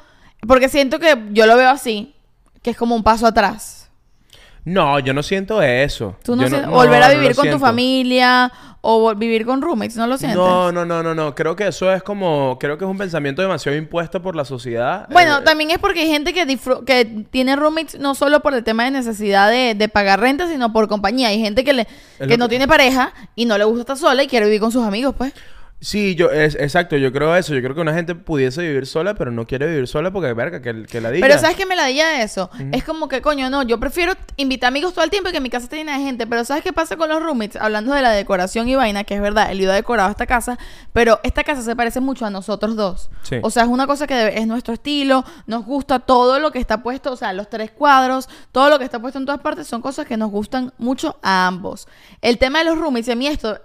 Porque 0.47 0.69
siento 0.69 0.99
que 0.99 1.17
yo 1.31 1.45
lo 1.45 1.55
veo 1.55 1.69
así, 1.69 2.15
que 2.61 2.71
es 2.71 2.77
como 2.77 2.95
un 2.95 3.03
paso 3.03 3.27
atrás. 3.27 3.82
No, 4.65 4.99
yo 4.99 5.13
no 5.13 5.23
siento 5.23 5.61
eso. 5.61 6.15
Tú 6.23 6.35
no 6.35 6.43
sientes- 6.47 6.67
no, 6.67 6.71
volver 6.71 7.03
a 7.03 7.09
vivir 7.09 7.35
con 7.35 7.49
tu 7.49 7.59
familia 7.59 8.51
o 8.85 9.13
vivir 9.15 9.45
con 9.45 9.61
roommates, 9.61 9.95
¿no 9.97 10.07
lo 10.07 10.17
sientes? 10.17 10.37
No, 10.37 10.71
no, 10.71 10.85
no, 10.85 11.01
no, 11.03 11.13
no. 11.15 11.35
Creo 11.35 11.55
que 11.55 11.67
eso 11.67 11.91
es 11.93 12.03
como... 12.03 12.57
Creo 12.59 12.77
que 12.77 12.83
es 12.85 12.91
un 12.91 12.97
pensamiento 12.97 13.41
demasiado 13.41 13.77
impuesto 13.77 14.21
por 14.21 14.35
la 14.35 14.43
sociedad. 14.45 15.07
Bueno, 15.09 15.37
Eh, 15.39 15.41
también 15.43 15.71
es 15.71 15.79
porque 15.79 16.01
hay 16.01 16.07
gente 16.09 16.33
que, 16.33 17.25
tiene 17.29 17.55
roommates 17.55 17.99
no 17.99 18.15
solo 18.15 18.41
por 18.41 18.53
el 18.53 18.63
tema 18.63 18.85
de 18.85 18.91
necesidad 18.91 19.49
de, 19.49 19.73
de 19.75 19.89
pagar 19.89 20.19
renta, 20.19 20.47
sino 20.49 20.71
por 20.73 20.87
compañía. 20.87 21.29
Hay 21.29 21.39
gente 21.39 21.63
que, 21.63 21.73
le, 21.73 21.87
que 22.27 22.37
no 22.37 22.49
tiene 22.49 22.67
pareja 22.67 23.13
y 23.35 23.45
no 23.45 23.57
le 23.57 23.63
gusta 23.65 23.81
estar 23.81 23.97
sola 23.97 24.23
y 24.23 24.27
quiere 24.27 24.45
vivir 24.45 24.59
con 24.61 24.71
sus 24.71 24.83
amigos, 24.85 25.15
pues. 25.17 25.33
Sí, 25.83 26.15
yo, 26.15 26.31
es, 26.31 26.55
exacto, 26.55 26.95
yo 26.95 27.11
creo 27.11 27.35
eso. 27.35 27.53
Yo 27.53 27.61
creo 27.61 27.75
que 27.75 27.81
una 27.81 27.93
gente 27.93 28.15
pudiese 28.15 28.61
vivir 28.61 28.87
sola, 28.87 29.15
pero 29.15 29.31
no 29.31 29.45
quiere 29.45 29.67
vivir 29.67 29.85
sola 29.85 30.11
porque, 30.11 30.31
verga, 30.31 30.61
que, 30.61 30.85
que 30.85 31.01
la 31.01 31.11
diga. 31.11 31.27
Pero 31.27 31.37
¿sabes 31.41 31.57
qué 31.57 31.65
me 31.65 31.75
la 31.75 31.87
diga 31.87 32.07
de 32.07 32.23
eso? 32.23 32.49
Es 32.71 32.85
como 32.85 33.09
que, 33.09 33.21
coño, 33.21 33.49
no, 33.49 33.63
yo 33.63 33.77
prefiero 33.81 34.13
invitar 34.37 34.69
amigos 34.69 34.93
todo 34.93 35.03
el 35.03 35.11
tiempo 35.11 35.29
y 35.29 35.33
que 35.33 35.41
mi 35.41 35.49
casa 35.49 35.65
esté 35.65 35.75
llena 35.75 35.97
de 35.97 36.05
gente. 36.05 36.25
Pero 36.25 36.45
¿sabes 36.45 36.63
qué 36.63 36.71
pasa 36.71 36.95
con 36.95 37.09
los 37.09 37.21
roommates? 37.21 37.61
Hablando 37.61 37.93
de 37.93 38.01
la 38.01 38.11
decoración 38.11 38.69
y 38.69 38.75
vaina, 38.75 39.03
que 39.03 39.15
es 39.15 39.19
verdad, 39.19 39.51
él 39.51 39.59
iba 39.59 39.73
decorado 39.73 40.09
esta 40.09 40.25
casa, 40.25 40.57
pero 40.93 41.19
esta 41.21 41.43
casa 41.43 41.61
se 41.61 41.75
parece 41.75 41.99
mucho 41.99 42.25
a 42.25 42.29
nosotros 42.29 42.77
dos. 42.77 43.09
Sí. 43.23 43.39
O 43.41 43.49
sea, 43.49 43.63
es 43.63 43.69
una 43.69 43.85
cosa 43.85 44.07
que 44.07 44.37
es 44.37 44.47
nuestro 44.47 44.75
estilo, 44.75 45.25
nos 45.47 45.65
gusta 45.65 45.99
todo 45.99 46.39
lo 46.39 46.53
que 46.53 46.59
está 46.59 46.81
puesto, 46.81 47.11
o 47.11 47.17
sea, 47.17 47.33
los 47.33 47.49
tres 47.49 47.71
cuadros, 47.71 48.29
todo 48.53 48.69
lo 48.69 48.79
que 48.79 48.85
está 48.85 48.99
puesto 48.99 49.19
en 49.19 49.25
todas 49.25 49.41
partes 49.41 49.67
son 49.67 49.81
cosas 49.81 50.05
que 50.05 50.15
nos 50.15 50.31
gustan 50.31 50.71
mucho 50.77 51.17
a 51.21 51.45
ambos. 51.45 51.89
El 52.21 52.37
tema 52.37 52.59
de 52.59 52.65
los 52.65 52.77
roommates, 52.77 53.09
y 53.09 53.11
a 53.11 53.15
mí 53.15 53.27
esto, 53.27 53.59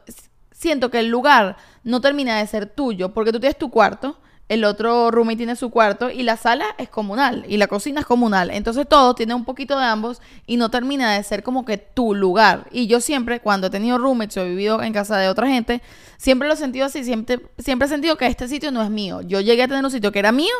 siento 0.58 0.90
que 0.90 0.98
el 0.98 1.06
lugar 1.06 1.56
no 1.88 2.00
termina 2.00 2.38
de 2.38 2.46
ser 2.46 2.66
tuyo, 2.66 3.08
porque 3.14 3.32
tú 3.32 3.40
tienes 3.40 3.56
tu 3.58 3.70
cuarto, 3.70 4.18
el 4.48 4.64
otro 4.64 5.10
roommate 5.10 5.36
tiene 5.38 5.56
su 5.56 5.68
cuarto 5.70 6.10
y 6.10 6.22
la 6.22 6.36
sala 6.38 6.64
es 6.78 6.88
comunal 6.88 7.44
y 7.48 7.56
la 7.58 7.66
cocina 7.66 8.00
es 8.00 8.06
comunal. 8.06 8.50
Entonces 8.50 8.86
todo 8.88 9.14
tiene 9.14 9.34
un 9.34 9.44
poquito 9.44 9.78
de 9.78 9.84
ambos 9.84 10.22
y 10.46 10.56
no 10.56 10.70
termina 10.70 11.12
de 11.14 11.22
ser 11.22 11.42
como 11.42 11.64
que 11.66 11.76
tu 11.76 12.14
lugar. 12.14 12.66
Y 12.72 12.86
yo 12.86 13.00
siempre, 13.00 13.40
cuando 13.40 13.66
he 13.66 13.70
tenido 13.70 13.98
roommates 13.98 14.36
o 14.38 14.40
he 14.42 14.48
vivido 14.48 14.82
en 14.82 14.92
casa 14.94 15.18
de 15.18 15.28
otra 15.28 15.48
gente, 15.48 15.82
siempre 16.16 16.48
lo 16.48 16.54
he 16.54 16.56
sentido 16.56 16.86
así, 16.86 17.04
siempre, 17.04 17.40
siempre 17.58 17.86
he 17.86 17.88
sentido 17.90 18.16
que 18.16 18.26
este 18.26 18.48
sitio 18.48 18.70
no 18.70 18.82
es 18.82 18.88
mío. 18.90 19.20
Yo 19.22 19.40
llegué 19.40 19.64
a 19.64 19.68
tener 19.68 19.84
un 19.84 19.90
sitio 19.90 20.12
que 20.12 20.18
era 20.18 20.32
mío 20.32 20.54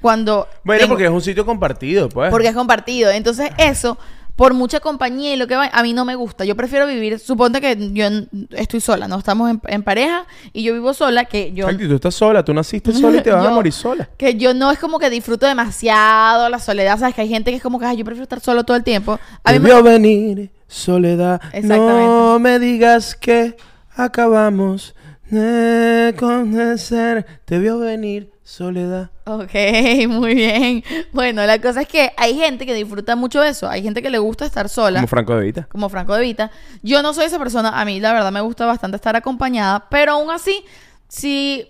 cuando... 0.00 0.48
Bueno, 0.64 0.80
tengo- 0.80 0.88
porque 0.94 1.04
es 1.04 1.10
un 1.10 1.20
sitio 1.22 1.44
compartido, 1.46 2.08
pues. 2.08 2.30
porque 2.30 2.48
es 2.48 2.54
compartido. 2.54 3.10
Entonces, 3.10 3.50
eso, 3.58 3.98
por 4.38 4.54
mucha 4.54 4.78
compañía 4.78 5.34
y 5.34 5.36
lo 5.36 5.48
que 5.48 5.56
va, 5.56 5.68
a 5.72 5.82
mí 5.82 5.92
no 5.92 6.04
me 6.04 6.14
gusta. 6.14 6.44
Yo 6.44 6.54
prefiero 6.54 6.86
vivir, 6.86 7.18
suponte 7.18 7.60
que 7.60 7.76
yo 7.92 8.04
estoy 8.52 8.80
sola, 8.80 9.08
no 9.08 9.18
estamos 9.18 9.50
en, 9.50 9.60
en 9.66 9.82
pareja 9.82 10.26
y 10.52 10.62
yo 10.62 10.74
vivo 10.74 10.94
sola, 10.94 11.24
que 11.24 11.52
yo... 11.52 11.64
Exacto, 11.64 11.84
y 11.84 11.88
tú 11.88 11.94
estás 11.96 12.14
sola, 12.14 12.44
tú 12.44 12.54
naciste 12.54 12.92
sola 12.92 13.18
y 13.18 13.22
te 13.22 13.32
vas 13.32 13.44
a 13.44 13.50
morir 13.58 13.72
sola. 13.72 14.08
Que 14.16 14.36
yo 14.36 14.54
no 14.54 14.70
es 14.70 14.78
como 14.78 15.00
que 15.00 15.10
disfruto 15.10 15.44
demasiado 15.44 16.48
la 16.48 16.60
soledad, 16.60 17.00
¿sabes? 17.00 17.16
Que 17.16 17.22
hay 17.22 17.28
gente 17.28 17.50
que 17.50 17.56
es 17.56 17.62
como 17.64 17.80
que, 17.80 17.86
ay, 17.86 17.96
yo 17.96 18.04
prefiero 18.04 18.22
estar 18.22 18.38
solo 18.38 18.62
todo 18.62 18.76
el 18.76 18.84
tiempo. 18.84 19.18
A 19.42 19.52
mí 19.52 19.58
me- 19.58 19.82
venir 19.82 20.52
soledad. 20.68 21.40
No 21.64 22.38
me 22.38 22.60
digas 22.60 23.16
que 23.16 23.56
acabamos 23.96 24.94
de 25.30 26.14
conocer. 26.16 27.26
Te 27.44 27.58
vio 27.58 27.80
venir 27.80 28.30
soledad. 28.48 29.10
Ok, 29.26 29.52
muy 30.08 30.34
bien. 30.34 30.82
Bueno, 31.12 31.44
la 31.44 31.60
cosa 31.60 31.82
es 31.82 31.88
que 31.88 32.12
hay 32.16 32.34
gente 32.34 32.64
que 32.64 32.72
disfruta 32.74 33.14
mucho 33.14 33.42
eso. 33.42 33.68
Hay 33.68 33.82
gente 33.82 34.00
que 34.00 34.08
le 34.08 34.18
gusta 34.18 34.46
estar 34.46 34.68
sola. 34.70 35.00
Como 35.00 35.06
Franco 35.06 35.36
de 35.36 35.44
Vita. 35.44 35.68
como 35.70 35.88
Franco 35.90 36.14
de 36.14 36.22
Vita. 36.22 36.50
Yo 36.82 37.02
no 37.02 37.12
soy 37.12 37.26
esa 37.26 37.38
persona, 37.38 37.78
a 37.78 37.84
mí 37.84 38.00
la 38.00 38.12
verdad 38.12 38.32
me 38.32 38.40
gusta 38.40 38.64
bastante 38.64 38.96
estar 38.96 39.14
acompañada, 39.14 39.86
pero 39.90 40.12
aún 40.12 40.30
así, 40.30 40.64
si 41.08 41.68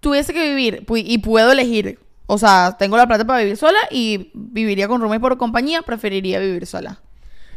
tuviese 0.00 0.34
que 0.34 0.46
vivir 0.46 0.84
y 0.94 1.18
puedo 1.18 1.52
elegir, 1.52 1.98
o 2.26 2.36
sea, 2.36 2.76
tengo 2.78 2.98
la 2.98 3.06
plata 3.06 3.24
para 3.26 3.40
vivir 3.40 3.56
sola 3.56 3.78
y 3.90 4.30
viviría 4.34 4.88
con 4.88 5.00
roommate 5.00 5.20
por 5.20 5.38
compañía, 5.38 5.82
preferiría 5.82 6.38
vivir 6.38 6.66
sola. 6.66 7.00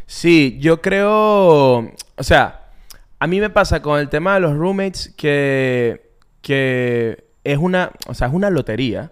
Sí, 0.06 0.58
yo 0.60 0.82
creo, 0.82 1.80
o 1.80 2.24
sea, 2.24 2.72
a 3.20 3.28
mí 3.28 3.42
me 3.42 3.50
pasa 3.50 3.82
con 3.82 4.00
el 4.00 4.08
tema 4.10 4.36
de 4.36 4.40
los 4.40 4.56
roommates 4.56 5.14
que, 5.18 6.14
que 6.42 7.33
es 7.44 7.58
una, 7.58 7.92
o 8.08 8.14
sea, 8.14 8.28
es 8.28 8.34
una 8.34 8.50
lotería 8.50 9.12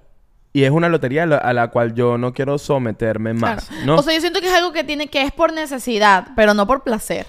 y 0.54 0.64
es 0.64 0.72
una 0.72 0.90
lotería 0.90 1.24
a 1.24 1.54
la, 1.54 1.68
cual 1.70 1.94
yo 1.94 2.18
no 2.18 2.34
quiero 2.34 2.58
someterme 2.58 3.34
más, 3.34 3.68
Claro. 3.68 3.86
¿no? 3.86 3.96
O 3.96 4.02
sea, 4.04 4.14
yo 4.14 4.22
siento 4.22 4.42
que 4.42 4.48
es 4.48 4.54
algo 4.54 4.74
que 4.74 4.84
tiene 4.84 5.08
que 5.08 5.22
es 5.22 5.32
por 5.32 5.54
necesidad, 5.54 6.28
pero 6.36 6.54
no 6.54 6.68
por 6.68 6.84
placer. 6.84 7.26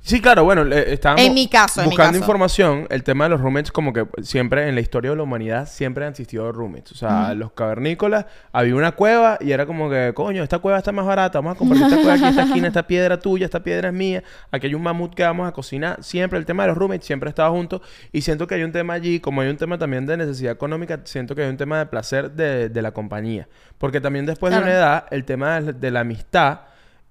Sí, 0.00 0.20
claro, 0.20 0.44
bueno, 0.44 0.62
estábamos 0.72 1.24
En 1.24 1.34
mi 1.34 1.48
caso, 1.48 1.80
en 1.80 1.86
mi 1.86 1.90
buscando 1.90 2.12
caso. 2.12 2.22
información. 2.22 2.86
El 2.90 3.02
tema 3.02 3.24
de 3.24 3.30
los 3.30 3.40
roommates, 3.40 3.72
como 3.72 3.92
que 3.92 4.06
siempre 4.22 4.68
en 4.68 4.76
la 4.76 4.80
historia 4.80 5.10
de 5.10 5.16
la 5.16 5.24
humanidad, 5.24 5.66
siempre 5.68 6.04
han 6.04 6.10
existido 6.10 6.52
roommates. 6.52 6.92
O 6.92 6.94
sea, 6.94 7.34
los 7.34 7.50
cavernícolas, 7.50 8.26
había 8.52 8.76
una 8.76 8.92
cueva 8.92 9.38
y 9.40 9.50
era 9.50 9.66
como 9.66 9.90
que, 9.90 10.12
coño, 10.14 10.44
esta 10.44 10.60
cueva 10.60 10.78
está 10.78 10.92
más 10.92 11.04
barata, 11.04 11.40
vamos 11.40 11.56
a 11.56 11.58
compartir 11.58 11.86
esta 11.86 11.96
cueva 11.96 12.14
aquí, 12.14 12.24
esta 12.26 12.42
esquina, 12.44 12.68
esta 12.68 12.86
piedra 12.86 13.18
tuya, 13.18 13.46
esta 13.46 13.60
piedra 13.64 13.88
es 13.88 13.94
mía, 13.94 14.22
aquí 14.52 14.68
hay 14.68 14.74
un 14.74 14.82
mamut 14.82 15.12
que 15.14 15.24
vamos 15.24 15.48
a 15.48 15.52
cocinar. 15.52 16.00
Siempre 16.04 16.38
el 16.38 16.46
tema 16.46 16.62
de 16.62 16.68
los 16.68 16.78
roommates 16.78 17.04
siempre 17.06 17.28
estaba 17.28 17.50
junto 17.50 17.82
y 18.12 18.20
siento 18.20 18.46
que 18.46 18.54
hay 18.54 18.62
un 18.62 18.70
tema 18.72 18.94
allí, 18.94 19.18
como 19.18 19.40
hay 19.40 19.48
un 19.48 19.56
tema 19.56 19.76
también 19.78 20.06
de 20.06 20.16
necesidad 20.16 20.52
económica, 20.52 21.00
siento 21.04 21.34
que 21.34 21.42
hay 21.42 21.50
un 21.50 21.56
tema 21.56 21.80
de 21.80 21.86
placer 21.86 22.30
de, 22.30 22.68
de 22.68 22.82
la 22.82 22.92
compañía. 22.92 23.48
Porque 23.78 24.00
también 24.00 24.24
después 24.26 24.52
Claro. 24.52 24.64
de 24.66 24.70
una 24.70 24.78
edad, 24.78 25.04
el 25.10 25.24
tema 25.24 25.60
de 25.60 25.90
la 25.90 26.00
amistad 26.00 26.60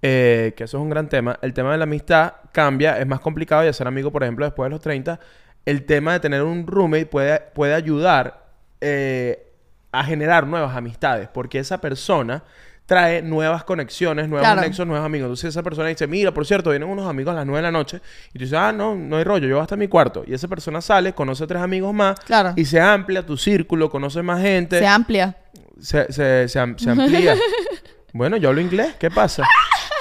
eh, 0.02 0.54
que 0.56 0.66
eso 0.66 0.78
es 0.78 0.82
un 0.84 0.90
gran 0.90 1.10
tema. 1.10 1.38
El 1.42 1.54
tema 1.54 1.72
de 1.72 1.78
la 1.78 1.84
amistad 1.86 2.34
cambia, 2.52 3.00
es 3.00 3.08
más 3.08 3.20
complicado 3.20 3.64
y 3.66 3.68
hacer 3.68 3.88
amigo, 3.88 4.12
por 4.12 4.24
ejemplo, 4.24 4.46
después 4.46 4.68
de 4.68 4.72
los 4.72 4.82
30. 4.82 5.20
El 5.66 5.86
tema 5.86 6.14
de 6.14 6.20
tener 6.20 6.44
un 6.44 6.68
roommate 6.68 7.08
puede, 7.08 7.40
puede 7.54 7.74
ayudar 7.74 8.46
eh, 8.82 9.52
a 9.92 10.04
generar 10.04 10.46
nuevas 10.46 10.76
amistades, 10.76 11.28
porque 11.34 11.58
esa 11.60 11.80
persona 11.82 12.44
trae 12.86 13.24
nuevas 13.24 13.64
conexiones, 13.64 14.28
nuevos 14.30 14.46
Claro. 14.48 14.62
nexos, 14.62 14.86
nuevos 14.86 15.04
amigos. 15.04 15.26
Entonces 15.26 15.50
esa 15.50 15.64
persona 15.64 15.88
dice, 15.88 16.06
mira, 16.06 16.32
por 16.32 16.46
cierto, 16.46 16.70
vienen 16.70 16.88
unos 16.88 17.08
amigos 17.10 17.32
a 17.32 17.38
las 17.38 17.46
9 17.48 17.58
de 17.58 17.64
la 17.64 17.72
noche. 17.72 18.00
Y 18.30 18.34
tú 18.34 18.40
dices, 18.46 18.54
ah, 18.60 18.72
no, 18.72 18.94
no 18.94 19.18
hay 19.18 19.24
rollo, 19.24 19.48
yo 19.48 19.56
voy 19.56 19.64
hasta 19.64 19.76
mi 19.76 19.88
cuarto. 19.88 20.24
Y 20.28 20.36
esa 20.36 20.48
persona 20.48 20.82
sale, 20.82 21.14
conoce 21.14 21.48
tres 21.48 21.64
amigos 21.64 21.96
más. 21.96 22.20
Claro. 22.20 22.54
Y 22.56 22.66
se 22.66 22.80
amplia 22.80 23.26
tu 23.26 23.38
círculo, 23.38 23.90
conoce 23.90 24.22
más 24.22 24.40
gente 24.40 24.78
Se 24.78 24.86
amplia. 24.86 25.36
se, 25.82 26.14
se, 26.14 26.48
se, 26.48 26.60
am- 26.60 26.78
se 26.78 26.92
amplía. 26.92 27.36
bueno, 28.14 28.38
yo 28.38 28.50
hablo 28.50 28.62
inglés, 28.62 28.94
¿qué 29.00 29.10
pasa? 29.10 29.44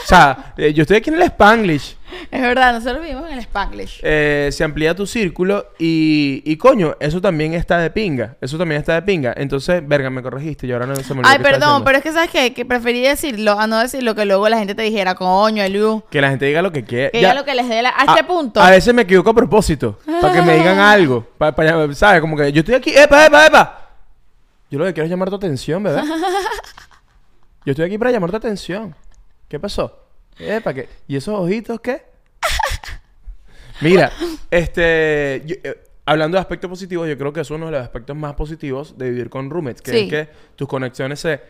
O 0.04 0.06
sea, 0.06 0.52
eh, 0.58 0.72
yo 0.74 0.82
estoy 0.82 0.98
aquí 0.98 1.08
en 1.10 1.16
el 1.16 1.22
Spanglish. 1.22 1.96
Es 2.30 2.40
verdad, 2.42 2.74
nosotros 2.74 3.00
vivimos 3.00 3.26
en 3.26 3.32
el 3.32 3.38
Spanglish. 3.40 4.00
Eh, 4.02 4.50
se 4.52 4.62
amplía 4.62 4.94
tu 4.94 5.06
círculo 5.06 5.66
y, 5.78 6.42
y 6.44 6.56
coño, 6.56 6.94
eso 7.00 7.20
también 7.20 7.54
está 7.54 7.78
de 7.78 7.90
pinga. 7.90 8.36
Eso 8.40 8.56
también 8.58 8.80
está 8.80 8.94
de 8.94 9.02
pinga. 9.02 9.32
Entonces, 9.36 9.82
verga, 9.86 10.10
me 10.10 10.22
corregiste 10.22 10.66
y 10.66 10.72
ahora 10.72 10.86
no 10.86 10.94
se 10.96 11.14
me 11.14 11.20
olvidó 11.20 11.32
Ay, 11.32 11.38
perdón, 11.38 11.82
pero 11.84 11.98
es 11.98 12.04
que 12.04 12.12
sabes 12.12 12.30
qué? 12.30 12.52
que 12.52 12.64
preferí 12.64 13.00
decirlo 13.00 13.58
a 13.58 13.66
no 13.66 13.78
decirlo 13.78 14.14
que 14.14 14.24
luego 14.26 14.48
la 14.48 14.58
gente 14.58 14.74
te 14.74 14.82
dijera, 14.82 15.14
coño, 15.14 15.62
Eliu, 15.62 16.02
Que 16.10 16.20
la 16.20 16.28
gente 16.30 16.44
diga 16.46 16.60
lo 16.62 16.70
que 16.70 16.84
quiera. 16.84 17.10
que 17.10 17.20
ya 17.20 17.34
lo 17.34 17.44
que 17.44 17.54
les 17.54 17.68
dé 17.68 17.80
la- 17.82 17.94
a 17.96 18.04
este 18.04 18.24
punto. 18.24 18.60
A 18.60 18.70
veces 18.70 18.92
me 18.94 19.02
equivoco 19.02 19.30
a 19.30 19.34
propósito. 19.34 19.98
Para 20.20 20.34
que 20.34 20.42
me 20.42 20.54
digan 20.58 20.78
algo. 20.80 21.26
Pa- 21.38 21.52
pa- 21.54 21.94
¿Sabes? 21.94 22.20
Como 22.20 22.36
que 22.36 22.52
yo 22.52 22.60
estoy 22.60 22.74
aquí. 22.74 22.90
¡Epa, 22.94 23.26
epa, 23.26 23.46
epa! 23.46 23.80
Yo 24.70 24.78
lo 24.78 24.84
que 24.84 24.92
quiero 24.92 25.04
es 25.06 25.10
llamar 25.10 25.30
tu 25.30 25.36
atención, 25.36 25.82
¿verdad? 25.82 26.04
Yo 27.66 27.70
estoy 27.70 27.86
aquí 27.86 27.96
para 27.96 28.10
llamar 28.10 28.30
tu 28.30 28.36
atención. 28.36 28.94
¿Qué 29.54 29.60
pasó? 29.60 29.96
Epa, 30.36 30.74
¿qué? 30.74 30.88
¿Y 31.06 31.14
esos 31.14 31.32
ojitos 31.38 31.78
qué? 31.80 32.02
Mira, 33.82 34.10
este... 34.50 35.42
yo- 35.46 35.54
eh, 35.62 35.80
hablando 36.06 36.34
de 36.36 36.40
aspectos 36.40 36.68
positivos, 36.68 37.08
yo 37.08 37.16
creo 37.16 37.32
que 37.32 37.38
es 37.42 37.50
uno 37.52 37.66
de 37.66 37.70
los 37.72 37.80
aspectos 37.82 38.16
más 38.16 38.34
positivos 38.34 38.98
de 38.98 39.10
vivir 39.10 39.30
con 39.30 39.48
roommates. 39.50 39.80
Que 39.80 39.92
Sí. 39.92 39.98
es 39.98 40.10
que 40.10 40.28
tus 40.56 40.66
conexiones 40.66 41.20
se 41.20 41.40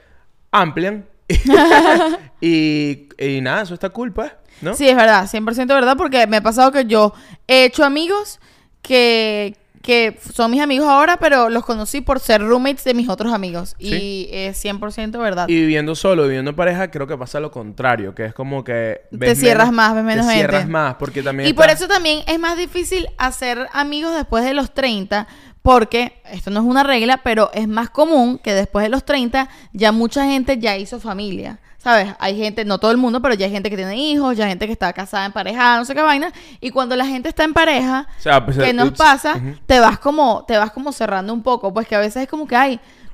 amplian. 0.51 1.07
y, 2.43 3.09
y 3.19 3.41
nada, 3.41 3.63
eso 3.63 3.73
está 3.73 3.89
cool, 3.89 4.13
pues. 4.13 4.31
¿No? 4.61 4.75
Sí, 4.75 4.87
es 4.87 4.97
verdad, 4.97 5.25
100% 5.27 5.67
verdad, 5.69 5.97
porque 5.97 6.27
me 6.27 6.37
ha 6.37 6.43
pasado 6.43 6.71
que 6.73 6.85
yo 6.85 7.15
he 7.49 7.65
hecho 7.65 7.87
amigos 7.87 8.39
que, 8.83 9.57
que 9.85 10.19
son 10.33 10.51
mis 10.51 10.63
amigos 10.63 10.89
ahora, 10.89 11.19
pero 11.19 11.51
los 11.51 11.63
conocí 11.63 12.01
por 12.01 12.19
ser 12.19 12.41
roommates 12.41 12.85
de 12.85 12.95
mis 12.95 13.11
otros 13.11 13.35
amigos. 13.35 13.77
Y 13.79 14.29
es 14.33 14.65
100% 14.65 15.19
verdad. 15.19 15.47
Y 15.47 15.55
viviendo 15.55 15.95
solo, 15.95 16.23
viviendo 16.25 16.51
en 16.51 16.57
pareja, 16.57 16.91
creo 16.91 17.07
que 17.07 17.19
pasa 17.19 17.39
lo 17.39 17.51
contrario, 17.51 18.15
que 18.15 18.25
es 18.25 18.33
como 18.33 18.65
que... 18.65 19.03
Te 19.17 19.37
cierras 19.37 19.71
más, 19.73 19.95
ves 19.95 20.03
menos 20.03 20.27
Te 20.27 20.33
cierras 20.33 20.63
gente. 20.63 20.73
más, 20.73 20.95
porque 20.95 21.23
también... 21.23 21.51
Y 21.51 21.53
por 21.53 21.69
eso 21.69 21.87
también 21.87 22.21
es 22.27 22.39
más 22.39 22.57
difícil 22.57 23.09
hacer 23.19 23.69
amigos 23.75 24.15
después 24.15 24.43
de 24.43 24.55
los 24.55 24.73
30, 24.73 25.29
porque 25.61 26.15
esto 26.33 26.51
no 26.51 26.61
es 26.61 26.67
una 26.67 26.83
regla, 26.83 27.21
pero 27.23 27.51
es 27.53 27.69
más 27.69 27.91
común 27.91 28.39
que 28.39 28.55
después 28.55 28.85
de 28.85 28.89
los 28.89 29.05
30 29.05 29.51
ya 29.75 29.93
mucha 29.93 30.25
gente 30.25 30.59
ya 30.59 30.79
hizo 30.79 30.99
familia. 30.99 31.61
¿Sabes? 31.85 32.15
Hay 32.19 32.35
gente, 32.39 32.65
no 32.65 32.79
todo 32.79 32.93
el 32.93 32.97
mundo, 32.97 33.21
pero 33.21 33.35
ya 33.35 33.45
hay 33.45 33.53
gente 33.53 33.69
que 33.69 33.77
tiene 33.77 33.95
hijos, 33.95 34.39
ya 34.39 34.45
hay 34.45 34.51
gente 34.53 34.65
que 34.67 34.73
está 34.73 34.91
casada, 34.95 35.27
emparejada, 35.27 35.77
no 35.77 35.85
sé 35.85 35.95
qué 35.95 36.01
vaina. 36.01 36.33
Y 36.59 36.71
cuando 36.71 36.97
la 36.97 37.05
gente 37.05 37.29
está 37.29 37.45
en 37.45 37.53
pareja, 37.53 38.07
O 38.19 38.23
sea, 38.23 38.43
pues, 38.43 38.57
¿qué 38.57 38.71
eh, 38.71 38.73
nos 38.73 38.89
ups, 38.89 38.97
pasa? 38.97 39.39
Te 39.67 39.81
vas 39.81 39.99
como, 39.99 40.47
te 40.49 40.57
vas 40.57 40.71
como 40.71 40.93
cerrando 40.93 41.35
un 41.35 41.43
poco, 41.43 41.75
pues 41.75 41.87
que 41.87 41.95
a 41.95 41.99
veces 41.99 42.23
es 42.23 42.29
como 42.29 42.47
que 42.47 42.57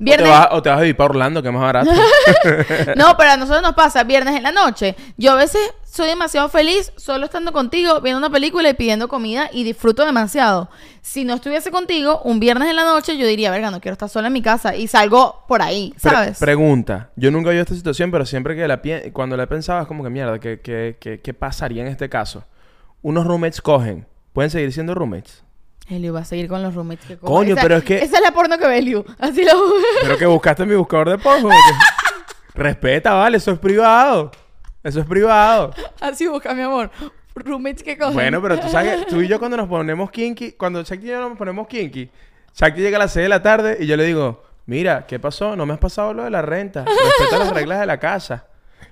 O 0.01 0.05
te, 0.05 0.22
vas, 0.30 0.48
o 0.53 0.62
te 0.62 0.68
vas 0.70 0.78
a 0.78 0.80
vivir 0.82 0.96
para 0.96 1.11
Orlando, 1.11 1.42
que 1.42 1.48
es 1.48 1.55
más 1.55 1.62
barato. 1.62 1.90
No, 2.96 3.16
pero 3.16 3.30
a 3.32 3.36
nosotros 3.36 3.62
nos 3.62 3.74
pasa 3.74 4.03
viernes 4.05 4.34
en 4.36 4.42
la 4.42 4.53
noche. 4.53 4.96
Yo 5.16 5.32
a 5.32 5.34
veces 5.34 5.61
soy 5.84 6.07
demasiado 6.09 6.48
feliz 6.48 6.92
solo 6.96 7.26
estando 7.26 7.53
contigo, 7.53 8.01
viendo 8.01 8.18
una 8.18 8.30
película 8.30 8.68
y 8.70 8.74
pidiendo 8.74 9.09
comida 9.09 9.51
y 9.53 9.64
disfruto 9.64 10.05
demasiado. 10.07 10.70
Si 11.03 11.24
no 11.24 11.34
estuviese 11.34 11.70
contigo, 11.70 12.20
un 12.24 12.40
viernes 12.40 12.68
en 12.70 12.76
la 12.76 12.84
noche 12.84 13.16
yo 13.18 13.26
diría, 13.26 13.51
verga, 13.51 13.70
no 13.70 13.80
quiero 13.80 13.92
estar 13.94 14.09
sola 14.09 14.28
en 14.28 14.32
mi 14.32 14.42
casa 14.42 14.74
y 14.76 14.86
salgo 14.86 15.44
por 15.48 15.61
ahí, 15.62 15.94
Pre- 16.01 16.11
¿sabes? 16.12 16.38
pregunta. 16.38 17.11
Yo 17.16 17.30
nunca 17.30 17.51
he 17.51 17.55
visto 17.55 17.62
esta 17.64 17.74
situación, 17.76 18.11
pero 18.11 18.24
siempre 18.24 18.57
que 18.57 18.66
la 18.68 18.80
cuando 19.12 19.36
la 19.36 19.46
pensaba 19.46 19.82
es 19.82 19.86
como 19.88 20.03
que 20.05 20.11
mierda, 20.11 20.38
¿qué, 20.38 20.61
qué, 20.61 20.96
qué, 21.01 21.20
qué 21.20 21.34
pasaría 21.34 21.82
en 21.82 21.88
este 21.88 22.09
caso? 22.09 22.44
Unos 23.03 23.26
roommates 23.26 23.61
cogen. 23.61 24.07
¿Pueden 24.32 24.51
seguir 24.51 24.72
siendo 24.72 24.94
roommates? 24.94 25.42
Elio 25.91 26.12
va 26.12 26.20
a 26.20 26.24
seguir 26.24 26.49
con 26.49 26.62
los 26.62 26.74
roommates 26.74 27.07
que 27.07 27.16
cojo. 27.18 27.32
Coño, 27.34 27.53
Esa- 27.55 27.62
pero 27.62 27.76
es 27.76 27.84
que- 27.84 27.99
Esa 27.99 28.16
es 28.16 28.22
la 28.22 28.32
porno 28.32 28.57
que 28.59 28.66
ve 28.66 28.78
Eliu. 28.78 29.05
Así 29.18 29.45
lo... 29.45 29.53
Pero 30.03 30.16
que 30.18 30.26
buscaste 30.26 30.64
mi 30.66 30.74
buscador 30.74 31.11
de 31.11 31.18
porno. 31.18 31.49
Respeta, 32.55 33.14
vale, 33.14 33.36
eso 33.36 33.53
es 33.53 33.59
privado. 33.59 34.30
Eso 34.82 35.01
es 35.01 35.07
privado. 35.07 35.72
Así 36.01 36.26
busca, 36.26 36.55
mi 36.55 36.62
amor. 36.62 36.91
Roommates 37.34 37.82
que 37.82 37.97
cogen. 37.97 38.14
Bueno, 38.14 38.43
pero 38.43 38.59
tú 38.59 38.68
sabes 38.68 39.01
que 39.01 39.07
tú 39.07 39.20
y 39.20 39.28
yo 39.28 39.38
cuando 39.38 39.57
nos 39.57 39.68
ponemos 39.68 40.11
kinky, 40.11 40.53
cuando 40.53 40.82
Shakti 40.82 41.07
y 41.07 41.11
yo 41.11 41.20
nos 41.28 41.38
ponemos 41.38 41.66
kinky, 41.68 42.11
Shakti 42.55 42.80
llega 42.80 42.97
a 42.97 43.01
las 43.01 43.12
6 43.12 43.24
de 43.24 43.28
la 43.28 43.43
tarde 43.43 43.78
y 43.80 43.86
yo 43.86 43.97
le 43.97 44.05
digo, 44.05 44.43
mira, 44.66 45.07
¿qué 45.07 45.18
pasó? 45.18 45.55
No 45.57 45.64
me 45.64 45.72
has 45.74 45.78
pasado 45.78 46.12
lo 46.12 46.24
de 46.24 46.30
la 46.30 46.43
renta. 46.43 46.84
Respeta 46.84 47.38
las 47.38 47.55
reglas 47.55 47.80
de 47.80 47.86
la 47.86 47.99
casa. 47.99 48.47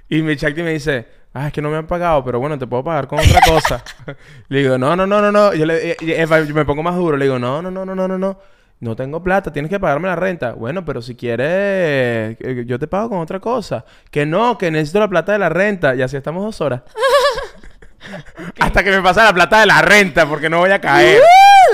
Y 0.09 0.23
mi 0.23 0.37
Shakti 0.37 0.63
me 0.63 0.73
dice, 0.73 1.07
ah, 1.35 1.47
es 1.49 1.53
que 1.53 1.62
no 1.62 1.70
me 1.70 1.76
han 1.76 1.87
pagado, 1.87 2.24
pero 2.24 2.39
bueno, 2.41 2.59
te 2.59 2.66
puedo 2.66 2.85
pagar 2.85 3.07
con 3.07 3.18
otra 3.18 3.41
cosa. 3.47 3.83
le 4.49 4.59
digo, 4.61 4.79
no, 4.79 4.97
no, 4.97 5.07
no, 5.07 5.20
no, 5.20 5.31
no. 5.33 5.55
Yo, 5.55 5.66
le, 5.66 5.97
y- 6.01 6.12
Eva, 6.12 6.41
yo 6.41 6.55
me 6.55 6.64
pongo 6.64 6.83
más 6.83 6.97
duro. 6.97 7.16
Le 7.16 7.24
digo, 7.26 7.39
no, 7.39 7.62
no, 7.62 7.70
no, 7.70 7.85
no, 7.85 7.95
no, 7.95 8.09
no, 8.09 8.18
no. 8.18 8.39
No 8.81 8.95
tengo 8.95 9.20
plata, 9.22 9.53
tienes 9.53 9.70
que 9.70 9.81
pagarme 9.81 10.07
la 10.07 10.14
renta. 10.14 10.53
Bueno, 10.53 10.85
pero 10.85 11.03
si 11.03 11.16
quieres, 11.16 11.47
eh, 11.49 12.64
yo 12.64 12.79
te 12.79 12.87
pago 12.87 13.09
con 13.09 13.18
otra 13.18 13.41
cosa. 13.41 13.85
Que 14.11 14.24
no, 14.24 14.57
que 14.57 14.70
necesito 14.70 15.01
la 15.01 15.09
plata 15.09 15.33
de 15.33 15.39
la 15.41 15.49
renta. 15.49 15.97
Y 15.97 16.03
así 16.03 16.16
estamos 16.16 16.45
dos 16.45 16.61
horas. 16.61 16.83
Hasta 18.61 18.85
que 18.85 18.91
me 18.93 19.03
pasa 19.03 19.24
la 19.24 19.33
plata 19.33 19.61
de 19.61 19.66
la 19.66 19.83
renta, 19.83 20.26
porque 20.29 20.49
no 20.49 20.59
voy 20.59 20.70
a 20.70 20.81
caer. 20.81 21.20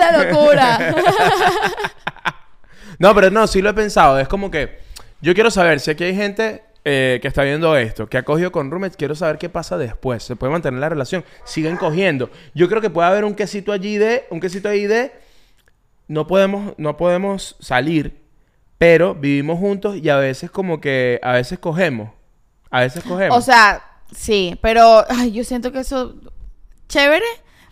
¡La 0.00 0.24
locura! 0.24 0.78
No, 2.98 3.14
pero 3.14 3.28
no, 3.30 3.46
sí 3.48 3.61
lo 3.61 3.70
he 3.70 3.74
pensado. 3.74 4.18
Es 4.20 4.28
como 4.28 4.50
que 4.50 4.78
yo 5.20 5.34
quiero 5.34 5.50
saber 5.50 5.80
si 5.80 5.90
aquí 5.90 6.05
hay 6.05 6.14
gente 6.14 6.62
eh, 6.87 7.18
que 7.22 7.28
está 7.28 7.43
viendo 7.43 7.76
esto, 7.78 8.07
que 8.09 8.18
ha 8.18 8.24
cogido 8.24 8.53
con 8.53 8.70
roommates, 8.70 8.99
quiero 8.99 9.14
saber 9.14 9.39
qué 9.39 9.49
pasa 9.49 9.78
después. 9.78 10.22
¿Se 10.22 10.37
puede 10.37 10.53
mantener 10.53 10.80
la 10.80 10.91
relación? 10.91 11.24
¿Siguen 11.45 11.76
cogiendo? 11.78 12.30
Yo 12.55 12.68
creo 12.68 12.82
que 12.82 12.91
puede 12.91 13.09
haber 13.09 13.24
un 13.24 13.35
quesito 13.35 13.72
allí 13.72 13.97
de, 13.97 14.26
un 14.28 14.39
quesito 14.39 14.68
ahí 14.68 14.87
de, 14.87 15.12
no 16.09 16.26
podemos, 16.26 16.74
no 16.76 16.97
podemos 16.99 17.57
salir, 17.59 18.20
pero 18.76 19.14
vivimos 19.14 19.59
juntos 19.59 19.97
y 19.97 20.11
a 20.11 20.16
veces 20.16 20.51
como 20.51 20.80
que, 20.80 21.18
a 21.22 21.32
veces 21.32 21.59
cogemos. 21.59 22.11
A 22.70 22.80
veces 22.80 23.03
cogemos. 23.03 23.39
o 23.39 23.41
sea, 23.41 23.82
sí, 24.14 24.59
pero 24.61 25.05
ay, 25.09 25.32
yo 25.32 25.43
siento 25.45 25.72
que 25.72 25.80
eso... 25.80 26.14
Chévere. 26.87 27.24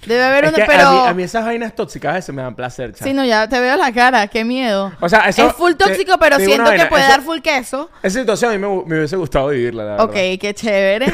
Debe 0.06 0.24
haber 0.24 0.44
Es 0.46 0.52
que 0.52 0.64
Pero... 0.66 0.88
a, 0.88 0.92
mí, 0.92 1.08
a 1.08 1.14
mí 1.14 1.22
esas 1.22 1.44
vainas 1.44 1.74
tóxicas 1.74 2.10
a 2.10 2.14
veces 2.14 2.34
me 2.34 2.42
dan 2.42 2.54
placer, 2.56 2.92
Sí, 2.96 3.04
chamo. 3.04 3.14
no, 3.14 3.24
ya 3.24 3.48
te 3.48 3.60
veo 3.60 3.76
la 3.76 3.92
cara. 3.92 4.26
Qué 4.26 4.44
miedo. 4.44 4.92
O 5.00 5.08
sea, 5.08 5.28
eso- 5.28 5.46
Es 5.48 5.52
full 5.54 5.72
te- 5.74 5.84
tóxico, 5.84 6.16
pero 6.18 6.38
te 6.38 6.44
siento 6.44 6.70
que 6.72 6.86
puede 6.86 7.02
eso- 7.04 7.12
dar 7.12 7.22
full 7.22 7.38
queso. 7.40 7.88
Esa 8.02 8.18
situación 8.20 8.50
a 8.50 8.54
mí 8.54 8.58
me, 8.58 8.66
hu- 8.66 8.84
me 8.84 8.96
hubiese 8.98 9.16
gustado 9.16 9.48
vivirla, 9.48 9.84
la 9.84 9.90
verdad. 9.92 10.04
Ok, 10.06 10.14
qué 10.40 10.52
chévere. 10.54 11.12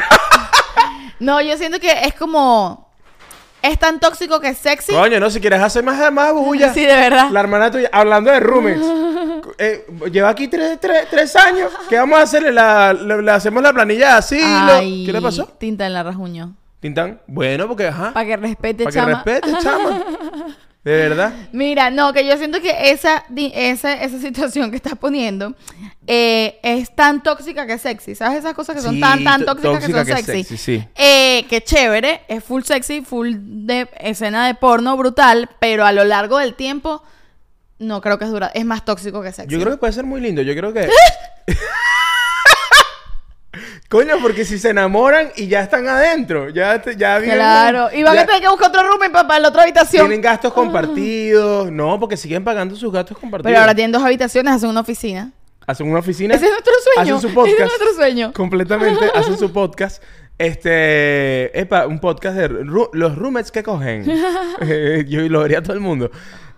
no, 1.20 1.40
yo 1.40 1.56
siento 1.56 1.78
que 1.80 1.90
es 2.04 2.14
como... 2.14 2.86
Es 3.60 3.76
tan 3.76 3.98
tóxico 3.98 4.38
que 4.38 4.50
es 4.50 4.58
sexy. 4.58 4.92
Coño, 4.92 5.18
no, 5.18 5.28
si 5.30 5.40
quieres 5.40 5.60
hacer 5.60 5.82
más, 5.82 6.12
más 6.12 6.32
bulla. 6.32 6.72
Sí, 6.74 6.86
de 6.86 6.94
verdad. 6.94 7.28
La 7.30 7.40
hermana 7.40 7.70
tuya, 7.70 7.90
hablando 7.92 8.30
de 8.30 8.38
roommates, 8.38 8.86
eh, 9.58 9.84
lleva 10.12 10.28
aquí 10.28 10.46
tres, 10.46 10.78
tres- 10.80 11.08
tres 11.10 11.34
años. 11.34 11.72
¿Qué 11.88 11.96
vamos 11.98 12.20
a 12.20 12.22
hacerle? 12.22 12.52
La, 12.52 12.92
le, 12.92 13.20
le 13.20 13.30
hacemos 13.32 13.60
la 13.62 13.72
planilla 13.72 14.16
así. 14.16 14.40
lo- 14.40 14.78
¿Qué 14.78 15.10
le 15.12 15.20
pasó? 15.20 15.44
Tinta 15.58 15.86
en 15.86 15.92
la 15.94 16.04
rajuño. 16.04 16.54
Tintán. 16.80 17.20
Bueno, 17.26 17.66
porque 17.68 17.86
ajá. 17.88 18.12
Para 18.12 18.26
que 18.26 18.36
respete, 18.36 18.84
Para 18.84 18.94
que 19.06 19.12
respete, 19.14 19.52
chama. 19.62 20.04
De 20.84 20.92
verdad. 20.96 21.32
Mira, 21.52 21.90
no, 21.90 22.12
que 22.12 22.24
yo 22.24 22.36
siento 22.38 22.60
que 22.62 22.90
esa, 22.92 23.24
di- 23.28 23.52
esa, 23.54 23.94
esa 23.94 24.18
situación 24.20 24.70
que 24.70 24.76
estás 24.76 24.94
poniendo 24.96 25.54
eh, 26.06 26.58
es 26.62 26.94
tan 26.94 27.22
tóxica 27.22 27.66
que 27.66 27.76
sexy. 27.78 28.14
¿Sabes 28.14 28.38
esas 28.38 28.54
cosas 28.54 28.76
que 28.76 28.82
son 28.82 28.94
Sí, 28.94 29.00
tan, 29.00 29.22
tan 29.24 29.44
tó- 29.44 29.56
tóxicas 29.56 29.84
que 29.84 29.92
son 29.92 30.06
que 30.06 30.14
sexy? 30.14 30.44
sexy, 30.44 30.56
sí. 30.56 30.88
Eh, 30.94 31.44
que 31.50 31.62
chévere, 31.62 32.22
es 32.28 32.42
full 32.44 32.62
sexy, 32.62 33.02
full 33.02 33.34
de 33.38 33.88
escena 33.98 34.46
de 34.46 34.54
porno 34.54 34.96
brutal, 34.96 35.50
pero 35.58 35.84
a 35.84 35.92
lo 35.92 36.04
largo 36.04 36.38
del 36.38 36.54
tiempo 36.54 37.02
no 37.80 38.00
creo 38.00 38.18
que 38.18 38.24
es 38.24 38.30
dura. 38.30 38.50
Es 38.54 38.64
más 38.64 38.84
tóxico 38.84 39.20
que 39.20 39.32
sexy. 39.32 39.52
Yo 39.52 39.60
creo 39.60 39.72
que 39.72 39.78
puede 39.78 39.92
ser 39.92 40.04
muy 40.04 40.20
lindo. 40.20 40.42
Yo 40.42 40.54
creo 40.54 40.72
que. 40.72 40.88
Coño, 43.88 44.16
porque 44.20 44.44
si 44.44 44.58
se 44.58 44.68
enamoran 44.70 45.30
y 45.34 45.46
ya 45.48 45.62
están 45.62 45.88
adentro, 45.88 46.50
ya, 46.50 46.82
ya 46.94 47.18
viven- 47.18 47.36
Claro. 47.36 47.88
Y 47.92 48.02
van 48.02 48.14
ya 48.16 48.20
a 48.22 48.26
tener 48.26 48.42
que 48.42 48.48
buscar 48.48 48.68
otro 48.68 48.82
room 48.86 49.10
para 49.10 49.38
la 49.38 49.48
otra 49.48 49.62
habitación. 49.62 50.06
Tienen 50.06 50.20
gastos 50.20 50.52
compartidos. 50.52 51.72
No, 51.72 51.98
porque 51.98 52.16
siguen 52.18 52.44
pagando 52.44 52.76
sus 52.76 52.92
gastos 52.92 53.16
compartidos. 53.16 53.50
Pero 53.50 53.60
ahora 53.60 53.74
tienen 53.74 53.92
dos 53.92 54.02
habitaciones, 54.02 54.52
hacen 54.52 54.68
una 54.68 54.80
oficina. 54.80 55.32
Hacen 55.66 55.88
una 55.88 56.00
oficina. 56.00 56.34
Ese 56.34 56.44
es 56.46 56.50
nuestro 56.50 56.72
sueño. 56.94 57.16
Hacen 57.16 57.28
su 57.30 57.34
podcast. 57.34 57.54
Ese 57.60 57.64
es 57.64 57.68
nuestro 57.80 57.94
sueño. 57.94 58.32
Completamente 58.34 59.06
hacen 59.14 59.38
su 59.38 59.52
podcast. 59.52 60.02
Este. 60.36 61.58
Epa, 61.58 61.86
un 61.86 61.98
podcast 61.98 62.36
de 62.36 62.48
ru- 62.50 62.90
los 62.92 63.16
roommates 63.16 63.50
que 63.50 63.62
cogen. 63.62 64.04
Eh, 64.60 65.04
yo 65.08 65.20
lo 65.28 65.40
vería 65.40 65.62
todo 65.62 65.72
el 65.72 65.80
mundo. 65.80 66.10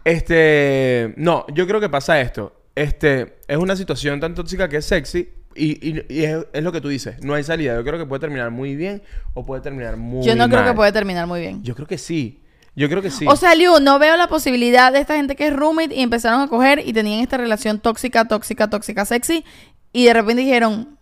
Este. 0.04 1.14
No, 1.16 1.46
yo 1.54 1.66
creo 1.66 1.80
que 1.80 1.88
pasa 1.88 2.20
esto. 2.20 2.52
Este. 2.74 3.38
Es 3.46 3.56
una 3.56 3.76
situación 3.76 4.18
tan 4.20 4.34
tóxica 4.34 4.68
que 4.68 4.78
es 4.78 4.84
sexy. 4.86 5.28
Y, 5.54 5.88
y- 5.88 6.04
y 6.08 6.24
es, 6.24 6.46
es 6.52 6.62
lo 6.62 6.70
que 6.72 6.80
tú 6.80 6.88
dices. 6.88 7.22
No 7.24 7.34
hay 7.34 7.42
salida. 7.44 7.74
Yo 7.74 7.84
creo 7.84 7.98
que 7.98 8.06
puede 8.06 8.20
terminar 8.20 8.50
muy 8.50 8.76
bien 8.76 9.02
o 9.34 9.44
puede 9.44 9.60
terminar 9.62 9.96
muy 9.96 10.24
Yo 10.24 10.36
no 10.36 10.48
creo 10.48 10.60
que 10.60 10.66
mal. 10.66 10.76
puede 10.76 10.92
terminar 10.92 11.26
muy 11.26 11.40
bien. 11.40 11.62
Yo 11.62 11.74
creo 11.74 11.86
que 11.88 11.98
sí. 11.98 12.40
Yo 12.76 12.88
creo 12.88 13.02
que 13.02 13.10
sí. 13.10 13.26
O 13.28 13.34
sea, 13.34 13.54
Liu, 13.56 13.80
no 13.80 13.98
veo 13.98 14.16
la 14.16 14.28
posibilidad 14.28 14.92
de 14.92 15.00
esta 15.00 15.16
gente 15.16 15.34
que 15.34 15.48
es 15.48 15.54
roommate 15.56 15.94
y 15.94 16.02
empezaron 16.02 16.40
a 16.40 16.46
coger 16.48 16.82
y 16.86 16.92
tenían 16.92 17.20
esta 17.20 17.36
relación 17.36 17.80
tóxica, 17.80 18.26
tóxica, 18.26 18.70
tóxica, 18.70 19.04
sexy. 19.04 19.44
Y 19.92 20.04
de 20.04 20.14
repente 20.14 20.42
dijeron, 20.42 20.96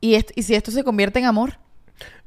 ¿y, 0.00 0.14
esto- 0.14 0.32
¿y 0.36 0.44
si 0.44 0.54
esto 0.54 0.70
se 0.70 0.84
convierte 0.84 1.18
en 1.18 1.24
amor? 1.24 1.58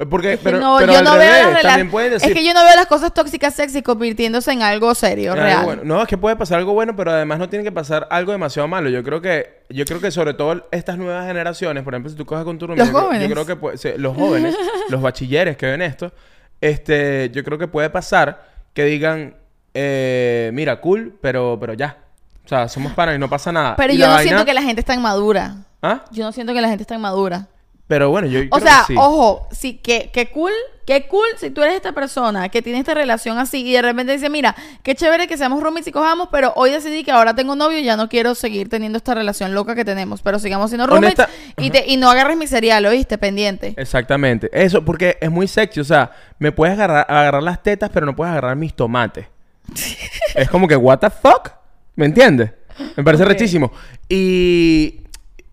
Porque, 0.10 0.34
Es 0.34 0.40
que 0.40 0.44
pero, 0.44 0.60
no, 0.60 0.78
pero 0.80 0.94
yo 0.94 1.00
al 1.00 1.04
no 1.06 1.14
revés, 1.14 1.32
veo 1.46 1.52
las 1.54 1.62
también 1.62 1.92
pueden 1.92 2.12
decir, 2.14 2.30
Es 2.30 2.36
que 2.36 2.44
yo 2.46 2.54
no 2.54 2.64
veo 2.64 2.76
las 2.76 2.88
cosas 2.88 3.14
tóxicas 3.14 3.54
sexy 3.56 3.82
convirtiéndose 3.82 4.52
en 4.52 4.62
algo 4.64 4.94
serio, 4.96 5.32
Algo 5.34 5.44
real. 5.44 5.64
bueno. 5.66 5.82
No, 5.86 6.02
es 6.02 6.08
que 6.08 6.18
puede 6.18 6.36
pasar 6.36 6.60
algo 6.60 6.74
bueno, 6.74 6.96
pero 6.96 7.12
además 7.12 7.40
no 7.40 7.48
tiene 7.50 7.64
que 7.64 7.72
pasar 7.72 8.08
algo 8.10 8.32
demasiado 8.32 8.68
malo. 8.68 8.90
Yo 8.90 9.04
creo 9.04 9.22
que, 9.22 9.64
yo 9.70 9.86
creo 9.86 10.02
que 10.02 10.12
sobre 10.12 10.34
todo 10.34 10.68
estas 10.72 10.98
nuevas 10.98 11.26
generaciones, 11.28 11.84
por 11.84 11.94
ejemplo, 11.94 12.10
si 12.10 12.16
tú 12.18 12.26
coges 12.26 12.44
con 12.44 12.58
tu 12.58 12.68
roommate, 12.68 12.92
Los 12.92 13.02
jóvenes. 13.02 13.30
Yo 13.30 13.36
creo 13.46 13.60
que 13.60 13.98
los 13.98 14.16
jóvenes, 14.18 14.56
los 14.90 15.02
bachilleres 15.02 15.56
que 15.58 15.68
ven 15.68 15.82
esto, 15.82 16.12
este, 16.60 17.30
yo 17.34 17.44
creo 17.44 17.58
que 17.58 17.68
puede 17.68 17.90
pasar 17.90 18.46
que 18.74 18.86
digan, 18.86 19.36
eh, 19.74 20.52
mira, 20.54 20.82
cool, 20.82 21.18
pero, 21.22 21.58
pero 21.60 21.74
ya. 21.74 21.98
O 22.44 22.48
sea, 22.48 22.68
somos 22.68 22.92
panas 22.94 23.16
y 23.16 23.20
no 23.20 23.30
pasa 23.30 23.52
nada. 23.52 23.76
Pero 23.76 23.94
Y 23.94 23.98
yo 23.98 24.08
no 24.08 24.14
vaina- 24.14 24.24
siento 24.24 24.46
que 24.46 24.54
la 24.54 24.62
gente 24.64 24.80
está 24.82 24.94
inmadura. 24.94 25.56
¿Ah? 25.82 26.04
Yo 26.12 26.24
no 26.24 26.32
siento 26.32 26.54
que 26.54 26.62
la 26.62 26.68
gente 26.70 26.84
está 26.84 26.96
inmadura. 26.96 27.48
Pero 27.92 28.10
bueno, 28.10 28.26
yo 28.30 28.40
O 28.50 28.58
creo 28.58 28.62
sea, 28.62 28.84
que 28.88 28.94
sí. 28.94 28.96
ojo, 28.98 29.50
sí, 29.52 29.74
que, 29.84 30.10
que 30.14 30.32
cool, 30.32 30.54
que 30.86 31.08
cool 31.08 31.26
si 31.38 31.50
tú 31.50 31.62
eres 31.62 31.76
esta 31.76 31.92
persona 31.92 32.48
que 32.48 32.62
tiene 32.62 32.80
esta 32.80 32.94
relación 32.94 33.38
así 33.38 33.68
y 33.68 33.74
de 33.74 33.82
repente 33.82 34.14
dice, 34.14 34.30
mira, 34.30 34.56
qué 34.82 34.96
chévere 34.96 35.28
que 35.28 35.36
seamos 35.38 35.62
roommates 35.62 35.90
y 35.90 35.92
cojamos, 35.92 36.30
pero 36.32 36.54
hoy 36.56 36.72
decidí 36.72 37.04
que 37.04 37.12
ahora 37.12 37.36
tengo 37.36 37.54
novio 37.58 37.80
y 37.80 37.84
ya 37.84 37.98
no 37.98 38.08
quiero 38.08 38.34
seguir 38.34 38.70
teniendo 38.70 38.96
esta 38.98 39.14
relación 39.14 39.54
loca 39.54 39.76
que 39.76 39.84
tenemos, 39.84 40.22
pero 40.22 40.40
sigamos 40.40 40.70
siendo 40.70 40.88
roommates 40.88 41.20
Honesta- 41.28 41.30
y, 41.62 41.70
te- 41.70 41.84
y 41.86 41.98
no 41.98 42.10
agarres 42.10 42.38
mi 42.38 42.48
cereal, 42.48 42.86
¿oíste? 42.86 43.18
Pendiente. 43.18 43.74
Exactamente. 43.76 44.50
Eso, 44.54 44.86
porque 44.86 45.18
es 45.20 45.30
muy 45.30 45.50
sexy. 45.50 45.82
O 45.82 45.84
sea, 45.84 46.12
me 46.40 46.54
puedes 46.54 46.76
agarrar, 46.76 47.06
agarrar 47.10 47.44
las 47.44 47.62
tetas, 47.62 47.90
pero 47.94 48.06
no 48.06 48.16
puedes 48.16 48.32
agarrar 48.32 48.56
mis 48.56 48.74
tomates. 48.74 49.26
es 50.36 50.50
como 50.50 50.66
que, 50.66 50.78
what 50.78 51.00
the 51.00 51.10
fuck? 51.10 51.50
¿Me 51.98 52.06
entiendes? 52.06 52.52
Me 52.96 53.04
parece 53.04 53.24
Ok. 53.24 53.30
rechísimo. 53.30 53.70
Y 54.08 55.01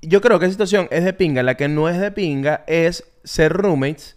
yo 0.03 0.21
creo 0.21 0.39
que 0.39 0.47
esa 0.47 0.53
situación 0.53 0.89
es 0.91 1.05
de 1.05 1.13
pinga. 1.13 1.43
La 1.43 1.57
que 1.57 1.69
no 1.69 1.89
es 1.89 1.99
de 2.01 2.11
pinga 2.11 2.65
es 2.67 3.05
ser 3.25 3.53
roommates 3.53 4.17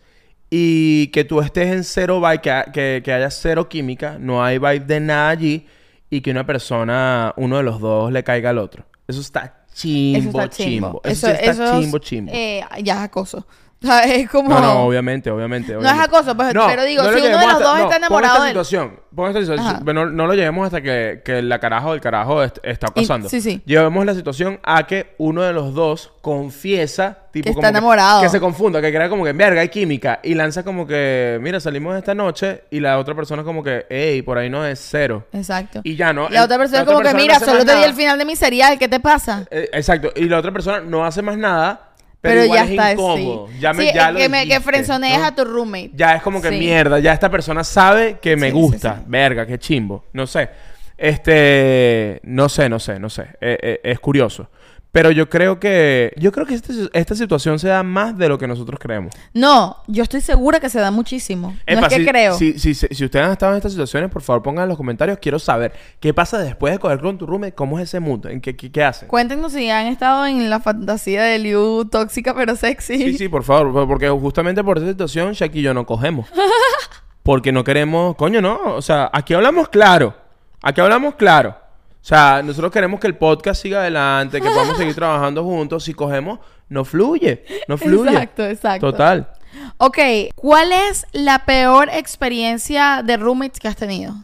y 0.50 1.08
que 1.08 1.24
tú 1.24 1.42
estés 1.42 1.72
en 1.72 1.84
cero 1.84 2.20
vibe, 2.22 2.42
que, 2.42 2.52
ha- 2.52 2.66
que, 2.66 3.02
que 3.04 3.14
haya 3.14 3.32
cero 3.32 3.70
química, 3.70 4.18
no 4.20 4.44
hay 4.44 4.58
vibe 4.58 4.82
de 4.82 5.00
nada 5.00 5.30
allí 5.30 5.66
y 6.10 6.22
que 6.22 6.32
una 6.32 6.46
persona, 6.46 7.34
uno 7.38 7.58
de 7.58 7.64
los 7.64 7.80
dos, 7.80 8.12
le 8.12 8.24
caiga 8.24 8.50
al 8.50 8.58
otro. 8.58 8.86
Eso 9.08 9.22
está 9.22 9.64
chimbo, 9.74 10.18
Eso 10.20 10.30
está 10.30 10.50
chimbo. 10.50 10.88
chimbo. 10.88 11.02
Eso, 11.06 11.28
sí 11.28 11.34
está 11.42 11.80
chimbo, 11.80 11.98
chimbo. 12.00 12.32
eh, 12.34 12.64
ya 12.84 12.96
es 12.96 13.00
acoso. 13.02 13.48
O 13.84 13.88
sea, 13.88 14.04
es 14.04 14.30
como... 14.30 14.50
No, 14.50 14.60
no, 14.60 14.84
obviamente, 14.86 15.32
obviamente. 15.32 15.74
No 15.74 15.82
es 15.82 16.00
acoso, 16.00 16.36
pues, 16.38 16.54
pero 16.54 16.84
digo, 16.84 17.04
si 17.04 17.10
uno 17.10 17.22
de 17.24 17.30
los 17.32 17.46
hasta- 17.46 17.64
dos 17.64 17.80
está 17.80 17.96
enamorado 17.98 18.36
pon 18.38 18.48
esta 18.48 18.48
situación, 18.50 19.00
pon 19.16 19.28
esta 19.30 19.42
situación. 19.42 19.68
Ajá. 19.68 19.94
No, 19.94 20.06
no 20.06 20.28
lo 20.28 20.34
llevemos 20.36 20.66
hasta 20.68 20.82
que, 20.82 21.22
que 21.26 21.42
la 21.42 21.60
carajo 21.60 21.90
o 21.90 21.94
el 21.96 22.02
carajo 22.02 22.44
est- 22.44 22.60
está 22.64 22.88
Y- 22.96 23.02
pasando. 23.02 23.28
sí, 23.30 23.42
sí. 23.42 23.62
Llevemos 23.66 24.06
la 24.06 24.14
situación 24.14 24.60
a 24.64 24.86
que 24.86 25.16
uno 25.18 25.42
de 25.42 25.54
los 25.54 25.74
dos 25.74 26.12
confiesa, 26.22 27.18
tipo 27.32 27.46
Que 27.46 27.54
como 27.54 27.62
está 27.66 27.70
enamorado. 27.70 28.22
Que 28.22 28.30
se 28.30 28.40
confunda, 28.40 28.82
que 28.82 28.92
crea 28.94 29.10
como 29.10 29.24
que, 29.24 29.34
verga, 29.34 29.62
hay 29.62 29.70
química. 29.70 30.20
Y 30.22 30.34
lanza 30.36 30.64
como 30.64 30.86
que, 30.86 31.40
mira, 31.42 31.60
salimos 31.60 31.98
esta 31.98 32.14
noche. 32.14 32.64
Y 32.70 32.80
la 32.80 32.98
otra 33.00 33.16
persona 33.16 33.44
como 33.44 33.64
que, 33.64 33.86
hey, 33.90 34.22
por 34.22 34.38
ahí 34.38 34.50
no 34.50 34.66
es 34.66 34.80
cero. 34.80 35.26
Exacto. 35.34 35.82
Y 35.84 35.96
ya 35.96 36.14
no. 36.14 36.30
La 36.30 36.44
otra 36.44 36.58
persona 36.58 36.82
es 36.82 36.86
como 36.88 37.00
que, 37.00 37.12
no 37.12 37.16
mira, 37.18 37.40
solo 37.40 37.66
te 37.66 37.76
di 37.76 37.84
el 37.84 37.94
final 37.94 38.18
de 38.20 38.26
mi 38.26 38.36
cereal, 38.36 38.78
¿qué 38.78 38.88
te 38.88 39.00
pasa? 39.00 39.46
Eh, 39.50 39.70
exacto. 39.74 40.12
Y 40.16 40.26
la 40.26 40.38
otra 40.40 40.52
persona 40.52 40.82
no 40.82 41.06
hace 41.06 41.22
más 41.22 41.38
nada. 41.38 41.88
Pero, 42.22 42.36
Pero, 42.36 42.44
igual 42.46 42.60
ya 42.60 42.64
es 42.66 42.70
está, 42.72 42.92
incómodo. 42.94 43.48
sí. 43.52 43.60
Ya 43.60 43.74
me, 43.74 43.84
Sí, 43.88 43.92
ya 43.96 44.12
lo 44.12 44.20
que, 44.20 44.30
me, 44.30 44.48
que 44.48 44.60
frenzonees 44.60 45.20
¿no? 45.20 45.26
a 45.26 45.36
tu 45.36 45.44
roommate. 45.44 45.92
Ya 45.96 46.16
es 46.16 46.22
como 46.22 46.40
que 46.42 46.50
Sí. 46.50 46.60
mierda, 46.60 47.00
ya 47.00 47.14
esta 47.14 47.30
persona 47.32 47.64
sabe 47.64 48.20
que 48.22 48.36
me 48.38 48.52
gusta. 48.52 49.02
Verga, 49.08 49.46
qué 49.48 49.58
chimbo. 49.58 50.06
No 50.14 50.28
sé. 50.28 50.50
Este, 50.98 52.20
no 52.24 52.48
sé, 52.48 52.70
no 52.70 52.80
sé, 52.80 53.00
no 53.00 53.10
sé. 53.10 53.24
Eh, 53.42 53.58
eh, 53.62 53.80
es 53.84 54.00
curioso. 54.00 54.50
Pero 54.92 55.10
yo 55.10 55.30
creo 55.30 55.58
que, 55.58 56.12
yo 56.18 56.34
creo 56.34 56.46
que 56.46 56.54
este- 56.54 56.74
esta 56.92 57.16
situación 57.16 57.60
se 57.60 57.70
da 57.70 57.82
más 57.82 58.18
de 58.18 58.28
lo 58.28 58.38
que 58.38 58.46
nosotros 58.46 58.78
creemos. 58.78 59.14
No, 59.34 59.78
yo 59.88 60.04
estoy 60.04 60.20
segura 60.20 60.60
que 60.60 60.70
se 60.70 60.80
da 60.82 60.92
muchísimo. 60.92 61.56
no 61.66 61.80
es 61.80 61.88
que 61.88 61.96
si, 61.96 62.06
creo. 62.06 62.34
Si, 62.38 62.60
si, 62.60 62.74
si, 62.74 62.88
si 62.92 63.06
ustedes 63.06 63.26
han 63.26 63.32
estado 63.32 63.54
en 63.54 63.58
estas 63.58 63.72
situaciones, 63.72 64.10
por 64.10 64.22
favor 64.22 64.44
pongan 64.44 64.64
en 64.64 64.70
los 64.70 64.78
comentarios. 64.78 65.18
Quiero 65.22 65.40
saber 65.40 65.72
qué 66.02 66.14
pasa 66.14 66.40
después 66.40 66.74
de 66.74 66.80
coger 66.80 67.00
con 67.00 67.18
tu 67.18 67.26
roommate, 67.26 67.54
cómo 67.54 67.80
es 67.80 67.84
ese 67.86 68.02
mundo, 68.02 68.28
en 68.28 68.42
qué, 68.42 68.56
qué, 68.58 68.70
qué 68.70 68.84
hacen. 68.84 69.08
Cuéntenos 69.08 69.54
si 69.54 69.70
han 69.70 69.88
estado 69.88 70.26
en 70.26 70.50
la 70.50 70.60
fantasía 70.60 71.24
de 71.24 71.40
Liu 71.40 71.86
tóxica 71.86 72.36
pero 72.36 72.58
sexy. 72.58 72.98
Sí, 72.98 73.18
sí, 73.18 73.30
por 73.30 73.44
favor, 73.44 73.88
porque 73.88 74.10
justamente 74.10 74.62
por 74.62 74.78
esa 74.78 74.88
situación 74.88 75.32
Shaq 75.32 75.56
y 75.56 75.62
yo 75.62 75.74
no 75.74 75.86
cogemos. 75.86 76.28
Porque 77.24 77.52
no 77.52 77.64
queremos, 77.64 78.16
coño, 78.16 78.42
no, 78.42 78.60
o 78.76 78.82
sea, 78.82 79.08
aquí 79.14 79.36
hablamos 79.36 79.70
claro. 79.70 80.16
Aquí 80.64 80.82
hablamos 80.82 81.14
claro. 81.16 81.56
O 82.02 82.04
sea, 82.04 82.42
nosotros 82.44 82.72
queremos 82.72 83.00
que 83.00 83.08
el 83.08 83.16
podcast 83.16 83.62
siga 83.62 83.82
adelante, 83.82 84.42
que 84.42 84.50
podamos 84.50 84.76
seguir 84.76 84.96
trabajando 84.96 85.44
juntos. 85.44 85.84
Si 85.84 85.94
cogemos, 85.94 86.40
no 86.68 86.84
fluye. 86.84 87.46
No 87.68 87.78
fluye. 87.78 88.10
Exacto, 88.10 88.46
exacto. 88.46 88.92
Total. 88.92 89.30
Ok, 89.78 90.00
¿cuál 90.36 90.72
es 90.72 91.06
la 91.12 91.46
peor 91.46 91.90
experiencia 91.90 93.04
de 93.04 93.18
roommates 93.18 93.60
que 93.60 93.68
has 93.68 93.76
tenido? 93.76 94.16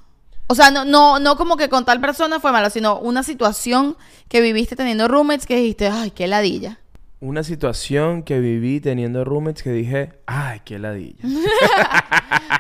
O 0.47 0.55
sea, 0.55 0.71
no, 0.71 0.86
no, 0.86 1.19
no 1.19 1.36
como 1.36 1.57
que 1.57 1.69
con 1.69 1.86
tal 1.86 1.99
persona 2.01 2.39
fue 2.39 2.51
malo, 2.51 2.69
sino 2.69 2.97
una 2.99 3.21
situación 3.21 3.95
que 4.30 4.41
viviste 4.41 4.75
teniendo 4.75 5.07
roommates 5.07 5.45
que 5.45 5.57
dijiste, 5.57 5.88
ay, 5.88 6.11
qué 6.11 6.28
ladilla. 6.28 6.80
Una 7.19 7.43
situación 7.43 8.23
que 8.23 8.39
viví 8.39 8.80
teniendo 8.80 9.25
roommates 9.25 9.61
que 9.61 9.71
dije, 9.71 10.13
ay, 10.25 10.61
qué 10.65 10.80
ladilla. 10.80 11.23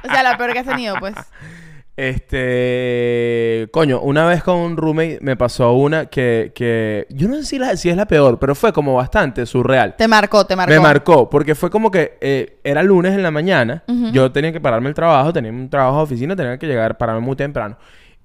O 0.03 0.09
sea, 0.09 0.23
la 0.23 0.37
peor 0.37 0.53
que 0.53 0.59
has 0.59 0.65
tenido, 0.65 0.95
pues. 0.99 1.15
Este, 1.97 3.67
coño, 3.71 3.99
una 4.01 4.25
vez 4.25 4.43
con 4.43 4.57
un 4.57 4.77
roommate 4.77 5.19
me 5.21 5.35
pasó 5.35 5.73
una 5.73 6.05
que, 6.07 6.51
que 6.53 7.07
yo 7.09 7.27
no 7.27 7.35
sé 7.37 7.43
si, 7.43 7.59
la- 7.59 7.75
si 7.75 7.89
es 7.89 7.95
la 7.97 8.05
peor, 8.05 8.37
pero 8.39 8.53
fue 8.55 8.71
como 8.71 8.93
bastante 8.95 9.45
surreal. 9.45 9.95
Te 9.97 10.07
marcó, 10.07 10.45
te 10.45 10.55
marcó. 10.55 10.73
Me 10.73 10.79
marcó, 10.79 11.29
porque 11.29 11.55
fue 11.55 11.69
como 11.69 11.89
que 11.91 12.17
eh, 12.21 12.59
era 12.63 12.83
lunes 12.83 13.13
en 13.13 13.23
la 13.23 13.31
mañana, 13.31 13.83
yo 14.11 14.31
tenía 14.31 14.51
que 14.51 14.61
pararme 14.61 14.89
el 14.89 14.95
trabajo, 14.95 15.33
tenía 15.33 15.51
un 15.51 15.69
trabajo 15.69 15.97
de 15.97 16.03
oficina, 16.03 16.35
tenía 16.35 16.57
que 16.57 16.67
llegar, 16.67 16.97
pararme 16.97 17.21
muy 17.21 17.35
temprano. 17.35 17.77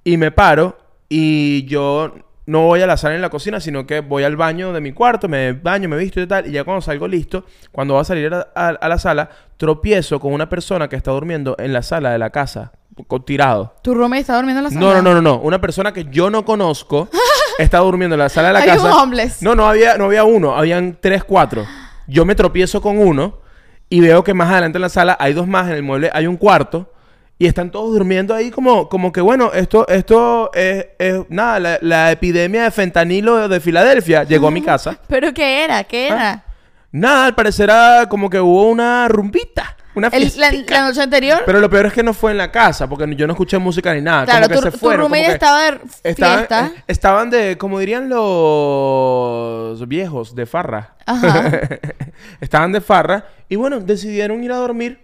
Y 0.05 0.17
me 0.17 0.31
paro 0.31 0.77
y 1.09 1.65
yo 1.67 2.13
no 2.47 2.63
voy 2.67 2.83
a 2.83 2.87
la 2.87 2.97
sala 2.97 3.15
en 3.15 3.23
la 3.23 3.31
cocina, 3.31 3.61
sino 3.61 3.87
que 3.87 4.01
voy 4.01 4.25
al 4.25 4.37
baño 4.37 4.73
de 4.73 4.81
mi 4.81 4.93
cuarto, 4.93 5.29
me 5.29 5.53
baño, 5.53 5.89
me 5.89 5.97
visto 5.97 6.21
y 6.21 6.27
tal, 6.27 6.47
y 6.47 6.51
ya 6.53 6.65
cuando 6.65 6.81
salgo 6.83 7.07
listo, 7.07 7.45
cuando 7.71 7.95
voy 7.95 8.01
a 8.01 8.05
salir 8.05 8.35
a, 8.35 8.49
a- 8.55 8.69
a 8.71 8.89
la 8.89 8.99
sala, 8.99 9.31
tropiezo 9.57 10.19
con 10.19 10.33
una 10.33 10.49
persona 10.49 10.89
que 10.89 10.97
está 10.97 11.13
durmiendo 11.13 11.55
en 11.59 11.73
la 11.73 11.83
sala 11.83 12.11
de 12.11 12.19
la 12.19 12.31
casa, 12.31 12.73
tirado. 13.25 13.75
¿Tu 13.83 13.95
roommate 13.95 14.21
está 14.21 14.37
durmiendo 14.37 14.59
en 14.61 14.65
la 14.65 14.71
sala? 14.71 14.81
No, 14.81 14.95
no, 14.95 15.03
no, 15.03 15.15
no, 15.15 15.23
no. 15.23 15.41
Una 15.41 15.61
persona 15.61 15.93
que 15.93 16.05
yo 16.11 16.31
no 16.31 16.45
conozco 16.45 17.09
está 17.59 17.79
durmiendo 17.79 18.15
en 18.15 18.21
la 18.21 18.29
sala 18.29 18.49
de 18.49 18.55
la 18.55 18.61
Hay 18.61 18.67
casa. 18.67 18.97
homeless. 18.97 19.43
No, 19.43 19.55
no 19.55 19.67
había, 19.69 19.97
no 19.97 20.07
había 20.07 20.25
uno, 20.25 20.57
habían 20.57 20.99
tres, 21.01 21.25
cuatro. 21.25 21.65
Yo 22.07 22.25
me 22.25 22.35
tropiezo 22.35 22.81
con 22.83 22.99
uno 22.99 23.39
y 23.89 24.01
veo 24.01 24.25
que 24.25 24.35
más 24.35 24.51
adelante 24.51 24.79
en 24.79 24.83
la 24.83 24.89
sala 24.89 25.17
hay 25.21 25.33
dos 25.33 25.47
más, 25.47 25.69
en 25.69 25.75
el 25.75 25.83
mueble 25.83 26.11
hay 26.13 26.27
un 26.27 26.37
cuarto. 26.37 26.93
Y 27.39 27.47
están 27.47 27.73
todos 27.73 27.93
durmiendo 27.93 28.35
ahí 28.35 28.53
como, 28.53 28.89
como 28.89 29.11
que, 29.11 29.21
bueno, 29.21 29.51
esto, 29.53 29.89
esto 29.89 30.51
es, 30.55 30.87
es- 30.99 31.25
nada, 31.29 31.59
la, 31.59 31.79
la 31.81 32.13
epidemia 32.13 32.63
de 32.65 32.71
fentanilo 32.71 33.49
de 33.49 33.59
Filadelfia 33.59 34.23
llegó 34.23 34.47
a 34.47 34.51
mi 34.53 34.63
casa. 34.65 34.99
¿Pero 35.09 35.33
qué 35.35 35.65
era? 35.65 35.83
¿Qué 35.83 36.09
Ah, 36.11 36.15
era? 36.15 36.45
Nada, 36.93 37.27
al 37.27 37.35
parecer 37.35 37.65
era 37.71 38.07
como 38.09 38.31
que 38.31 38.39
hubo 38.39 38.69
una 38.69 39.09
rumbita, 39.09 39.77
una 39.95 40.09
El- 40.09 40.33
la, 40.37 40.51
noche 40.87 41.03
anterior. 41.03 41.43
Pero 41.45 41.61
lo 41.61 41.69
peor 41.71 41.87
es 41.87 41.93
que 41.93 42.03
no 42.03 42.13
fue 42.15 42.31
en 42.33 42.39
la 42.39 42.51
casa, 42.51 42.89
porque 42.89 43.15
yo 43.15 43.27
no 43.27 43.33
escuché 43.35 43.59
música 43.59 43.93
ni 43.95 44.01
nada. 44.01 44.25
claro, 44.25 44.49
como 44.49 44.49
que 44.49 44.57
tu, 44.57 44.63
se 44.63 44.71
tu 44.73 44.79
fueron. 44.79 45.01
roommate 45.03 45.23
como 45.23 45.29
que 45.29 45.35
estaba 45.35 45.61
de 45.71 45.81
estaban, 46.05 46.39
fiesta. 46.39 46.67
eh, 46.77 46.85
estaban 46.87 47.31
de, 47.31 47.59
como 47.59 47.79
dirían 47.79 48.09
los 48.09 49.87
viejos, 49.89 50.35
de 50.35 50.47
farra. 50.47 50.95
Ajá. 51.07 51.51
estaban 52.41 52.73
de 52.73 52.81
farra 52.81 53.25
y 53.49 53.57
bueno, 53.57 53.81
decidieron 53.81 54.43
ir 54.45 54.53
a 54.53 54.57
dormir 54.57 54.99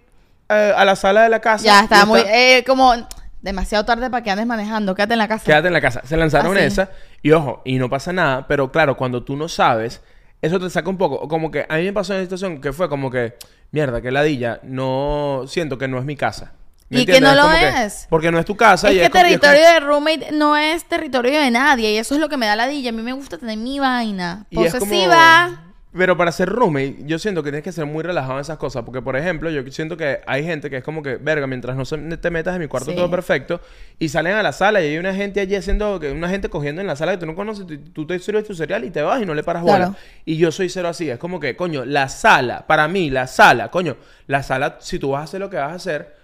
eh, 0.48 0.72
a 0.76 0.84
la 0.84 0.96
sala 0.96 1.22
de 1.22 1.28
la 1.28 1.40
casa. 1.40 1.64
ya, 1.64 1.80
estaba 1.80 2.04
muy... 2.04 2.20
está- 2.20 2.34
eh, 2.36 2.64
como... 2.66 2.94
Demasiado 3.40 3.84
tarde 3.84 4.10
para 4.10 4.24
que 4.24 4.32
andes 4.32 4.46
manejando. 4.48 4.96
Quédate 4.96 5.12
en 5.12 5.20
la 5.20 5.28
casa. 5.28 5.44
Quédate 5.44 5.68
en 5.68 5.72
la 5.72 5.80
casa. 5.80 6.02
Se 6.04 6.16
lanzaron 6.16 6.56
Así. 6.56 6.66
esa 6.66 6.90
y 7.22 7.30
ojo, 7.30 7.62
y 7.64 7.78
no 7.78 7.88
pasa 7.88 8.12
nada, 8.12 8.48
pero 8.48 8.72
claro, 8.72 8.96
cuando 8.96 9.22
tú 9.22 9.36
no 9.36 9.46
sabes, 9.48 10.00
eso 10.42 10.58
te 10.60 10.70
saca 10.70 10.88
un 10.90 10.96
poco. 10.98 11.26
Como 11.28 11.50
que 11.50 11.66
a 11.68 11.76
mí 11.76 11.84
me 11.84 11.92
pasó 11.92 12.12
una 12.14 12.22
situación 12.22 12.60
que 12.60 12.72
fue 12.72 12.88
como 12.88 13.10
que, 13.10 13.34
mierda, 13.72 14.00
que 14.00 14.10
ladilla, 14.10 14.60
no 14.62 15.44
siento 15.46 15.78
que 15.78 15.88
no 15.88 15.98
es 15.98 16.04
mi 16.04 16.16
casa. 16.16 16.52
¿Me 16.90 17.00
Y 17.02 17.06
que 17.06 17.20
no 17.20 17.34
lo 17.34 17.50
que- 17.50 17.84
es. 17.84 18.06
porque 18.08 18.30
no 18.32 18.38
es 18.38 18.46
tu 18.46 18.56
casa. 18.56 18.88
Es 18.88 18.96
y 18.96 18.98
que 19.00 19.10
como- 19.10 19.26
y 19.26 19.32
es 19.34 19.38
como- 19.38 19.52
territorio 19.52 19.74
de 19.74 19.80
roommate 19.80 20.32
no 20.32 20.56
es 20.56 20.84
territorio 20.84 21.38
de 21.38 21.50
nadie. 21.50 21.92
Y 21.92 21.98
eso 21.98 22.14
es 22.14 22.20
lo 22.20 22.30
que 22.30 22.38
me 22.38 22.46
da 22.46 22.56
la 22.56 22.66
dilla. 22.66 22.88
A 22.88 22.92
mí 22.94 23.02
me 23.02 23.12
gusta 23.12 23.36
tener 23.36 23.58
mi 23.58 23.78
vaina. 23.78 24.46
Posesiva. 24.54 25.67
Pero 25.96 26.18
para 26.18 26.30
ser 26.32 26.50
roommate, 26.50 26.96
yo 27.06 27.18
siento 27.18 27.42
que 27.42 27.48
tienes 27.50 27.64
que 27.64 27.72
ser 27.72 27.86
muy 27.86 28.02
relajado 28.02 28.34
en 28.34 28.40
esas 28.40 28.58
cosas. 28.58 28.84
Porque, 28.84 29.00
por 29.00 29.16
ejemplo, 29.16 29.48
yo 29.48 29.62
siento 29.72 29.96
que 29.96 30.20
hay 30.26 30.44
gente 30.44 30.68
que 30.68 30.76
es 30.76 30.84
como 30.84 31.02
que, 31.02 31.16
verga, 31.16 31.46
mientras 31.46 31.76
no 31.76 31.86
se- 31.86 31.96
te 31.96 32.30
metas 32.30 32.54
en 32.56 32.60
mi 32.60 32.68
cuarto 32.68 32.90
Sí. 32.90 32.96
todo 32.96 33.10
perfecto, 33.10 33.60
y 33.98 34.10
salen 34.10 34.34
a 34.34 34.42
la 34.42 34.52
sala 34.52 34.82
y 34.82 34.88
hay 34.88 34.98
una 34.98 35.14
gente 35.14 35.40
allí 35.40 35.54
haciendo, 35.56 35.98
que 35.98 36.12
una 36.12 36.28
gente 36.28 36.50
cogiendo 36.50 36.82
en 36.82 36.86
la 36.86 36.94
sala 36.94 37.12
que 37.12 37.18
tú 37.18 37.26
no 37.26 37.34
conoces, 37.34 37.66
tú, 37.66 37.78
tú 37.78 38.06
te 38.06 38.18
sirves 38.18 38.44
tu 38.46 38.54
cereal 38.54 38.84
y 38.84 38.90
te 38.90 39.00
vas 39.00 39.22
y 39.22 39.24
no 39.26 39.34
le 39.34 39.42
paras 39.42 39.62
bola. 39.62 39.76
Claro. 39.76 39.94
Y 40.26 40.36
yo 40.36 40.52
soy 40.52 40.68
cero 40.68 40.88
así. 40.88 41.08
Es 41.08 41.18
como 41.18 41.40
que, 41.40 41.56
coño, 41.56 41.86
la 41.86 42.10
sala, 42.10 42.66
para 42.66 42.86
mí, 42.86 43.08
la 43.08 43.26
sala, 43.26 43.70
coño, 43.70 43.96
la 44.26 44.42
sala, 44.42 44.76
si 44.80 44.98
tú 44.98 45.12
vas 45.12 45.22
a 45.22 45.24
hacer 45.24 45.40
lo 45.40 45.48
que 45.48 45.56
vas 45.56 45.72
a 45.72 45.76
hacer, 45.76 46.17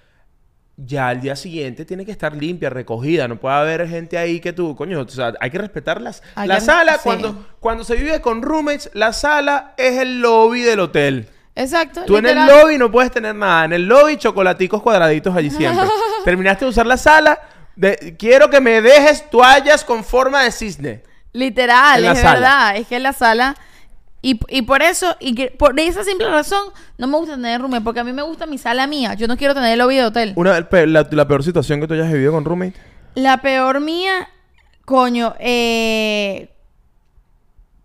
ya 0.76 1.08
al 1.08 1.20
día 1.20 1.36
siguiente 1.36 1.84
tiene 1.84 2.04
que 2.04 2.10
estar 2.12 2.34
limpia, 2.34 2.68
recogida. 2.70 3.28
No 3.28 3.36
puede 3.36 3.54
haber 3.54 3.88
gente 3.88 4.18
ahí 4.18 4.40
que 4.40 4.52
tú, 4.52 4.74
coño, 4.74 5.00
o 5.02 5.08
sea, 5.08 5.32
hay 5.40 5.50
que 5.50 5.58
respetar 5.58 6.00
las, 6.00 6.22
Hay 6.34 6.48
la 6.48 6.56
que- 6.56 6.60
sala. 6.62 6.94
sí. 6.94 7.00
Cuando, 7.04 7.46
cuando 7.60 7.84
se 7.84 7.94
vive 7.96 8.20
con 8.20 8.42
roommates, 8.42 8.90
la 8.94 9.12
sala 9.12 9.74
es 9.76 9.98
el 9.98 10.20
lobby 10.20 10.62
del 10.62 10.80
hotel. 10.80 11.28
Exacto. 11.56 12.02
Tú 12.04 12.16
en 12.16 12.26
el 12.26 12.46
lobby 12.46 12.78
no 12.78 12.90
puedes 12.90 13.12
tener 13.12 13.34
nada. 13.34 13.64
En 13.66 13.72
el 13.72 13.86
lobby, 13.86 14.16
chocolaticos 14.16 14.82
cuadraditos 14.82 15.36
allí 15.36 15.50
siempre. 15.50 15.86
Terminaste 16.24 16.64
de 16.64 16.70
usar 16.72 16.86
la 16.86 16.96
sala. 16.96 17.38
de- 17.76 18.16
quiero 18.18 18.50
que 18.50 18.60
me 18.60 18.80
dejes 18.82 19.30
toallas 19.30 19.84
con 19.84 20.02
forma 20.02 20.42
de 20.42 20.50
cisne. 20.50 21.02
Literal, 21.32 22.04
es 22.04 22.18
sala. 22.18 22.32
verdad. 22.32 22.76
Es 22.76 22.86
que 22.88 22.96
en 22.96 23.02
la 23.04 23.12
sala. 23.12 23.56
Y, 24.24 24.40
y 24.48 24.62
por 24.62 24.80
eso, 24.80 25.16
y 25.20 25.34
que 25.34 25.50
por 25.50 25.78
esa 25.78 26.02
simple 26.02 26.26
razón, 26.30 26.68
no 26.96 27.06
me 27.06 27.18
gusta 27.18 27.34
tener 27.34 27.60
roommate. 27.60 27.84
Porque 27.84 28.00
a 28.00 28.04
mí 28.04 28.12
me 28.14 28.22
gusta 28.22 28.46
mi 28.46 28.56
sala 28.56 28.86
mía. 28.86 29.12
Yo 29.12 29.28
no 29.28 29.36
quiero 29.36 29.52
tener 29.52 29.74
el 29.74 29.78
lobby 29.78 29.96
de 29.96 30.04
hotel. 30.04 30.32
Una, 30.34 30.66
la, 30.86 31.06
la 31.10 31.28
peor 31.28 31.44
situación 31.44 31.78
que 31.78 31.86
tú 31.86 31.92
hayas 31.92 32.10
vivido 32.10 32.32
con 32.32 32.42
roommate. 32.42 32.72
La 33.16 33.42
peor 33.42 33.80
mía, 33.80 34.30
coño, 34.86 35.34
eh, 35.38 36.48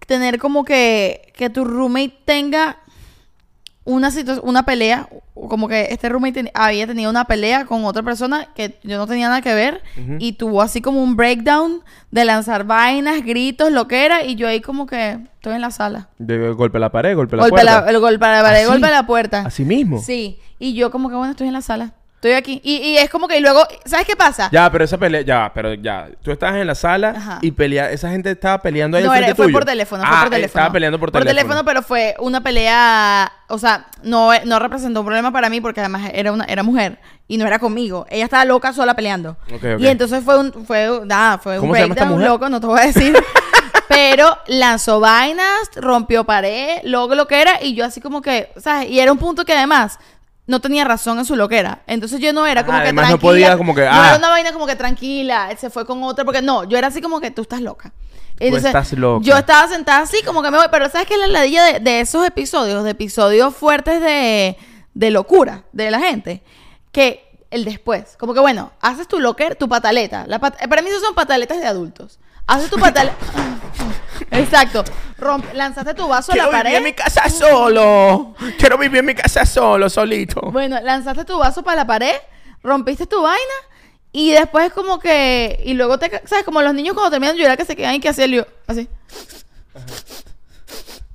tener 0.07 0.39
como 0.39 0.63
que, 0.63 1.33
que 1.35 1.49
tu 1.49 1.65
roommate 1.65 2.21
tenga 2.23 2.79
una 3.85 4.11
una 4.43 4.63
pelea, 4.63 5.09
como 5.33 5.67
que 5.67 5.87
este 5.91 6.09
roommate 6.09 6.33
ten- 6.33 6.51
había 6.53 6.85
tenido 6.85 7.09
una 7.09 7.25
pelea 7.25 7.65
con 7.65 7.85
otra 7.85 8.03
persona 8.03 8.49
que 8.53 8.77
yo 8.83 8.97
no 8.97 9.07
tenía 9.07 9.29
nada 9.29 9.41
que 9.41 9.53
ver 9.53 9.81
y 10.19 10.33
tuvo 10.33 10.61
así 10.61 10.81
como 10.81 11.01
un 11.01 11.15
breakdown 11.15 11.81
de 12.11 12.25
lanzar 12.25 12.65
vainas, 12.65 13.23
gritos, 13.25 13.71
lo 13.71 13.87
que 13.87 14.05
era 14.05 14.23
y 14.23 14.35
yo 14.35 14.47
ahí 14.47 14.61
como 14.61 14.85
que 14.85 15.17
estoy 15.35 15.55
en 15.55 15.61
la 15.61 15.71
sala. 15.71 16.09
De 16.19 16.51
golpe 16.51 16.77
a 16.77 16.81
la 16.81 16.91
pared, 16.91 17.15
golpe 17.15 17.35
a 17.35 17.37
la 17.37 17.43
Golpe 17.43 17.61
puerta. 17.61 17.81
la, 17.81 17.89
el 17.89 17.99
golpe 17.99 18.25
a 18.25 18.31
la 18.33 18.41
pared, 18.43 18.59
¿Así? 18.59 18.67
golpe 18.69 18.87
a 18.87 18.91
la 18.91 19.07
puerta. 19.07 19.41
Así 19.45 19.65
mismo. 19.65 19.99
Sí, 19.99 20.39
y 20.59 20.73
yo 20.75 20.91
como 20.91 21.09
que 21.09 21.15
bueno, 21.15 21.31
estoy 21.31 21.47
en 21.47 21.53
la 21.53 21.61
sala. 21.61 21.93
Estoy 22.19 22.33
aquí. 22.33 22.59
Y, 22.65 22.75
y 22.75 22.97
es 22.97 23.09
como 23.09 23.29
que 23.29 23.37
y 23.37 23.41
luego, 23.41 23.63
¿sabes 23.85 24.05
qué 24.05 24.13
pasa? 24.17 24.49
Ya, 24.51 24.69
pero 24.69 24.83
esa 24.83 24.97
pelea, 24.97 25.21
ya, 25.21 25.49
pero 25.55 25.73
ya. 25.75 26.09
Tú 26.21 26.31
estabas 26.31 26.57
en 26.57 26.67
la 26.67 26.75
sala 26.75 27.13
Ajá. 27.15 27.39
y 27.41 27.51
pelea, 27.51 27.89
esa 27.91 28.09
gente 28.09 28.29
estaba 28.29 28.61
peleando 28.61 28.97
ahí 28.97 29.05
No, 29.05 29.11
al 29.11 29.19
era, 29.19 29.27
frente 29.27 29.37
fue 29.37 29.45
tuyo. 29.45 29.55
por 29.57 29.63
teléfono, 29.63 30.03
fue 30.03 30.11
Ah, 30.13 30.19
por 30.19 30.27
eh, 30.27 30.35
teléfono. 30.35 30.59
Estaba 30.59 30.73
peleando 30.73 30.99
por, 30.99 31.11
Por 31.13 31.23
teléfono, 31.23 31.63
pero 31.63 31.81
fue 31.81 32.15
una 32.19 32.41
pelea, 32.41 33.31
o 33.47 33.57
sea, 33.57 33.85
no, 34.03 34.31
no 34.43 34.59
representó 34.59 34.99
un 34.99 35.05
problema 35.05 35.31
para 35.31 35.49
mí 35.49 35.61
porque 35.61 35.79
además 35.79 36.11
era 36.13 36.33
una 36.33 36.43
era 36.43 36.61
mujer 36.61 36.99
y 37.29 37.37
no 37.37 37.47
era 37.47 37.57
conmigo. 37.57 38.05
Ella 38.09 38.25
estaba 38.25 38.43
loca 38.43 38.73
sola 38.73 38.95
peleando. 38.97 39.37
Ok, 39.53 39.63
ok. 39.75 39.79
Y 39.79 39.87
entonces 39.87 40.21
fue 40.21 40.37
un 40.37 40.51
fue 40.65 40.89
nada, 41.05 41.37
fue 41.37 41.53
un 41.55 41.61
¿Cómo 41.61 41.75
se 41.75 41.81
llama 41.83 41.93
esta 41.93 42.03
breakdown 42.03 42.29
loco, 42.29 42.49
no 42.49 42.59
te 42.59 42.67
voy 42.67 42.81
a 42.81 42.85
decir. 42.87 43.15
pero 43.87 44.37
lanzó 44.47 44.99
vainas, 44.99 45.69
rompió 45.75 46.25
pared, 46.25 46.79
luego 46.83 47.15
lo 47.15 47.27
que 47.27 47.41
era 47.41 47.63
y 47.63 47.75
yo 47.75 47.85
así 47.85 48.01
como 48.01 48.21
que, 48.21 48.51
¿sabes? 48.57 48.89
Y 48.89 48.99
era 48.99 49.11
un 49.11 49.17
punto 49.17 49.45
que 49.45 49.53
además 49.53 49.99
no 50.49 50.59
tenía 50.59 50.83
razón 50.83 51.19
en 51.19 51.25
su 51.25 51.35
loquera. 51.35 51.83
Entonces 51.87 52.19
yo 52.19 52.33
no 52.33 52.45
era 52.45 52.65
como 52.65 52.77
Ah, 52.77 52.81
que 52.81 52.87
además 52.87 53.03
no 53.03 53.17
tranquila. 53.19 53.29
podía 53.31 53.57
como 53.57 53.75
que, 53.75 53.81
No 53.85 53.91
ah. 53.91 54.07
era 54.09 54.17
una 54.17 54.29
vaina 54.29 54.51
como 54.51 54.65
que 54.67 54.75
tranquila, 54.75 55.49
se 55.57 55.69
fue 55.69 55.85
con 55.85 56.03
otra 56.03 56.25
porque 56.25 56.41
no, 56.41 56.63
yo 56.63 56.77
era 56.77 56.87
así 56.87 57.01
como 57.01 57.21
que 57.21 57.29
tú 57.31 57.43
estás 57.43 57.61
loca. 57.61 57.91
estás 58.39 58.93
loca. 58.93 59.23
Yo 59.25 59.37
estaba 59.37 59.67
sentada 59.67 59.99
así, 60.01 60.17
como 60.25 60.41
que 60.41 60.49
me 60.51 60.57
voy. 60.57 60.67
Pero 60.71 60.89
¿sabes 60.89 61.07
qué 61.07 61.13
es 61.13 61.19
la 61.19 61.27
ladilla 61.27 61.63
de, 61.65 61.79
de 61.79 62.01
esos 62.01 62.25
episodios? 62.25 62.83
De 62.83 62.89
episodios 62.91 63.55
fuertes 63.55 64.01
de, 64.01 64.57
de 64.93 65.11
locura 65.11 65.63
de 65.71 65.91
la 65.91 65.99
gente. 65.99 66.41
Que 66.91 67.29
el 67.51 67.63
después. 67.65 68.15
Como 68.19 68.33
que 68.33 68.39
bueno, 68.39 68.71
haces 68.81 69.07
tu 69.07 69.19
locker, 69.19 69.55
tu 69.55 69.69
pataleta. 69.69 70.25
La 70.27 70.39
pat- 70.39 70.59
eh, 70.61 70.67
para 70.67 70.81
mí 70.81 70.89
esos 70.89 71.01
son 71.03 71.13
pataletas 71.13 71.59
de 71.59 71.67
adultos. 71.67 72.19
Haces 72.47 72.69
tu 72.71 72.77
pataleta. 72.79 73.15
Exacto. 74.31 74.83
Romp- 75.19 75.51
lanzaste 75.53 75.93
tu 75.93 76.07
vaso 76.07 76.31
a 76.31 76.33
Quiero 76.33 76.51
la 76.51 76.57
vivir 76.59 76.63
pared. 76.63 76.77
en 76.77 76.83
mi 76.83 76.93
casa 76.93 77.29
solo. 77.29 78.35
Quiero 78.57 78.77
vivir 78.77 78.99
en 78.99 79.05
mi 79.05 79.15
casa 79.15 79.45
solo, 79.45 79.89
solito. 79.89 80.41
Bueno, 80.51 80.79
lanzaste 80.81 81.25
tu 81.25 81.37
vaso 81.37 81.63
para 81.63 81.77
la 81.77 81.87
pared, 81.87 82.15
rompiste 82.63 83.05
tu 83.07 83.21
vaina 83.21 83.53
y 84.11 84.31
después 84.31 84.67
es 84.67 84.73
como 84.73 84.99
que... 84.99 85.61
Y 85.65 85.73
luego 85.73 85.99
te... 85.99 86.09
¿Sabes? 86.25 86.43
Como 86.45 86.61
los 86.61 86.73
niños 86.73 86.93
cuando 86.93 87.11
terminan 87.11 87.35
de 87.35 87.41
llorar 87.43 87.57
que 87.57 87.65
se 87.65 87.75
quedan 87.75 87.95
y 87.95 87.99
que 87.99 88.09
hacen 88.09 88.31
lío. 88.31 88.47
Así. 88.67 88.87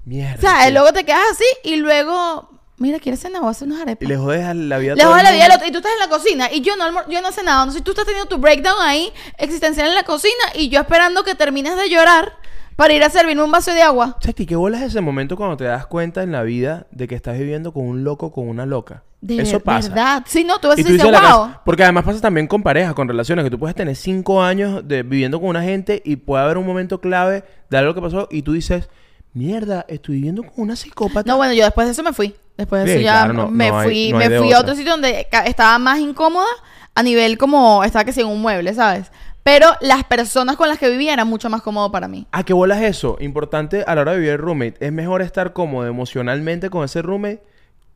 Mierda. 0.05 0.37
O 0.37 0.41
sea, 0.41 0.71
luego 0.71 0.93
te 0.93 1.05
quedas 1.05 1.23
así 1.33 1.45
y 1.65 1.77
luego... 1.77 2.51
Mira, 2.77 2.99
¿quieres 2.99 3.21
cenar 3.21 3.41
o 3.43 3.49
hacer 3.49 3.69
unos 3.69 3.81
arepas? 3.81 4.03
Y 4.03 4.07
le 4.07 4.17
jodes 4.17 4.45
a 4.45 4.53
la 4.53 4.79
vida 4.79 4.95
a 4.95 4.97
Le 4.97 5.03
el 5.05 5.09
la 5.09 5.31
vida 5.31 5.45
al 5.45 5.53
otro 5.53 5.67
y 5.69 5.71
tú 5.71 5.79
estás 5.79 5.93
en 5.93 5.99
la 6.01 6.09
cocina 6.09 6.53
y 6.53 6.61
yo 6.61 6.75
no, 6.77 7.09
yo 7.09 7.21
no 7.23 7.31
sé 7.31 7.45
nada. 7.45 7.63
Entonces 7.63 7.85
tú 7.85 7.93
estás 7.93 8.05
teniendo 8.05 8.29
tu 8.29 8.39
breakdown 8.39 8.77
ahí 8.81 9.13
existencial 9.39 9.89
en 9.89 9.95
la 9.95 10.03
cocina 10.03 10.45
y 10.55 10.69
yo 10.71 10.81
esperando 10.81 11.23
que 11.23 11.37
termines 11.37 11.77
de 11.77 11.89
llorar 11.89 12.37
para 12.77 12.93
ir 12.95 13.03
a 13.03 13.11
servirme 13.11 13.43
un 13.43 13.51
vaso 13.53 13.73
de 13.73 13.83
agua. 13.83 14.17
¿Sabes 14.21 14.35
qué? 14.35 14.47
¿Qué 14.47 14.57
bolas 14.57 14.83
ese 14.83 15.01
momento 15.01 15.37
cuando 15.37 15.57
te 15.57 15.65
das 15.65 15.87
cuenta 15.87 16.23
en 16.23 16.33
la 16.33 16.43
vida 16.43 16.87
de 16.91 17.09
que 17.09 17.15
estás 17.15 17.39
viviendo 17.39 17.73
con 17.73 17.87
un 17.87 18.05
loco 18.05 18.33
con 18.33 18.49
una 18.49 18.67
loca? 18.67 19.03
De 19.21 19.41
Eso 19.41 19.61
pasa. 19.61 19.89
¿Verdad? 19.89 20.23
Sí, 20.27 20.45
no, 20.45 20.59
tú 20.59 20.69
vas 20.69 20.79
a 20.79 20.83
decir, 20.83 21.01
wow. 21.03 21.53
porque 21.65 21.83
además 21.83 22.05
pasa 22.05 22.21
también 22.21 22.47
con 22.47 22.63
parejas, 22.63 22.93
con 22.93 23.09
relaciones, 23.09 23.43
que 23.45 23.51
tú 23.51 23.59
puedes 23.59 23.75
tener 23.75 23.97
cinco 23.97 24.43
años 24.43 24.87
de, 24.87 25.03
viviendo 25.03 25.41
con 25.41 25.49
una 25.49 25.63
gente 25.63 26.03
y 26.05 26.17
puede 26.17 26.45
haber 26.45 26.59
un 26.59 26.67
momento 26.67 27.01
clave 27.01 27.43
de 27.71 27.79
algo 27.79 27.95
que 27.95 28.03
pasó 28.03 28.29
y 28.31 28.43
tú 28.43 28.53
dices, 28.53 28.91
mierda, 29.33 29.87
estoy 29.89 30.17
viviendo 30.17 30.43
con 30.43 30.53
una 30.57 30.77
psicópata. 30.77 31.27
No, 31.31 31.39
bueno, 31.39 31.55
yo 31.55 31.65
después 31.65 31.87
de 31.87 31.93
eso 31.93 32.03
me 32.03 32.13
fui. 32.13 32.35
Después 32.59 32.85
de 32.85 32.93
eso 32.93 33.01
ya 33.01 33.25
claro, 33.25 33.33
no- 33.33 33.51
me 33.51 33.69
no 33.71 33.79
hay- 33.79 33.87
fui, 33.89 34.13
no 34.13 34.19
me 34.19 34.39
fui 34.39 34.53
a 34.53 34.61
otro 34.61 34.75
sitio 34.75 34.93
donde 34.93 35.27
estaba 35.47 35.79
más 35.79 35.99
incómoda 35.99 36.47
a 36.95 37.03
nivel 37.03 37.39
como 37.39 37.83
estaba 37.83 38.05
que 38.05 38.13
sí 38.13 38.21
en 38.21 38.29
un 38.29 38.41
mueble, 38.43 38.75
¿sabes? 38.75 39.11
Pero 39.45 39.69
las 39.81 40.05
personas 40.05 40.57
con 40.57 40.69
las 40.69 40.79
que 40.79 40.89
vivía 40.89 41.13
era 41.13 41.25
mucho 41.25 41.49
más 41.51 41.63
cómodo 41.63 41.93
para 41.93 42.09
mí. 42.09 42.27
¿A 42.33 42.43
qué 42.45 42.55
bolas 42.55 42.83
eso? 42.83 43.19
Importante 43.21 43.85
a 43.87 43.95
la 43.95 44.01
hora 44.01 44.13
de 44.13 44.19
vivir 44.19 44.39
roommate. 44.39 44.85
Es 44.85 44.91
mejor 44.91 45.23
estar 45.23 45.53
cómodo 45.53 45.87
emocionalmente 45.87 46.71
con 46.71 46.83
ese 46.85 47.03
roommate 47.03 47.43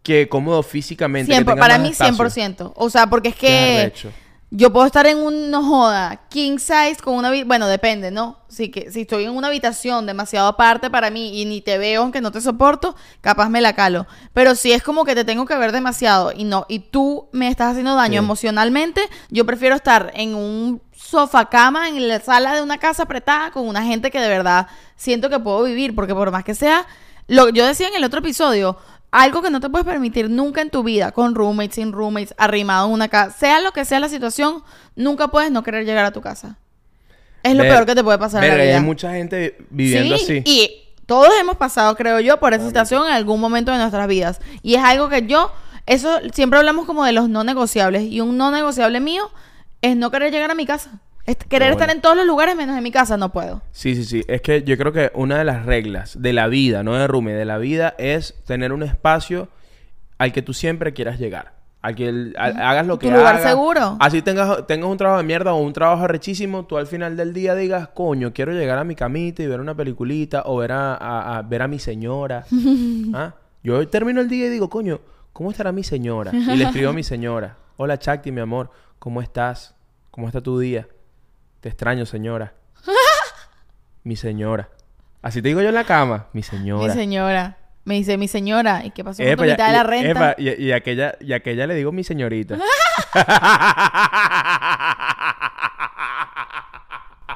que 0.03 0.29
cómodo 0.29 0.63
físicamente. 0.63 1.29
que 1.29 1.35
Siempre, 1.35 1.55
tenga 1.55 1.67
para 1.67 1.79
mí 1.79 1.89
espacio. 1.89 2.15
100%. 2.15 2.73
O 2.77 2.91
sea, 2.91 3.09
porque 3.09 3.31
es 3.31 3.35
que 3.35 3.93
yo 4.51 4.73
puedo 4.73 4.87
estar 4.87 5.07
en 5.07 5.19
un, 5.19 5.51
no 5.51 5.63
joda, 5.63 6.23
king 6.31 6.57
size 6.59 6.97
con 7.03 7.15
una... 7.15 7.31
Bueno, 7.45 7.67
depende, 7.67 8.11
¿no? 8.11 8.39
Si, 8.49 8.71
que, 8.71 8.91
si 8.91 9.03
estoy 9.03 9.25
en 9.25 9.31
una 9.31 9.49
habitación 9.49 10.07
demasiado 10.07 10.49
aparte 10.49 10.89
para 10.89 11.11
mí 11.11 11.41
y 11.41 11.45
ni 11.45 11.61
te 11.61 11.77
veo 11.77 12.01
aunque 12.01 12.23
no 12.23 12.33
te 12.33 12.41
soporto, 12.41 12.97
capaz 13.21 13.51
me 13.51 13.61
la 13.61 13.75
calo. 13.75 14.07
Pero 14.33 14.55
si 14.55 14.73
es 14.73 14.83
como 14.83 15.05
que 15.05 15.15
te 15.15 15.25
tengo 15.25 15.45
que 15.45 15.57
ver 15.57 15.73
demasiado 15.73 16.33
y 16.35 16.45
no 16.45 16.65
y 16.69 16.79
tú 16.79 17.29
me 17.33 17.49
estás 17.49 17.73
haciendo 17.73 17.95
daño 17.95 18.21
Sí. 18.21 18.25
emocionalmente, 18.25 19.03
yo 19.29 19.45
prefiero 19.45 19.75
estar 19.75 20.13
en 20.15 20.35
un 20.35 20.81
sofá 21.09 21.49
cama 21.49 21.89
en 21.89 22.07
la 22.09 22.21
sala 22.21 22.55
de 22.55 22.63
una 22.63 22.79
casa 22.79 23.05
apretada 23.05 23.51
con 23.51 23.67
una 23.67 23.83
gente 23.83 24.11
que 24.11 24.21
de 24.21 24.29
verdad 24.29 24.67
siento 24.97 25.31
que 25.31 25.39
puedo 25.39 25.63
vivir, 25.63 25.95
porque 25.95 26.15
por 26.15 26.31
más 26.31 26.45
que 26.45 26.55
sea, 26.55 26.87
lo 27.27 27.49
yo 27.49 27.67
decía 27.67 27.89
en 27.89 27.95
el 27.95 28.05
otro 28.05 28.21
episodio, 28.21 28.77
algo 29.11 29.41
que 29.41 29.51
no 29.51 29.61
te 29.61 29.71
puedes 29.71 29.87
permitir 29.87 30.29
nunca 30.29 30.61
en 30.61 30.69
tu 30.71 30.83
vida, 30.83 31.13
con 31.13 31.35
roommates, 31.35 31.77
sin 31.77 31.93
roommates, 31.93 32.35
arrimado 32.37 32.87
en 32.89 32.93
una 32.93 33.09
casa, 33.09 33.37
sea 33.39 33.61
lo 33.61 33.73
que 33.73 33.85
sea 33.87 34.01
la 34.01 34.09
situación, 34.11 34.63
nunca 34.97 35.29
puedes 35.29 35.51
no 35.51 35.63
querer 35.63 35.87
llegar 35.87 36.05
a 36.05 36.11
tu 36.11 36.21
casa. 36.21 36.57
Es 37.43 37.55
lo 37.55 37.63
Ver- 37.63 37.73
peor 37.73 37.87
que 37.87 37.95
te 37.95 38.05
puede 38.05 38.19
pasar 38.19 38.45
en 38.45 38.59
la 38.59 38.65
vida. 38.65 38.77
Hay 38.77 38.83
mucha 38.83 39.13
gente 39.13 39.57
viviendo 39.71 40.19
Sí, 40.19 40.25
así. 40.25 40.43
Y 40.45 40.71
todos 41.07 41.31
hemos 41.41 41.57
pasado, 41.57 41.97
creo 41.97 42.21
yo, 42.21 42.39
por 42.39 42.53
esa 42.53 42.67
situación 42.67 43.07
en 43.07 43.13
algún 43.13 43.41
momento 43.41 43.73
de 43.73 43.79
nuestras 43.79 44.07
vidas. 44.09 44.41
Y 44.63 44.75
es 44.75 44.83
algo 44.85 45.09
que 45.09 45.27
yo, 45.27 45.51
eso 45.87 46.19
siempre 46.35 46.59
hablamos 46.59 46.85
como 46.85 47.05
de 47.07 47.13
los 47.13 47.31
no 47.31 47.45
negociables. 47.45 48.03
Y 48.03 48.21
un 48.21 48.37
no 48.37 48.51
negociable 48.51 49.01
mío 49.01 49.31
es 49.83 49.97
no 49.97 50.11
querer 50.11 50.33
llegar 50.33 50.51
a 50.51 50.55
mi 50.55 50.67
casa. 50.67 51.01
Es 51.27 51.37
querer 51.37 51.69
bueno. 51.73 51.83
estar 51.83 51.95
en 51.95 52.01
todos 52.01 52.17
los 52.17 52.27
lugares 52.27 52.57
menos 52.57 52.77
en 52.77 52.83
mi 52.83 52.91
casa, 52.91 53.17
no 53.19 53.31
puedo. 53.33 53.61
Sí, 53.71 53.95
sí, 53.95 54.05
sí. 54.05 54.25
Es 54.29 54.41
que 54.41 54.63
yo 54.63 54.79
creo 54.79 54.93
que 54.93 55.11
una 55.15 55.37
de 55.39 55.45
las 55.45 55.67
reglas 55.67 56.21
de 56.23 56.33
la 56.33 56.47
vida, 56.47 56.83
no 56.83 56.95
de 56.95 57.07
roommate, 57.07 57.37
de 57.37 57.45
la 57.45 57.59
vida 57.59 57.95
es 57.99 58.35
tener 58.47 58.73
un 58.73 58.83
espacio 58.83 59.49
al 60.17 60.33
que 60.33 60.41
tú 60.41 60.55
siempre 60.55 60.95
quieras 60.95 61.19
llegar. 61.19 61.53
Al 61.83 61.95
que 61.95 62.09
el- 62.09 62.35
al- 62.39 62.57
hagas 62.61 62.87
lo 62.87 62.95
Tu 62.99 63.07
que 63.09 63.11
lugar 63.15 63.37
hagas. 63.37 63.43
seguro. 63.43 63.97
Así 64.01 64.23
tengas, 64.23 64.67
tengas 64.67 64.89
un 64.89 64.97
trabajo 64.97 65.19
de 65.19 65.25
mierda 65.25 65.53
o 65.53 65.59
un 65.63 65.73
trabajo 65.75 66.05
arrechísimo, 66.05 66.65
tú 66.65 66.77
al 66.79 66.87
final 66.87 67.17
del 67.17 67.33
día 67.35 67.55
digas, 67.55 67.89
coño, 67.95 68.33
quiero 68.33 68.53
llegar 68.53 68.79
a 68.79 68.85
mi 68.85 68.95
camita 68.97 69.43
y 69.43 69.47
ver 69.47 69.61
una 69.61 69.77
peliculita 69.77 70.43
o 70.47 70.57
ver 70.57 70.73
a, 70.73 70.95
a- 70.95 71.37
a- 71.39 71.43
ver 71.43 71.61
a 71.63 71.69
mi 71.69 71.79
señora. 71.79 72.45
¿Ah? 73.15 73.35
Yo 73.63 73.87
termino 73.87 74.21
el 74.23 74.29
día 74.29 74.47
y 74.47 74.49
digo, 74.49 74.69
coño, 74.71 75.01
¿cómo 75.35 75.51
estará 75.51 75.73
mi 75.73 75.85
señora? 75.85 76.33
Y 76.35 76.57
le 76.57 76.65
escribo 76.65 76.89
a 76.91 76.95
mi 76.95 77.03
señora. 77.05 77.57
Hola, 77.77 77.99
Chakti, 77.99 78.33
mi 78.33 78.41
amor. 78.41 78.71
¿Cómo 78.99 79.23
estás? 79.23 79.75
¿Cómo 80.11 80.27
está 80.27 80.41
tu 80.41 80.59
día? 80.59 80.89
Te 81.61 81.69
extraño, 81.69 82.07
señora. 82.07 82.55
mi 84.05 84.17
señora. 84.17 84.69
Así 85.23 85.43
te 85.43 85.49
digo 85.49 85.61
yo 85.61 85.69
en 85.69 85.75
la 85.75 85.85
cama. 85.85 86.27
Mi 86.33 86.43
señora. 86.43 86.93
Mi 86.93 86.99
señora. 86.99 87.57
Me 87.85 87.95
dice, 87.95 88.19
mi 88.19 88.29
señora, 88.29 88.85
¿y 88.85 88.91
qué 88.91 89.03
pasó 89.03 89.23
con 89.23 89.33
Epa, 89.33 89.43
tu 89.45 89.49
ya- 89.49 89.55
mitad 89.55 89.67
de 89.69 89.73
la 89.73 89.83
renta? 89.83 90.11
epa, 90.33 90.35
y, 90.43 90.65
y 90.67 90.73
aquella, 90.73 91.15
y 91.21 91.33
aquella 91.33 91.67
le 91.67 91.75
digo 91.75 91.91
mi 91.91 92.05
señorita. 92.05 92.59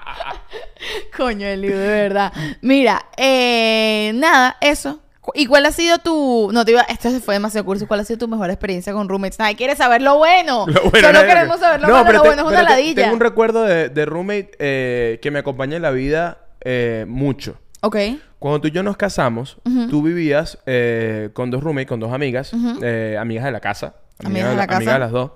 Coño, 1.17 1.47
el 1.47 1.61
libro, 1.63 1.79
de 1.79 1.87
verdad. 1.89 2.33
Mira, 2.63 3.07
eh, 3.17 4.13
nada, 4.15 4.57
eso. 4.61 5.02
¿Y 5.35 5.47
cuál 5.47 5.65
ha 5.67 5.73
sido 5.73 5.99
tu... 5.99 6.51
No, 6.53 6.65
te 6.65 6.73
iba... 6.73 6.83
Esto 6.83 7.11
se 7.11 7.21
fue 7.21 7.35
demasiado 7.35 7.65
curso. 7.65 7.87
¿Cuál 7.87 8.01
ha 8.01 8.05
sido 8.05 8.19
tu 8.19 8.29
mejor 8.29 8.51
experiencia 8.51 8.93
con 8.93 9.09
roommates? 9.09 9.39
Nadie 9.39 9.55
quiere 9.55 9.77
saber 9.77 10.03
lo 10.03 10.17
bueno. 10.19 10.65
Lo 10.69 10.91
bueno, 10.91 11.07
Solo 11.09 11.21
queremos 11.27 11.61
saber 11.61 11.81
lo 11.81 11.89
No, 11.89 11.95
malo. 11.95 12.07
pero 12.07 12.19
Lo 12.19 12.23
te- 12.23 12.29
bueno 12.31 12.43
es 12.43 12.49
una 12.49 12.63
ladilla. 12.71 13.03
Tengo 13.03 13.15
un 13.15 13.21
recuerdo 13.21 13.63
de, 13.63 13.89
de 13.89 14.05
roommate 14.05 14.51
eh, 14.59 15.21
que 15.23 15.31
me 15.31 15.39
acompaña 15.39 15.77
en 15.77 15.83
la 15.83 15.91
vida 15.93 16.39
eh, 16.63 17.05
mucho. 17.09 17.57
Ok. 17.83 17.97
Cuando 18.41 18.61
tú 18.61 18.69
y 18.69 18.71
yo 18.73 18.83
nos 18.83 18.97
casamos, 18.97 19.59
tú 19.91 20.03
vivías 20.03 20.59
eh, 20.67 21.31
con 21.33 21.51
dos 21.53 21.63
roommates, 21.63 21.89
con 21.89 22.01
dos 22.01 22.13
amigas, 22.13 22.51
eh, 22.83 23.17
amigas 23.21 23.45
de 23.45 23.53
la 23.53 23.61
casa. 23.61 23.95
Amigas 24.25 24.51
de 24.51 24.57
la 24.57 24.67
casa. 24.67 24.77
Amigas 24.79 24.95
de 24.95 24.99
las 25.01 25.11
dos. 25.13 25.31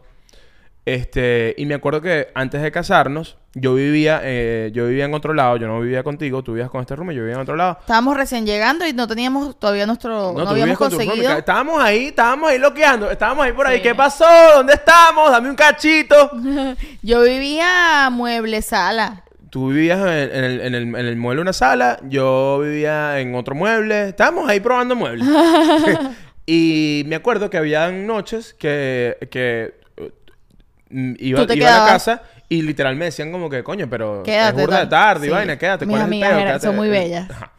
Este, 0.86 1.52
y 1.58 1.66
me 1.66 1.74
acuerdo 1.74 2.00
que 2.00 2.28
antes 2.32 2.62
de 2.62 2.70
casarnos, 2.70 3.38
yo 3.54 3.74
vivía, 3.74 4.20
eh, 4.22 4.70
yo 4.72 4.86
vivía 4.86 5.06
en 5.06 5.14
otro 5.14 5.34
lado, 5.34 5.56
yo 5.56 5.66
no 5.66 5.80
vivía 5.80 6.04
contigo, 6.04 6.44
tú 6.44 6.52
vivías 6.52 6.70
con 6.70 6.80
este 6.80 6.94
roommate, 6.94 7.16
yo 7.16 7.22
vivía 7.22 7.34
en 7.34 7.40
otro 7.40 7.56
lado. 7.56 7.78
Estábamos 7.80 8.16
recién 8.16 8.46
llegando 8.46 8.86
y 8.86 8.92
no 8.92 9.08
teníamos 9.08 9.58
todavía 9.58 9.84
nuestro... 9.84 10.32
No, 10.32 10.48
habíamos 10.48 10.78
conseguido... 10.78 11.32
Estábamos 11.32 11.82
ahí, 11.82 12.06
estábamos 12.06 12.50
ahí 12.50 12.58
loqueando, 12.58 13.10
estábamos 13.10 13.46
ahí 13.46 13.52
por 13.52 13.66
ahí. 13.66 13.78
Sí. 13.78 13.82
¿Qué 13.82 13.96
pasó? 13.96 14.26
¿Dónde 14.54 14.74
estamos? 14.74 15.28
Dame 15.32 15.50
un 15.50 15.56
cachito. 15.56 16.30
Yo 17.02 17.22
vivía 17.22 18.08
mueble 18.12 18.62
sala. 18.62 19.24
Tú 19.50 19.70
vivías 19.70 19.98
en, 19.98 20.06
en 20.06 20.44
el, 20.44 20.60
en, 20.60 20.74
el, 20.76 20.82
en 20.82 21.06
el 21.06 21.16
mueble 21.16 21.38
de 21.38 21.42
una 21.42 21.52
sala, 21.52 21.98
yo 22.02 22.60
vivía 22.62 23.18
en 23.20 23.34
otro 23.34 23.54
mueble. 23.54 24.10
Estábamos 24.10 24.48
ahí 24.48 24.60
probando 24.60 24.94
muebles. 24.94 25.26
y 26.46 27.02
me 27.06 27.16
acuerdo 27.16 27.50
que 27.50 27.56
había 27.56 27.90
noches 27.90 28.54
que, 28.54 29.16
que 29.30 29.75
mm, 30.90 31.12
iba, 31.18 31.40
iba 31.40 31.40
a 31.42 31.46
la 31.46 31.54
quedabas. 31.54 31.92
casa 31.92 32.22
y 32.48 32.62
literal 32.62 32.96
me 32.96 33.06
decían 33.06 33.32
como 33.32 33.50
que, 33.50 33.62
coño, 33.64 33.88
pero 33.90 34.22
Quédate, 34.22 34.60
es 34.60 34.66
burda 34.66 34.80
de 34.80 34.86
tarde 34.86 35.26
y 35.26 35.28
Sí. 35.30 35.34
vaina, 35.34 35.58
quédate. 35.58 35.86
Mis 35.86 35.92
¿cuál 35.96 36.02
es 36.02 36.06
el 36.06 36.12
amigas 36.12 36.28
pedo? 36.30 36.38
eran- 36.38 36.48
Quédate". 36.52 36.66
son 36.66 36.76
muy 36.76 36.88
Eh, 36.88 36.90
bellas. 36.90 37.30
ajá. 37.30 37.52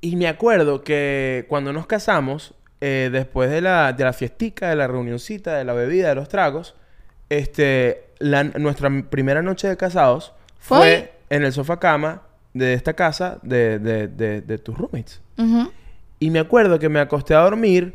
Y 0.00 0.16
me 0.16 0.28
acuerdo 0.28 0.82
que 0.84 1.46
cuando 1.48 1.72
nos 1.72 1.86
casamos, 1.86 2.54
eh, 2.80 3.08
después 3.12 3.50
de 3.50 3.60
la, 3.60 3.92
de 3.92 4.04
la 4.04 4.12
fiestica, 4.12 4.68
de 4.68 4.76
la 4.76 4.86
reunioncita, 4.86 5.56
de 5.56 5.64
la 5.64 5.72
bebida, 5.72 6.08
de 6.10 6.14
los 6.14 6.28
tragos, 6.28 6.74
este, 7.28 8.04
la- 8.18 8.44
nuestra 8.44 8.90
primera 9.10 9.42
noche 9.42 9.68
de 9.68 9.76
casados 9.76 10.32
¿Fue 10.58 10.78
fue, 10.78 11.12
en 11.30 11.44
el 11.44 11.52
sofá 11.52 11.78
cama 11.80 12.22
de 12.54 12.74
esta 12.74 12.94
casa 12.94 13.38
de, 13.42 13.78
de, 13.78 14.08
de, 14.08 14.40
de 14.40 14.58
tus 14.58 14.76
roommates. 14.76 15.20
Y 16.18 16.30
me 16.30 16.38
acuerdo 16.38 16.78
que 16.78 16.88
me 16.88 17.00
acosté 17.00 17.34
a 17.34 17.40
dormir 17.40 17.94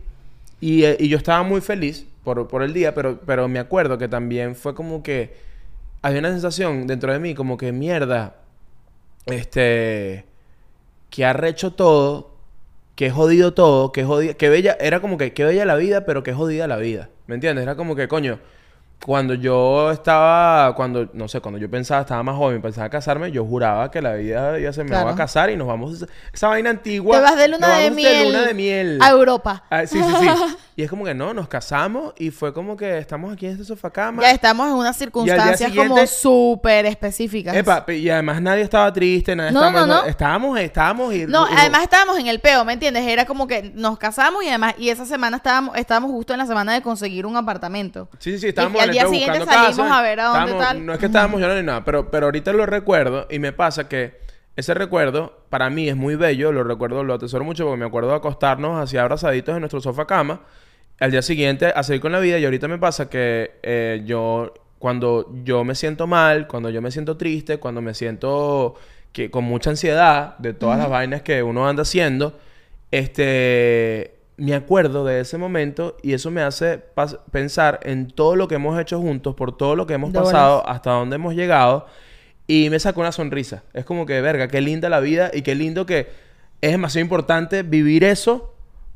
y, 0.59 0.83
eh, 0.83 0.95
y 0.99 1.07
yo 1.09 1.17
estaba 1.17 1.41
muy 1.43 1.59
feliz 1.61 2.05
por, 2.23 2.47
por 2.47 2.63
el 2.63 2.73
día, 2.73 2.93
pero, 2.93 3.19
pero 3.25 3.47
me 3.47 3.59
acuerdo 3.59 3.97
que 3.97 4.07
también 4.07 4.55
fue 4.55 4.75
como 4.75 5.01
que 5.03 5.35
había 6.01 6.19
una 6.19 6.29
sensación 6.31 6.87
dentro 6.87 7.11
de 7.13 7.19
mí 7.19 7.33
como 7.35 7.57
que 7.57 7.71
mierda, 7.71 8.35
este, 9.25 10.25
que 11.09 11.25
arrecho 11.25 11.71
todo, 11.73 12.31
que 12.95 13.07
he 13.07 13.11
jodido 13.11 13.53
todo, 13.53 13.91
que 13.91 14.03
jodida, 14.03 14.33
que 14.33 14.49
bella, 14.49 14.77
era 14.79 14.99
como 14.99 15.17
que 15.17 15.33
que 15.33 15.43
bella 15.45 15.65
la 15.65 15.75
vida, 15.75 16.05
pero 16.05 16.23
que 16.23 16.33
jodida 16.33 16.67
la 16.67 16.77
vida, 16.77 17.09
¿me 17.27 17.35
entiendes? 17.35 17.63
Era 17.63 17.75
como 17.75 17.95
que 17.95 18.07
coño, 18.07 18.39
cuando 19.05 19.33
yo 19.33 19.89
estaba, 19.91 20.75
cuando, 20.75 21.09
no 21.13 21.27
sé, 21.27 21.39
cuando 21.41 21.57
yo 21.59 21.69
pensaba, 21.69 22.01
estaba 22.01 22.21
más 22.21 22.35
joven, 22.35 22.61
pensaba 22.61 22.87
casarme, 22.89 23.31
yo 23.31 23.43
juraba 23.45 23.89
que 23.89 23.99
la 24.01 24.13
vida 24.13 24.59
ya 24.59 24.71
se 24.73 24.83
me 24.83 24.89
Claro. 24.89 25.07
va 25.07 25.11
a 25.13 25.15
casar 25.15 25.49
y 25.49 25.55
nos 25.57 25.67
vamos, 25.67 26.05
esa 26.31 26.47
vaina 26.49 26.69
antigua. 26.69 27.17
Te 27.17 27.23
vas 27.23 27.37
de 27.37 27.47
luna 27.47 27.77
de 27.79 27.89
miel. 27.91 28.27
luna 28.27 28.45
de 28.45 28.53
miel. 28.53 28.99
A 29.01 29.09
Europa. 29.09 29.63
Ah, 29.71 29.87
sí, 29.87 29.99
sí, 30.03 30.13
sí. 30.19 30.27
Y 30.81 30.85
es 30.85 30.89
como 30.89 31.05
que 31.05 31.13
no, 31.13 31.31
nos 31.31 31.47
casamos 31.47 32.11
y 32.17 32.31
fue 32.31 32.55
como 32.55 32.75
que 32.75 32.97
estamos 32.97 33.31
aquí 33.31 33.45
en 33.45 33.51
este 33.51 33.65
sofá 33.65 33.91
cama. 33.91 34.23
Ya 34.23 34.31
estamos 34.31 34.67
en 34.67 34.73
unas 34.73 34.97
circunstancias 34.97 35.71
como 35.75 36.07
súper 36.07 36.87
específicas. 36.87 37.55
Epa, 37.55 37.85
y 37.93 38.09
además 38.09 38.41
nadie 38.41 38.63
estaba 38.63 38.91
triste, 38.91 39.35
nadie 39.35 39.51
No, 39.51 39.63
estaba... 39.67 39.85
no, 39.85 40.01
no. 40.01 40.05
Estábamos, 40.05 40.59
estábamos 40.59 41.13
y... 41.13 41.27
No, 41.27 41.47
y- 41.47 41.53
además 41.55 41.83
estábamos 41.83 42.17
en 42.17 42.25
el 42.25 42.39
peo, 42.39 42.65
¿me 42.65 42.73
entiendes? 42.73 43.05
Era 43.05 43.25
como 43.25 43.45
que 43.45 43.71
nos 43.75 43.99
casamos 43.99 44.43
y 44.43 44.47
además, 44.49 44.73
y 44.79 44.89
esa 44.89 45.05
semana 45.05 45.37
estábamos, 45.37 45.77
estábamos 45.77 46.09
justo 46.09 46.33
en 46.33 46.39
la 46.39 46.47
semana 46.47 46.73
de 46.73 46.81
conseguir 46.81 47.27
un 47.27 47.37
apartamento. 47.37 48.09
Sí, 48.17 48.31
sí, 48.31 48.39
sí, 48.39 48.47
estábamos 48.47 48.77
Y 48.77 48.79
al 48.79 48.83
en 48.85 48.89
el 48.89 48.93
día 48.95 49.07
siguiente 49.07 49.45
salimos 49.45 49.91
a 49.91 50.01
ver 50.01 50.19
a 50.19 50.23
dónde 50.29 50.53
tal. 50.53 50.83
No 50.83 50.93
es 50.93 50.99
que 50.99 51.05
estábamos 51.05 51.39
llorando 51.39 51.61
ni 51.61 51.67
nada, 51.67 51.85
pero, 51.85 52.09
pero 52.09 52.25
ahorita 52.25 52.53
lo 52.53 52.65
recuerdo 52.65 53.27
y 53.29 53.37
me 53.37 53.51
pasa 53.51 53.87
que 53.87 54.19
ese 54.55 54.73
recuerdo 54.73 55.45
para 55.49 55.69
mí 55.69 55.87
es 55.87 55.95
muy 55.95 56.15
bello, 56.15 56.51
lo 56.51 56.63
recuerdo, 56.63 57.03
lo 57.03 57.13
atesoro 57.13 57.43
mucho 57.45 57.65
porque 57.65 57.77
me 57.79 57.85
acuerdo 57.85 58.09
de 58.09 58.15
acostarnos 58.15 58.81
así 58.81 58.97
abrazaditos 58.97 59.53
en 59.53 59.59
nuestro 59.61 59.79
sofá 59.79 60.05
cama, 60.07 60.41
al 61.01 61.09
día 61.09 61.23
siguiente 61.23 61.73
a 61.75 61.81
seguir 61.81 61.99
con 61.99 62.11
la 62.11 62.19
vida 62.19 62.37
y 62.37 62.45
ahorita 62.45 62.67
me 62.67 62.77
pasa 62.77 63.09
que 63.09 63.59
eh, 63.63 64.03
yo, 64.05 64.53
cuando 64.77 65.33
yo 65.43 65.63
me 65.63 65.73
siento 65.73 66.05
mal, 66.05 66.47
cuando 66.47 66.69
yo 66.69 66.79
me 66.79 66.91
siento 66.91 67.17
triste, 67.17 67.57
cuando 67.57 67.81
me 67.81 67.95
siento 67.95 68.75
que 69.11 69.31
con 69.31 69.43
mucha 69.43 69.71
ansiedad 69.71 70.37
de 70.37 70.53
todas 70.53 70.77
las 70.77 70.89
vainas 70.89 71.23
que 71.23 71.41
uno 71.41 71.67
anda 71.67 71.81
haciendo, 71.81 72.37
este, 72.91 74.13
me 74.37 74.53
acuerdo 74.53 75.03
de 75.03 75.21
ese 75.21 75.39
momento 75.39 75.97
y 76.03 76.13
eso 76.13 76.29
me 76.29 76.43
hace 76.43 76.79
pensar 77.31 77.79
en 77.81 78.11
todo 78.11 78.35
lo 78.35 78.47
que 78.47 78.55
hemos 78.55 78.79
hecho 78.79 78.99
juntos, 79.01 79.33
por 79.33 79.57
todo 79.57 79.75
lo 79.75 79.87
que 79.87 79.95
hemos 79.95 80.11
pasado, 80.13 80.67
hasta 80.69 80.91
dónde 80.91 81.15
hemos 81.15 81.33
llegado 81.33 81.87
y 82.45 82.69
me 82.69 82.79
sacó 82.79 83.01
una 83.01 83.11
sonrisa. 83.11 83.63
Es 83.73 83.85
como 83.85 84.05
que, 84.05 84.21
verga, 84.21 84.49
qué 84.49 84.61
linda 84.61 84.87
la 84.87 84.99
vida 84.99 85.31
y 85.33 85.41
qué 85.41 85.55
lindo 85.55 85.87
que 85.87 86.09
es 86.61 86.71
demasiado 86.71 87.01
importante 87.01 87.63
vivir 87.63 88.03
eso 88.03 88.50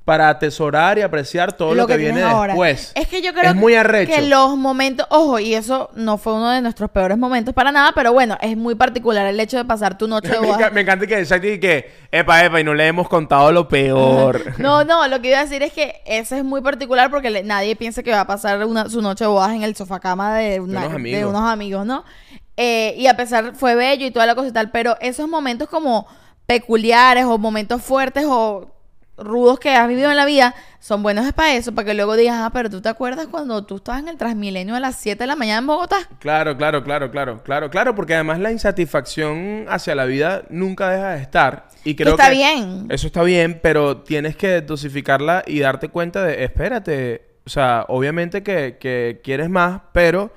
para 0.06 0.30
atesorar 0.30 1.00
y 1.00 1.02
apreciar 1.02 1.54
todo 1.54 1.74
lo, 1.74 1.88
que, 1.88 1.98
viene 1.98 2.22
ahora. 2.22 2.54
después. 2.54 2.92
Es 2.94 3.08
que 3.08 3.24
yo 3.24 3.34
creo 3.34 3.50
es 3.50 3.56
muy 3.56 3.74
arrecho. 3.74 4.14
que 4.14 4.22
los 4.22 4.56
momentos, 4.56 5.08
ojo, 5.10 5.40
y 5.40 5.56
eso 5.56 5.90
no 5.96 6.20
fue 6.20 6.34
uno 6.34 6.52
de 6.52 6.62
nuestros 6.62 6.92
peores 6.92 7.18
momentos 7.18 7.56
para 7.56 7.72
nada, 7.72 7.92
pero 7.96 8.14
bueno, 8.14 8.38
es 8.40 8.56
muy 8.56 8.76
particular 8.76 9.26
el 9.26 9.40
hecho 9.40 9.58
de 9.58 9.66
pasar 9.66 9.98
tu 9.98 10.08
noche 10.08 10.30
de 10.30 10.40
me, 10.42 10.50
enca- 10.50 10.72
me 10.72 10.82
encanta 10.82 11.08
que 11.08 11.26
Shakti 11.26 11.60
que, 11.60 11.92
epa, 12.12 12.46
epa, 12.46 12.60
y 12.62 12.64
no 12.64 12.76
le 12.76 12.86
hemos 12.86 13.10
contado 13.10 13.52
lo 13.52 13.68
peor. 13.68 14.54
No, 14.60 14.84
no, 14.84 15.08
lo 15.08 15.20
que 15.22 15.30
iba 15.30 15.40
a 15.40 15.44
decir 15.44 15.64
es 15.64 15.74
que 15.74 16.02
ese 16.06 16.38
es 16.38 16.44
muy 16.44 16.62
particular 16.62 17.10
porque 17.10 17.32
le- 17.32 17.42
nadie 17.44 17.76
piensa 17.76 18.04
que 18.04 18.12
va 18.12 18.20
a 18.22 18.28
pasar 18.28 18.64
una- 18.64 18.88
su 18.90 19.02
noche 19.02 19.24
de 19.24 19.30
bodas 19.30 19.54
en 19.54 19.64
el 19.64 19.76
sofá 19.76 20.00
cama 20.00 20.36
de, 20.36 20.60
una- 20.60 20.82
unos 20.82 20.90
de 20.92 20.96
amigos. 20.98 21.30
unos 21.32 21.50
amigos, 21.50 21.84
¿no? 21.86 22.04
Eh, 22.58 22.94
y 22.96 23.08
a 23.08 23.18
pesar 23.18 23.56
fue 23.56 23.74
bello 23.74 24.06
y 24.06 24.12
toda 24.12 24.28
la 24.28 24.36
cosa 24.36 24.50
y 24.50 24.52
tal, 24.52 24.70
pero 24.70 24.98
esos 25.02 25.28
momentos 25.28 25.68
como 25.68 26.06
peculiares 26.46 27.26
o 27.26 27.40
momentos 27.40 27.82
fuertes 27.82 28.26
o 28.28 28.72
rudos 29.18 29.60
que 29.60 29.70
has 29.70 29.88
vivido 29.88 30.10
en 30.12 30.18
la 30.18 30.26
vida 30.26 30.54
son 30.80 31.02
buenos 31.02 31.32
para 31.34 31.54
eso, 31.56 31.74
para 31.74 31.86
que 31.86 31.94
luego 31.94 32.16
digas, 32.16 32.38
ah, 32.42 32.50
pero 32.54 32.70
tú 32.70 32.82
te 32.82 32.90
acuerdas 32.90 33.28
cuando 33.28 33.66
tú 33.66 33.78
estabas 33.78 34.02
en 34.02 34.10
el 34.10 34.18
Transmilenio 34.18 34.76
a 34.76 34.80
las 34.80 34.98
7 34.98 35.24
de 35.24 35.28
la 35.28 35.36
mañana 35.36 35.60
en 35.60 35.68
Bogotá. 35.68 35.96
Claro, 36.20 36.56
claro, 36.58 36.84
claro, 36.84 37.10
claro, 37.12 37.42
claro, 37.44 37.70
claro, 37.70 37.96
porque 37.96 38.14
además 38.14 38.40
la 38.40 38.52
insatisfacción 38.52 39.66
hacia 39.70 39.96
la 39.96 40.06
vida 40.06 40.44
nunca 40.50 40.90
deja 40.90 41.10
de 41.16 41.22
estar. 41.22 41.68
Y 41.84 41.96
creo 41.96 42.12
está 42.12 42.30
que 42.30 42.36
bien. 42.36 42.88
Eso 42.90 43.08
está 43.08 43.24
bien, 43.24 43.60
pero 43.62 43.98
tienes 43.98 44.36
que 44.36 44.62
dosificarla 44.62 45.44
y 45.48 45.60
darte 45.60 45.90
cuenta 45.90 46.24
de, 46.24 46.44
espérate, 46.44 47.26
o 47.46 47.50
sea, 47.50 47.86
obviamente 47.88 48.44
que, 48.44 48.78
que 48.80 49.22
quieres 49.24 49.50
más, 49.50 49.82
pero 49.92 50.32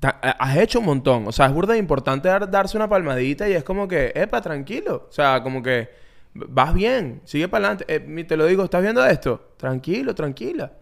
ta- 0.00 0.18
has 0.38 0.56
hecho 0.56 0.80
un 0.80 0.86
montón. 0.86 1.26
O 1.28 1.32
sea, 1.32 1.46
es 1.46 1.52
burda 1.52 1.76
importante 1.76 2.28
dar- 2.28 2.50
darse 2.50 2.76
una 2.76 2.88
palmadita 2.88 3.48
y 3.48 3.52
es 3.52 3.64
como 3.64 3.88
que, 3.88 4.12
epa, 4.14 4.40
tranquilo. 4.40 5.06
O 5.08 5.12
sea, 5.12 5.42
como 5.42 5.62
que 5.62 6.05
vas 6.48 6.74
bien, 6.74 7.20
sigue 7.24 7.48
para 7.48 7.68
adelante. 7.68 7.84
Eh, 7.88 8.24
te 8.24 8.36
lo 8.36 8.46
digo, 8.46 8.64
¿estás 8.64 8.82
viendo 8.82 9.04
esto? 9.04 9.52
Tranquilo, 9.56 10.14
tranquila. 10.14 10.72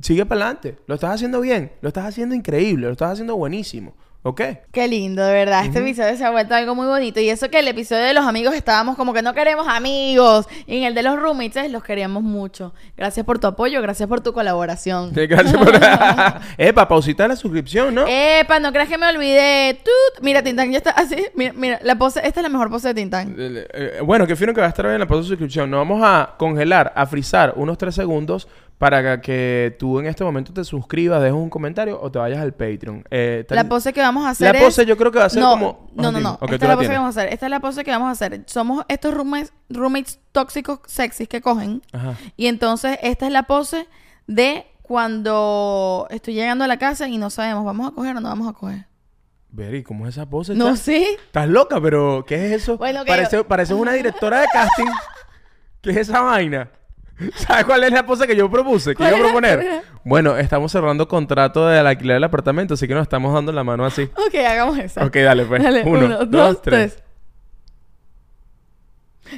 Sigue 0.00 0.26
para 0.26 0.42
adelante. 0.42 0.78
Lo 0.86 0.94
estás 0.94 1.14
haciendo 1.14 1.40
bien, 1.40 1.72
lo 1.80 1.88
estás 1.88 2.06
haciendo 2.06 2.34
increíble, 2.34 2.86
lo 2.86 2.92
estás 2.92 3.12
haciendo 3.12 3.36
buenísimo. 3.36 3.94
¿Ok? 4.26 4.40
Qué 4.72 4.88
lindo, 4.88 5.24
de 5.24 5.32
verdad. 5.32 5.64
Este 5.64 5.78
episodio 5.78 6.16
se 6.16 6.24
ha 6.24 6.32
vuelto 6.32 6.52
algo 6.52 6.74
muy 6.74 6.88
bonito. 6.88 7.20
Y 7.20 7.30
eso 7.30 7.48
que 7.48 7.60
el 7.60 7.68
episodio 7.68 8.02
de 8.02 8.12
los 8.12 8.24
amigos 8.24 8.56
estábamos 8.56 8.96
como 8.96 9.14
que 9.14 9.22
no 9.22 9.34
queremos 9.34 9.68
amigos. 9.68 10.48
Y 10.66 10.78
en 10.78 10.82
el 10.82 10.96
de 10.96 11.04
los 11.04 11.16
roommates 11.16 11.70
los 11.70 11.84
queríamos 11.84 12.24
mucho. 12.24 12.74
Gracias 12.96 13.24
por 13.24 13.38
tu 13.38 13.46
apoyo, 13.46 13.80
gracias 13.80 14.08
por 14.08 14.22
tu 14.22 14.32
colaboración. 14.32 15.14
Sí, 15.14 15.28
Gracias 15.28 15.56
por... 15.56 15.72
Epa, 16.58 16.88
pausita 16.88 17.28
la 17.28 17.36
suscripción, 17.36 17.94
¿no? 17.94 18.04
Epa, 18.08 18.58
no 18.58 18.72
creas 18.72 18.88
que 18.88 18.98
me 18.98 19.06
olvidé. 19.06 19.74
Tut. 19.74 20.24
Mira, 20.24 20.42
Tintán 20.42 20.72
ya 20.72 20.78
está 20.78 20.90
así. 20.90 21.28
Mira, 21.36 21.52
mira, 21.54 21.78
la 21.84 21.94
pose, 21.94 22.18
esta 22.26 22.40
es 22.40 22.42
la 22.42 22.48
mejor 22.48 22.68
pose 22.68 22.88
de 22.88 22.94
Tintán. 22.94 23.36
Eh, 23.38 23.68
eh, 23.72 24.00
bueno, 24.04 24.26
qué 24.26 24.34
fino 24.34 24.52
que 24.52 24.60
va 24.60 24.66
a 24.66 24.70
estar 24.70 24.86
hoy 24.86 24.94
en 24.94 25.00
la 25.00 25.06
pausa 25.06 25.22
de 25.22 25.28
suscripción. 25.28 25.70
Nos 25.70 25.78
vamos 25.78 26.02
a 26.02 26.34
congelar, 26.36 26.92
a 26.96 27.06
frizar 27.06 27.52
unos 27.54 27.78
3 27.78 27.94
segundos 27.94 28.48
para 28.78 29.20
que 29.22 29.74
tú 29.78 29.98
en 30.00 30.06
este 30.06 30.22
momento 30.22 30.52
te 30.52 30.62
suscribas, 30.64 31.20
dejes 31.22 31.34
un 31.34 31.48
comentario 31.48 31.98
o 32.00 32.10
te 32.12 32.18
vayas 32.18 32.40
al 32.40 32.52
Patreon. 32.52 33.04
Eh, 33.10 33.44
tal- 33.48 33.56
La 33.56 33.64
pose 33.68 33.92
que 33.94 34.00
vamos 34.02 34.26
a 34.26 34.30
hacer 34.30 34.52
La 34.52 34.58
es- 34.58 34.64
pose 34.64 34.84
yo 34.84 34.96
creo 34.98 35.10
que 35.10 35.18
va 35.18 35.24
a 35.24 35.30
ser 35.30 35.42
no, 35.42 35.50
como- 35.52 35.90
No, 35.94 36.12
no, 36.12 36.20
no. 36.20 36.38
Esta 36.42 36.54
es 36.56 36.60
la 36.60 36.68
la 36.68 36.76
pose 36.76 36.88
que 36.88 36.94
vamos 36.96 37.16
a 37.16 37.20
hacer. 37.20 37.32
Esta 37.32 37.46
es 37.46 37.50
la 37.50 37.60
pose 37.60 37.84
que 37.84 37.90
vamos 37.90 38.08
a 38.08 38.10
hacer. 38.10 38.42
Somos 38.46 38.84
estos 38.88 39.14
roommates, 39.14 39.52
roommates 39.70 40.20
tóxicos 40.32 40.80
sexys 40.86 41.26
que 41.28 41.40
cogen. 41.40 41.80
Ajá. 41.92 42.14
Y 42.36 42.46
entonces 42.48 42.98
esta 43.02 43.26
es 43.26 43.32
la 43.32 43.44
pose 43.44 43.86
de 44.26 44.66
cuando 44.82 46.06
estoy 46.10 46.34
llegando 46.34 46.64
a 46.64 46.68
la 46.68 46.78
casa 46.78 47.08
y 47.08 47.16
no 47.16 47.30
sabemos, 47.30 47.64
¿vamos 47.64 47.88
a 47.88 47.94
coger 47.94 48.16
o 48.16 48.20
no 48.20 48.28
vamos 48.28 48.48
a 48.48 48.52
coger? 48.52 48.86
Ver, 49.48 49.74
¿y 49.74 49.82
cómo 49.82 50.06
es 50.06 50.14
esa 50.16 50.28
pose? 50.28 50.54
No 50.54 50.76
sé. 50.76 51.14
Estás 51.14 51.48
loca, 51.48 51.80
pero 51.80 52.24
¿qué 52.26 52.46
es 52.46 52.62
eso? 52.62 52.76
Bueno, 52.76 53.04
que 53.04 53.10
parece, 53.10 53.36
yo- 53.36 53.48
parece 53.48 53.72
una 53.72 53.92
directora 53.94 54.40
de 54.42 54.48
casting. 54.52 54.84
¿Qué 55.80 55.90
es 55.90 55.96
esa 55.96 56.20
vaina? 56.20 56.70
¿Sabes 57.36 57.64
cuál 57.64 57.84
es 57.84 57.92
la 57.92 58.04
pose 58.04 58.26
que 58.26 58.36
yo 58.36 58.50
propuse? 58.50 58.90
Que 58.90 58.96
¿Cuál 58.96 59.10
iba 59.10 59.18
a 59.18 59.22
proponer. 59.22 59.82
Bueno, 60.04 60.36
estamos 60.36 60.70
cerrando 60.70 61.08
contrato 61.08 61.66
del 61.66 61.86
alquiler 61.86 62.16
del 62.16 62.24
apartamento, 62.24 62.74
así 62.74 62.86
que 62.86 62.94
nos 62.94 63.02
estamos 63.02 63.32
dando 63.32 63.52
la 63.52 63.64
mano 63.64 63.84
así. 63.84 64.02
Ok, 64.02 64.34
hagamos 64.34 64.78
esa. 64.78 65.04
Ok, 65.04 65.16
dale, 65.16 65.44
pues. 65.44 65.62
Dale, 65.62 65.82
Uno, 65.84 66.06
uno, 66.06 66.18
dos, 66.18 66.30
dos, 66.30 66.62
tres. 66.62 66.94
tres. 66.94 67.06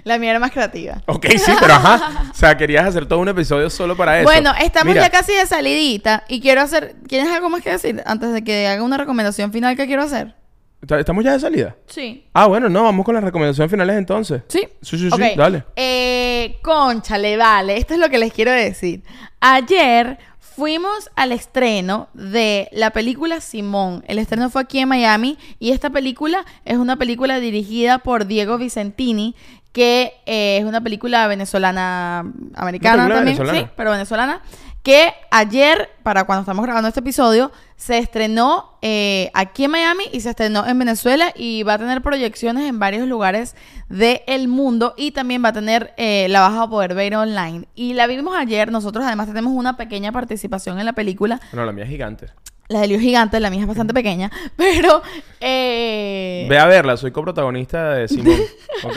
La 0.05 0.19
mía 0.19 0.31
era 0.31 0.39
más 0.39 0.51
creativa. 0.51 1.03
Ok, 1.07 1.27
sí, 1.39 1.53
pero 1.59 1.75
ajá. 1.75 2.31
O 2.31 2.35
sea, 2.35 2.57
querías 2.57 2.87
hacer 2.87 3.07
todo 3.07 3.21
un 3.21 3.29
episodio 3.29 3.71
solo 3.71 3.97
para 3.97 4.19
eso. 4.19 4.25
Bueno, 4.25 4.53
estamos 4.61 4.93
Mira, 4.93 5.07
ya 5.07 5.11
casi 5.11 5.33
de 5.33 5.47
salidita 5.47 6.25
y 6.29 6.41
quiero 6.41 6.61
hacer... 6.61 6.97
¿Tienes 7.07 7.33
algo 7.33 7.49
más 7.49 7.63
que 7.63 7.71
decir 7.71 8.03
antes 8.05 8.33
de 8.33 8.45
que 8.45 8.67
haga 8.69 8.83
una 8.83 8.99
recomendación 8.99 9.51
final 9.51 9.77
que 9.77 9.87
quiero 9.87 10.03
hacer? 10.03 10.35
¿Est- 10.83 10.93
¿Estamos 10.93 11.25
ya 11.25 11.33
de 11.33 11.41
salida? 11.41 11.77
Sí. 11.87 12.25
Ah, 12.33 12.47
bueno, 12.47 12.69
no, 12.69 12.83
vamos 12.85 13.05
con 13.05 13.15
las 13.15 13.25
recomendaciones 13.25 13.71
finales 13.71 13.97
entonces. 13.97 14.43
¿Sí? 14.49 14.61
Sí, 14.83 14.99
sí, 14.99 15.11
sí, 15.11 15.23
dale. 15.37 15.65
Eh, 15.77 16.59
conchale, 16.63 17.37
vale. 17.37 17.77
Esto 17.77 17.95
es 17.95 18.01
lo 18.01 18.09
que 18.09 18.19
les 18.19 18.33
quiero 18.33 18.51
decir. 18.53 19.03
Ayer 19.41 20.19
fuimos 20.41 21.11
al 21.15 21.31
estreno 21.33 22.09
de 22.15 22.69
la 22.73 22.91
película 22.91 23.41
Simón. 23.41 24.03
El 24.09 24.19
estreno 24.19 24.51
fue 24.51 24.63
aquí 24.63 24.81
en 24.81 24.89
Miami 24.89 25.39
y 25.61 25.71
esta 25.71 25.91
película 25.91 26.45
es 26.65 26.77
una 26.79 26.97
película 26.97 27.39
dirigida 27.39 27.99
por 27.99 28.27
Diego 28.27 28.59
Vicentini, 28.59 29.37
que 29.73 30.15
eh, 30.27 30.59
es 30.59 30.65
una 30.65 30.81
película 30.81 31.29
venezolana 31.29 32.25
americana 32.55 33.05
película 33.05 33.15
también, 33.17 33.37
venezolana. 33.39 33.59
sí, 33.61 33.73
pero 33.77 33.91
venezolana, 33.93 34.43
que 34.83 35.13
ayer, 35.31 35.91
para 36.03 36.25
cuando 36.25 36.41
estamos 36.43 36.65
grabando 36.65 36.89
este 36.89 37.01
episodio, 37.01 37.51
se 37.77 37.99
estrenó 37.99 38.79
eh, 38.83 39.31
aquí 39.35 39.65
en 39.65 39.71
Miami 39.73 40.05
y 40.13 40.21
se 40.21 40.31
estrenó 40.31 40.67
en 40.67 40.79
Venezuela 40.79 41.33
y 41.37 41.63
va 41.63 41.75
a 41.75 41.79
tener 41.79 42.01
proyecciones 42.01 42.69
en 42.69 42.79
varios 42.79 43.07
lugares 43.07 43.55
del 43.89 44.49
mundo 44.49 44.95
y 44.97 45.11
también 45.13 45.45
va 45.45 45.51
a 45.51 45.53
tener, 45.53 45.93
eh, 45.97 46.27
la 46.31 46.41
vas 46.41 46.59
a 46.59 46.69
poder 46.69 46.95
ver 46.95 47.15
online. 47.17 47.67
Y 47.75 47.95
la 47.95 48.07
vimos 48.07 48.35
ayer, 48.37 48.73
nosotros 48.73 49.05
además 49.05 49.27
tenemos 49.29 49.53
una 49.53 49.77
pequeña 49.77 50.11
participación 50.13 50.79
en 50.79 50.87
la 50.87 50.93
película. 50.95 51.41
Bueno, 51.53 51.67
la 51.67 51.73
mía 51.73 51.85
es 51.85 51.91
gigante. 51.91 52.27
La 52.69 52.81
de 52.81 52.89
Lío 52.89 53.01
Gigante, 53.01 53.41
la 53.41 53.49
mía 53.49 53.63
es 53.63 53.67
bastante 53.67 53.95
pequeña, 53.95 54.31
pero... 54.57 55.03
eh, 55.41 56.47
Ve 56.51 56.59
a 56.59 56.67
verla, 56.67 56.97
soy 56.97 57.11
coprotagonista 57.13 57.95
de 57.95 58.09
Simón. 58.09 58.39
¿Ok? 58.85 58.97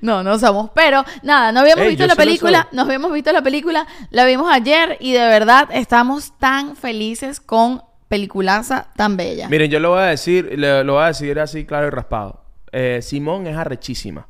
No, 0.00 0.22
no 0.22 0.38
somos. 0.38 0.70
Pero 0.74 1.04
nada, 1.22 1.52
no 1.52 1.60
habíamos 1.60 1.84
Ey, 1.84 1.90
visto 1.90 2.06
la 2.06 2.14
película. 2.16 2.68
Nos 2.72 2.86
habíamos 2.86 3.12
visto 3.12 3.32
la 3.32 3.42
película. 3.42 3.86
La 4.10 4.24
vimos 4.24 4.52
ayer 4.52 4.96
y 5.00 5.12
de 5.12 5.26
verdad 5.26 5.68
estamos 5.72 6.36
tan 6.38 6.76
felices 6.76 7.40
con 7.40 7.82
peliculaza 8.08 8.88
tan 8.96 9.16
bella. 9.16 9.48
Miren, 9.48 9.70
yo 9.70 9.80
lo 9.80 9.90
voy 9.90 10.00
a 10.00 10.06
decir, 10.06 10.58
lo 10.58 10.92
voy 10.94 11.02
a 11.02 11.06
decir 11.08 11.40
así 11.40 11.64
claro 11.64 11.86
y 11.88 11.90
raspado. 11.90 12.42
Eh, 12.72 13.00
Simón 13.02 13.46
es 13.46 13.56
arrechísima. 13.56 14.26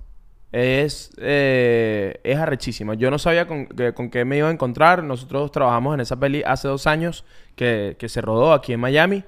Es, 0.53 1.11
eh, 1.19 2.19
es 2.25 2.39
arrechísima. 2.39 2.95
Yo 2.95 3.11
no 3.11 3.19
sabía 3.19 3.47
con, 3.47 3.67
que- 3.67 3.93
con 3.93 4.09
qué 4.09 4.25
me 4.25 4.39
iba 4.39 4.49
a 4.49 4.53
encontrar. 4.53 5.03
Nosotros 5.05 5.51
trabajamos 5.53 5.95
en 5.95 6.01
esa 6.01 6.17
peli 6.19 6.43
hace 6.47 6.69
dos 6.69 6.87
años 6.87 7.25
que, 7.57 7.97
que 7.99 8.09
se 8.09 8.21
rodó 8.23 8.53
aquí 8.55 8.73
en 8.73 8.81
Miami. 8.81 9.25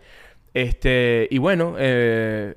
Este, 0.54 1.28
y 1.30 1.38
bueno, 1.38 1.74
eh, 1.78 2.54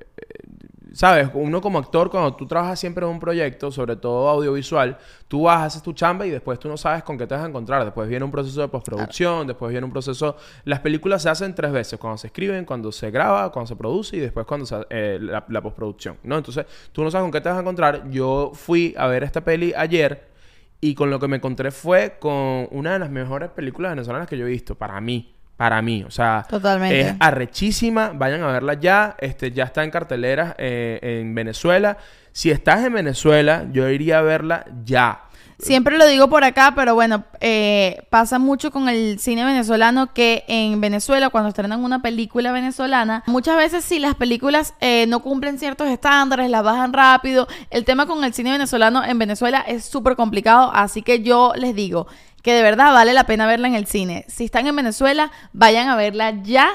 sabes, 0.94 1.30
uno 1.34 1.60
como 1.60 1.78
actor, 1.78 2.10
cuando 2.10 2.34
tú 2.34 2.46
trabajas 2.46 2.78
siempre 2.78 3.04
en 3.04 3.12
un 3.12 3.20
proyecto, 3.20 3.70
sobre 3.70 3.96
todo 3.96 4.28
audiovisual, 4.28 4.98
tú 5.28 5.42
vas, 5.42 5.62
haces 5.66 5.82
tu 5.82 5.92
chamba 5.92 6.26
y 6.26 6.30
después 6.30 6.58
tú 6.58 6.68
no 6.68 6.76
sabes 6.76 7.02
con 7.02 7.18
qué 7.18 7.26
te 7.26 7.34
vas 7.34 7.44
a 7.44 7.48
encontrar. 7.48 7.84
Después 7.84 8.08
viene 8.08 8.24
un 8.24 8.30
proceso 8.30 8.60
de 8.60 8.68
postproducción, 8.68 9.46
después 9.46 9.70
viene 9.70 9.84
un 9.84 9.92
proceso... 9.92 10.36
Las 10.64 10.80
películas 10.80 11.22
se 11.22 11.28
hacen 11.28 11.54
tres 11.54 11.72
veces, 11.72 11.98
cuando 11.98 12.18
se 12.18 12.28
escriben, 12.28 12.64
cuando 12.64 12.92
se 12.92 13.10
graba, 13.10 13.50
cuando 13.50 13.68
se 13.68 13.76
produce 13.76 14.16
y 14.16 14.20
después 14.20 14.46
cuando 14.46 14.66
se 14.66 14.76
eh, 14.90 15.18
la, 15.20 15.44
la 15.48 15.60
postproducción, 15.62 16.18
¿no? 16.22 16.36
Entonces, 16.36 16.66
tú 16.92 17.02
no 17.02 17.10
sabes 17.10 17.24
con 17.24 17.32
qué 17.32 17.40
te 17.40 17.48
vas 17.48 17.58
a 17.58 17.60
encontrar. 17.60 18.10
Yo 18.10 18.52
fui 18.54 18.94
a 18.96 19.06
ver 19.06 19.22
esta 19.22 19.42
peli 19.42 19.72
ayer 19.76 20.28
y 20.80 20.94
con 20.94 21.10
lo 21.10 21.20
que 21.20 21.28
me 21.28 21.36
encontré 21.36 21.70
fue 21.70 22.16
con 22.18 22.66
una 22.72 22.94
de 22.94 22.98
las 22.98 23.08
mejores 23.10 23.50
películas 23.50 23.92
venezolanas 23.92 24.28
que 24.28 24.36
yo 24.36 24.46
he 24.46 24.50
visto, 24.50 24.74
para 24.74 25.00
mí. 25.00 25.32
Para 25.56 25.80
mí, 25.82 26.02
o 26.04 26.10
sea, 26.10 26.44
Totalmente. 26.48 27.00
es 27.00 27.14
arrechísima. 27.20 28.12
Vayan 28.14 28.42
a 28.42 28.48
verla 28.48 28.74
ya. 28.74 29.16
Este, 29.18 29.52
ya 29.52 29.64
está 29.64 29.84
en 29.84 29.90
carteleras 29.90 30.54
eh, 30.58 30.98
en 31.02 31.34
Venezuela. 31.34 31.98
Si 32.32 32.50
estás 32.50 32.84
en 32.84 32.94
Venezuela, 32.94 33.66
yo 33.70 33.88
iría 33.88 34.18
a 34.18 34.22
verla 34.22 34.64
ya. 34.84 35.22
Siempre 35.62 35.96
lo 35.96 36.08
digo 36.08 36.28
por 36.28 36.42
acá, 36.42 36.72
pero 36.74 36.96
bueno, 36.96 37.22
eh, 37.40 38.02
pasa 38.10 38.40
mucho 38.40 38.72
con 38.72 38.88
el 38.88 39.20
cine 39.20 39.44
venezolano 39.44 40.12
que 40.12 40.42
en 40.48 40.80
Venezuela, 40.80 41.30
cuando 41.30 41.50
estrenan 41.50 41.84
una 41.84 42.02
película 42.02 42.50
venezolana, 42.50 43.22
muchas 43.28 43.56
veces 43.56 43.84
si 43.84 44.00
las 44.00 44.16
películas 44.16 44.74
eh, 44.80 45.06
no 45.06 45.20
cumplen 45.20 45.60
ciertos 45.60 45.88
estándares, 45.88 46.50
las 46.50 46.64
bajan 46.64 46.92
rápido. 46.92 47.46
El 47.70 47.84
tema 47.84 48.06
con 48.06 48.24
el 48.24 48.34
cine 48.34 48.50
venezolano 48.50 49.04
en 49.04 49.16
Venezuela 49.20 49.60
es 49.60 49.84
súper 49.84 50.16
complicado, 50.16 50.72
así 50.74 51.00
que 51.02 51.22
yo 51.22 51.52
les 51.54 51.76
digo 51.76 52.08
que 52.42 52.54
de 52.54 52.62
verdad 52.62 52.92
vale 52.92 53.12
la 53.12 53.26
pena 53.26 53.46
verla 53.46 53.68
en 53.68 53.76
el 53.76 53.86
cine. 53.86 54.24
Si 54.26 54.46
están 54.46 54.66
en 54.66 54.74
Venezuela, 54.74 55.30
vayan 55.52 55.88
a 55.88 55.94
verla 55.94 56.42
ya. 56.42 56.70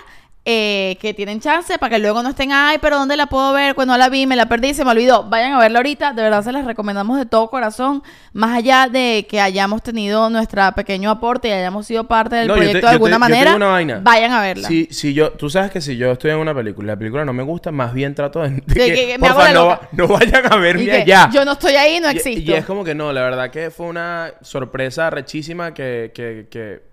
Eh, 0.49 0.97
que 1.01 1.13
tienen 1.13 1.41
chance 1.41 1.77
para 1.77 1.89
que 1.89 1.99
luego 1.99 2.23
no 2.23 2.29
estén, 2.29 2.53
ay, 2.53 2.77
pero 2.81 2.97
¿dónde 2.97 3.17
la 3.17 3.25
puedo 3.25 3.51
ver? 3.51 3.75
Pues 3.75 3.85
no 3.85 3.97
la 3.97 4.07
vi, 4.07 4.25
me 4.25 4.37
la 4.37 4.47
perdí, 4.47 4.73
se 4.73 4.85
me 4.85 4.91
olvidó. 4.91 5.23
Vayan 5.25 5.51
a 5.51 5.59
verla 5.59 5.79
ahorita, 5.79 6.13
de 6.13 6.21
verdad 6.21 6.41
se 6.41 6.53
las 6.53 6.63
recomendamos 6.63 7.17
de 7.17 7.25
todo 7.25 7.49
corazón, 7.49 8.01
más 8.31 8.55
allá 8.57 8.87
de 8.89 9.27
que 9.29 9.41
hayamos 9.41 9.83
tenido 9.83 10.29
nuestro 10.29 10.61
pequeño 10.73 11.11
aporte 11.11 11.49
y 11.49 11.51
hayamos 11.51 11.85
sido 11.85 12.05
parte 12.05 12.37
del 12.37 12.47
No, 12.47 12.53
yo 12.55 12.59
te- 12.61 12.65
proyecto 12.67 12.87
de 12.87 12.93
alguna 12.93 13.15
te- 13.15 13.19
manera, 13.19 13.99
vayan 14.01 14.31
a 14.31 14.39
verla. 14.41 14.69
Si, 14.69 14.85
si 14.89 15.13
yo, 15.13 15.31
tú 15.33 15.49
sabes 15.49 15.69
que 15.69 15.81
si 15.81 15.97
yo 15.97 16.13
estoy 16.13 16.31
en 16.31 16.37
una 16.37 16.55
película 16.55 16.85
y 16.85 16.95
la 16.95 16.97
película 16.97 17.25
no 17.25 17.33
me 17.33 17.43
gusta, 17.43 17.73
más 17.73 17.93
bien 17.93 18.15
trato 18.15 18.41
de, 18.41 18.49
de 18.65 18.73
que- 18.73 18.93
que, 18.93 19.07
que 19.07 19.17
me 19.17 19.27
hago 19.27 19.35
porfa, 19.39 19.51
la 19.53 19.59
no, 19.59 19.69
loca. 19.71 19.89
no 19.91 20.07
vayan 20.07 20.53
a 20.53 20.55
verme 20.55 20.91
allá. 20.93 21.29
Yo 21.33 21.43
no 21.43 21.51
estoy 21.51 21.73
ahí, 21.75 21.99
no 21.99 22.07
Y- 22.09 22.15
existo. 22.15 22.51
Y, 22.51 22.53
es 22.55 22.63
como 22.65 22.85
que 22.85 22.95
no, 22.95 23.11
la 23.11 23.21
verdad 23.21 23.51
que 23.51 23.69
fue 23.69 23.87
una 23.87 24.31
sorpresa 24.41 25.09
rechísima 25.09 25.73
que, 25.73 26.11
que, 26.15 26.47
que 26.49 26.86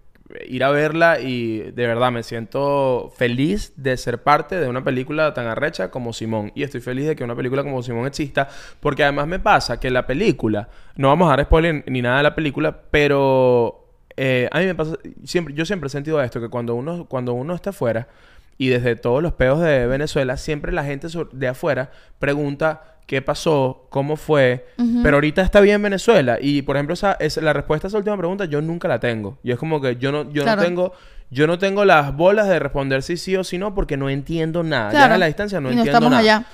ir 0.47 0.65
a 0.65 0.71
verla 0.71 1.21
y 1.21 1.59
de 1.59 1.87
verdad 1.87 2.11
me 2.11 2.23
siento 2.23 3.13
feliz 3.17 3.73
de 3.77 3.97
ser 3.97 4.23
parte 4.23 4.59
de 4.59 4.69
una 4.69 4.83
película 4.83 5.35
tan 5.35 5.47
arrecha 5.47 5.91
como 5.91 6.13
Simón. 6.13 6.53
Y 6.55 6.63
estoy 6.63 6.81
feliz 6.81 7.07
de 7.07 7.17
que 7.17 7.25
una 7.25 7.37
película 7.37 7.63
como 7.63 7.83
Simón 7.83 8.07
exista 8.07 8.49
porque 8.81 9.03
además 9.03 9.27
me 9.27 9.39
pasa 9.39 9.79
que 9.79 9.91
la 9.91 10.07
película, 10.07 10.69
no 10.97 11.09
vamos 11.09 11.27
a 11.27 11.37
dar 11.37 11.45
spoiler 11.45 11.85
ni 11.87 12.03
nada 12.03 12.19
de 12.19 12.23
la 12.23 12.35
película, 12.35 12.83
pero 12.91 13.89
eh, 14.17 14.49
a 14.51 14.61
mí 14.61 14.67
me 14.67 14.75
pasa, 14.75 14.97
siempre, 15.25 15.55
yo 15.55 15.65
siempre 15.65 15.89
he 15.89 15.91
sentido 15.91 16.23
esto, 16.23 16.41
que 16.41 16.49
cuando 16.49 16.75
uno, 16.75 17.07
cuando 17.07 17.35
uno 17.35 17.55
está 17.55 17.71
afuera 17.71 18.09
y 18.57 18.69
desde 18.69 18.97
todos 18.97 19.23
los 19.23 19.33
peos 19.33 19.61
de 19.61 19.87
Venezuela, 19.87 20.37
siempre 20.37 20.73
la 20.73 20.85
gente 20.85 21.09
de 21.33 21.49
afuera 21.49 21.91
pregunta 22.19 22.94
qué 23.07 23.21
pasó, 23.23 23.87
cómo 23.91 24.17
fue, 24.17 24.67
pero 25.03 25.17
ahorita 25.17 25.43
está 25.43 25.61
bien 25.61 25.83
Venezuela. 25.83 26.39
Y 26.41 26.63
por 26.63 26.77
ejemplo, 26.77 26.95
esa, 26.95 27.13
es, 27.21 27.37
la 27.37 27.53
respuesta 27.53 27.87
a 27.87 27.89
esa 27.89 27.99
última 27.99 28.17
pregunta 28.17 28.45
yo 28.47 28.61
nunca 28.63 28.89
la 28.89 28.99
tengo. 29.01 29.39
Y 29.43 29.53
es 29.53 29.59
como 29.59 29.81
que 29.81 29.97
yo 29.97 30.11
no, 30.13 30.31
yo 30.33 30.43
Claro. 30.43 30.63
no 30.63 30.67
tengo... 30.69 30.93
Yo 31.31 31.47
no 31.49 31.59
tengo 31.59 31.85
las 31.85 32.15
bolas 32.15 32.47
de 32.49 32.59
responder 32.61 33.03
si 33.03 33.17
sí 33.17 33.35
o 33.35 33.43
si 33.43 33.59
no 33.59 33.75
porque 33.75 33.97
no 33.97 34.09
entiendo 34.09 34.63
nada. 34.63 34.93
Ya 34.93 34.99
Claro. 34.99 35.15
a 35.15 35.19
la 35.19 35.27
distancia 35.27 35.59
no 35.59 35.69
y 35.73 35.75
no 35.75 35.81
entiendo 35.81 35.99
estamos 35.99 36.11
nada. 36.11 36.21
allá. 36.23 36.47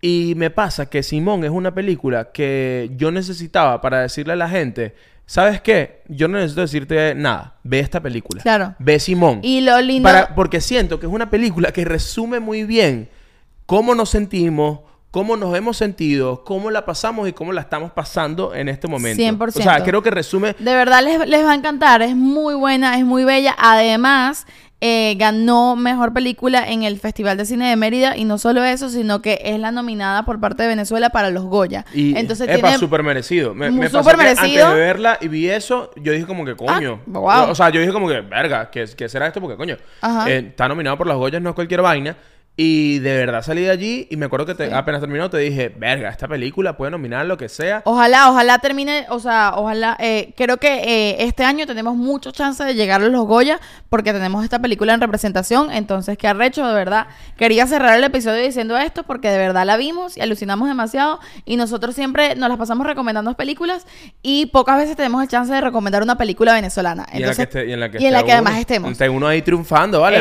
Y 0.00 0.34
me 0.36 0.50
pasa 0.50 0.86
que 0.86 1.02
Simón 1.04 1.44
es 1.44 1.50
una 1.50 1.72
película 1.74 2.32
que 2.32 2.90
yo 2.96 3.12
necesitaba 3.12 3.80
para 3.80 4.00
decirle 4.00 4.32
a 4.32 4.36
la 4.36 4.48
gente, 4.48 4.94
¿sabes 5.26 5.60
qué? 5.60 6.02
Yo 6.08 6.26
no 6.26 6.38
necesito 6.38 6.62
decirte 6.62 7.14
nada. 7.14 7.56
Ve 7.62 7.78
esta 7.80 8.00
película. 8.00 8.42
Claro. 8.42 8.74
Ve 8.80 8.98
Simón. 8.98 9.38
Y 9.42 9.60
lo 9.60 9.80
lindo... 9.80 10.08
Para- 10.08 10.34
porque 10.34 10.60
siento 10.60 10.98
que 10.98 11.06
es 11.06 11.12
una 11.12 11.30
película 11.30 11.70
que 11.70 11.84
resume 11.84 12.40
muy 12.40 12.64
bien 12.64 13.08
cómo 13.66 13.94
nos 13.94 14.08
sentimos, 14.10 14.80
cómo 15.14 15.36
nos 15.36 15.56
hemos 15.56 15.76
sentido, 15.76 16.42
cómo 16.42 16.72
la 16.72 16.84
pasamos 16.84 17.28
y 17.28 17.32
cómo 17.32 17.52
la 17.52 17.60
estamos 17.60 17.92
pasando 17.92 18.52
en 18.52 18.68
este 18.68 18.88
momento. 18.88 19.22
100%. 19.22 19.60
O 19.60 19.62
sea, 19.62 19.84
creo 19.84 20.02
que 20.02 20.10
resume... 20.10 20.56
De 20.58 20.74
verdad 20.74 21.04
les, 21.04 21.28
les 21.28 21.44
va 21.44 21.52
a 21.52 21.54
encantar, 21.54 22.02
es 22.02 22.16
muy 22.16 22.56
buena, 22.56 22.98
es 22.98 23.04
muy 23.04 23.22
bella. 23.22 23.54
Además, 23.56 24.44
eh, 24.80 25.14
ganó 25.16 25.76
mejor 25.76 26.12
película 26.12 26.68
en 26.68 26.82
el 26.82 26.98
Festival 26.98 27.36
de 27.36 27.44
Cine 27.44 27.70
de 27.70 27.76
Mérida 27.76 28.16
y 28.16 28.24
no 28.24 28.38
solo 28.38 28.64
eso, 28.64 28.90
sino 28.90 29.22
que 29.22 29.40
es 29.44 29.60
la 29.60 29.70
nominada 29.70 30.24
por 30.24 30.40
parte 30.40 30.64
de 30.64 30.68
Venezuela 30.68 31.10
para 31.10 31.30
los 31.30 31.44
Goya. 31.44 31.86
Y 31.94 32.18
Entonces 32.18 32.48
epa, 32.48 32.70
tiene 32.70 32.78
súper 32.78 33.04
merecido. 33.04 33.54
Me, 33.54 33.70
me 33.70 33.86
súper 33.86 34.02
pasó 34.02 34.10
que 34.10 34.16
merecido. 34.16 34.66
Antes 34.66 34.78
de 34.78 34.84
verla 34.84 35.18
y 35.20 35.28
vi 35.28 35.48
eso, 35.48 35.92
yo 35.94 36.10
dije 36.10 36.26
como 36.26 36.44
que 36.44 36.56
coño. 36.56 37.00
Ah, 37.06 37.18
wow. 37.18 37.50
O 37.50 37.54
sea, 37.54 37.70
yo 37.70 37.78
dije 37.78 37.92
como 37.92 38.08
que, 38.08 38.20
verga, 38.20 38.68
¿qué, 38.68 38.84
qué 38.96 39.08
será 39.08 39.28
esto? 39.28 39.40
Porque 39.40 39.56
coño, 39.56 39.76
Ajá. 40.00 40.28
eh, 40.28 40.48
está 40.48 40.66
nominado 40.66 40.98
por 40.98 41.06
las 41.06 41.16
Goyas, 41.16 41.40
no 41.40 41.50
es 41.50 41.54
cualquier 41.54 41.80
vaina. 41.80 42.16
Y 42.56 43.00
de 43.00 43.16
verdad 43.16 43.42
salí 43.42 43.62
de 43.62 43.70
allí 43.70 44.06
y 44.10 44.16
me 44.16 44.26
acuerdo 44.26 44.46
que 44.46 44.54
te- 44.54 44.72
apenas 44.72 45.00
terminó 45.00 45.28
te 45.28 45.38
dije, 45.38 45.70
verga, 45.76 46.08
esta 46.08 46.28
película 46.28 46.76
puede 46.76 46.92
nominar 46.92 47.26
lo 47.26 47.36
que 47.36 47.48
sea. 47.48 47.82
Ojalá, 47.84 48.30
ojalá 48.30 48.58
termine, 48.60 49.06
o 49.08 49.18
sea, 49.18 49.54
ojalá, 49.56 49.96
eh, 49.98 50.32
creo 50.36 50.58
que 50.58 50.68
eh, 50.84 51.16
este 51.24 51.42
año 51.42 51.66
tenemos 51.66 51.96
mucho 51.96 52.30
chance 52.30 52.62
de 52.62 52.76
llegar 52.76 53.02
a 53.02 53.08
los 53.08 53.26
Goya 53.26 53.58
porque 53.88 54.12
tenemos 54.12 54.44
esta 54.44 54.60
película 54.60 54.94
en 54.94 55.00
representación, 55.00 55.72
entonces 55.72 56.16
qué 56.16 56.28
arrecho, 56.28 56.64
de 56.64 56.74
verdad. 56.74 57.08
Quería 57.36 57.66
cerrar 57.66 57.96
el 57.98 58.04
episodio 58.04 58.40
diciendo 58.44 58.76
esto 58.78 59.02
porque 59.02 59.30
de 59.30 59.38
verdad 59.38 59.66
la 59.66 59.76
vimos 59.76 60.16
y 60.16 60.20
alucinamos 60.20 60.68
demasiado 60.68 61.18
y 61.44 61.56
nosotros 61.56 61.96
siempre 61.96 62.36
nos 62.36 62.48
las 62.48 62.56
pasamos 62.58 62.86
recomendando 62.86 63.34
películas 63.34 63.84
y 64.22 64.46
pocas 64.46 64.76
veces 64.78 64.94
tenemos 64.94 65.20
el 65.24 65.28
chance 65.28 65.52
de 65.52 65.60
recomendar 65.60 66.04
una 66.04 66.16
película 66.16 66.52
venezolana. 66.52 67.04
Y 67.12 67.16
en 67.16 67.22
la 67.26 67.34
que, 67.34 67.42
esté- 67.42 67.66
y 67.68 67.72
en 67.72 67.80
la 67.80 67.90
que, 67.90 67.98
y 68.00 68.06
en 68.06 68.12
la 68.12 68.22
que 68.22 68.32
además 68.32 68.58
estemos. 68.60 68.92
Esté 68.92 69.08
uno 69.08 69.26
ahí 69.26 69.42
triunfando, 69.42 70.00
vale, 70.02 70.18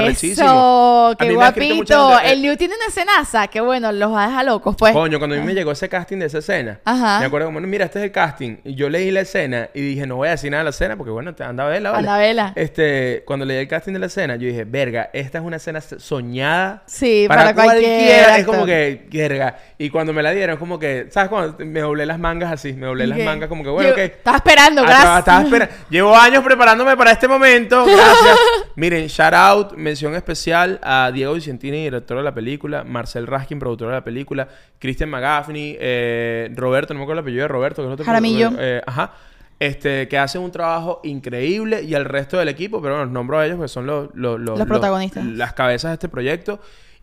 Eso, 0.48 1.16
qué 1.20 1.26
guapito. 1.36 2.23
El 2.32 2.42
Liu 2.42 2.56
tiene 2.58 2.76
una 2.76 2.86
escenaza 2.88 3.48
que 3.48 3.62
bueno, 3.62 3.92
los 3.92 4.12
va 4.12 4.26
a 4.26 4.28
dejar 4.28 4.46
locos, 4.46 4.76
pues. 4.78 4.94
Coño, 4.94 5.18
cuando 5.20 5.36
a 5.36 5.40
mí 5.40 5.46
me 5.46 5.54
llegó 5.54 5.72
ese 5.72 5.90
casting 5.90 6.18
de 6.18 6.26
esa 6.28 6.40
escena, 6.40 6.80
Ajá. 6.86 7.20
me 7.20 7.26
acuerdo 7.26 7.48
como, 7.48 7.60
mira, 7.62 7.86
este 7.86 8.00
es 8.00 8.06
el 8.06 8.12
casting. 8.12 8.58
Y 8.64 8.76
yo 8.76 8.90
leí 8.90 9.12
la 9.12 9.22
escena 9.22 9.70
y 9.74 9.82
dije, 9.82 10.06
no 10.08 10.16
voy 10.18 10.28
a 10.28 10.32
decir 10.32 10.52
nada 10.52 10.62
de 10.62 10.66
la 10.66 10.70
escena 10.72 10.96
porque, 10.98 11.12
bueno, 11.12 11.34
te 11.36 11.44
anda 11.44 11.66
a 11.66 11.70
verla, 11.70 11.92
¿vale? 11.92 12.00
Anda 12.08 12.16
a 12.16 12.20
verla. 12.20 12.54
Este, 12.56 13.24
cuando 13.26 13.46
leí 13.46 13.58
el 13.58 13.68
casting 13.68 13.94
de 13.94 14.00
la 14.00 14.06
escena, 14.08 14.36
yo 14.36 14.48
dije, 14.48 14.64
verga, 14.66 15.10
esta 15.14 15.38
es 15.40 15.44
una 15.44 15.58
escena 15.58 15.82
soñada. 15.82 16.84
Sí, 16.86 17.26
para 17.28 17.54
cualquier 17.54 18.30
Es 18.40 18.46
como 18.46 18.66
que, 18.66 19.08
verga. 19.12 19.58
Y 19.78 19.90
cuando 19.90 20.14
me 20.14 20.22
la 20.24 20.32
dieron, 20.32 20.54
es 20.54 20.60
como 20.60 20.80
que, 20.80 21.08
¿sabes? 21.10 21.30
Cuando 21.30 21.58
me 21.66 21.80
doblé 21.82 22.06
las 22.06 22.20
mangas 22.20 22.52
así, 22.52 22.74
me 22.74 22.86
doblé 22.86 23.08
las 23.08 23.20
mangas 23.20 23.50
como 23.50 23.64
que, 23.64 23.70
bueno, 23.70 23.90
Yo- 23.90 23.94
ok. 23.96 24.00
Estaba 24.00 24.38
esperando, 24.38 24.82
Ah, 24.82 24.86
gracias. 24.86 25.20
estaba- 25.20 25.20
estaba 25.20 25.44
espera- 25.44 25.70
Llevo 25.90 26.16
años 26.16 26.44
preparándome 26.44 26.96
para 26.98 27.12
este 27.12 27.28
momento. 27.28 27.86
Gracias. 27.94 28.38
Miren, 28.76 29.08
shout 29.08 29.34
out, 29.34 29.74
mención 29.74 30.16
especial 30.16 30.80
a 30.84 31.12
Diego 31.14 31.34
Vicentini, 31.34 31.84
director 31.84 32.13
de 32.22 32.26
la 32.26 32.34
película, 32.34 32.84
Marcel 32.84 33.28
Raskin, 33.28 33.60
productor 33.60 33.90
de 33.90 33.94
la 33.96 34.04
película, 34.04 34.48
Christian 34.80 35.10
McGaffney, 35.10 35.78
eh, 35.80 36.52
Roberto, 36.56 36.94
no 36.94 37.00
me 37.00 37.04
acuerdo 37.04 37.20
el 37.20 37.24
apellido 37.24 37.44
de 37.44 37.48
Roberto, 37.48 37.82
que 37.82 37.88
es 37.88 37.94
otro 37.94 38.06
Jaramillo. 38.06 38.52
eh, 38.60 38.82
ajá. 38.86 39.14
Este, 39.60 40.08
que 40.10 40.18
hacen 40.18 40.42
un 40.42 40.52
trabajo 40.52 41.00
increíble 41.04 41.84
y 41.84 41.94
al 41.94 42.04
resto 42.06 42.38
del 42.38 42.50
equipo, 42.50 42.82
pero 42.82 42.96
bueno, 42.96 43.06
los 43.06 43.14
nombro 43.14 43.40
a 43.40 43.46
ellos 43.46 43.62
que 43.62 43.68
son 43.70 43.86
los, 43.86 44.10
los, 44.14 44.40
Los 44.40 44.68
protagonistas. 44.68 45.24
las 45.26 45.54
cabezas 45.54 45.92
de 45.92 45.94
este 45.94 46.10
proyecto. 46.10 46.60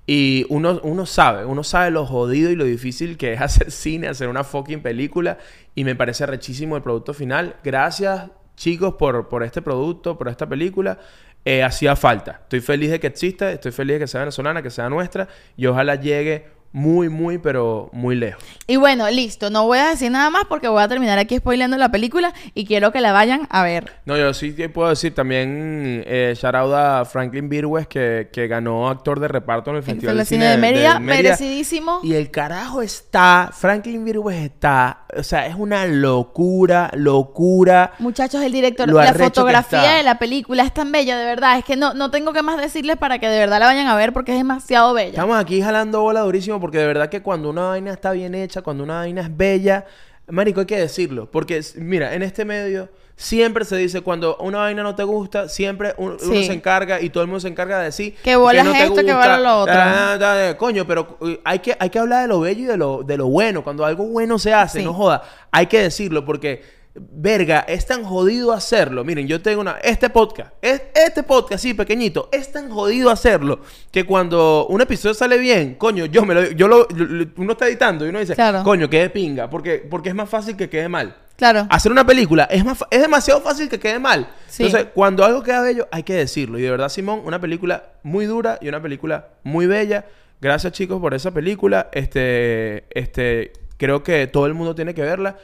Y 0.06 0.44
uno, 0.48 0.80
uno 0.82 1.06
sabe, 1.06 1.44
uno 1.44 1.62
sabe 1.62 1.90
lo 1.90 2.04
jodido 2.04 2.50
y 2.50 2.56
lo 2.56 2.64
difícil 2.64 3.16
que 3.16 3.32
es 3.32 3.40
hacer 3.40 3.70
cine, 3.70 4.08
hacer 4.08 4.28
una 4.28 4.44
fucking 4.44 4.82
película. 4.82 5.38
Y 5.74 5.84
me 5.84 5.94
parece 5.94 6.26
rechísimo 6.26 6.76
el 6.76 6.82
producto 6.82 7.14
final. 7.14 7.56
Gracias, 7.62 8.24
chicos, 8.56 8.94
por, 8.98 9.28
por 9.28 9.42
este 9.42 9.62
producto, 9.62 10.18
por 10.18 10.28
esta 10.28 10.46
película. 10.48 10.98
Eh, 11.44 11.62
hacía 11.62 11.96
falta. 11.96 12.40
Estoy 12.42 12.60
feliz 12.60 12.90
de 12.90 13.00
que 13.00 13.06
exista, 13.06 13.50
estoy 13.50 13.72
feliz 13.72 13.94
de 13.94 14.00
que 14.00 14.06
sea 14.06 14.20
venezolana, 14.20 14.62
que 14.62 14.70
sea 14.70 14.88
nuestra. 14.88 15.28
Y 15.56 15.66
ojalá 15.66 15.94
llegue 15.94 16.60
muy, 16.72 17.08
muy, 17.08 17.38
pero 17.38 17.90
muy 17.92 18.14
lejos. 18.14 18.42
Y 18.66 18.76
bueno, 18.76 19.10
listo. 19.10 19.50
No 19.50 19.66
voy 19.66 19.78
a 19.78 19.88
decir 19.88 20.10
nada 20.10 20.30
más 20.30 20.44
porque 20.48 20.68
voy 20.68 20.82
a 20.82 20.88
terminar 20.88 21.18
aquí 21.18 21.36
spoileando 21.36 21.76
la 21.76 21.90
película 21.90 22.32
y 22.54 22.64
quiero 22.64 22.92
que 22.92 23.00
la 23.00 23.12
vayan 23.12 23.48
a 23.50 23.64
ver. 23.64 23.92
No, 24.04 24.16
yo 24.16 24.32
sí 24.34 24.52
te 24.52 24.68
puedo 24.68 24.88
decir 24.88 25.14
también 25.14 26.04
eh, 26.06 26.34
shout 26.36 26.54
out 26.54 26.72
a 26.72 27.04
Franklin 27.04 27.48
Virgües 27.48 27.88
que, 27.88 28.28
que 28.32 28.46
ganó 28.46 28.88
actor 28.88 29.18
de 29.18 29.28
reparto 29.28 29.70
en 29.70 29.78
el 29.78 29.82
Festival 29.82 30.18
de 30.18 30.24
Cine 30.24 30.44
de 30.46 30.56
Mérida, 30.58 31.00
merecidísimo. 31.00 32.00
Y 32.04 32.14
el 32.14 32.30
carajo 32.30 32.82
está, 32.82 33.50
Franklin 33.52 34.04
Virgües 34.04 34.36
está, 34.36 35.06
o 35.16 35.22
sea, 35.22 35.46
es 35.46 35.54
una 35.54 35.86
locura, 35.86 36.90
locura. 36.94 37.92
Muchachos, 37.98 38.42
el 38.42 38.52
director, 38.52 38.88
Lo 38.88 38.98
la 38.98 39.14
fotografía 39.14 39.92
de 39.92 40.02
la 40.02 40.18
película 40.18 40.62
es 40.62 40.72
tan 40.72 40.92
bella, 40.92 41.18
de 41.18 41.24
verdad. 41.24 41.58
Es 41.58 41.64
que 41.64 41.76
no, 41.76 41.94
no 41.94 42.10
tengo 42.10 42.32
que 42.32 42.42
más 42.42 42.60
decirles 42.60 42.96
para 42.96 43.18
que 43.18 43.28
de 43.28 43.38
verdad 43.38 43.58
la 43.60 43.66
vayan 43.66 43.86
a 43.86 43.96
ver 43.96 44.12
porque 44.12 44.32
es 44.32 44.38
demasiado 44.38 44.94
bella. 44.94 45.10
Estamos 45.10 45.38
aquí 45.38 45.60
jalando 45.62 46.00
bola 46.02 46.20
durísimo 46.20 46.60
porque 46.60 46.78
de 46.78 46.86
verdad 46.86 47.08
que 47.08 47.22
cuando 47.22 47.50
una 47.50 47.68
vaina 47.68 47.92
está 47.92 48.12
bien 48.12 48.34
hecha, 48.34 48.62
cuando 48.62 48.84
una 48.84 48.98
vaina 48.98 49.22
es 49.22 49.36
bella, 49.36 49.84
marico, 50.28 50.60
hay 50.60 50.66
que 50.66 50.78
decirlo. 50.78 51.30
Porque, 51.30 51.60
mira, 51.76 52.14
en 52.14 52.22
este 52.22 52.44
medio 52.44 52.88
siempre 53.20 53.66
se 53.66 53.76
dice 53.76 54.00
cuando 54.00 54.36
una 54.38 54.58
vaina 54.60 54.82
no 54.82 54.94
te 54.94 55.02
gusta, 55.04 55.48
siempre 55.50 55.92
un- 55.98 56.16
uno 56.22 56.42
se 56.42 56.52
encarga 56.54 57.00
y 57.02 57.10
todo 57.10 57.22
el 57.22 57.26
mundo 57.28 57.40
se 57.40 57.48
encarga 57.48 57.78
de 57.78 57.84
decir 57.84 58.14
Que 58.24 58.34
bolas 58.34 58.64
no 58.64 58.72
esto, 58.74 58.94
que 58.94 59.12
bolas 59.12 59.40
lo 59.42 59.58
otro. 59.58 60.56
Coño, 60.56 60.86
pero 60.86 61.18
hay 61.44 61.58
que, 61.58 61.76
hay 61.78 61.90
que 61.90 61.98
hablar 61.98 62.22
de 62.22 62.28
lo 62.28 62.40
bello 62.40 62.62
y 62.62 62.64
de 62.64 62.76
lo, 62.78 63.02
de 63.02 63.16
lo 63.18 63.26
bueno. 63.28 63.62
Cuando 63.62 63.84
algo 63.84 64.04
bueno 64.06 64.38
se 64.38 64.54
hace, 64.54 64.78
Sí. 64.78 64.84
no 64.84 64.94
joda, 64.94 65.22
hay 65.52 65.66
que 65.66 65.82
decirlo 65.82 66.24
porque... 66.24 66.80
Verga, 66.92 67.60
es 67.68 67.86
tan 67.86 68.02
jodido 68.02 68.52
hacerlo. 68.52 69.04
Miren, 69.04 69.28
yo 69.28 69.40
tengo 69.40 69.60
una. 69.60 69.76
Este 69.80 70.10
podcast, 70.10 70.52
es, 70.60 70.82
este 70.92 71.22
podcast, 71.22 71.62
sí, 71.62 71.72
pequeñito, 71.72 72.28
es 72.32 72.50
tan 72.50 72.68
jodido 72.68 73.10
hacerlo 73.10 73.60
que 73.92 74.04
cuando 74.04 74.66
un 74.68 74.80
episodio 74.80 75.14
sale 75.14 75.38
bien, 75.38 75.76
coño, 75.76 76.06
yo 76.06 76.24
me 76.24 76.34
lo. 76.34 76.50
Yo 76.50 76.66
lo, 76.66 76.88
lo- 76.92 77.26
uno 77.36 77.52
está 77.52 77.68
editando 77.68 78.04
y 78.04 78.08
uno 78.08 78.18
dice, 78.18 78.34
Claro. 78.34 78.64
coño, 78.64 78.90
quede 78.90 79.08
pinga. 79.08 79.48
Porque, 79.48 79.86
porque 79.88 80.08
es 80.08 80.16
más 80.16 80.28
fácil 80.28 80.56
que 80.56 80.68
quede 80.68 80.88
mal. 80.88 81.14
Claro. 81.40 81.66
Hacer 81.70 81.90
una 81.90 82.04
película 82.06 82.44
es, 82.50 82.62
más, 82.66 82.84
es 82.90 83.00
demasiado 83.00 83.40
fácil 83.40 83.68
que 83.70 83.80
quede 83.80 83.98
mal. 83.98 84.28
Sí. 84.46 84.64
Entonces, 84.64 84.90
cuando 84.94 85.24
algo 85.24 85.42
queda 85.42 85.62
bello, 85.62 85.88
hay 85.90 86.02
que 86.02 86.12
decirlo. 86.12 86.58
Y 86.58 86.62
de 86.62 86.70
verdad, 86.70 86.90
Simón, 86.90 87.22
una 87.24 87.40
película 87.40 87.92
muy 88.02 88.26
dura 88.26 88.58
y 88.60 88.68
una 88.68 88.82
película 88.82 89.28
muy 89.42 89.66
bella. 89.66 90.04
Gracias, 90.38 90.74
chicos, 90.74 91.00
por 91.00 91.14
esa 91.14 91.30
película. 91.30 91.88
Este, 91.92 92.84
este, 92.90 93.54
creo 93.78 94.02
que 94.02 94.26
todo 94.26 94.44
el 94.44 94.52
mundo 94.52 94.74
tiene 94.74 94.92
que 94.92 95.00
verla. 95.00 95.38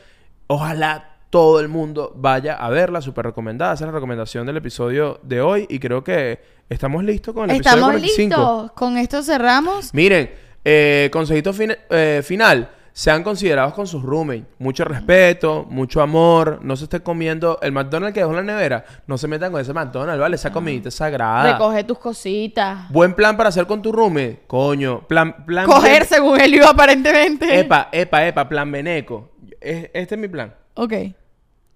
Ojalá 0.49 1.17
todo 1.31 1.61
el 1.61 1.69
mundo 1.69 2.13
vaya 2.15 2.55
a 2.57 2.69
verla. 2.69 3.01
Súper 3.01 3.25
recomendada. 3.25 3.73
Esa 3.73 3.85
es 3.85 3.89
la 3.89 3.93
recomendación 3.95 4.47
del 4.47 4.59
episodio 4.59 5.19
de 5.23 5.41
hoy. 5.41 5.67
Y 5.71 5.79
creo 5.79 6.05
que 6.05 6.41
estamos 6.69 7.05
listos 7.05 7.33
con 7.35 7.49
el 7.51 7.57
Estamos 7.57 7.95
episodio 7.95 8.15
45. 8.17 8.37
listos. 8.37 8.73
Con 8.73 8.97
esto 8.99 9.23
cerramos. 9.23 9.95
Miren, 9.95 10.31
eh, 10.63 11.09
consejito 11.11 11.53
fin- 11.55 11.77
eh, 11.89 12.21
final. 12.23 12.71
Sean 12.99 13.23
considerados 13.23 13.75
con 13.75 13.87
sus 13.87 14.03
roommates. 14.03 14.45
Mucho 14.59 14.83
respeto, 14.87 15.67
mucho 15.69 16.01
amor. 16.01 16.61
No 16.63 16.77
se 16.77 16.85
esté 16.85 17.01
comiendo 17.01 17.59
el 17.61 17.71
McDonald's 17.73 18.15
que 18.15 18.21
dejó 18.21 18.31
en 18.31 18.37
la 18.47 18.55
nevera. 18.55 18.87
No 19.07 19.19
se 19.19 19.29
metan 19.29 19.53
con 19.53 19.61
ese 19.61 19.75
McDonald's, 19.75 20.19
¿vale? 20.19 20.37
Esa 20.37 20.51
comidita 20.51 20.89
es 20.89 20.95
sagrada. 20.95 21.53
Recoge 21.53 21.85
tus 21.85 21.99
cositas. 21.99 22.91
Buen 22.91 23.13
plan 23.13 23.37
para 23.37 23.51
hacer 23.51 23.67
con 23.67 23.83
tu 23.83 23.93
roommate. 23.93 24.45
Coño. 24.47 25.07
Plan, 25.07 25.45
plan. 25.45 25.67
Coger 25.67 26.07
según 26.07 26.41
él 26.41 26.55
iba 26.55 26.71
aparentemente. 26.71 27.61
Epa, 27.61 27.91
epa, 27.93 28.27
epa. 28.27 28.49
Plan 28.49 28.73
veneco. 28.73 29.31
Es- 29.61 29.91
Este 29.93 30.15
es 30.15 30.19
mi 30.21 30.29
plan. 30.29 30.55
Ok. 30.73 30.95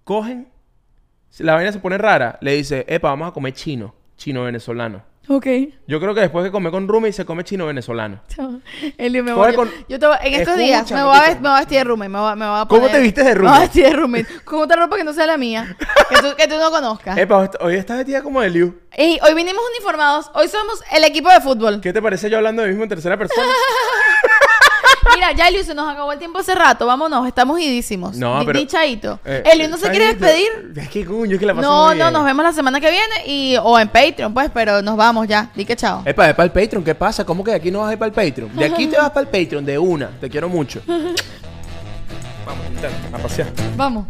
Cogen. 0.03 0.47
si 1.29 1.43
La 1.43 1.53
vaina 1.53 1.71
se 1.71 1.77
pone 1.77 1.99
rara. 1.99 2.39
Le 2.41 2.53
dice, 2.55 2.83
epa, 2.87 3.09
vamos 3.09 3.27
a 3.29 3.31
comer 3.31 3.53
chino. 3.53 3.93
Chino 4.17 4.41
venezolano. 4.41 5.03
Ok. 5.27 5.45
Yo 5.87 5.99
creo 5.99 6.13
que 6.15 6.21
después 6.21 6.43
que 6.43 6.51
come 6.51 6.71
con 6.71 6.87
roommate 6.87 7.13
se 7.13 7.25
come 7.25 7.43
chino 7.43 7.65
venezolano. 7.67 8.21
Elio, 8.97 9.23
me 9.23 9.33
voy. 9.33 9.53
con- 9.53 9.69
Yo 9.87 9.99
te 9.99 10.07
voy- 10.07 10.17
en 10.23 10.33
estos 10.33 10.57
días 10.57 10.91
me 10.91 11.03
voy, 11.03 11.15
a, 11.15 11.27
me 11.35 11.39
voy 11.41 11.49
a 11.51 11.59
vestir 11.59 11.77
de 11.77 11.83
roommate. 11.83 12.09
Me 12.09 12.19
voy, 12.19 12.31
a- 12.31 12.35
me 12.35 12.45
voy 12.49 12.59
a 12.61 12.65
¿Cómo 12.65 12.81
poner- 12.81 12.91
te 12.95 12.99
vistes 13.01 13.25
de 13.25 13.35
Me 13.35 13.41
voy 13.41 13.49
a 13.57 13.59
vestir 13.61 13.83
de 13.85 13.93
roommate. 13.93 14.27
Con 14.43 14.61
otra 14.61 14.77
ropa 14.77 14.97
que 14.97 15.03
no 15.03 15.13
sea 15.13 15.27
la 15.27 15.37
mía. 15.37 15.77
Que 16.09 16.15
tú, 16.17 16.35
que 16.35 16.47
tú 16.47 16.55
no 16.57 16.71
conozcas. 16.71 17.17
Epa, 17.17 17.49
hoy- 17.61 17.75
estás 17.75 17.97
vestida 17.97 18.23
como 18.23 18.41
de 18.41 18.49
Liu. 18.49 18.79
Ey, 18.93 19.19
hoy 19.23 19.33
vinimos 19.35 19.61
uniformados. 19.75 20.31
Hoy 20.33 20.47
somos 20.47 20.81
el 20.91 21.03
equipo 21.05 21.29
de 21.29 21.39
fútbol. 21.39 21.79
¿Qué 21.81 21.93
te 21.93 22.01
parece 22.01 22.29
yo 22.29 22.37
hablando 22.37 22.63
de 22.63 22.69
mí 22.69 22.73
mismo 22.73 22.83
en 22.83 22.89
tercera 22.89 23.15
persona? 23.15 23.47
Mira, 25.13 25.31
ya 25.33 25.47
Elio 25.47 25.63
se 25.63 25.73
nos 25.73 25.91
acabó 25.91 26.11
el 26.11 26.19
tiempo 26.19 26.39
hace 26.39 26.55
rato. 26.55 26.85
Vámonos, 26.85 27.27
estamos 27.27 27.59
idísimos. 27.59 28.15
No, 28.17 28.41
pero- 28.45 28.59
di 28.59 28.67
chaito. 28.67 29.19
Eh, 29.25 29.43
Elio, 29.45 29.69
¿no 29.69 29.77
se 29.77 29.89
quiere 29.89 30.07
despedir? 30.13 30.73
Es 30.75 30.89
que 30.89 31.05
coño, 31.05 31.33
es 31.33 31.39
que 31.39 31.45
la 31.45 31.53
No, 31.53 31.87
muy 31.87 31.97
no, 31.97 32.11
nos 32.11 32.23
vemos 32.25 32.43
la 32.43 32.53
semana 32.53 32.79
que 32.79 32.89
viene 32.91 33.15
y 33.25 33.55
o 33.61 33.77
en 33.79 33.87
Patreon, 33.89 34.33
pues, 34.33 34.49
pero 34.53 34.81
nos 34.81 34.95
vamos 34.97 35.27
ya. 35.27 35.49
Di 35.55 35.65
que 35.65 35.75
chao. 35.75 36.01
Epa, 36.05 36.29
es 36.29 36.35
para 36.35 36.45
el 36.45 36.51
Patreon, 36.51 36.83
¿qué 36.83 36.95
pasa? 36.95 37.25
¿Cómo 37.25 37.43
que 37.43 37.51
de 37.51 37.57
aquí 37.57 37.71
no 37.71 37.79
vas 37.79 37.89
a 37.89 37.93
ir 37.93 37.99
para 37.99 38.07
el 38.07 38.13
Patreon? 38.13 38.55
De 38.55 38.65
aquí 38.65 38.87
te 38.87 38.97
vas 39.01 39.09
para 39.11 39.21
el 39.21 39.27
Patreon, 39.27 39.65
de 39.65 39.77
una. 39.77 40.09
Te 40.19 40.29
quiero 40.29 40.49
mucho. 40.49 40.81
Vamos, 42.45 42.65
a 43.13 43.17
pasear. 43.17 43.47
Vamos. 43.77 44.05